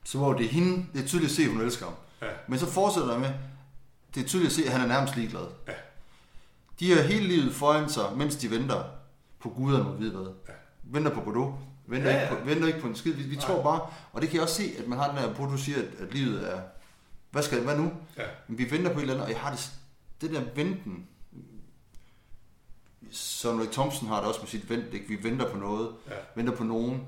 Så 0.04 0.18
hvor 0.18 0.32
det 0.32 0.46
er 0.46 0.50
hende, 0.50 0.86
det 0.94 1.02
er 1.02 1.06
tydeligt 1.06 1.30
at 1.30 1.36
se, 1.36 1.42
at 1.42 1.48
hun 1.48 1.60
elsker 1.60 1.84
ham. 1.86 1.94
Ja. 2.22 2.26
Men 2.48 2.58
så 2.58 2.66
fortsætter 2.66 3.10
der 3.10 3.18
med, 3.18 3.30
det 4.14 4.22
er 4.22 4.26
tydeligt 4.26 4.50
at 4.50 4.56
se, 4.56 4.64
at 4.64 4.72
han 4.72 4.80
er 4.80 4.86
nærmest 4.86 5.16
ligeglad. 5.16 5.46
Ja. 5.68 5.72
De 6.80 6.92
har 6.94 7.02
hele 7.02 7.26
livet 7.26 7.54
foran 7.54 7.88
sig, 7.88 8.04
mens 8.16 8.36
de 8.36 8.50
venter 8.50 8.82
på 9.40 9.48
guderne 9.48 9.84
må 9.84 9.92
vide 9.92 10.10
hvad. 10.16 10.32
Ja. 10.48 10.52
Venter 10.84 11.14
på 11.14 11.20
Godot. 11.20 11.54
Venter, 11.86 12.10
Ja, 12.10 12.16
ja, 12.16 12.22
ja. 12.22 12.30
Ikke 12.30 12.42
på, 12.42 12.48
venter 12.48 12.66
ikke 12.66 12.80
på 12.80 12.86
en 12.86 12.96
skid. 12.96 13.12
Vi, 13.12 13.22
vi 13.22 13.34
Nej. 13.34 13.44
tror 13.44 13.62
bare, 13.62 13.80
og 14.12 14.20
det 14.20 14.28
kan 14.30 14.34
jeg 14.36 14.42
også 14.42 14.54
se, 14.54 14.72
at 14.78 14.88
man 14.88 14.98
har 14.98 15.08
den 15.08 15.16
der, 15.16 15.28
hvor 15.28 15.46
du 15.46 15.56
siger, 15.58 15.78
at, 15.78 15.88
at 16.08 16.14
livet 16.14 16.52
er, 16.52 16.60
hvad 17.30 17.42
skal 17.42 17.60
hvad 17.62 17.76
nu? 17.78 17.92
ja. 18.18 18.22
Men 18.48 18.58
vi 18.58 18.70
venter 18.70 18.92
på 18.92 18.98
et 18.98 19.02
eller 19.02 19.14
andet, 19.14 19.24
og 19.26 19.32
jeg 19.32 19.40
har 19.40 19.50
det, 19.50 19.70
det 20.20 20.30
der 20.30 20.42
venten. 20.54 21.06
Ray 23.44 23.72
Thompson 23.72 24.08
har 24.08 24.16
det 24.20 24.28
også 24.28 24.40
med 24.40 24.48
sit 24.48 24.70
vent, 24.70 24.94
ikke? 24.94 25.08
Vi 25.08 25.22
venter 25.22 25.50
på 25.50 25.56
noget, 25.56 25.94
Ja. 26.10 26.14
venter 26.34 26.56
på 26.56 26.64
nogen. 26.64 27.02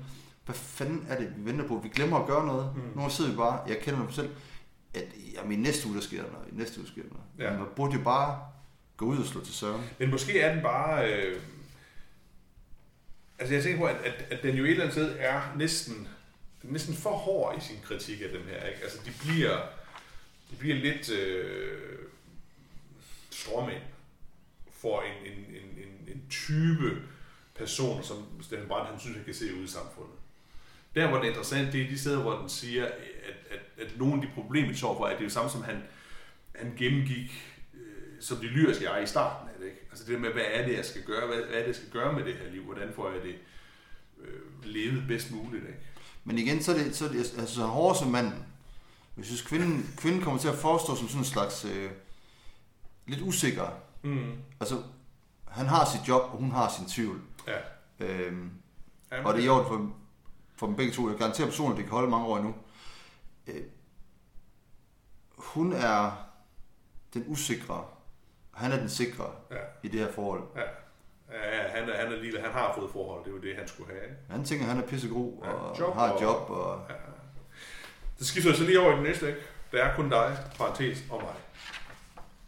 Hvad 0.45 0.55
fanden 0.55 1.05
er 1.09 1.17
det, 1.19 1.33
vi 1.37 1.45
venter 1.51 1.67
på? 1.67 1.79
Vi 1.83 1.89
glemmer 1.89 2.17
at 2.19 2.27
gøre 2.27 2.45
noget. 2.45 2.73
Mm. 2.75 3.01
Nu 3.01 3.09
sidder 3.09 3.31
vi 3.31 3.37
bare, 3.37 3.61
jeg 3.67 3.79
kender 3.79 3.99
mig 3.99 4.13
selv, 4.13 4.29
at 4.93 5.03
jamen, 5.33 5.51
i 5.51 5.55
næste 5.55 5.87
uge, 5.87 5.95
der 5.95 6.01
sker 6.01 6.23
der 6.23 6.31
noget. 6.31 6.47
I 6.51 6.55
næste 6.55 6.79
uge 6.79 6.87
sker 6.87 7.01
der 7.01 7.09
noget. 7.09 7.51
Ja. 7.53 7.57
Man 7.57 7.67
burde 7.75 7.93
jo 7.97 8.03
bare 8.03 8.39
gå 8.97 9.05
ud 9.05 9.17
og 9.17 9.25
slå 9.25 9.43
til 9.43 9.53
søren. 9.53 9.81
Men 9.99 10.09
måske 10.11 10.39
er 10.39 10.53
den 10.53 10.63
bare... 10.63 11.13
Øh, 11.13 11.41
altså 13.39 13.53
jeg 13.53 13.63
tænker 13.63 13.79
på, 13.79 13.85
at, 13.85 13.95
at, 13.95 14.25
at 14.31 14.43
den 14.43 14.55
jo 14.55 14.63
et 14.63 14.69
eller 14.69 14.83
andet 14.83 14.95
sted 14.95 15.15
er 15.19 15.41
næsten, 15.57 15.95
den 16.61 16.69
er 16.69 16.73
næsten 16.73 16.93
for 16.93 17.09
hård 17.11 17.57
i 17.57 17.61
sin 17.61 17.77
kritik 17.83 18.21
af 18.21 18.29
dem 18.29 18.41
her. 18.47 18.65
Ikke? 18.67 18.81
Altså 18.83 18.97
de 19.05 19.11
bliver, 19.21 19.57
de 20.51 20.55
bliver 20.55 20.75
lidt 20.75 21.09
øh, 21.09 21.99
stråmænd 23.29 23.81
for 24.71 25.01
en, 25.01 25.31
en, 25.31 25.37
en, 25.39 25.83
en, 25.83 25.98
en 26.13 26.23
type 26.29 27.01
personer, 27.55 28.01
som 28.01 28.17
Steffen 28.41 28.67
Brandt 28.67 28.89
han 28.89 28.99
synes, 28.99 29.15
han 29.15 29.25
kan 29.25 29.33
se 29.33 29.55
ud 29.59 29.63
i 29.63 29.67
samfundet. 29.67 30.15
Der, 30.95 31.07
hvor 31.07 31.17
det 31.17 31.25
er 31.25 31.29
interessant, 31.29 31.73
det 31.73 31.81
er 31.81 31.87
de 31.87 31.99
steder, 31.99 32.21
hvor 32.21 32.39
den 32.39 32.49
siger, 32.49 32.85
at, 32.85 32.91
at, 33.49 33.85
at 33.85 33.97
nogle 33.97 34.13
af 34.13 34.21
de 34.21 34.33
problemer, 34.33 34.71
de 34.71 34.77
står 34.77 34.97
for, 34.97 35.05
at 35.05 35.11
det 35.11 35.17
er 35.17 35.27
det 35.27 35.31
samme, 35.33 35.51
som 35.51 35.63
han, 35.63 35.83
han 36.55 36.73
gennemgik 36.77 37.57
øh, 37.73 37.79
som 38.19 38.37
det 38.37 38.49
lyriske 38.49 38.91
jeg 38.91 39.03
i 39.03 39.07
starten 39.07 39.49
af 39.49 39.55
det. 39.59 39.65
Ikke? 39.65 39.79
Altså 39.89 40.05
det 40.05 40.13
der 40.13 40.19
med, 40.19 40.29
hvad 40.29 40.43
er 40.53 40.67
det, 40.67 40.77
jeg 40.77 40.85
skal 40.85 41.03
gøre? 41.03 41.27
Hvad, 41.27 41.37
hvad 41.37 41.55
er 41.55 41.59
det, 41.59 41.67
jeg 41.67 41.75
skal 41.75 41.89
gøre 41.89 42.13
med 42.13 42.25
det 42.25 42.33
her 42.33 42.51
liv? 42.51 42.63
Hvordan 42.63 42.93
får 42.95 43.11
jeg 43.11 43.21
det 43.23 43.35
øh, 44.21 44.65
levet 44.65 45.03
bedst 45.07 45.31
muligt? 45.31 45.63
Ikke? 45.63 45.79
Men 46.23 46.37
igen, 46.37 46.63
så 46.63 46.73
er 46.73 46.77
det, 46.77 46.95
så 46.95 47.05
er 47.05 47.09
det 47.09 47.19
altså, 47.39 47.61
han 47.61 47.69
hård 47.69 47.95
som 47.95 48.07
manden. 48.07 48.45
Jeg 49.17 49.25
synes, 49.25 49.41
kvinden, 49.41 49.93
kvinden 49.97 50.21
kommer 50.21 50.39
til 50.39 50.47
at 50.47 50.55
forestå 50.55 50.95
som 50.95 51.07
sådan 51.07 51.21
en 51.21 51.25
slags 51.25 51.65
øh, 51.65 51.91
lidt 53.07 53.21
usikker. 53.21 53.67
Mm. 54.03 54.31
Altså, 54.59 54.83
han 55.49 55.65
har 55.65 55.85
sit 55.85 56.07
job, 56.07 56.21
og 56.21 56.37
hun 56.37 56.51
har 56.51 56.69
sin 56.69 56.85
tvivl. 56.85 57.21
Ja. 57.47 57.57
Øhm, 57.99 58.51
Jamen, 59.11 59.25
og 59.25 59.33
det 59.33 59.41
er 59.41 59.45
i 59.45 59.49
orden 59.49 59.67
for, 59.67 59.91
for 60.55 60.65
dem 60.67 60.75
begge 60.75 60.93
to. 60.93 61.09
Jeg 61.09 61.17
garanterer 61.17 61.47
personligt, 61.47 61.75
at 61.75 61.77
det 61.77 61.85
kan 61.89 61.95
holde 61.95 62.09
mange 62.11 62.27
år 62.27 62.37
endnu. 62.37 62.55
Øh, 63.47 63.61
hun 65.37 65.73
er 65.73 66.11
den 67.13 67.23
usikre, 67.27 67.73
og 68.53 68.59
han 68.59 68.71
er 68.71 68.77
den 68.79 68.89
sikre 68.89 69.31
Ja, 69.51 69.55
i 69.83 69.87
det 69.87 69.99
her 69.99 70.11
forhold. 70.11 70.43
ja. 70.55 70.61
Ja, 71.31 71.67
han, 71.69 71.89
er, 71.89 71.97
han, 71.97 72.13
er 72.13 72.17
lille, 72.21 72.41
han 72.41 72.51
har 72.51 72.73
fået 72.75 72.91
forhold, 72.91 73.23
det 73.23 73.29
er 73.29 73.35
jo 73.35 73.41
det, 73.41 73.55
han 73.57 73.67
skulle 73.67 73.89
have. 73.93 74.03
Ikke? 74.03 74.15
Han 74.29 74.43
tænker, 74.45 74.65
at 74.65 74.71
han 74.75 74.83
er 74.83 74.87
pissegod 74.87 75.33
Ja, 75.43 75.49
og 75.51 75.79
job 75.79 75.93
har 75.95 76.13
et 76.15 76.21
job. 76.21 76.49
Og, 76.49 76.81
Ja. 76.89 76.93
Det 78.19 78.27
skifter 78.27 78.53
så 78.53 78.63
lige 78.63 78.79
over 78.79 78.91
i 78.93 78.95
den 78.95 79.03
næste, 79.03 79.27
ikke? 79.27 79.39
Der 79.71 79.83
er 79.83 79.95
kun 79.95 80.09
dig, 80.09 80.37
parentes, 80.57 81.03
og 81.11 81.21
mig. 81.21 81.33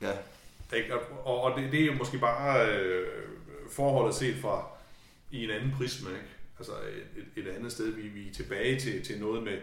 ja, 0.02 0.12
ikke? 0.74 0.96
Og, 0.96 1.44
og, 1.44 1.62
det, 1.62 1.72
det 1.72 1.82
er 1.82 1.86
jo 1.86 1.94
måske 1.94 2.18
bare 2.18 2.70
øh, 2.70 3.08
forholdet 3.72 4.16
set 4.16 4.36
fra 4.36 4.68
i 5.32 5.44
en 5.44 5.50
anden 5.50 5.72
prisme, 5.72 6.10
ikke? 6.10 6.30
Altså 6.60 6.72
et, 6.72 7.28
et, 7.36 7.48
et 7.48 7.52
andet 7.52 7.72
sted, 7.72 7.92
vi, 7.92 8.02
vi 8.02 8.30
er 8.30 8.34
tilbage 8.34 8.80
til, 8.80 9.06
til 9.06 9.20
noget 9.20 9.44
med 9.44 9.62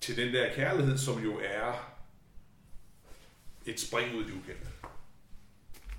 til 0.00 0.16
den 0.16 0.34
der 0.34 0.54
kærlighed, 0.54 0.98
som 0.98 1.22
jo 1.22 1.40
er 1.44 1.94
et 3.66 3.80
spring 3.80 4.16
ud 4.16 4.22
i 4.22 4.26
det 4.26 4.32
ukendte. 4.32 4.68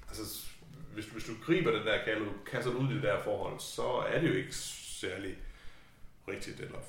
Altså, 0.07 0.45
hvis, 0.93 1.05
hvis 1.05 1.23
du 1.23 1.31
griber 1.43 1.71
den 1.71 1.87
der 1.87 2.05
kærlighed, 2.05 2.33
kaster 2.45 2.71
den 2.71 2.85
ud 2.85 2.91
i 2.91 2.95
det 2.95 3.03
der 3.03 3.23
forhold, 3.23 3.59
så 3.59 3.87
er 3.87 4.21
det 4.21 4.29
jo 4.29 4.33
ikke 4.33 4.55
særlig 4.55 5.37
rigtigt 6.27 6.59
eller 6.59 6.79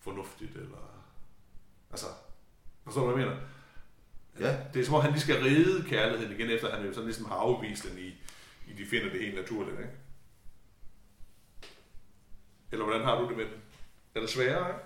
fornuftigt, 0.00 0.56
eller... 0.56 1.04
Altså, 1.90 2.06
forstår 2.84 3.00
du, 3.00 3.12
hvad 3.12 3.24
jeg 3.24 3.30
mener? 3.30 3.46
Ja. 4.40 4.56
Det 4.74 4.80
er 4.80 4.84
som 4.84 4.94
om, 4.94 5.02
han 5.02 5.10
lige 5.10 5.20
skal 5.20 5.42
ride 5.42 5.84
kærligheden 5.88 6.32
igen, 6.32 6.50
efter 6.50 6.76
han 6.76 6.86
jo 6.86 6.92
sådan 6.92 7.06
ligesom 7.06 7.26
har 7.26 7.34
afvist 7.34 7.84
den 7.84 7.98
i, 7.98 8.08
i 8.66 8.72
de 8.78 8.86
finder 8.86 9.10
det 9.10 9.20
helt 9.20 9.34
naturligt, 9.34 9.78
ikke? 9.78 9.90
Eller 12.72 12.84
hvordan 12.84 13.04
har 13.04 13.20
du 13.20 13.28
det 13.28 13.36
med 13.36 13.44
den? 13.44 13.62
Er 14.14 14.20
det 14.20 14.30
sværere, 14.30 14.68
ikke? 14.68 14.80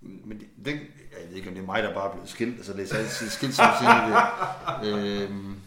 Men 0.00 0.40
det, 0.40 0.48
det, 0.64 0.72
jeg 1.20 1.28
ved 1.28 1.36
ikke, 1.36 1.48
om 1.48 1.54
det 1.54 1.62
er 1.62 1.66
mig, 1.66 1.82
der 1.82 1.94
bare 1.94 2.08
er 2.08 2.12
blevet 2.12 2.28
skilt. 2.28 2.56
Altså, 2.56 2.72
det 2.72 2.92
er 2.92 2.98
altid 2.98 3.28
skilt, 3.28 3.54
som 3.54 3.66
siger 3.80 4.80
det. 4.82 5.22
Øhm. 5.22 5.60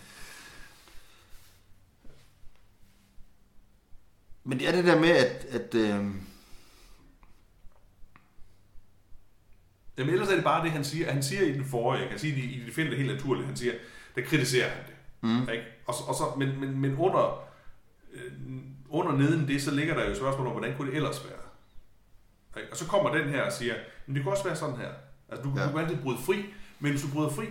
Men 4.44 4.60
det 4.60 4.68
er 4.68 4.72
det 4.72 4.86
der 4.86 5.00
med, 5.00 5.10
at, 5.10 5.46
at 5.46 5.76
øhm, 5.76 6.22
Jamen 9.98 10.14
ellers 10.14 10.30
er 10.30 10.36
det 10.36 10.44
bare 10.44 10.64
det, 10.64 10.72
han 10.72 10.84
siger. 10.84 11.12
Han 11.12 11.24
siger 11.24 11.42
i 11.42 11.52
den 11.54 11.66
forrige, 11.66 12.02
jeg 12.02 12.10
kan 12.10 12.20
sige, 12.20 12.34
at 12.34 12.40
i 12.40 12.64
de 12.66 12.72
finder 12.72 12.90
det 12.90 13.00
helt 13.00 13.12
naturligt, 13.14 13.48
han 13.48 13.56
siger, 13.58 13.74
der 14.16 14.22
kritiserer 14.22 14.70
han 14.70 14.84
det. 14.88 14.94
Mm. 15.22 15.50
Ikke? 15.50 15.64
Og, 15.88 15.94
så- 15.94 16.04
og 16.08 16.16
så, 16.16 16.24
men, 16.38 16.60
men, 16.60 16.80
men 16.82 16.96
under, 16.98 17.48
øh, 18.14 18.32
under 18.90 19.12
neden 19.12 19.48
det, 19.48 19.62
så 19.62 19.72
ligger 19.72 19.94
der 19.96 20.10
jo 20.10 20.16
spørgsmål 20.16 20.48
om, 20.48 20.54
hvordan 20.54 20.78
kunne 20.78 20.88
det 20.90 20.96
ellers 20.98 21.26
være? 21.26 21.40
Ikke? 22.62 22.72
Og 22.72 22.78
så 22.78 22.86
kommer 22.88 23.16
den 23.16 23.30
her 23.30 23.42
og 23.44 23.52
siger, 23.54 23.76
men 24.08 24.16
det 24.16 24.24
kunne 24.24 24.34
også 24.34 24.44
være 24.44 24.56
sådan 24.56 24.76
her. 24.78 24.90
Altså, 25.30 25.44
du, 25.44 25.54
Ja. 25.60 25.66
du 25.68 25.72
kan 25.72 25.80
altid 25.80 25.98
bryde 26.04 26.18
fri, 26.26 26.46
men 26.80 26.92
hvis 26.92 27.02
du 27.02 27.08
bryder 27.14 27.30
fri, 27.30 27.46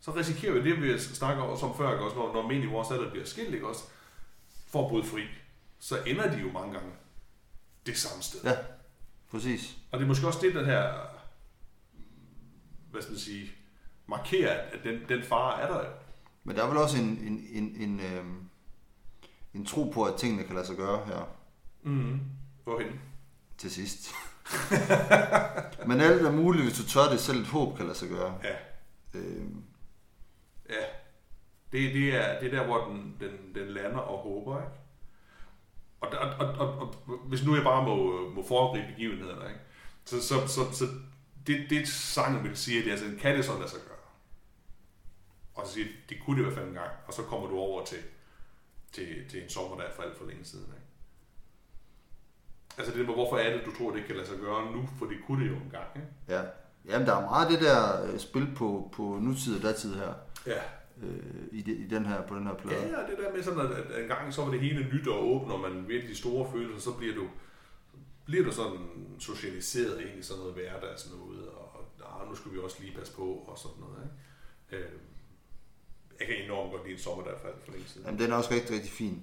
så 0.00 0.10
risikerer 0.16 0.52
vi 0.52 0.70
det, 0.70 0.82
vi 0.82 0.98
snakker 0.98 1.42
om 1.42 1.76
før, 1.76 1.92
ikke 1.92 2.04
også, 2.04 2.16
når, 2.16 2.32
når 2.32 2.50
i 2.50 2.66
vores 2.66 2.90
alder 2.90 3.10
bliver 3.10 3.26
skilt, 3.26 3.54
ikke 3.54 3.66
også, 3.68 3.82
for 4.70 4.84
at 4.84 4.88
bryde 4.90 5.04
fri, 5.06 5.22
så 5.78 5.98
ender 6.06 6.30
de 6.30 6.38
jo 6.40 6.52
mange 6.52 6.72
gange 6.72 6.88
det 7.86 7.96
samme 7.98 8.22
sted. 8.22 8.40
Ja, 8.44 8.52
præcis. 9.30 9.76
Og 9.92 9.98
det 9.98 10.04
er 10.04 10.08
måske 10.08 10.26
også 10.26 10.38
det, 10.42 10.54
den 10.54 10.64
her, 10.64 10.92
hvad 12.90 13.02
skal 13.02 13.12
man 13.12 13.18
sige, 13.20 13.50
markerer, 14.06 14.60
at 14.72 14.78
den, 14.84 15.00
den 15.08 15.22
fare 15.22 15.60
er 15.60 15.66
der. 15.72 15.84
Men 16.44 16.56
der 16.56 16.64
er 16.64 16.68
vel 16.68 16.76
også 16.76 16.98
en, 16.98 17.04
en, 17.08 17.46
en, 17.52 17.76
en, 17.76 18.00
øhm, 18.00 18.48
en 19.54 19.66
tro 19.66 19.90
på, 19.90 20.04
at 20.04 20.14
tingene 20.18 20.44
kan 20.44 20.54
lade 20.54 20.66
sig 20.66 20.76
gøre 20.76 21.06
her 21.06 21.28
Mm. 21.82 22.20
Hvorhen? 22.64 23.00
til 23.58 23.70
sidst. 23.70 24.14
Men 25.88 26.00
alt 26.00 26.22
er 26.26 26.30
muligt, 26.32 26.64
hvis 26.64 26.78
du 26.78 26.84
tør 26.86 27.10
det, 27.10 27.20
selv 27.20 27.40
et 27.40 27.46
håb 27.46 27.76
kan 27.76 27.86
lade 27.86 27.98
sig 27.98 28.08
gøre. 28.08 28.38
Ja, 28.44 28.54
Øhm, 29.14 29.62
ja. 30.68 30.84
Det, 31.72 31.94
det, 31.94 32.14
er, 32.14 32.40
det 32.40 32.54
er 32.54 32.58
der, 32.58 32.66
hvor 32.66 32.84
den, 32.84 33.16
den, 33.20 33.54
den 33.54 33.68
lander 33.74 33.98
og 33.98 34.18
håber, 34.18 34.58
ikke? 34.60 34.72
Og, 36.00 36.08
og, 36.08 36.46
og, 36.48 36.68
og, 36.68 36.78
og 36.78 36.94
hvis 37.28 37.44
nu 37.44 37.54
jeg 37.54 37.64
bare 37.64 37.84
må, 37.84 38.28
må 38.30 38.44
foregribe 38.48 38.86
begivenhederne, 38.92 39.48
ikke? 39.48 39.60
Så, 40.04 40.22
så, 40.22 40.34
så, 40.46 40.60
så 40.72 40.84
det, 41.46 41.66
det 41.70 41.88
sangen 41.88 42.44
vil 42.44 42.56
sige, 42.56 42.78
det 42.78 42.86
er 42.88 42.92
altså, 42.92 43.06
kan 43.20 43.36
det 43.36 43.44
så 43.44 43.58
lade 43.58 43.70
sig 43.70 43.80
gøre? 43.88 43.96
Og 45.54 45.66
så 45.66 45.72
siger 45.72 45.86
de, 45.86 45.92
det 46.08 46.16
kunne 46.24 46.36
det 46.36 46.40
i 46.42 46.44
hvert 46.44 46.56
fald 46.58 46.68
en 46.68 46.74
gang, 46.74 46.90
og 47.06 47.14
så 47.14 47.22
kommer 47.22 47.48
du 47.48 47.56
over 47.58 47.84
til, 47.84 47.98
til, 48.92 49.06
til 49.30 49.42
en 49.42 49.48
sommer, 49.50 49.76
der 49.76 49.84
er 49.84 49.92
for 49.94 50.02
alt 50.02 50.18
for 50.18 50.26
længe 50.26 50.44
siden, 50.44 50.64
ikke? 50.66 50.86
Altså 52.78 52.92
det 52.98 53.06
med, 53.06 53.14
hvorfor 53.14 53.36
er 53.36 53.56
det, 53.56 53.66
du 53.66 53.74
tror, 53.76 53.90
det 53.90 53.96
ikke 53.96 54.06
kan 54.06 54.16
lade 54.16 54.28
sig 54.28 54.38
gøre 54.38 54.72
nu, 54.72 54.88
for 54.98 55.06
det 55.06 55.16
kunne 55.26 55.44
det 55.44 55.50
jo 55.50 55.56
engang, 55.56 55.86
ikke? 55.96 56.08
ja. 56.28 56.42
Jamen, 56.88 57.06
der 57.06 57.14
er 57.16 57.20
meget 57.30 57.50
det 57.50 57.60
der 57.60 58.04
øh, 58.12 58.18
spil 58.18 58.48
på, 58.56 58.90
på 58.96 59.02
nutid 59.20 59.56
og 59.56 59.62
datid 59.62 59.94
her, 59.94 60.14
Ja. 60.46 60.60
øh, 61.02 61.18
i, 61.52 61.62
de, 61.62 61.72
i 61.72 61.86
den 61.86 62.06
her, 62.06 62.22
på 62.22 62.34
den 62.34 62.46
her 62.46 62.54
plade. 62.54 62.80
Ja, 62.80 63.10
det 63.10 63.18
der 63.18 63.32
med 63.34 63.42
sådan, 63.42 63.60
at, 63.60 63.70
at 63.72 64.02
en 64.02 64.08
gang 64.08 64.34
så 64.34 64.44
var 64.44 64.50
det 64.50 64.60
hele 64.60 64.88
nyt 64.92 65.08
og 65.08 65.28
åbent, 65.28 65.52
og 65.52 65.60
man 65.60 65.88
virkelig 65.88 66.16
store 66.16 66.52
følelser, 66.52 66.90
så 66.90 66.96
bliver 66.98 67.14
du, 67.14 67.26
bliver 68.26 68.44
du 68.44 68.52
sådan 68.52 68.78
socialiseret 69.18 70.00
ind 70.00 70.18
i 70.18 70.22
sådan 70.22 70.40
noget 70.40 70.54
hverdags 70.54 71.10
noget, 71.10 71.48
og 71.48 71.84
nah, 71.98 72.28
nu 72.30 72.36
skal 72.36 72.52
vi 72.52 72.58
også 72.58 72.76
lige 72.80 72.98
passe 72.98 73.12
på, 73.12 73.22
og 73.22 73.58
sådan 73.58 73.80
noget. 73.80 74.10
Ikke? 74.72 74.84
Øh, 74.84 74.92
jeg 76.20 76.26
kan 76.28 76.36
enormt 76.44 76.72
godt 76.72 76.84
lide 76.84 76.94
en 76.94 77.00
sommer, 77.02 77.24
der 77.24 77.30
er 77.30 77.38
faldet 77.38 77.60
for 77.64 77.72
længe 77.72 77.88
siden. 77.88 78.06
Jamen, 78.06 78.20
den 78.20 78.32
er 78.32 78.36
også 78.36 78.50
rigtig, 78.50 78.74
rigtig 78.76 78.92
fin. 78.92 79.22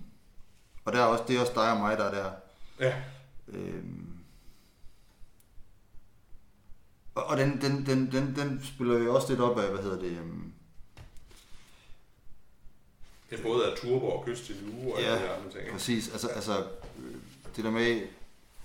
Og 0.85 0.93
der 0.93 0.99
er 0.99 1.05
også, 1.05 1.23
det 1.27 1.35
er 1.35 1.39
også 1.41 1.53
dig 1.55 1.71
og 1.71 1.77
mig, 1.79 1.97
der 1.97 2.03
er 2.03 2.13
der. 2.23 2.31
Ja, 2.79 3.03
Øhm. 3.47 4.09
Og, 7.15 7.23
og 7.23 7.37
den, 7.37 7.61
den, 7.61 7.85
den, 7.85 8.11
den, 8.11 8.35
den 8.35 8.63
spiller 8.63 8.97
jo 8.97 9.15
også 9.15 9.29
lidt 9.29 9.41
op 9.41 9.59
af, 9.59 9.69
hvad 9.71 9.83
hedder 9.83 9.99
det, 9.99 10.11
øhm, 10.17 10.53
det 13.29 13.39
er 13.39 13.43
både 13.43 13.71
af 13.71 13.77
turbo 13.77 14.09
og 14.09 14.25
kyst 14.25 14.45
til 14.45 14.55
nu, 14.63 14.93
og 14.93 14.99
Ja, 15.01 15.05
alle 15.05 15.25
de 15.27 15.29
andre 15.33 15.49
ting. 15.51 15.59
Ikke? 15.61 15.71
præcis, 15.71 16.11
altså, 16.11 16.27
altså 16.27 16.67
øh, 16.99 17.15
det 17.55 17.63
der 17.63 17.71
med, 17.71 18.07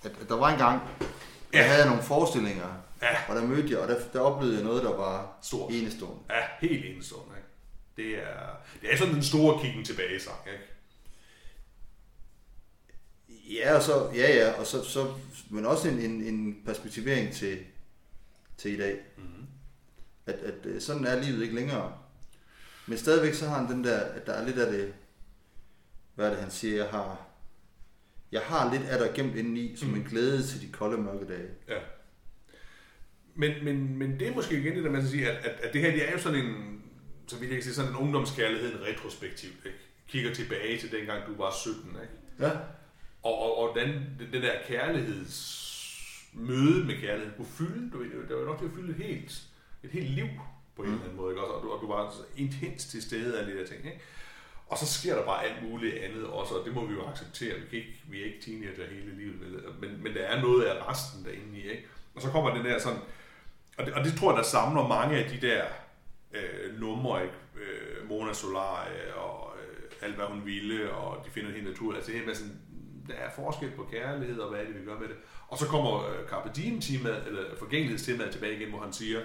at, 0.05 0.11
at 0.21 0.29
der 0.29 0.35
var 0.37 0.53
en 0.53 0.59
gang, 0.59 0.83
der 1.53 1.59
Ja. 1.59 1.63
havde 1.67 1.79
jeg 1.81 1.89
nogle 1.89 2.03
forestillinger, 2.03 2.83
Ja. 3.03 3.17
og 3.29 3.37
der 3.37 3.47
mødte 3.47 3.71
jeg, 3.71 3.79
og 3.79 3.89
der, 3.89 4.01
der 4.13 4.21
oplevede 4.21 4.57
jeg 4.57 4.65
noget, 4.65 4.83
der 4.83 4.97
var 4.97 5.39
Stort. 5.43 5.73
enestående. 5.73 6.23
Ja, 6.31 6.43
helt 6.69 6.85
enestående. 6.95 7.35
Ikke? 7.37 7.49
Det 7.97 8.23
er, 8.29 8.39
det 8.81 8.93
er 8.93 8.97
sådan 8.97 9.15
den 9.15 9.23
store 9.23 9.63
kiggen 9.63 9.85
tilbage 9.85 10.21
sang, 10.21 10.37
ikke? 10.53 10.65
Ja, 13.61 13.77
og 13.77 13.83
så, 13.83 14.11
ja, 14.15 14.37
ja, 14.37 14.53
og 14.61 14.67
så, 14.67 14.85
så, 14.85 15.15
men 15.51 15.67
også 15.67 15.89
en, 15.89 15.99
en, 15.99 16.23
en 16.23 16.63
perspektivering 16.67 17.33
til, 17.35 17.59
til 18.57 18.73
i 18.75 18.77
dag. 18.77 18.99
Mm-hmm. 19.17 19.47
At, 20.27 20.35
at 20.35 20.55
øh, 20.67 20.81
sådan 20.81 21.05
er 21.05 21.23
livet 21.23 21.43
ikke 21.43 21.55
længere. 21.55 21.93
Men 22.87 22.99
stadigvæk 22.99 23.35
så 23.35 23.49
har 23.49 23.57
han 23.59 23.69
den 23.71 23.85
der, 23.85 23.99
at 23.99 24.27
der 24.27 24.33
er 24.33 24.45
lidt 24.47 24.59
af 24.59 24.73
det, 24.73 24.95
hvad 26.15 26.27
er 26.27 26.31
det 26.31 26.41
han 26.41 26.51
siger, 26.51 26.77
jeg 26.77 26.91
har, 26.91 27.27
jeg 28.33 28.41
har 28.41 28.73
lidt 28.73 28.83
af 28.83 28.99
dig 28.99 29.11
gemt 29.15 29.37
indeni, 29.37 29.77
som 29.77 29.95
en 29.95 30.03
glæde 30.03 30.43
til 30.43 30.61
de 30.61 30.73
kolde 30.73 31.03
mørke 31.03 31.29
dage. 31.29 31.49
Ja. 31.69 31.79
Men, 33.35 33.65
men, 33.65 33.99
men 33.99 34.21
det 34.21 34.29
er 34.29 34.35
måske 34.35 34.59
igen 34.59 34.77
det, 34.77 34.85
der 34.85 34.91
man 34.91 35.03
skal 35.03 35.11
sige, 35.11 35.31
at, 35.31 35.47
at, 35.47 35.61
at 35.61 35.73
det 35.73 35.81
her 35.81 35.91
det 35.91 36.09
er 36.09 36.13
jo 36.13 36.19
sådan 36.19 36.39
en, 36.39 36.83
så 37.27 37.37
vidt 37.37 37.49
jeg 37.49 37.57
kan 37.57 37.63
sige, 37.63 37.75
sådan 37.75 37.91
en 37.91 37.97
ungdomskærlighed, 37.97 38.73
en 38.75 38.85
retrospektiv, 38.85 39.51
ikke? 39.67 39.79
Kigger 40.09 40.35
tilbage 40.35 40.79
til 40.79 40.93
dengang 40.93 41.27
du 41.27 41.43
var 41.43 41.53
17, 41.63 41.91
ikke? 41.91 42.47
Ja. 42.47 42.59
Og, 43.23 43.39
og, 43.43 43.59
og 43.59 43.77
den, 43.77 43.89
den 44.33 44.43
der 44.43 44.53
kærligheds 44.67 45.69
møde 46.33 46.85
med 46.85 47.01
kærlighed 47.01 47.33
kunne 47.37 47.47
fylde, 47.47 47.91
du 47.91 48.03
det 48.05 48.37
var 48.37 48.45
nok 48.45 48.59
til 48.59 48.67
at 48.67 48.73
fylde 48.73 48.91
et 48.91 49.07
helt, 49.07 49.43
et 49.83 49.91
helt 49.91 50.11
liv 50.11 50.27
på 50.77 50.83
en 50.83 50.89
eller 50.89 51.03
anden 51.05 51.17
måde, 51.17 51.33
ikke? 51.33 51.43
Også, 51.43 51.53
og, 51.53 51.63
du, 51.63 51.71
og 51.71 51.81
du 51.81 51.87
var 51.87 52.15
intens 52.37 52.87
til 52.87 53.03
stede 53.03 53.41
af 53.41 53.47
de 53.47 53.59
der 53.59 53.67
ting, 53.67 53.87
ikke? 53.87 54.01
Og 54.69 54.79
så 54.79 54.87
sker 54.87 55.15
der 55.15 55.25
bare 55.25 55.45
alt 55.45 55.71
muligt 55.71 55.97
andet 55.97 56.27
også, 56.27 56.55
og 56.55 56.65
det 56.65 56.75
må 56.75 56.87
vi 56.87 56.95
jo 56.95 57.07
acceptere. 57.07 57.55
Vi, 57.55 57.67
kan 57.71 57.79
ikke, 57.79 58.03
vi 58.09 58.21
er 58.21 58.25
ikke 58.25 58.41
teenager 58.41 58.87
hele 58.91 59.17
livet, 59.17 59.41
vel? 59.41 59.63
Men, 59.81 60.03
men 60.03 60.15
der 60.15 60.21
er 60.21 60.43
noget 60.43 60.65
af 60.65 60.89
resten 60.89 61.25
derinde 61.25 61.59
i, 61.59 61.71
ikke? 61.71 61.87
Og 62.15 62.23
så 62.23 62.31
kommer 62.31 62.55
den 62.55 62.65
der 62.65 62.79
sådan, 62.79 62.99
og 63.79 63.87
det, 63.87 63.95
og 63.95 64.05
det 64.05 64.15
tror 64.19 64.31
jeg, 64.31 64.39
der 64.39 64.45
samler 64.45 64.89
mange 64.89 65.17
af 65.17 65.31
de 65.31 65.47
der 65.47 65.65
øh, 66.33 66.81
numre, 66.81 67.23
ikke? 67.23 67.35
Øh, 67.57 68.09
Mona 68.09 68.33
Solari 68.33 68.91
og 69.17 69.53
øh, 69.63 69.91
alt 70.03 70.15
hvad 70.15 70.27
hun 70.27 70.47
ville, 70.47 70.93
og 70.93 71.25
de 71.27 71.31
finder 71.31 71.51
helt 71.51 71.65
naturligt. 71.65 71.97
Altså 71.97 72.13
det 72.13 72.21
her 72.21 72.27
med 72.27 72.35
sådan, 72.35 72.61
der 73.09 73.15
er 73.15 73.31
forskel 73.37 73.71
på 73.71 73.89
kærlighed, 73.93 74.39
og 74.39 74.51
hvad 74.51 74.61
er 74.61 74.65
det, 74.65 74.81
vi 74.81 74.85
gør 74.85 74.99
med 74.99 75.09
det. 75.09 75.17
Og 75.49 75.59
så 75.59 75.67
kommer 75.67 76.09
øh, 76.09 76.29
Carpe 76.29 76.51
Diem 76.57 76.81
temaet, 76.81 77.27
eller 77.27 77.57
forgængelighedstemaet 77.59 78.33
tilbage 78.33 78.57
igen, 78.57 78.71
hvor 78.71 78.81
han 78.81 78.93
siger, 78.93 79.21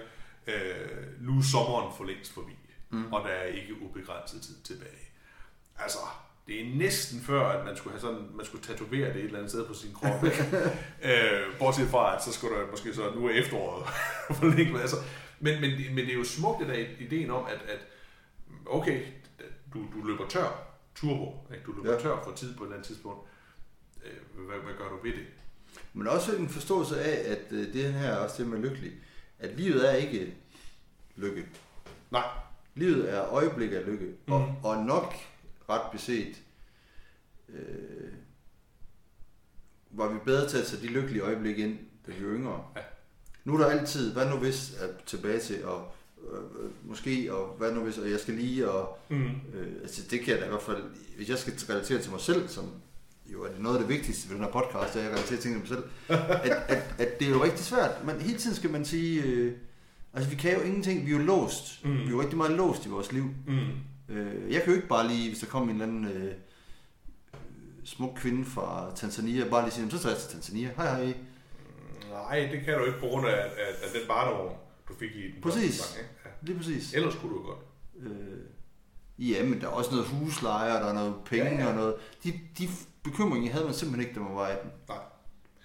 øh, 0.47 1.21
nu 1.21 1.37
er 1.37 1.41
sommeren 1.51 1.93
for 1.97 2.03
længst 2.03 2.33
forbi, 2.33 2.55
mm. 2.89 3.13
og 3.13 3.23
der 3.23 3.29
er 3.29 3.43
ikke 3.43 3.81
ubegrænset 3.81 4.41
tid 4.41 4.55
tilbage. 4.63 5.12
Altså, 5.79 5.97
det 6.47 6.61
er 6.61 6.75
næsten 6.75 7.19
før, 7.21 7.45
at 7.47 7.65
man 7.65 7.77
skulle, 7.77 7.93
have 7.93 8.01
sådan, 8.01 8.27
man 8.35 8.45
skulle 8.45 8.63
tatovere 8.63 9.07
det 9.13 9.15
et 9.15 9.23
eller 9.23 9.37
andet 9.37 9.51
sted 9.51 9.65
på 9.65 9.73
sin 9.73 9.93
krop. 9.93 10.23
Øh, 11.03 11.59
bortset 11.59 11.87
fra, 11.89 12.15
at 12.15 12.23
så 12.23 12.31
skulle 12.33 12.55
der 12.59 12.71
måske 12.71 12.93
så, 12.93 13.11
nu 13.15 13.25
er 13.25 13.31
efteråret 13.31 13.87
for 14.39 14.45
længe. 14.45 14.81
Altså, 14.81 14.95
men, 15.39 15.61
men, 15.61 15.69
men 15.95 16.05
det 16.05 16.09
er 16.09 16.17
jo 16.17 16.23
smukt, 16.23 16.59
det 16.59 16.67
der 16.67 16.85
ideen 16.99 17.31
om, 17.31 17.45
at, 17.45 17.61
at 17.69 17.79
okay, 18.65 19.01
du, 19.73 19.79
du 19.95 20.03
løber 20.07 20.27
tør, 20.27 20.63
turbo, 20.95 21.47
ikke? 21.53 21.63
du 21.65 21.71
løber 21.71 21.93
Ja. 21.93 21.99
tør 21.99 22.23
for 22.23 22.31
tid 22.31 22.55
på 22.55 22.63
et 22.63 22.67
eller 22.67 22.75
andet 22.75 22.87
tidspunkt. 22.87 23.27
Øh, 24.05 24.45
hvad, 24.47 24.57
hvad 24.59 24.73
gør 24.73 24.89
du 24.89 24.95
ved 25.03 25.11
det? 25.11 25.25
Men 25.93 26.07
også 26.07 26.35
en 26.35 26.49
forståelse 26.49 27.01
af, 27.01 27.31
at 27.31 27.51
øh, 27.51 27.73
det 27.73 27.93
her 27.93 28.07
er 28.09 28.17
også 28.17 28.43
det 28.43 28.51
med 28.51 28.59
lykkelig, 28.59 28.91
at 29.39 29.55
livet 29.57 29.89
er 29.91 29.95
ikke 29.95 30.33
lykke. 31.15 31.45
Nej, 32.11 32.23
Livet 32.75 33.13
er 33.13 33.33
øjeblik 33.33 33.71
af 33.71 33.85
lykke, 33.85 34.07
og, 34.27 34.39
Mhm. 34.41 34.51
og 34.65 34.77
nok 34.77 35.13
ret 35.73 35.91
beset 35.91 36.41
øh, 37.49 38.13
var 39.91 40.13
vi 40.13 40.19
bedre 40.25 40.49
til 40.49 40.57
at 40.57 40.65
tage 40.65 40.81
de 40.81 40.87
lykkelige 40.87 41.21
øjeblikke 41.21 41.63
ind, 41.63 41.77
da 42.07 42.11
vi 42.11 42.25
var 42.25 42.33
yngre. 42.33 42.63
Ja. 42.75 42.81
Nu 43.45 43.53
er 43.53 43.57
der 43.57 43.65
altid, 43.65 44.13
hvad 44.13 44.29
nu 44.29 44.35
hvis, 44.35 44.73
er 44.79 44.87
tilbage 45.05 45.39
til, 45.39 45.65
og 45.65 45.91
øh, 46.31 46.89
måske, 46.89 47.33
og 47.33 47.55
hvad 47.57 47.71
nu 47.71 47.81
hvis, 47.81 47.97
og 47.97 48.11
jeg 48.11 48.19
skal 48.19 48.33
lige, 48.33 48.69
og 48.69 48.99
mm. 49.09 49.25
øh, 49.25 49.67
altså 49.81 50.01
det 50.11 50.19
kan 50.19 50.33
jeg 50.33 50.41
da 50.41 50.45
i 50.45 50.49
hvert 50.49 50.61
fald, 50.61 50.83
hvis 51.15 51.29
jeg 51.29 51.37
skal 51.37 51.53
relatere 51.69 52.01
til 52.01 52.11
mig 52.11 52.21
selv, 52.21 52.47
som 52.47 52.71
jo 53.25 53.43
er 53.43 53.49
noget 53.59 53.75
af 53.75 53.81
det 53.81 53.89
vigtigste 53.89 54.29
ved 54.29 54.35
den 54.35 54.43
her 54.43 54.51
podcast, 54.51 54.93
det 54.93 54.99
at 54.99 55.05
jeg 55.05 55.13
relaterer 55.13 55.39
ting 55.41 55.53
til 55.53 55.59
mig 55.59 55.67
selv, 55.67 55.83
at, 56.47 56.51
at, 56.67 56.95
at 56.97 57.19
det 57.19 57.27
er 57.27 57.31
jo 57.31 57.43
rigtig 57.43 57.65
svært. 57.65 58.05
Men 58.05 58.21
hele 58.21 58.37
tiden 58.37 58.55
skal 58.55 58.69
man 58.69 58.85
sige, 58.85 59.23
øh, 59.23 59.53
altså 60.13 60.29
vi 60.29 60.35
kan 60.35 60.53
jo 60.53 60.61
ingenting, 60.61 61.05
vi 61.05 61.11
er 61.11 61.17
jo 61.17 61.23
låst. 61.23 61.85
Mm. 61.85 61.97
Vi 61.97 62.05
er 62.05 62.09
jo 62.09 62.21
rigtig 62.21 62.37
meget 62.37 62.51
låst 62.51 62.85
i 62.85 62.89
vores 62.89 63.11
liv. 63.11 63.23
Mm. 63.47 63.67
Øh, 64.09 64.53
jeg 64.53 64.61
kan 64.61 64.69
jo 64.69 64.75
ikke 64.75 64.87
bare 64.87 65.07
lige, 65.07 65.29
hvis 65.29 65.39
der 65.39 65.47
kommer 65.47 65.73
en 65.73 65.81
eller 65.81 65.93
anden 65.93 66.05
øh, 66.17 66.33
smuk 67.85 68.15
kvinde 68.15 68.45
fra 68.45 68.91
Tanzania, 68.95 69.49
bare 69.49 69.61
lige 69.63 69.71
sige, 69.71 69.81
"Jamen, 69.81 69.91
så 69.91 69.99
tager 69.99 70.15
jeg 70.15 70.21
til 70.21 70.31
Tanzania. 70.31 70.69
Hej 70.77 70.85
hej. 71.03 71.13
Nej, 72.09 72.49
det 72.51 72.61
kan 72.65 72.77
du 72.77 72.85
ikke 72.85 72.99
på 72.99 73.05
grund 73.07 73.27
af, 73.27 73.31
af, 73.35 73.69
af 73.83 73.89
den 73.93 74.07
barnevogn, 74.07 74.55
du 74.87 74.93
fik 74.99 75.11
i 75.15 75.31
den 75.31 75.41
Præcis. 75.41 75.81
første. 75.81 75.99
Ikke? 75.99 76.09
Ja. 76.25 76.29
Lige 76.41 76.57
præcis. 76.57 76.93
Ellers 76.93 77.15
kunne 77.15 77.31
du 77.33 77.39
jo 77.41 77.45
godt. 77.45 77.59
Øh, 77.99 79.29
ja, 79.31 79.43
men 79.43 79.61
der 79.61 79.67
er 79.67 79.71
også 79.71 79.91
noget 79.91 80.07
husleje, 80.07 80.75
og 80.75 80.81
der 80.81 80.87
er 80.89 80.93
noget 80.93 81.15
penge 81.25 81.51
Ja, 81.51 81.61
ja. 81.61 81.67
og 81.67 81.75
noget. 81.75 81.95
De, 82.23 82.33
de 82.57 82.67
bekymringer 83.03 83.51
havde 83.51 83.65
man 83.65 83.73
simpelthen 83.73 84.09
ikke, 84.09 84.19
da 84.19 84.25
man 84.25 84.35
var 84.35 84.45
18. 84.47 84.71
Nej. 84.89 84.97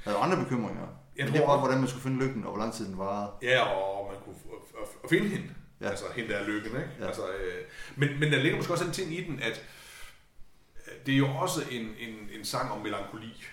Der 0.05 0.11
jo 0.13 0.17
andre 0.19 0.37
bekymringer. 0.37 0.87
Jeg 1.17 1.25
men 1.25 1.27
tror- 1.35 1.39
det 1.41 1.49
var, 1.49 1.59
hvordan 1.59 1.79
man 1.79 1.89
skulle 1.89 2.03
finde 2.03 2.19
lykken, 2.27 2.45
og 2.45 2.51
hvor 2.51 2.59
lang 2.61 2.73
tid 2.73 2.87
den 2.87 2.99
varede. 2.99 3.31
Ja, 3.43 3.63
og 3.65 4.11
man 4.13 4.21
kunne 4.25 4.35
f- 4.35 4.63
f- 4.71 4.87
f- 5.05 5.09
finde 5.09 5.29
hende. 5.29 5.55
Ja. 5.81 5.89
Altså 5.91 6.05
hende 6.17 6.31
der 6.31 6.37
er 6.39 6.47
lykken, 6.47 6.71
ikke? 6.71 6.91
Ja. 7.01 7.07
Altså, 7.07 7.23
øh, 7.29 7.65
men, 7.97 8.21
men 8.21 8.33
der 8.33 8.39
ligger 8.39 8.57
måske 8.57 8.73
også 8.73 8.85
en 8.85 8.93
ting 8.93 9.13
i 9.19 9.25
den, 9.25 9.41
at 9.43 9.65
øh, 10.87 10.93
det 11.07 11.15
er 11.15 11.19
jo 11.19 11.29
også 11.29 11.61
en, 11.71 11.95
en, 11.99 12.29
en 12.39 12.45
sang 12.45 12.73
om 12.73 12.81
melankoli. 12.81 13.45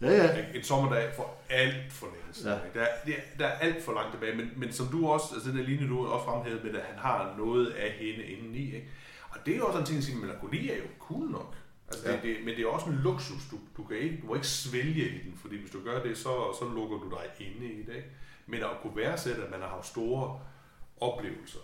Ja, 0.00 0.10
ja. 0.10 0.36
Ikke? 0.36 0.58
En 0.58 0.62
sommerdag 0.64 1.12
for 1.16 1.34
alt 1.50 1.92
for 1.92 2.06
længe 2.06 2.32
siden. 2.34 2.58
Ja. 2.74 2.80
Der, 2.80 2.86
er- 2.86 3.04
det 3.06 3.14
er- 3.14 3.38
der 3.38 3.46
er 3.46 3.58
alt 3.58 3.84
for 3.84 3.92
langt 3.92 4.12
tilbage, 4.12 4.36
men, 4.36 4.50
men 4.56 4.72
som 4.72 4.86
du 4.86 5.06
også, 5.08 5.26
altså 5.34 5.50
den 5.50 5.58
der 5.58 5.64
linje, 5.64 5.88
du 5.88 6.06
også 6.06 6.24
fremhævede 6.24 6.64
med, 6.64 6.74
at 6.74 6.84
han 6.86 6.98
har 6.98 7.34
noget 7.38 7.66
af 7.70 7.90
hende 7.92 8.24
indeni. 8.24 8.64
Ikke? 8.74 8.88
Og 9.30 9.36
det 9.46 9.54
er 9.54 9.58
jo 9.58 9.66
også 9.66 9.78
en 9.78 9.84
ting, 9.86 9.98
at 9.98 10.04
sige, 10.04 10.16
melankoli 10.16 10.70
er 10.70 10.76
jo 10.76 10.82
cool 10.98 11.30
nok. 11.30 11.54
Altså, 11.88 12.08
Ja. 12.10 12.14
det, 12.14 12.22
det, 12.22 12.36
men 12.44 12.56
det 12.56 12.62
er 12.64 12.66
også 12.68 12.86
en 12.86 13.00
luksus. 13.02 13.42
Du, 13.50 13.58
du, 13.76 13.84
kan 13.84 13.96
ikke, 13.96 14.18
du 14.22 14.26
må 14.26 14.34
ikke 14.34 14.46
svælge 14.46 15.08
i 15.08 15.18
den, 15.24 15.38
fordi 15.42 15.58
hvis 15.60 15.70
du 15.70 15.84
gør 15.84 16.02
det, 16.02 16.18
så, 16.18 16.56
så 16.58 16.70
lukker 16.74 16.96
du 16.98 17.10
dig 17.10 17.46
inde 17.46 17.66
i 17.72 17.82
det. 17.82 17.94
Ikke? 17.96 18.08
Men 18.46 18.62
at 18.62 18.70
kunne 18.82 18.96
værdsætte, 18.96 19.42
at 19.44 19.50
man 19.50 19.60
har 19.60 19.68
haft 19.68 19.86
store 19.86 20.40
oplevelser 21.00 21.58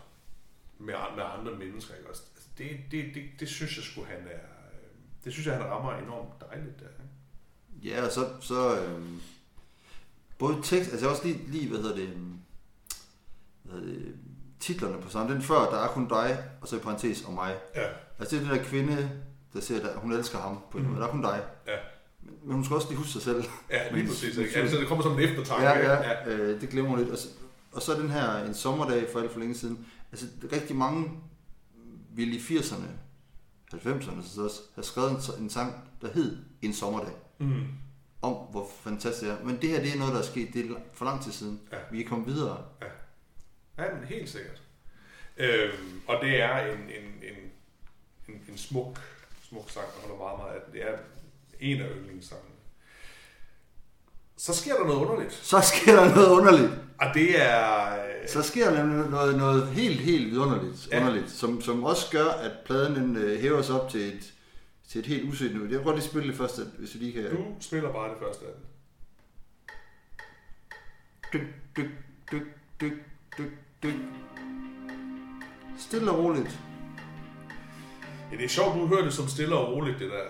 med, 0.79 0.95
med 1.17 1.25
andre 1.39 1.53
mennesker, 1.59 1.95
ikke? 1.95 2.11
også? 2.11 2.23
Altså, 2.35 2.49
det, 2.59 2.71
det, 2.91 3.15
det, 3.15 3.23
det, 3.41 3.49
synes 3.49 3.77
jeg 3.77 3.85
skulle 3.85 4.07
han 4.09 4.19
er, 4.19 4.39
øh, 4.73 4.89
det 5.25 5.33
synes 5.33 5.47
jeg, 5.47 5.57
han 5.57 5.65
rammer 5.65 5.93
enormt 5.93 6.41
dejligt 6.51 6.81
der. 6.81 6.85
Ikke? 6.87 7.89
Ja, 7.89 8.05
og 8.07 8.13
så, 8.13 8.29
så 8.41 8.81
øh, 8.81 9.05
både 10.39 10.57
tekst, 10.63 10.93
altså 10.93 11.09
også 11.09 11.25
lige, 11.25 11.39
lige 11.49 11.69
hvad 11.69 11.79
hedder 11.79 11.97
det, 11.97 12.09
øh, 12.09 12.17
hvad 13.63 13.81
hedder 13.81 13.95
det, 13.95 14.15
titlerne 14.61 15.03
på 15.03 15.11
sangen, 15.11 15.33
den 15.35 15.43
før, 15.43 15.59
der 15.71 15.79
er 15.79 15.89
kun 15.89 16.09
dig, 16.09 16.45
og 16.61 16.69
så 16.69 16.77
i 16.77 16.79
parentes 16.79 17.23
og 17.25 17.33
mig. 17.33 17.57
Ja. 17.75 17.87
Altså 18.19 18.37
det 18.37 18.45
er 18.45 18.49
den 18.49 18.59
der 18.59 18.65
kvinde, 18.65 19.11
der 19.53 19.61
siger, 19.61 19.89
at 19.89 19.97
hun 19.99 20.13
elsker 20.13 20.39
ham 20.39 20.59
på 20.71 20.79
en 20.79 20.85
Mhm. 20.85 20.93
måde, 20.93 21.01
der 21.03 21.07
er 21.09 21.13
kun 21.13 21.23
dig. 21.23 21.45
Ja. 21.67 21.77
Men, 22.23 22.35
men 22.45 22.55
hun 22.55 22.65
skal 22.65 22.75
også 22.75 22.89
lige 22.89 22.99
huske 22.99 23.13
sig 23.13 23.23
selv. 23.23 23.45
Ja, 23.71 23.93
lige 23.95 24.07
præcis. 24.09 24.37
Ikke? 24.37 24.57
Altså, 24.61 24.77
det 24.77 24.89
kommer 24.89 25.03
som 25.03 25.13
en 25.13 25.19
eftertanke. 25.19 25.65
Ja, 25.67 25.75
ikke? 25.75 25.91
ja, 25.93 26.29
øh, 26.29 26.61
det 26.61 26.69
glemmer 26.69 26.91
hun 26.91 26.99
lidt. 26.99 27.11
Og 27.11 27.19
så, 27.19 27.29
og 27.77 27.83
så 27.83 27.95
den 27.95 28.11
her 28.11 28.45
en 28.45 28.55
sommerdag 28.55 29.09
for 29.13 29.21
alt 29.21 29.33
for 29.33 29.41
længe 29.41 29.55
siden. 29.55 29.87
Altså 30.13 30.27
rigtig 30.53 30.77
mange 30.77 31.11
ville 32.11 32.35
i 32.35 32.39
80'erne, 32.39 32.87
90'erne 33.75 34.35
så 34.35 34.43
også 34.45 34.61
have 34.75 34.85
skrevet 34.85 35.11
en, 35.11 35.43
en 35.43 35.51
sang, 35.51 35.91
der 36.03 36.13
hed 36.13 36.45
En 36.63 36.75
sommerdag. 36.75 37.15
Mm. 37.39 37.67
Om 38.23 38.33
hvor 38.33 38.71
fantastisk 38.81 39.23
det 39.23 39.41
er. 39.41 39.45
Men 39.45 39.63
det 39.63 39.71
her, 39.71 39.81
det 39.81 39.95
er 39.95 39.99
noget, 39.99 40.15
der 40.15 40.21
er 40.21 40.25
sket 40.25 40.55
det 40.55 40.71
er 40.71 40.75
for 40.93 41.05
lang 41.05 41.23
tid 41.23 41.33
siden. 41.33 41.61
Ja. 41.73 41.77
Vi 41.91 42.05
er 42.05 42.09
kommet 42.09 42.27
videre. 42.27 42.65
Ja, 43.79 43.95
men 43.95 44.05
helt 44.05 44.29
sikkert. 44.29 44.63
Øhm, 45.37 46.01
og 46.07 46.19
det 46.23 46.41
er 46.41 46.59
en, 46.59 46.79
en, 46.79 47.05
en, 47.23 47.53
en, 48.29 48.43
en 48.49 48.59
smuk, 48.59 49.01
smuk 49.49 49.71
sang, 49.71 49.87
jeg 49.87 50.09
holder 50.09 50.25
meget, 50.25 50.39
meget 50.39 50.55
af 50.55 50.61
den. 50.65 50.75
Det 50.75 50.83
er 50.83 50.99
en 51.61 51.81
af 51.81 51.89
yndlingssangene. 51.97 52.51
Så 54.37 54.55
sker 54.55 54.77
der 54.77 54.85
noget 54.85 55.01
underligt. 55.07 55.33
Så 55.33 55.61
sker 55.61 55.97
der 55.97 56.15
noget 56.15 56.29
underligt. 56.29 56.86
Og 57.01 57.07
det 57.15 57.43
er... 57.43 57.93
øh, 57.95 58.29
Så 58.29 58.43
sker 58.43 58.71
der 58.71 58.85
noget, 59.11 59.37
noget 59.37 59.67
helt, 59.69 60.01
helt 60.01 60.31
vidunderligt, 60.31 60.89
Ja. 60.93 61.01
underligt, 61.01 61.31
som, 61.31 61.61
som 61.61 61.85
også 61.85 62.11
gør, 62.11 62.29
at 62.29 62.51
pladen 62.67 62.95
den, 62.97 63.17
øh, 63.17 63.41
hæver 63.41 63.63
sig 63.63 63.81
op 63.81 63.91
til 63.91 64.01
et, 64.01 64.33
til 64.89 64.99
et 64.99 65.07
helt 65.07 65.29
usøgt 65.33 65.53
niveau. 65.53 65.69
Jeg 65.71 65.81
godt 65.85 65.97
lige 65.97 66.07
spille 66.09 66.29
det 66.29 66.37
først, 66.37 66.59
at- 66.59 66.67
hvis 66.79 66.95
vi 66.95 66.99
lige 66.99 67.13
kan... 67.13 67.31
Du 67.37 67.45
spiller 67.61 67.93
bare 67.93 68.09
det 68.09 68.17
første 68.23 68.45
af 68.47 68.51
den. 68.55 68.63
Dyk, 71.33 71.47
dyk, 71.77 71.91
dyk, 72.33 72.43
dyk, 72.81 72.93
dyk, 73.39 73.51
dyk. 73.83 73.95
Stille 75.79 76.11
og 76.11 76.19
roligt. 76.25 76.59
Ja, 78.33 78.37
det 78.37 78.45
er 78.45 78.49
sjovt, 78.49 78.75
du 78.75 78.87
hører 78.87 79.05
det 79.05 79.13
som 79.13 79.29
stille 79.29 79.57
og 79.57 79.73
roligt, 79.73 79.99
det 79.99 80.11
der. 80.11 80.23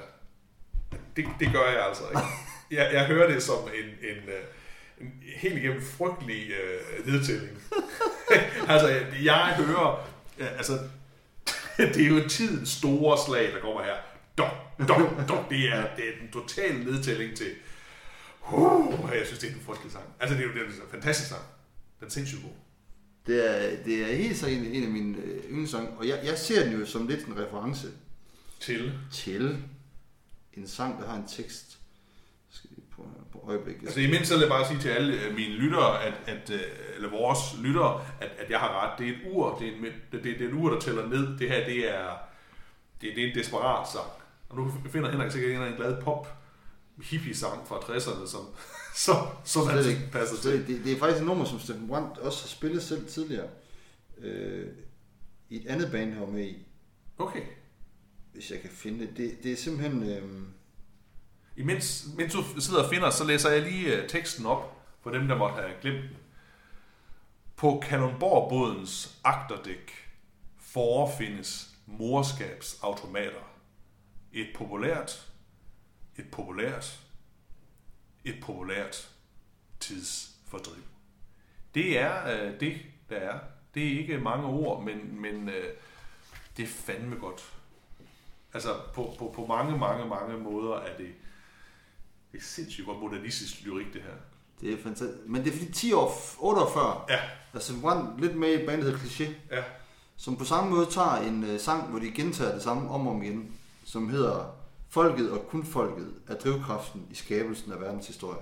Det, 1.16 1.24
det 1.40 1.52
gør 1.52 1.70
jeg 1.70 1.86
altså 1.88 2.02
ikke. 2.08 2.20
Jeg, 2.70 2.90
jeg 2.92 3.06
hører 3.06 3.32
det 3.32 3.42
som 3.42 3.58
en, 3.58 3.84
en, 3.84 4.28
øh, 4.28 4.44
en 5.00 5.22
helt 5.36 5.58
igennem 5.58 5.82
frygtelig 5.82 6.50
øh, 6.50 7.06
nedtælling. 7.06 7.58
altså, 8.72 8.88
jeg 9.22 9.54
hører... 9.56 10.08
Ja, 10.38 10.46
altså, 10.46 10.78
det 11.94 12.02
er 12.02 12.08
jo 12.08 12.28
tidens 12.28 12.68
store 12.68 13.18
slag, 13.26 13.52
der 13.52 13.60
kommer 13.60 13.82
her. 13.82 13.96
Dok, 14.38 14.88
dok, 14.88 15.28
dok. 15.28 15.50
Det 15.50 15.72
er, 15.72 15.96
det 15.96 16.04
er 16.08 16.12
den 16.20 16.30
totale 16.32 16.84
nedtælling 16.84 17.36
til... 17.36 17.50
Uh, 18.52 19.10
jeg 19.14 19.26
synes, 19.26 19.40
det 19.40 19.50
er 19.50 19.54
en 19.54 19.60
frygtelig 19.60 19.92
sang. 19.92 20.04
Altså, 20.20 20.36
det 20.36 20.42
er 20.42 20.48
jo 20.48 20.54
det 20.54 20.62
er 20.62 20.66
en 20.66 20.90
fantastisk 20.90 21.28
sang. 21.28 21.42
Den 22.00 22.06
er 22.06 22.10
sindssygt 22.10 22.42
god. 22.42 22.50
Det 23.26 23.50
er, 23.50 23.84
det 23.84 24.02
er 24.02 24.16
helt 24.16 24.38
så 24.38 24.46
en, 24.46 24.64
en 24.64 24.82
af 24.82 24.90
mine 24.90 25.18
øh, 25.18 25.44
yndlingssange, 25.44 25.88
og 25.88 26.08
jeg, 26.08 26.20
jeg 26.24 26.38
ser 26.38 26.64
den 26.64 26.80
jo 26.80 26.86
som 26.86 27.06
lidt 27.06 27.26
en 27.26 27.38
reference 27.38 27.88
Til. 28.60 28.92
til 29.12 29.64
en 30.54 30.66
sang, 30.66 31.00
der 31.00 31.08
har 31.08 31.16
en 31.16 31.28
tekst. 31.28 31.78
Skal 32.50 32.70
vi 32.70 32.82
på, 32.90 33.08
på 33.32 33.35
øjeblik. 33.48 33.76
Altså 33.82 34.00
imens 34.00 34.28
så 34.28 34.34
vil 34.34 34.40
jeg 34.40 34.48
bare 34.48 34.66
sige 34.66 34.80
til 34.80 34.88
alle 34.88 35.22
øh, 35.22 35.34
mine 35.34 35.54
lyttere, 35.54 36.02
at, 36.04 36.14
at, 36.26 36.50
øh, 36.50 36.60
eller 36.96 37.10
vores 37.10 37.38
lyttere, 37.62 38.04
at, 38.20 38.30
at 38.38 38.50
jeg 38.50 38.58
har 38.58 38.84
ret. 38.84 38.98
Det 38.98 39.06
er 39.08 39.10
et 39.12 39.18
ur, 39.32 39.56
det 39.58 39.68
er, 39.68 39.72
en, 39.72 39.84
det, 39.84 39.92
det, 40.12 40.22
det 40.24 40.40
er 40.42 40.48
et 40.48 40.54
ur, 40.54 40.70
der 40.70 40.80
tæller 40.80 41.06
ned. 41.08 41.38
Det 41.38 41.48
her, 41.50 41.64
det 41.66 41.94
er, 41.94 42.08
det, 43.00 43.12
det 43.16 43.24
er 43.24 43.28
en 43.28 43.34
desperat 43.34 43.88
sang. 43.88 44.06
Og 44.48 44.56
nu 44.56 44.72
finder 44.90 45.10
Henrik 45.10 45.30
sikkert 45.32 45.50
en 45.52 45.62
anden 45.62 45.76
glad 45.76 46.02
pop 46.02 46.28
hippie-sang 47.02 47.68
fra 47.68 47.76
60'erne, 47.76 48.28
som, 48.30 48.40
som, 49.04 49.16
som 49.44 49.62
Slet 49.70 49.86
ikke. 49.86 50.00
passer 50.12 50.36
Så 50.36 50.42
til. 50.42 50.66
det, 50.66 50.84
det 50.84 50.92
er 50.92 50.98
faktisk 50.98 51.20
et 51.20 51.26
nummer, 51.26 51.44
som 51.44 51.58
Steffen 51.60 51.88
Brandt 51.88 52.18
også 52.18 52.42
har 52.44 52.48
spillet 52.48 52.82
selv 52.82 53.06
tidligere. 53.08 53.48
Øh, 54.22 54.66
I 55.50 55.56
et 55.56 55.66
andet 55.66 55.90
band, 55.90 56.12
han 56.12 56.20
var 56.20 56.26
med 56.28 56.44
i, 56.46 56.66
Okay. 57.18 57.42
hvis 58.32 58.50
jeg 58.50 58.60
kan 58.60 58.70
finde 58.70 59.00
det. 59.06 59.16
Det, 59.16 59.38
det 59.42 59.52
er 59.52 59.56
simpelthen... 59.56 60.10
Øh, 60.10 60.22
Imens, 61.56 62.06
mens 62.16 62.32
du 62.32 62.60
sidder 62.60 62.84
og 62.84 62.90
finder, 62.90 63.10
så 63.10 63.24
læser 63.24 63.50
jeg 63.50 63.62
lige 63.62 63.96
øh, 63.96 64.08
teksten 64.08 64.46
op 64.46 64.76
for 65.00 65.10
dem, 65.10 65.28
der 65.28 65.36
måtte 65.36 65.54
have 65.54 65.80
glemt 65.80 66.02
den. 66.02 66.16
På 67.56 67.82
Kalundborgbådens 67.88 69.18
agterdæk 69.24 69.92
forefindes 70.58 71.74
morskabsautomater. 71.86 73.52
Et 74.32 74.48
populært, 74.54 75.32
et 76.16 76.30
populært, 76.30 77.00
et 78.24 78.40
populært 78.42 79.10
tidsfordriv. 79.80 80.82
Det 81.74 81.98
er 81.98 82.28
øh, 82.28 82.60
det, 82.60 82.80
der 83.10 83.16
er. 83.16 83.38
Det 83.74 83.86
er 83.86 83.98
ikke 83.98 84.18
mange 84.18 84.46
ord, 84.46 84.82
men, 84.82 85.20
men 85.20 85.48
øh, 85.48 85.74
det 86.56 86.62
er 86.62 86.66
fandme 86.66 87.16
godt. 87.16 87.52
Altså 88.54 88.80
på, 88.94 89.14
på, 89.18 89.32
på 89.34 89.46
mange, 89.46 89.78
mange, 89.78 90.06
mange 90.08 90.38
måder 90.38 90.76
er 90.76 90.96
det, 90.96 91.14
det 92.36 92.42
er 92.42 92.46
sindssygt 92.46 92.86
godt 92.86 93.00
modernistisk 93.00 93.62
lyrik, 93.64 93.86
det 93.92 94.02
her. 94.02 94.10
det 94.60 94.72
er 94.72 94.82
fantastisk. 94.82 95.18
Men 95.26 95.44
det 95.44 95.52
er 95.54 95.56
fordi 95.58 95.72
10 95.72 95.92
år, 95.92 96.20
8 96.38 96.60
år 96.62 96.70
før, 96.74 97.04
Ja, 97.08 97.14
der 97.52 97.58
er 97.58 97.58
Steffen 97.58 97.82
Brandt 97.82 98.20
lidt 98.20 98.36
med 98.36 98.48
i 98.48 98.54
et 98.54 98.66
band, 98.66 98.80
der 98.82 98.84
hedder 98.86 98.98
Cliché, 98.98 99.24
ja, 99.50 99.62
som 100.16 100.36
på 100.36 100.44
samme 100.44 100.70
måde 100.70 100.86
tager 100.90 101.16
en 101.16 101.44
øh, 101.44 101.60
sang, 101.60 101.90
hvor 101.90 101.98
de 101.98 102.10
gentager 102.10 102.52
det 102.52 102.62
samme 102.62 102.90
om 102.90 103.06
og 103.06 103.14
om 103.14 103.22
igen, 103.22 103.52
som 103.84 104.08
hedder 104.08 104.52
Folket 104.88 105.30
og 105.30 105.46
kun 105.48 105.64
folket 105.64 106.08
er 106.28 106.34
drivkraften 106.34 107.02
i 107.10 107.14
skabelsen 107.14 107.72
af 107.72 107.80
verdens 107.80 108.06
historie. 108.06 108.38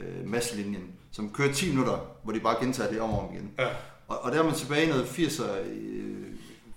Øh, 0.00 0.26
Madslinjen, 0.28 0.92
som 1.12 1.30
kører 1.32 1.52
10 1.52 1.68
minutter, 1.70 1.98
hvor 2.24 2.32
de 2.32 2.40
bare 2.40 2.56
gentager 2.60 2.90
det 2.90 3.00
om 3.00 3.10
og 3.10 3.28
om 3.28 3.34
igen. 3.34 3.50
ja. 3.58 3.68
Og, 4.08 4.18
og 4.24 4.32
der 4.32 4.38
er 4.38 4.44
man 4.44 4.54
tilbage 4.54 4.84
i 4.86 4.88
noget 4.88 5.04
80'er, 5.04 5.50
øh, 5.70 6.26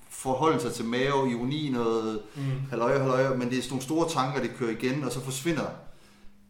forholde 0.09 0.59
sig 0.59 0.73
til 0.73 0.85
mave, 0.85 1.31
ironi, 1.31 1.69
noget 1.69 2.21
Mm. 2.35 2.41
halløj, 2.69 2.97
halløj, 2.97 3.35
men 3.37 3.49
det 3.49 3.57
er 3.57 3.61
sådan 3.61 3.71
nogle 3.73 3.83
store 3.83 4.09
tanker, 4.09 4.41
det 4.41 4.51
kører 4.57 4.71
igen, 4.71 5.03
og 5.03 5.11
så 5.11 5.21
forsvinder, 5.21 5.65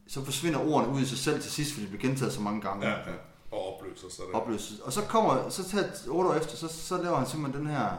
så 0.07 0.25
forsvinder 0.25 0.59
ordene 0.59 0.93
ud 0.93 1.01
i 1.01 1.05
sig 1.05 1.17
selv 1.17 1.41
til 1.41 1.51
sidst, 1.51 1.73
fordi 1.73 1.85
de 1.85 1.89
bliver 1.89 2.09
gentaget 2.09 2.33
så 2.33 2.41
mange 2.41 2.61
gange. 2.61 2.87
ja, 2.87 2.93
ja. 2.93 3.15
Og 3.51 3.75
opløser 3.75 4.09
sig 4.09 4.25
det. 4.27 4.35
Opløses. 4.35 4.79
Og 4.79 4.93
så 4.93 5.01
kommer, 5.01 5.49
så 5.49 5.69
tager 5.69 5.87
otte 6.09 6.29
år 6.29 6.35
efter, 6.35 6.55
så, 6.55 6.67
så 6.67 7.01
laver 7.01 7.17
han 7.17 7.27
simpelthen 7.27 7.65
den 7.65 7.71
her, 7.71 7.89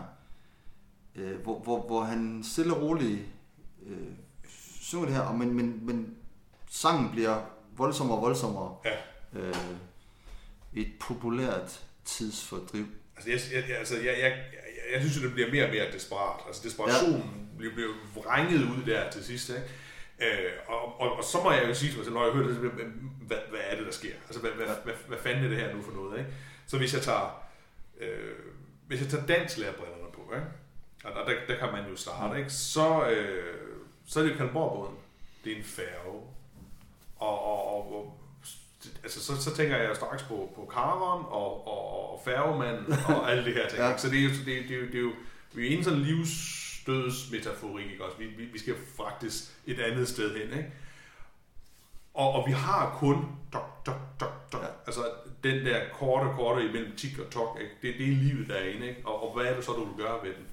øh, 1.15 1.41
hvor, 1.43 1.59
hvor, 1.59 1.87
hvor 1.87 2.05
han 2.05 2.45
stille 2.45 2.75
og 2.75 2.83
roligt 2.83 3.21
øh, 3.87 3.97
synger 4.81 5.07
det 5.07 5.15
her, 5.15 5.23
og 5.23 5.35
men, 5.35 5.55
men, 5.55 5.87
men 5.87 6.15
sangen 6.71 7.11
bliver 7.11 7.41
voldsommere 7.77 8.19
og 8.19 8.23
voldsommere. 8.23 8.77
Ja. 8.85 8.97
Øh, 9.41 9.55
et 10.75 10.93
populært 11.01 11.81
tidsfordriv. 12.05 12.87
Altså, 13.17 13.31
jeg, 13.31 13.69
jeg, 13.69 13.79
altså, 13.79 13.95
jeg, 13.97 14.05
jeg, 14.05 14.17
jeg, 14.23 14.93
jeg 14.93 15.01
synes, 15.01 15.17
at 15.17 15.23
det 15.23 15.33
bliver 15.33 15.51
mere 15.51 15.65
og 15.65 15.71
mere 15.71 15.93
desperat. 15.93 16.41
Altså, 16.47 16.63
desperationen 16.65 17.51
ja. 17.53 17.57
bliver, 17.59 17.75
bliver 17.75 17.89
vrænget 18.15 18.63
ud 18.63 18.83
der 18.87 19.11
til 19.11 19.25
sidst, 19.25 19.49
ikke? 19.49 19.63
Øh, 20.21 20.53
og, 20.67 21.01
og, 21.01 21.17
og, 21.17 21.25
så 21.25 21.43
må 21.43 21.53
jeg 21.53 21.69
jo 21.69 21.75
sige 21.75 21.91
til 21.91 21.99
mig 21.99 22.05
selv, 22.05 22.15
når 22.15 22.25
jeg 22.25 22.33
hører 22.33 22.49
det, 22.49 22.63
jeg, 22.63 22.87
hvad, 23.21 23.39
hvad 23.51 23.61
er 23.71 23.77
det, 23.77 23.87
der 23.87 23.93
sker? 23.93 24.15
Altså, 24.27 24.41
hvad, 24.41 24.51
hvad, 24.51 24.67
hvad, 24.85 24.95
hvad 25.09 25.19
fanden 25.19 25.45
er 25.45 25.49
det 25.49 25.59
her 25.59 25.75
nu 25.75 25.83
for 25.83 25.93
noget, 25.93 26.19
ikke? 26.19 26.31
Så 26.67 26.79
hvis 26.79 26.95
jeg 26.95 27.03
tager, 27.03 27.43
øh, 28.01 28.35
hvis 28.87 29.01
jeg 29.01 29.09
tager 29.09 29.27
danslærerbrillerne 29.27 30.13
på, 30.13 30.33
ikke? 30.35 30.47
Og 31.05 31.13
der, 31.15 31.25
der, 31.25 31.47
der 31.49 31.59
kan 31.59 31.73
man 31.73 31.91
jo 31.91 31.97
starte, 31.97 32.39
ikke? 32.39 32.51
Så, 32.51 33.09
øh, 33.11 33.57
så 34.07 34.21
er 34.21 34.25
det 34.25 34.31
jo 34.33 34.37
Kalmborgbåden. 34.37 34.97
Det 35.45 35.53
er 35.53 35.57
en 35.57 35.65
færge. 35.65 36.21
Og, 37.17 37.45
og, 37.45 37.75
og, 37.75 37.97
og 37.97 38.19
altså, 39.03 39.25
så, 39.25 39.43
så 39.43 39.57
tænker 39.57 39.77
jeg 39.77 39.97
straks 39.97 40.23
på, 40.23 40.53
på 40.55 40.71
Karon 40.73 41.25
og, 41.29 41.67
og, 41.67 42.13
og 42.13 42.21
Færgemanden 42.25 42.95
og 43.09 43.31
alle 43.31 43.45
det 43.45 43.55
her 43.55 43.69
ting. 43.69 43.83
Ja. 43.83 43.97
Så 43.97 44.11
det 44.11 44.19
er 44.19 44.23
jo, 44.23 44.29
det, 44.29 44.69
det, 44.69 44.77
jo, 44.77 44.87
det 44.87 44.95
er 44.95 45.01
jo, 45.01 45.13
vi 45.53 45.73
er 45.73 45.79
en 45.79 45.85
sådan 45.85 45.99
livsdødsmetaforik, 46.87 47.91
ikke 47.91 48.05
også? 48.05 48.19
Vi, 48.19 48.27
vi, 48.27 48.45
vi 48.45 48.59
skal 48.59 48.75
faktisk 48.97 49.45
et 49.67 49.81
andet 49.81 50.09
sted 50.09 50.37
hen, 50.37 50.59
ikke? 50.59 50.73
Og, 52.15 52.33
og 52.33 52.49
vi 52.49 52.53
har 52.53 52.97
kun 52.99 53.29
dok, 53.53 53.87
dok, 53.87 54.21
dok, 54.21 54.53
dok. 54.53 54.63
Ja. 54.63 54.69
Altså 54.87 55.01
den 55.45 55.67
der 55.67 55.81
korte, 55.93 56.31
korte 56.35 56.65
imellem 56.69 56.97
tik 56.97 57.19
og 57.19 57.31
tok, 57.31 57.59
ikke? 57.61 57.73
Det, 57.83 57.95
det 57.99 58.13
er 58.13 58.17
livet 58.17 58.49
derinde, 58.49 58.89
ikke? 58.89 59.01
Og, 59.05 59.29
og 59.29 59.35
hvad 59.35 59.51
er 59.51 59.57
det 59.57 59.65
så, 59.65 59.73
du 59.73 59.85
vil 59.85 60.05
gøre 60.05 60.23
ved 60.23 60.35
den? 60.35 60.47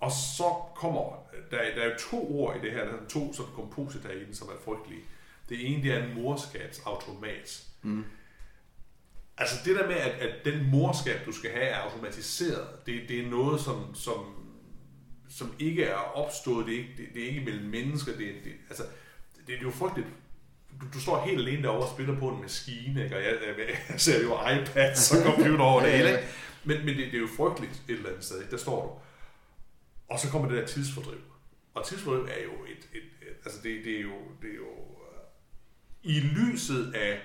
Og 0.00 0.10
så 0.10 0.54
kommer, 0.74 1.26
der, 1.50 1.56
der 1.74 1.82
er 1.82 1.84
jo 1.84 1.98
to 2.10 2.40
ord 2.40 2.56
i 2.56 2.60
det 2.60 2.72
her, 2.72 2.84
der 2.84 2.92
er 2.92 3.08
to 3.08 3.32
sådan 3.32 3.52
kompositer 3.54 4.10
i 4.10 4.24
den, 4.24 4.34
som 4.34 4.48
er 4.48 4.64
frygtelige. 4.64 5.02
Det 5.48 5.66
ene, 5.66 5.82
det 5.82 5.92
er 5.92 6.04
en 6.04 6.14
morskabsautomat. 6.14 7.66
Mm. 7.82 8.04
Altså 9.38 9.56
det 9.64 9.76
der 9.76 9.86
med, 9.86 9.96
at, 9.96 10.10
at 10.10 10.44
den 10.44 10.70
morskab, 10.70 11.26
du 11.26 11.32
skal 11.32 11.50
have, 11.50 11.64
er 11.64 11.76
automatiseret, 11.76 12.68
det, 12.86 13.02
det 13.08 13.24
er 13.24 13.30
noget, 13.30 13.60
som, 13.60 13.94
som, 13.94 14.39
som 15.30 15.54
ikke 15.58 15.84
er 15.84 15.94
opstået, 15.94 16.66
det 16.66 16.74
er 16.74 16.78
ikke, 16.78 16.94
det, 16.96 17.06
det 17.14 17.22
er 17.24 17.28
ikke 17.28 17.40
mellem 17.40 17.64
mennesker, 17.70 18.16
det, 18.16 18.28
er- 18.28 18.42
det, 18.44 18.52
altså, 18.68 18.82
det, 19.36 19.46
det 19.46 19.54
er 19.54 19.60
jo 19.62 19.70
frygteligt, 19.70 20.08
du, 20.80 20.86
du 20.94 21.00
står 21.00 21.24
helt 21.26 21.38
alene 21.40 21.62
derovre 21.62 21.86
og 21.88 21.92
spiller 21.94 22.18
på 22.18 22.28
en 22.28 22.40
maskine, 22.42 23.04
ikke? 23.04 23.16
og 23.16 23.22
jeg, 23.22 23.32
jeg, 23.58 23.68
jeg 23.88 24.00
ser 24.00 24.22
jo 24.22 24.32
iPads 24.62 25.12
og 25.12 25.22
computer 25.24 25.64
over 25.64 25.82
det 25.82 25.92
hele, 25.92 26.08
ikke? 26.10 26.22
Men, 26.64 26.78
men 26.78 26.88
det, 26.88 26.96
det, 26.96 27.14
er 27.14 27.18
jo 27.18 27.28
frygteligt 27.36 27.82
et 27.88 27.94
eller 27.96 28.08
andet 28.10 28.24
sted, 28.24 28.38
ikke? 28.40 28.50
der 28.50 28.56
står 28.56 28.82
du. 28.86 28.90
Og 30.14 30.20
så 30.20 30.30
kommer 30.30 30.48
det 30.48 30.58
der 30.58 30.66
tidsfordriv. 30.66 31.18
Og 31.74 31.86
tidsfordriv 31.86 32.22
er 32.24 32.42
jo 32.44 32.64
et, 32.64 32.88
et, 32.98 33.02
et 33.28 33.34
altså 33.44 33.58
det, 33.62 33.84
det 33.84 33.96
er 33.96 34.00
jo, 34.00 34.14
det 34.42 34.50
er 34.50 34.54
jo 34.54 34.70
øh, 34.72 35.20
i 36.02 36.20
lyset 36.20 36.92
af 36.94 37.20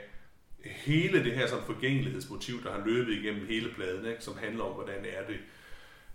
hele 0.66 1.24
det 1.24 1.32
her 1.36 1.48
sådan 1.48 1.66
forgængelighedsmotiv, 1.66 2.64
der 2.64 2.72
har 2.72 2.86
løbet 2.86 3.14
igennem 3.14 3.48
hele 3.48 3.70
pladen, 3.76 4.06
ikke? 4.06 4.24
som 4.24 4.38
handler 4.38 4.64
om, 4.64 4.74
hvordan 4.74 5.06
er 5.06 5.28
det, 5.28 5.38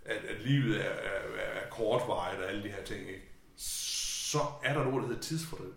at, 0.05 0.15
at 0.15 0.41
livet 0.41 0.85
er, 0.85 0.89
er, 0.89 1.19
er 1.37 1.69
kortvarigt 1.69 2.41
og 2.41 2.49
alle 2.49 2.63
de 2.63 2.69
her 2.69 2.83
ting, 2.83 3.07
ikke? 3.07 3.31
så 3.55 4.39
er 4.63 4.73
der 4.73 4.83
noget, 4.83 5.01
der 5.01 5.07
hedder 5.07 5.21
tidsfordriv. 5.21 5.73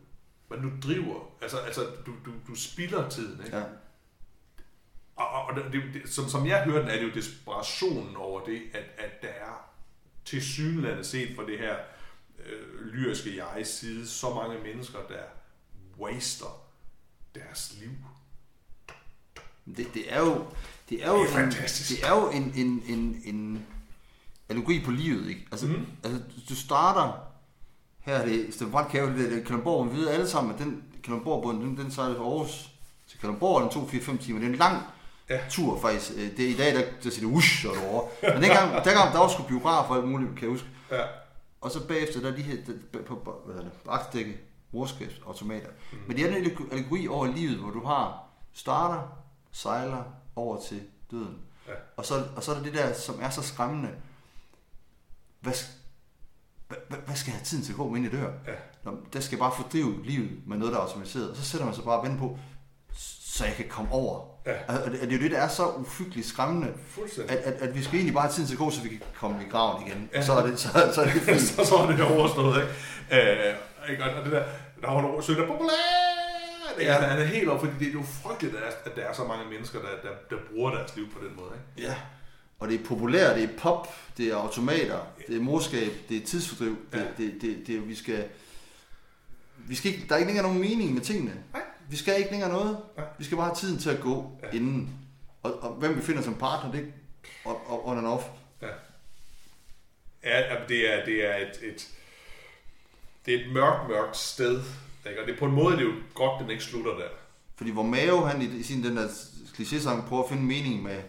Men 0.51 0.63
du 0.63 0.89
driver, 0.89 1.31
altså, 1.43 1.59
altså 1.59 1.81
du, 2.07 2.13
du, 2.25 2.33
du 2.49 2.55
spilder 2.55 3.09
tiden, 3.09 3.45
ikke? 3.45 3.57
Ja. 3.57 3.65
Og, 5.17 5.45
og 5.45 5.57
det, 5.57 5.73
det, 5.73 6.09
som, 6.09 6.29
som 6.29 6.47
jeg 6.47 6.65
hører 6.65 6.79
den, 6.79 6.89
er 6.89 6.97
det 6.97 7.03
jo 7.03 7.15
desperationen 7.15 8.17
over 8.17 8.45
det, 8.45 8.63
at, 8.75 8.85
at 8.99 9.23
der 9.23 9.29
er 9.29 9.71
til 10.25 10.43
synlandet 10.43 11.07
set 11.07 11.37
fra 11.37 11.47
det 11.47 11.59
her 11.59 11.77
øh, 12.47 12.87
lyriske 12.87 13.45
jeg 13.45 13.67
side, 13.67 14.09
så 14.09 14.35
mange 14.35 14.59
mennesker, 14.63 14.99
der 15.09 15.23
waster 15.99 16.67
deres 17.35 17.77
liv. 17.81 17.91
Det, 19.77 19.95
det 19.95 20.13
er 20.13 20.21
jo, 20.21 20.47
det 20.89 21.05
er 21.05 21.11
jo, 21.11 21.19
Det 21.19 21.33
er 21.33 21.39
en, 21.39 21.53
fantastisk. 21.53 22.01
det 22.01 22.09
er 22.09 22.21
jo 22.21 22.31
en, 22.31 22.53
en, 22.57 22.83
en, 22.87 23.23
en 23.25 23.67
allegori 24.55 24.83
på 24.85 24.91
livet, 24.91 25.29
ikke? 25.29 25.47
Altså, 25.53 25.67
mm. 25.67 25.87
altså 26.05 26.21
du 26.49 26.57
starter, 26.57 27.13
her 28.01 28.15
er 28.17 28.27
det 28.27 28.47
Steffen 28.55 28.71
Brandt 28.73 28.91
Kave, 28.91 29.19
det 29.19 29.39
er 29.39 29.45
Kalundborg, 29.45 29.93
vi 29.93 29.97
ved 29.97 30.09
alle 30.09 30.29
sammen, 30.29 30.55
at 30.55 30.59
den 30.61 30.83
Kalundborg-båden, 31.05 31.61
den, 31.61 31.77
den 31.77 31.91
sejler 31.91 32.17
fra 32.17 32.25
Aarhus 32.25 32.71
til 33.09 33.21
Kalundborg, 33.21 33.63
den 33.63 33.71
tog 33.71 33.83
4-5 33.93 34.17
timer. 34.25 34.39
Det 34.41 34.47
er 34.49 34.53
en 34.53 34.59
lang 34.59 34.83
Ja. 35.31 35.39
tur 35.51 35.81
faktisk. 35.81 36.13
Øh, 36.17 36.37
Det 36.37 36.45
er 36.45 36.49
i 36.49 36.53
dag, 36.55 36.75
der, 36.75 36.83
der 37.05 37.11
siger 37.11 37.29
det 37.29 37.37
ush, 37.37 37.67
og 37.69 37.75
over. 37.91 38.09
Men 38.23 38.43
dengang, 38.43 38.71
dengang 38.87 39.13
der 39.13 39.19
var 39.19 39.29
sgu 39.29 39.43
biograf 39.43 39.91
og 39.91 39.97
alt 39.97 40.09
muligt, 40.09 40.31
kan 40.31 40.43
jeg 40.43 40.51
huske. 40.51 40.67
Ja. 40.91 41.03
Og 41.61 41.71
så 41.71 41.87
bagefter, 41.87 42.21
der 42.21 42.33
er 42.33 42.37
de 42.37 42.43
her, 42.43 42.57
der, 42.67 42.99
på, 43.07 43.15
på 43.15 43.43
hvad 43.45 43.55
hedder 43.55 43.69
det, 43.71 43.79
bagdække, 43.85 44.37
rorskabsautomater. 44.75 45.69
Mm. 45.93 45.99
Men 46.07 46.17
det 46.17 46.25
er 46.25 46.29
en 46.29 46.35
allegori 46.73 47.09
over 47.09 47.27
livet, 47.27 47.57
hvor 47.57 47.71
du 47.71 47.85
har 47.87 48.23
starter, 48.53 49.19
sejler 49.53 50.03
over 50.37 50.61
til 50.69 50.81
døden. 51.11 51.39
Ja. 51.69 51.73
Og, 51.97 52.05
så, 52.07 52.15
og 52.37 52.43
så 52.43 52.51
er 52.53 52.57
der 52.57 52.63
det 52.63 52.75
der, 52.75 52.93
som 52.93 53.15
er 53.21 53.31
så 53.31 53.43
skræmmende. 53.43 53.89
Hvad, 55.45 56.79
hvad, 56.89 56.99
hvad, 57.07 57.17
skal 57.17 57.31
jeg 57.31 57.39
have 57.39 57.45
tiden 57.45 57.65
til 57.65 57.73
at 57.73 57.77
gå, 57.77 57.87
inden 57.95 58.05
jeg 58.05 58.13
dør? 58.13 58.31
Ja. 58.47 58.53
Nå, 58.85 58.97
der 59.13 59.21
skal 59.21 59.37
jeg 59.37 59.39
bare 59.41 59.53
fordrive 59.57 60.05
livet 60.05 60.31
med 60.47 60.57
noget, 60.57 60.73
der 60.73 60.79
er 60.79 60.83
automatiseret. 60.83 61.31
Og 61.31 61.37
så 61.37 61.45
sætter 61.45 61.65
man 61.67 61.75
sig 61.75 61.85
bare 61.85 61.99
og 61.99 62.05
venter 62.07 62.19
på, 62.19 62.39
så 63.35 63.45
jeg 63.45 63.55
kan 63.55 63.69
komme 63.69 63.93
over. 63.93 64.21
Ja. 64.47 64.75
Og 64.85 64.91
det, 64.91 65.03
er 65.03 65.17
jo 65.17 65.19
det, 65.23 65.31
der 65.31 65.39
er 65.41 65.49
så 65.49 65.69
uhyggeligt 65.69 66.27
skræmmende, 66.27 66.69
at, 67.29 67.37
at, 67.37 67.55
at 67.55 67.75
vi 67.75 67.83
skal 67.83 67.95
egentlig 67.95 68.15
bare 68.15 68.23
have 68.23 68.33
tiden 68.33 68.47
til 68.49 68.55
at 68.55 68.59
gå, 68.59 68.71
så 68.71 68.83
vi 68.83 68.89
kan 68.89 69.01
komme 69.21 69.43
i 69.47 69.49
graven 69.51 69.87
igen. 69.87 70.11
Ja. 70.15 70.23
Så 70.23 70.33
er 70.33 70.47
det, 70.47 70.59
så, 70.61 70.69
så 70.95 71.01
er 71.01 71.05
det 71.05 71.23
fint. 71.29 71.41
så, 71.41 71.65
så 71.65 71.75
er 71.77 71.87
det 71.87 72.01
overstået, 72.01 72.63
ikke? 73.11 73.23
Øh, 73.31 73.55
ikke? 73.91 74.05
Og 74.05 74.25
det 74.25 74.33
der, 74.33 74.45
der 74.83 74.91
var 74.91 75.03
nogle 75.03 75.23
sønder. 75.23 75.47
Det 76.79 76.89
er, 76.89 76.93
Ja. 76.93 76.93
han 77.01 77.19
er 77.21 77.25
helt 77.25 77.49
op, 77.49 77.61
fordi 77.61 77.73
det 77.79 77.89
er 77.89 77.93
jo 77.93 78.03
frygteligt, 78.03 78.57
at 78.85 78.97
der 78.97 79.03
er 79.03 79.13
så 79.13 79.25
mange 79.25 79.45
mennesker, 79.51 79.79
der, 79.79 79.89
der, 80.09 80.15
der 80.31 80.37
bruger 80.51 80.71
deres 80.75 80.97
liv 80.97 81.11
på 81.13 81.19
den 81.27 81.37
måde. 81.37 81.51
Ikke? 81.55 81.89
Ja. 81.89 81.97
Og 82.65 82.71
det 82.71 82.81
er 82.81 82.85
populært, 82.85 83.37
det 83.37 83.45
er 83.45 83.59
pop, 83.59 83.95
det 84.17 84.27
er 84.29 84.37
automater, 84.37 84.99
det 85.29 85.37
er 85.37 85.41
morskab, 85.41 85.93
det 86.09 86.17
er 86.17 86.27
tidsfordriv. 86.27 86.77
Det, 86.93 86.99
Ja. 86.99 87.05
det, 87.05 87.17
det, 87.19 87.43
det, 87.43 87.67
det, 87.67 87.89
vi 87.89 87.95
skal... 87.95 88.29
Vi 89.69 89.75
skal 89.75 89.93
ikke, 89.95 90.07
der 90.09 90.15
er 90.15 90.19
ikke 90.19 90.27
længere 90.29 90.47
nogen 90.47 90.61
mening 90.61 90.95
med 90.95 91.03
tingene. 91.03 91.35
Nej. 91.53 91.63
Vi 91.91 91.97
skal 91.97 92.19
ikke 92.19 92.31
længere 92.31 92.51
noget. 92.51 92.79
Nej. 92.97 93.07
Vi 93.19 93.25
skal 93.25 93.37
bare 93.37 93.47
have 93.47 93.57
tiden 93.57 93.79
til 93.79 93.91
at 93.91 94.01
gå 94.01 94.41
Ja. 94.43 94.57
inden. 94.57 94.91
Og, 95.43 95.63
og 95.63 95.75
hvem 95.75 95.97
vi 95.97 96.03
finder 96.03 96.23
som 96.23 96.35
partner, 96.35 96.73
det 96.73 96.81
er 96.81 96.85
og, 97.49 97.71
og 97.71 97.87
on 97.89 97.99
and 97.99 98.07
off. 98.07 98.25
Ja. 98.63 98.67
Ja, 100.25 100.43
det 100.69 100.93
er, 100.95 101.05
det 101.05 101.25
er 101.31 101.37
et, 101.37 101.59
et, 101.63 101.89
det 103.27 103.35
er 103.35 103.39
et 103.47 103.53
mørkt, 103.53 103.89
mørkt 103.89 104.17
sted. 104.17 104.63
Ikke? 105.09 105.21
Og 105.23 105.27
det, 105.29 105.39
på 105.39 105.45
en 105.47 105.53
måde 105.53 105.73
det 105.77 105.81
er 105.83 105.87
jo 105.87 105.95
godt, 106.15 106.41
den 106.43 106.51
ikke 106.51 106.65
slutter 106.65 106.95
der. 106.95 107.09
Fordi 107.57 107.71
hvor 107.71 107.83
Mao, 107.83 108.21
han 108.21 108.43
i, 108.43 108.45
i 108.45 108.63
sin 108.63 108.83
den 108.85 108.97
der 108.97 109.09
kliché-sang, 109.59 110.09
prøver 110.09 110.23
at 110.23 110.29
finde 110.29 110.43
mening 110.43 110.83
med 110.83 111.03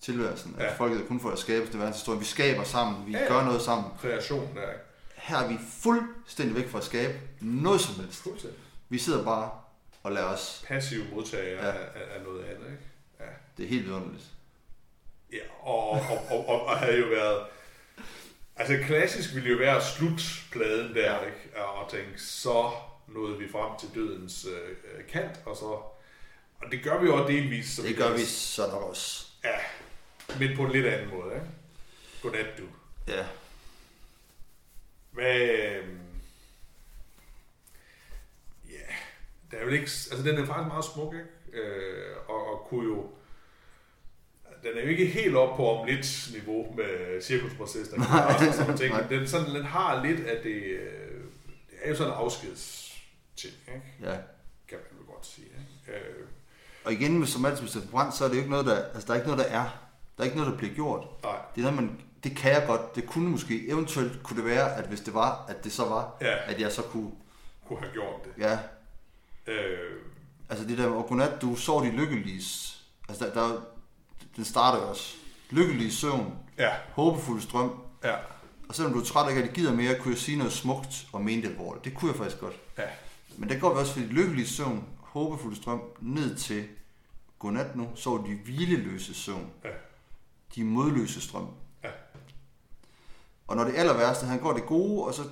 tilværelsen. 0.00 0.56
Ja. 0.58 0.64
At 0.66 0.76
folket 0.76 1.00
er 1.00 1.06
kun 1.06 1.20
for 1.20 1.30
at 1.30 1.38
skabe 1.38 1.66
det 1.66 1.78
verdenshistorie. 1.78 2.18
Vi 2.18 2.24
skaber 2.24 2.64
sammen, 2.64 3.06
vi 3.06 3.12
Ja, 3.12 3.18
ja, 3.22 3.26
gør 3.28 3.44
noget 3.44 3.62
sammen. 3.62 3.90
Kreation 4.00 4.54
der, 4.56 4.62
ikke? 4.70 4.82
Her 5.14 5.36
er 5.36 5.48
vi 5.48 5.58
fuldstændig 5.82 6.56
væk 6.56 6.68
fra 6.68 6.78
at 6.78 6.84
skabe 6.84 7.18
noget 7.40 7.80
som 7.80 7.94
helst. 8.04 8.22
Fuldstændig. 8.22 8.58
Vi 8.88 8.98
sidder 8.98 9.24
bare 9.24 9.50
og 10.02 10.12
lader 10.12 10.26
os. 10.26 10.64
Passiv 10.68 11.00
modtager 11.14 11.44
ja. 11.66 11.70
Af, 11.70 11.74
af, 12.16 12.22
noget 12.24 12.44
andet, 12.44 12.66
ikke? 12.66 12.82
Ja. 13.20 13.24
Det 13.56 13.64
er 13.64 13.68
helt 13.68 13.86
vidunderligt. 13.86 14.24
Ja, 15.32 15.38
og, 15.62 15.90
og, 15.90 16.00
og, 16.30 16.48
og, 16.48 16.66
og 16.66 16.78
havde 16.78 16.98
jo 16.98 17.06
været... 17.06 17.42
Altså 18.56 18.78
klassisk 18.86 19.34
ville 19.34 19.50
jo 19.50 19.56
være 19.56 19.76
at 19.76 19.82
slutte 19.82 20.24
pladen 20.52 20.94
der, 20.94 21.12
Ja. 21.14 21.18
ikke? 21.20 21.62
Og 21.62 21.90
tænke, 21.90 22.22
så 22.22 22.70
nåede 23.08 23.38
vi 23.38 23.48
frem 23.52 23.78
til 23.80 23.88
dødens 23.94 24.44
øh, 24.46 25.06
kant, 25.12 25.40
og 25.46 25.56
så... 25.56 25.64
Og 26.62 26.70
det 26.70 26.82
gør 26.82 27.00
vi 27.00 27.06
jo 27.06 27.16
også 27.16 27.32
delvis. 27.32 27.70
så 27.70 27.82
Det 27.82 27.96
gør 27.96 28.12
vi 28.12 28.24
så 28.24 28.66
nok 28.66 28.82
også. 28.82 29.26
Ja, 29.44 29.56
men 30.38 30.56
på 30.56 30.62
en 30.64 30.72
lidt 30.72 30.86
anden 30.86 31.10
måde, 31.10 31.34
ikke? 31.34 31.46
Godnat, 32.22 32.46
du. 32.58 32.62
Ja. 33.08 33.26
Hvad... 35.10 35.40
øhm, 35.40 35.98
Ja, 38.70 38.94
der 39.50 39.56
er 39.58 39.62
jo 39.64 39.68
ikke... 39.68 39.82
Altså, 39.82 40.22
den 40.24 40.38
er 40.38 40.46
faktisk 40.46 40.66
meget 40.68 40.84
smuk, 40.84 41.14
ikke? 41.14 41.62
Øh, 41.62 42.16
og, 42.28 42.46
og 42.52 42.66
kunne 42.68 42.84
jo... 42.84 43.10
Den 44.62 44.76
er 44.78 44.82
jo 44.82 44.88
ikke 44.88 45.06
helt 45.06 45.36
op 45.36 45.56
på 45.56 45.70
om 45.70 45.86
lidt 45.86 46.28
niveau 46.32 46.74
med 46.76 47.22
cirkusproces, 47.22 47.88
der 47.88 47.96
kan 47.96 48.06
og 48.06 48.34
sådan 48.54 48.66
nogle 48.66 48.78
ting. 48.78 49.08
Den, 49.08 49.28
sådan, 49.28 49.54
den 49.54 49.64
har 49.64 50.04
lidt 50.06 50.26
af 50.26 50.42
det... 50.42 50.62
øh, 50.62 51.20
Det 51.70 51.78
er 51.82 51.88
jo 51.90 51.96
sådan 51.96 52.12
en 52.12 52.18
afskedsting, 52.18 53.54
ikke? 53.68 53.82
ja. 54.02 54.16
Kan 54.68 54.78
man 54.78 54.98
vel 54.98 55.06
godt 55.06 55.26
sige, 55.26 55.46
ikke? 55.46 55.98
Øh, 55.98 56.26
Og 56.84 56.92
igen, 56.92 57.18
med 57.18 57.26
som 57.26 57.44
altid 57.44 57.68
så 57.68 57.80
er 58.24 58.28
det 58.28 58.34
jo 58.34 58.38
ikke 58.40 58.50
noget, 58.50 58.66
der, 58.66 58.84
altså 58.84 59.06
der 59.06 59.12
er 59.12 59.16
ikke 59.16 59.30
noget, 59.30 59.44
der 59.44 59.50
er. 59.60 59.89
Der 60.20 60.26
er 60.26 60.30
ikke 60.30 60.36
noget, 60.38 60.52
der 60.52 60.58
bliver 60.58 60.74
gjort. 60.74 61.06
nej, 61.22 61.36
Det 61.54 61.60
er 61.60 61.70
noget, 61.70 61.76
man, 61.86 62.00
det 62.24 62.36
kan 62.36 62.52
jeg 62.52 62.64
godt. 62.66 62.94
Det 62.96 63.06
kunne 63.06 63.30
måske, 63.30 63.68
eventuelt 63.68 64.22
kunne 64.22 64.36
det 64.36 64.44
være, 64.44 64.76
at 64.76 64.86
hvis 64.88 65.00
det 65.00 65.14
var, 65.14 65.44
at 65.48 65.64
det 65.64 65.72
så 65.72 65.84
var, 65.84 66.16
Ja. 66.20 66.50
at 66.52 66.60
jeg 66.60 66.72
så 66.72 66.82
kunne, 66.82 67.10
kunne 67.68 67.78
have 67.78 67.92
gjort 67.92 68.24
det. 68.24 68.32
ja, 68.42 68.58
Øh, 69.46 69.96
altså 70.48 70.66
det 70.66 70.78
der, 70.78 70.86
og 70.86 71.06
godnat, 71.06 71.42
du 71.42 71.54
sov 71.56 71.84
de 71.84 71.90
lykkelige, 71.90 72.42
altså 73.08 73.24
der, 73.24 73.32
der, 73.34 73.60
den 74.36 74.44
starter 74.44 74.78
også. 74.78 75.14
Lykkelige 75.50 75.92
søvn, 75.92 76.34
ja, 76.58 76.70
håbefuld 76.94 77.40
strøm, 77.40 77.72
ja, 78.04 78.14
og 78.68 78.74
selvom 78.74 78.92
du 78.92 79.00
er 79.00 79.04
træt 79.04 79.24
og 79.32 79.32
ikke 79.32 79.52
gider 79.52 79.72
mere, 79.74 79.98
kunne 79.98 80.12
jeg 80.12 80.18
sige 80.18 80.38
noget 80.38 80.52
smukt 80.52 81.06
og 81.12 81.20
mente 81.22 81.42
det 81.48 81.54
alvorligt. 81.54 81.84
Det 81.84 81.94
kunne 81.94 82.10
jeg 82.10 82.16
faktisk 82.18 82.40
godt. 82.40 82.54
ja. 82.78 82.82
Men 83.36 83.48
der 83.48 83.58
går 83.58 83.72
vi 83.74 83.80
også 83.80 83.92
fra 83.92 84.00
de 84.00 84.06
lykkelige 84.06 84.46
søvn, 84.46 84.84
håbefuld 84.98 85.56
strøm, 85.56 85.82
ned 86.00 86.36
til 86.36 86.68
godnat 87.38 87.76
nu, 87.76 87.88
sov 87.94 88.26
de 88.26 88.34
hvileløse 88.44 89.14
søvn. 89.14 89.50
Ja. 89.64 89.68
De 90.54 90.64
modløse 90.64 91.20
strøm. 91.20 91.48
Ja. 91.84 91.90
Og 93.46 93.56
når 93.56 93.64
det 93.64 93.74
aller 93.76 93.96
værste, 93.96 94.26
han 94.26 94.38
går 94.40 94.52
det 94.52 94.66
gode, 94.66 95.06
og 95.06 95.14
så 95.14 95.22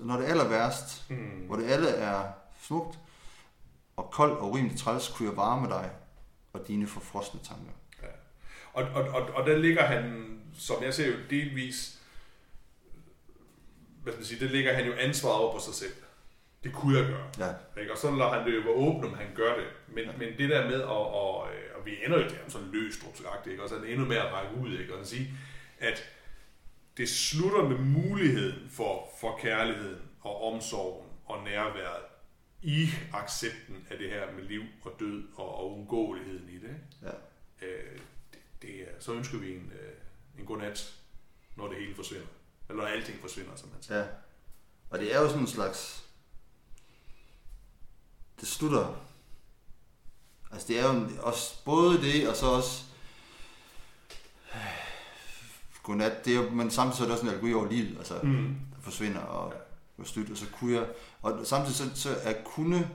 når 0.00 0.16
det 0.16 0.24
aller 0.24 0.48
værst, 0.48 1.04
Hmm. 1.08 1.18
hvor 1.46 1.56
det 1.56 1.70
alle 1.70 1.88
er 1.88 2.24
smukt, 2.62 2.98
og 3.96 4.10
kold 4.10 4.32
og 4.32 4.50
urimeligt 4.50 4.80
træls, 4.80 5.08
kunne 5.08 5.28
jeg 5.28 5.36
varme 5.36 5.68
dig 5.68 5.90
og 6.52 6.68
dine 6.68 6.86
forfrosne 6.86 7.40
tanker. 7.44 7.72
Ja. 8.02 8.08
Og, 8.72 8.82
og, 8.94 9.08
og, 9.08 9.34
og 9.34 9.46
der 9.46 9.56
ligger 9.58 9.82
han, 9.82 10.30
som 10.58 10.82
jeg 10.82 10.94
ser 10.94 11.06
jo 11.06 11.14
delvis, 11.30 11.98
hvad 14.02 14.12
skal 14.12 14.20
man 14.20 14.26
sige, 14.26 14.46
der 14.46 14.52
ligger 14.52 14.74
han 14.74 14.86
jo 14.86 14.92
ansvaret 14.92 15.36
over 15.36 15.54
på 15.54 15.60
sig 15.60 15.74
selv. 15.74 15.92
Det 16.64 16.72
kunne 16.72 16.98
jeg 16.98 17.06
gøre. 17.06 17.26
Ja, 17.38 17.80
Ikke? 17.80 17.92
Og 17.92 17.98
så 17.98 18.10
lader 18.10 18.30
han 18.30 18.46
det 18.46 18.56
jo 18.56 18.60
være 18.60 18.74
åbent, 18.74 19.04
om 19.04 19.14
han 19.14 19.26
gør 19.34 19.54
det. 19.56 19.66
Men, 19.88 20.04
ja. 20.04 20.12
men 20.18 20.28
det 20.38 20.50
der 20.50 20.64
med, 20.70 20.74
at, 20.80 20.88
og, 20.88 21.48
og 21.84 21.90
vi 21.90 22.04
ender 22.04 22.18
jo 22.18 22.28
der 22.28 22.48
sådan 22.48 22.68
løstrupsagtigt, 22.72 23.52
ikke? 23.52 23.62
og 23.62 23.68
så 23.68 23.74
er 23.76 23.80
det 23.80 23.92
endnu 23.92 24.06
mere 24.06 24.26
at 24.26 24.32
række 24.32 24.56
ud, 24.56 24.78
ikke? 24.78 24.94
og 24.94 25.00
at 25.00 25.06
sige, 25.06 25.30
at 25.78 26.04
det 26.96 27.08
slutter 27.08 27.68
med 27.68 27.78
muligheden 27.78 28.70
for, 28.70 29.08
for 29.20 29.38
kærligheden 29.42 30.02
og 30.20 30.52
omsorgen 30.52 31.08
og 31.24 31.44
nærværet 31.44 32.02
i 32.62 32.88
accepten 33.12 33.86
af 33.90 33.98
det 33.98 34.10
her 34.10 34.32
med 34.32 34.42
liv 34.42 34.62
og 34.82 34.92
død 35.00 35.24
og, 35.34 35.58
og 35.58 35.78
undgåeligheden 35.78 36.48
i 36.48 36.58
det. 36.58 36.76
Ja. 37.02 37.66
Øh, 37.66 37.98
det, 38.32 38.40
det 38.62 38.80
er, 38.80 39.00
så 39.00 39.12
ønsker 39.12 39.38
vi 39.38 39.54
en, 39.54 39.72
øh, 39.80 40.40
en 40.40 40.46
god 40.46 40.58
nat, 40.58 40.94
når 41.56 41.68
det 41.68 41.78
hele 41.78 41.94
forsvinder. 41.94 42.26
Eller 42.68 42.82
når 42.82 42.88
alting 42.88 43.20
forsvinder, 43.20 43.56
som 43.56 43.68
man 43.68 43.82
siger. 43.82 43.98
ja. 43.98 44.06
Og 44.90 44.98
det 44.98 45.14
er 45.14 45.20
jo 45.20 45.26
sådan 45.28 45.40
en 45.40 45.46
slags... 45.46 46.04
Det 48.40 48.48
slutter... 48.48 49.06
Altså 50.54 50.68
det 50.68 50.80
er 50.80 50.84
jo 50.84 50.90
en- 51.00 51.18
også 51.22 51.64
både 51.64 52.02
det, 52.02 52.28
og 52.28 52.36
så 52.36 52.46
også... 52.46 52.82
Godnat, 55.82 56.24
det 56.24 56.36
er 56.36 56.42
jo, 56.44 56.50
men 56.50 56.70
samtidig 56.70 56.96
så 56.96 57.02
er 57.02 57.06
det 57.06 57.12
også 57.12 57.22
en 57.26 57.28
allegori 57.30 57.54
over 57.54 57.68
livet, 57.70 57.98
altså 57.98 58.14
Mm. 58.22 58.56
der 58.76 58.82
forsvinder 58.82 59.20
og 59.20 59.52
Ja. 59.52 59.58
går 59.96 60.04
stødt, 60.04 60.30
og 60.30 60.36
så 60.36 60.44
kunne 60.52 60.74
jeg... 60.74 60.86
Og 61.22 61.40
samtidig 61.46 61.76
så, 61.76 61.84
så 61.94 62.16
er 62.22 62.32
kunne 62.44 62.90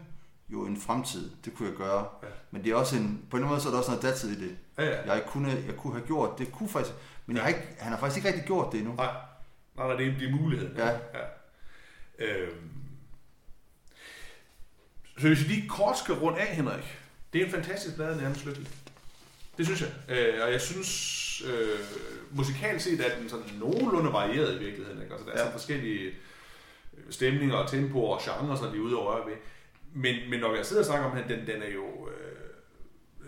jo 0.50 0.66
en 0.66 0.82
fremtid. 0.82 1.32
Det 1.46 1.54
kunne 1.56 1.70
jeg 1.70 1.78
gøre. 1.78 2.08
Ja. 2.24 2.28
Men 2.52 2.64
det 2.64 2.72
er 2.72 2.76
også 2.76 2.96
en, 2.96 3.26
på 3.32 3.38
en 3.38 3.44
måde 3.44 3.62
så 3.62 3.68
er 3.68 3.72
der 3.72 3.78
også 3.80 3.92
noget 3.92 4.04
datid 4.04 4.30
i 4.38 4.48
det. 4.50 4.58
Ja, 4.78 4.86
ja. 4.86 5.14
Jeg 5.14 5.26
kunne, 5.28 5.64
jeg 5.68 5.76
kunne 5.78 5.94
have 5.94 6.08
gjort 6.08 6.38
det. 6.40 6.52
Kunne 6.52 6.70
faktisk, 6.70 6.96
men 7.26 7.36
jeg 7.36 7.44
har 7.44 7.50
ikke, 7.50 7.68
han 7.80 7.92
har 7.92 8.00
faktisk 8.00 8.18
ikke 8.18 8.28
rigtig 8.28 8.46
gjort 8.46 8.72
det 8.72 8.78
endnu. 8.80 8.96
Nej, 8.96 9.14
nej, 9.76 9.88
nej 9.88 9.96
det 9.98 10.08
er, 10.08 10.18
det 10.20 10.28
er 10.28 10.36
muligheden. 10.36 10.78
Ja. 10.78 10.88
ja. 10.90 11.00
Øhm. 12.20 12.70
Så 15.18 15.28
hvis 15.28 15.40
vi 15.48 15.54
lige 15.54 15.70
kort 15.70 15.98
skal 16.00 16.16
runde 16.16 16.40
af, 16.40 16.56
Henrik. 16.56 17.00
Det 17.34 17.42
er 17.42 17.46
en 17.46 17.52
fantastisk 17.52 17.96
plade, 17.96 18.18
nærmest 18.18 18.46
lykkelig. 18.46 18.68
Det 19.58 19.66
synes 19.66 19.82
jeg. 19.82 19.92
Øh, 20.10 20.44
og 20.44 20.52
jeg 20.52 20.62
synes, 20.62 21.42
øh, 21.42 21.80
musikalt 22.32 22.82
set 22.82 23.06
er 23.06 23.20
den 23.20 23.30
sådan 23.30 23.46
nogenlunde 23.60 24.14
varieret 24.14 24.56
i 24.56 24.60
virkeligheden. 24.60 25.02
Ikke? 25.02 25.14
Altså, 25.14 25.26
der 25.28 25.34
er 25.34 25.38
Ja. 25.40 25.44
ja. 25.44 25.48
så 25.48 25.52
forskellige 25.52 26.06
øh, 26.98 27.04
stemninger 27.10 27.56
og 27.56 27.70
tempoer 27.70 28.16
og 28.16 28.22
genrer, 28.22 28.56
som 28.56 28.72
de 28.72 28.78
er 28.78 28.82
ude 28.82 28.98
og 28.98 29.06
røre 29.06 29.26
ved. 29.30 29.36
Men, 29.94 30.30
men 30.30 30.40
når 30.40 30.56
jeg 30.56 30.66
sidder 30.66 30.82
og 30.82 30.86
snakker 30.86 31.10
om 31.12 31.18
den, 31.18 31.30
den, 31.40 31.48
den 31.48 31.62
er 31.64 31.70
jo... 31.74 32.10
Øh, 32.10 32.26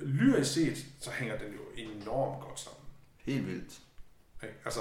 lyrisk 0.04 0.54
set, 0.54 0.86
så 1.02 1.12
hænger 1.12 1.38
den 1.38 1.48
jo 1.54 1.60
enormt 1.92 2.44
godt 2.44 2.60
sammen. 2.60 2.82
Helt 3.26 3.48
vildt. 3.48 3.80
Ikke? 4.44 4.56
Altså, 4.66 4.80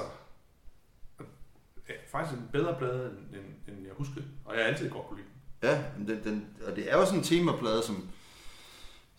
ja, 1.88 1.94
faktisk 2.12 2.38
en 2.38 2.48
bedre 2.52 2.78
plade, 2.78 3.06
end, 3.10 3.40
end, 3.40 3.76
end 3.76 3.86
jeg 3.86 3.94
huskede. 3.96 4.24
Og 4.44 4.54
jeg 4.56 4.64
har 4.64 4.70
altid 4.70 4.90
godt 4.90 5.06
kunne 5.06 5.16
lide 5.20 5.28
den. 5.62 5.68
Ja, 5.70 5.84
den, 6.14 6.24
den, 6.24 6.46
og 6.66 6.76
det 6.76 6.90
er 6.92 6.96
jo 6.96 7.04
sådan 7.04 7.18
en 7.18 7.24
temaplade, 7.24 7.82
som, 7.82 8.10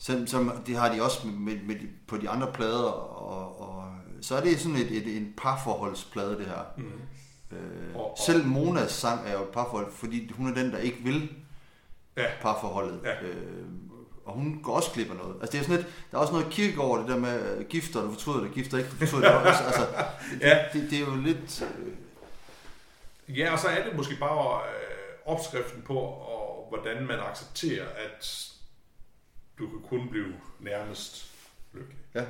som, 0.03 0.27
som 0.27 0.63
det 0.67 0.75
har 0.77 0.93
de 0.93 1.01
også 1.03 1.27
med, 1.27 1.55
med, 1.63 1.75
på 2.07 2.17
de 2.17 2.29
andre 2.29 2.51
plader, 2.53 2.83
og, 2.91 3.61
og 3.61 3.85
så 4.21 4.35
er 4.35 4.41
det 4.41 4.59
sådan 4.59 4.75
et, 4.77 4.91
et, 4.91 5.17
en 5.17 5.33
parforholdsplade, 5.37 6.37
det 6.37 6.45
her. 6.45 6.65
Mm. 6.77 6.83
Øh, 7.57 7.95
Og- 7.95 8.11
og- 8.11 8.17
selv 8.25 8.45
Monas 8.45 8.91
sang 8.91 9.27
er 9.27 9.33
jo 9.33 9.43
et 9.43 9.49
parforhold, 9.49 9.91
fordi 9.91 10.31
hun 10.31 10.49
er 10.49 10.53
den, 10.53 10.71
der 10.71 10.77
ikke 10.77 10.97
vil 11.03 11.29
Ja. 12.17 12.25
parforholdet. 12.41 12.99
Ja. 13.03 13.21
Øh, 13.27 13.65
og 14.25 14.33
hun 14.33 14.59
går 14.63 14.75
også 14.75 14.91
glip 14.91 15.09
af 15.09 15.15
noget. 15.15 15.35
Altså 15.41 15.51
det 15.51 15.59
er 15.59 15.63
sådan 15.63 15.75
lidt, 15.83 15.87
der 16.11 16.17
er 16.17 16.21
også 16.21 16.33
noget 16.33 16.49
kirke 16.49 16.81
over 16.81 16.97
det 16.97 17.07
der 17.07 17.17
med 17.17 17.57
øh, 17.57 17.65
gifter, 17.65 18.01
du 18.01 18.09
fortryder 18.11 18.41
det, 18.43 18.51
gifter 18.53 18.77
ikke, 18.77 18.89
du 18.89 18.95
fortryder 18.95 19.39
det 19.39 19.47
også. 19.49 19.63
Altså, 19.63 19.87
det, 20.31 20.41
Ja. 20.41 20.59
det, 20.73 20.87
det, 20.91 20.99
er 20.99 21.05
jo 21.05 21.15
lidt... 21.15 21.61
Øh, 21.61 21.93
Ja, 23.37 23.53
og 23.53 23.59
så 23.59 23.67
er 23.67 23.83
det 23.83 23.95
måske 23.95 24.15
bare 24.19 24.59
øh, 24.61 25.33
opskriften 25.33 25.81
på, 25.81 25.97
og 25.99 26.65
hvordan 26.69 27.07
man 27.07 27.19
accepterer, 27.31 27.85
at 27.85 28.50
du 29.61 29.69
kan 29.69 29.81
kun 29.89 30.09
blive 30.09 30.33
nærmest 30.59 31.31
lykkelig. 31.73 31.97
ja. 32.15 32.25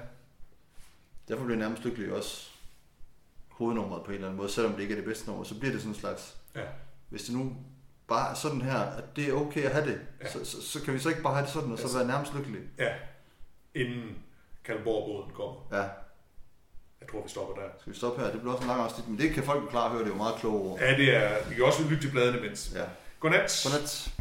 Derfor 1.28 1.46
bliver 1.46 1.58
nærmest 1.60 1.84
lykkelig 1.84 2.14
også 2.14 2.50
hovednummeret 3.50 4.04
på 4.04 4.12
en 4.12 4.16
eller 4.16 4.28
anden 4.28 4.38
måde, 4.38 4.50
selvom 4.50 4.74
det 4.74 4.82
ikke 4.82 4.92
er 4.92 4.96
det 4.96 5.06
bedste 5.06 5.28
nummer, 5.28 5.44
så 5.44 5.60
bliver 5.60 5.72
det 5.72 5.82
sådan 5.82 5.94
en 5.96 6.00
slags, 6.00 6.38
Ja. 6.56 6.62
hvis 7.10 7.24
det 7.24 7.36
nu 7.36 7.56
bare 8.08 8.32
er 8.32 8.34
sådan 8.34 8.62
her, 8.62 8.80
at 8.80 9.16
det 9.16 9.30
er 9.30 9.34
okay 9.34 9.64
at 9.64 9.72
have 9.72 9.86
det, 9.88 10.02
Ja. 10.22 10.32
så, 10.32 10.46
så, 10.46 10.62
så, 10.62 10.82
kan 10.84 10.94
vi 10.94 11.00
så 11.00 11.10
ikke 11.10 11.22
bare 11.22 11.34
have 11.34 11.46
det 11.46 11.54
sådan, 11.54 11.72
og 11.72 11.78
så 11.78 11.84
Altså- 11.84 11.98
være 11.98 12.08
nærmest 12.08 12.34
lykkelige. 12.36 12.64
Ja, 12.78 12.94
inden 13.76 14.18
Kalborgbåden 14.64 15.32
kommer. 15.34 15.62
Ja, 15.72 15.84
Jeg 17.02 17.10
tror, 17.12 17.24
vi 17.24 17.30
stopper 17.30 17.56
der. 17.62 17.70
skal 17.80 17.94
vi 17.94 17.98
stoppe 17.98 18.22
her? 18.22 18.32
Det 18.32 18.40
bliver 18.40 18.54
også 18.54 18.64
en 18.64 18.68
lang 18.70 18.82
afsnit, 18.82 19.08
men 19.08 19.18
det 19.20 19.32
kan 19.34 19.44
folk 19.44 19.64
jo 19.64 19.70
klart 19.70 19.92
høre, 19.92 20.00
det 20.00 20.08
er 20.08 20.12
jo 20.12 20.18
meget 20.18 20.36
kloge 20.36 20.60
ord. 20.72 20.80
Ja, 20.80 20.98
det 20.98 21.16
er... 21.16 21.50
Vi 21.50 21.56
kan 21.56 21.64
også 21.66 21.84
lytte 21.84 22.04
til 22.04 22.12
bladene 22.12 22.38
imens. 22.38 22.72
Ja. 22.76 22.86
Godnat. 23.20 23.62
Godnat. 23.66 24.14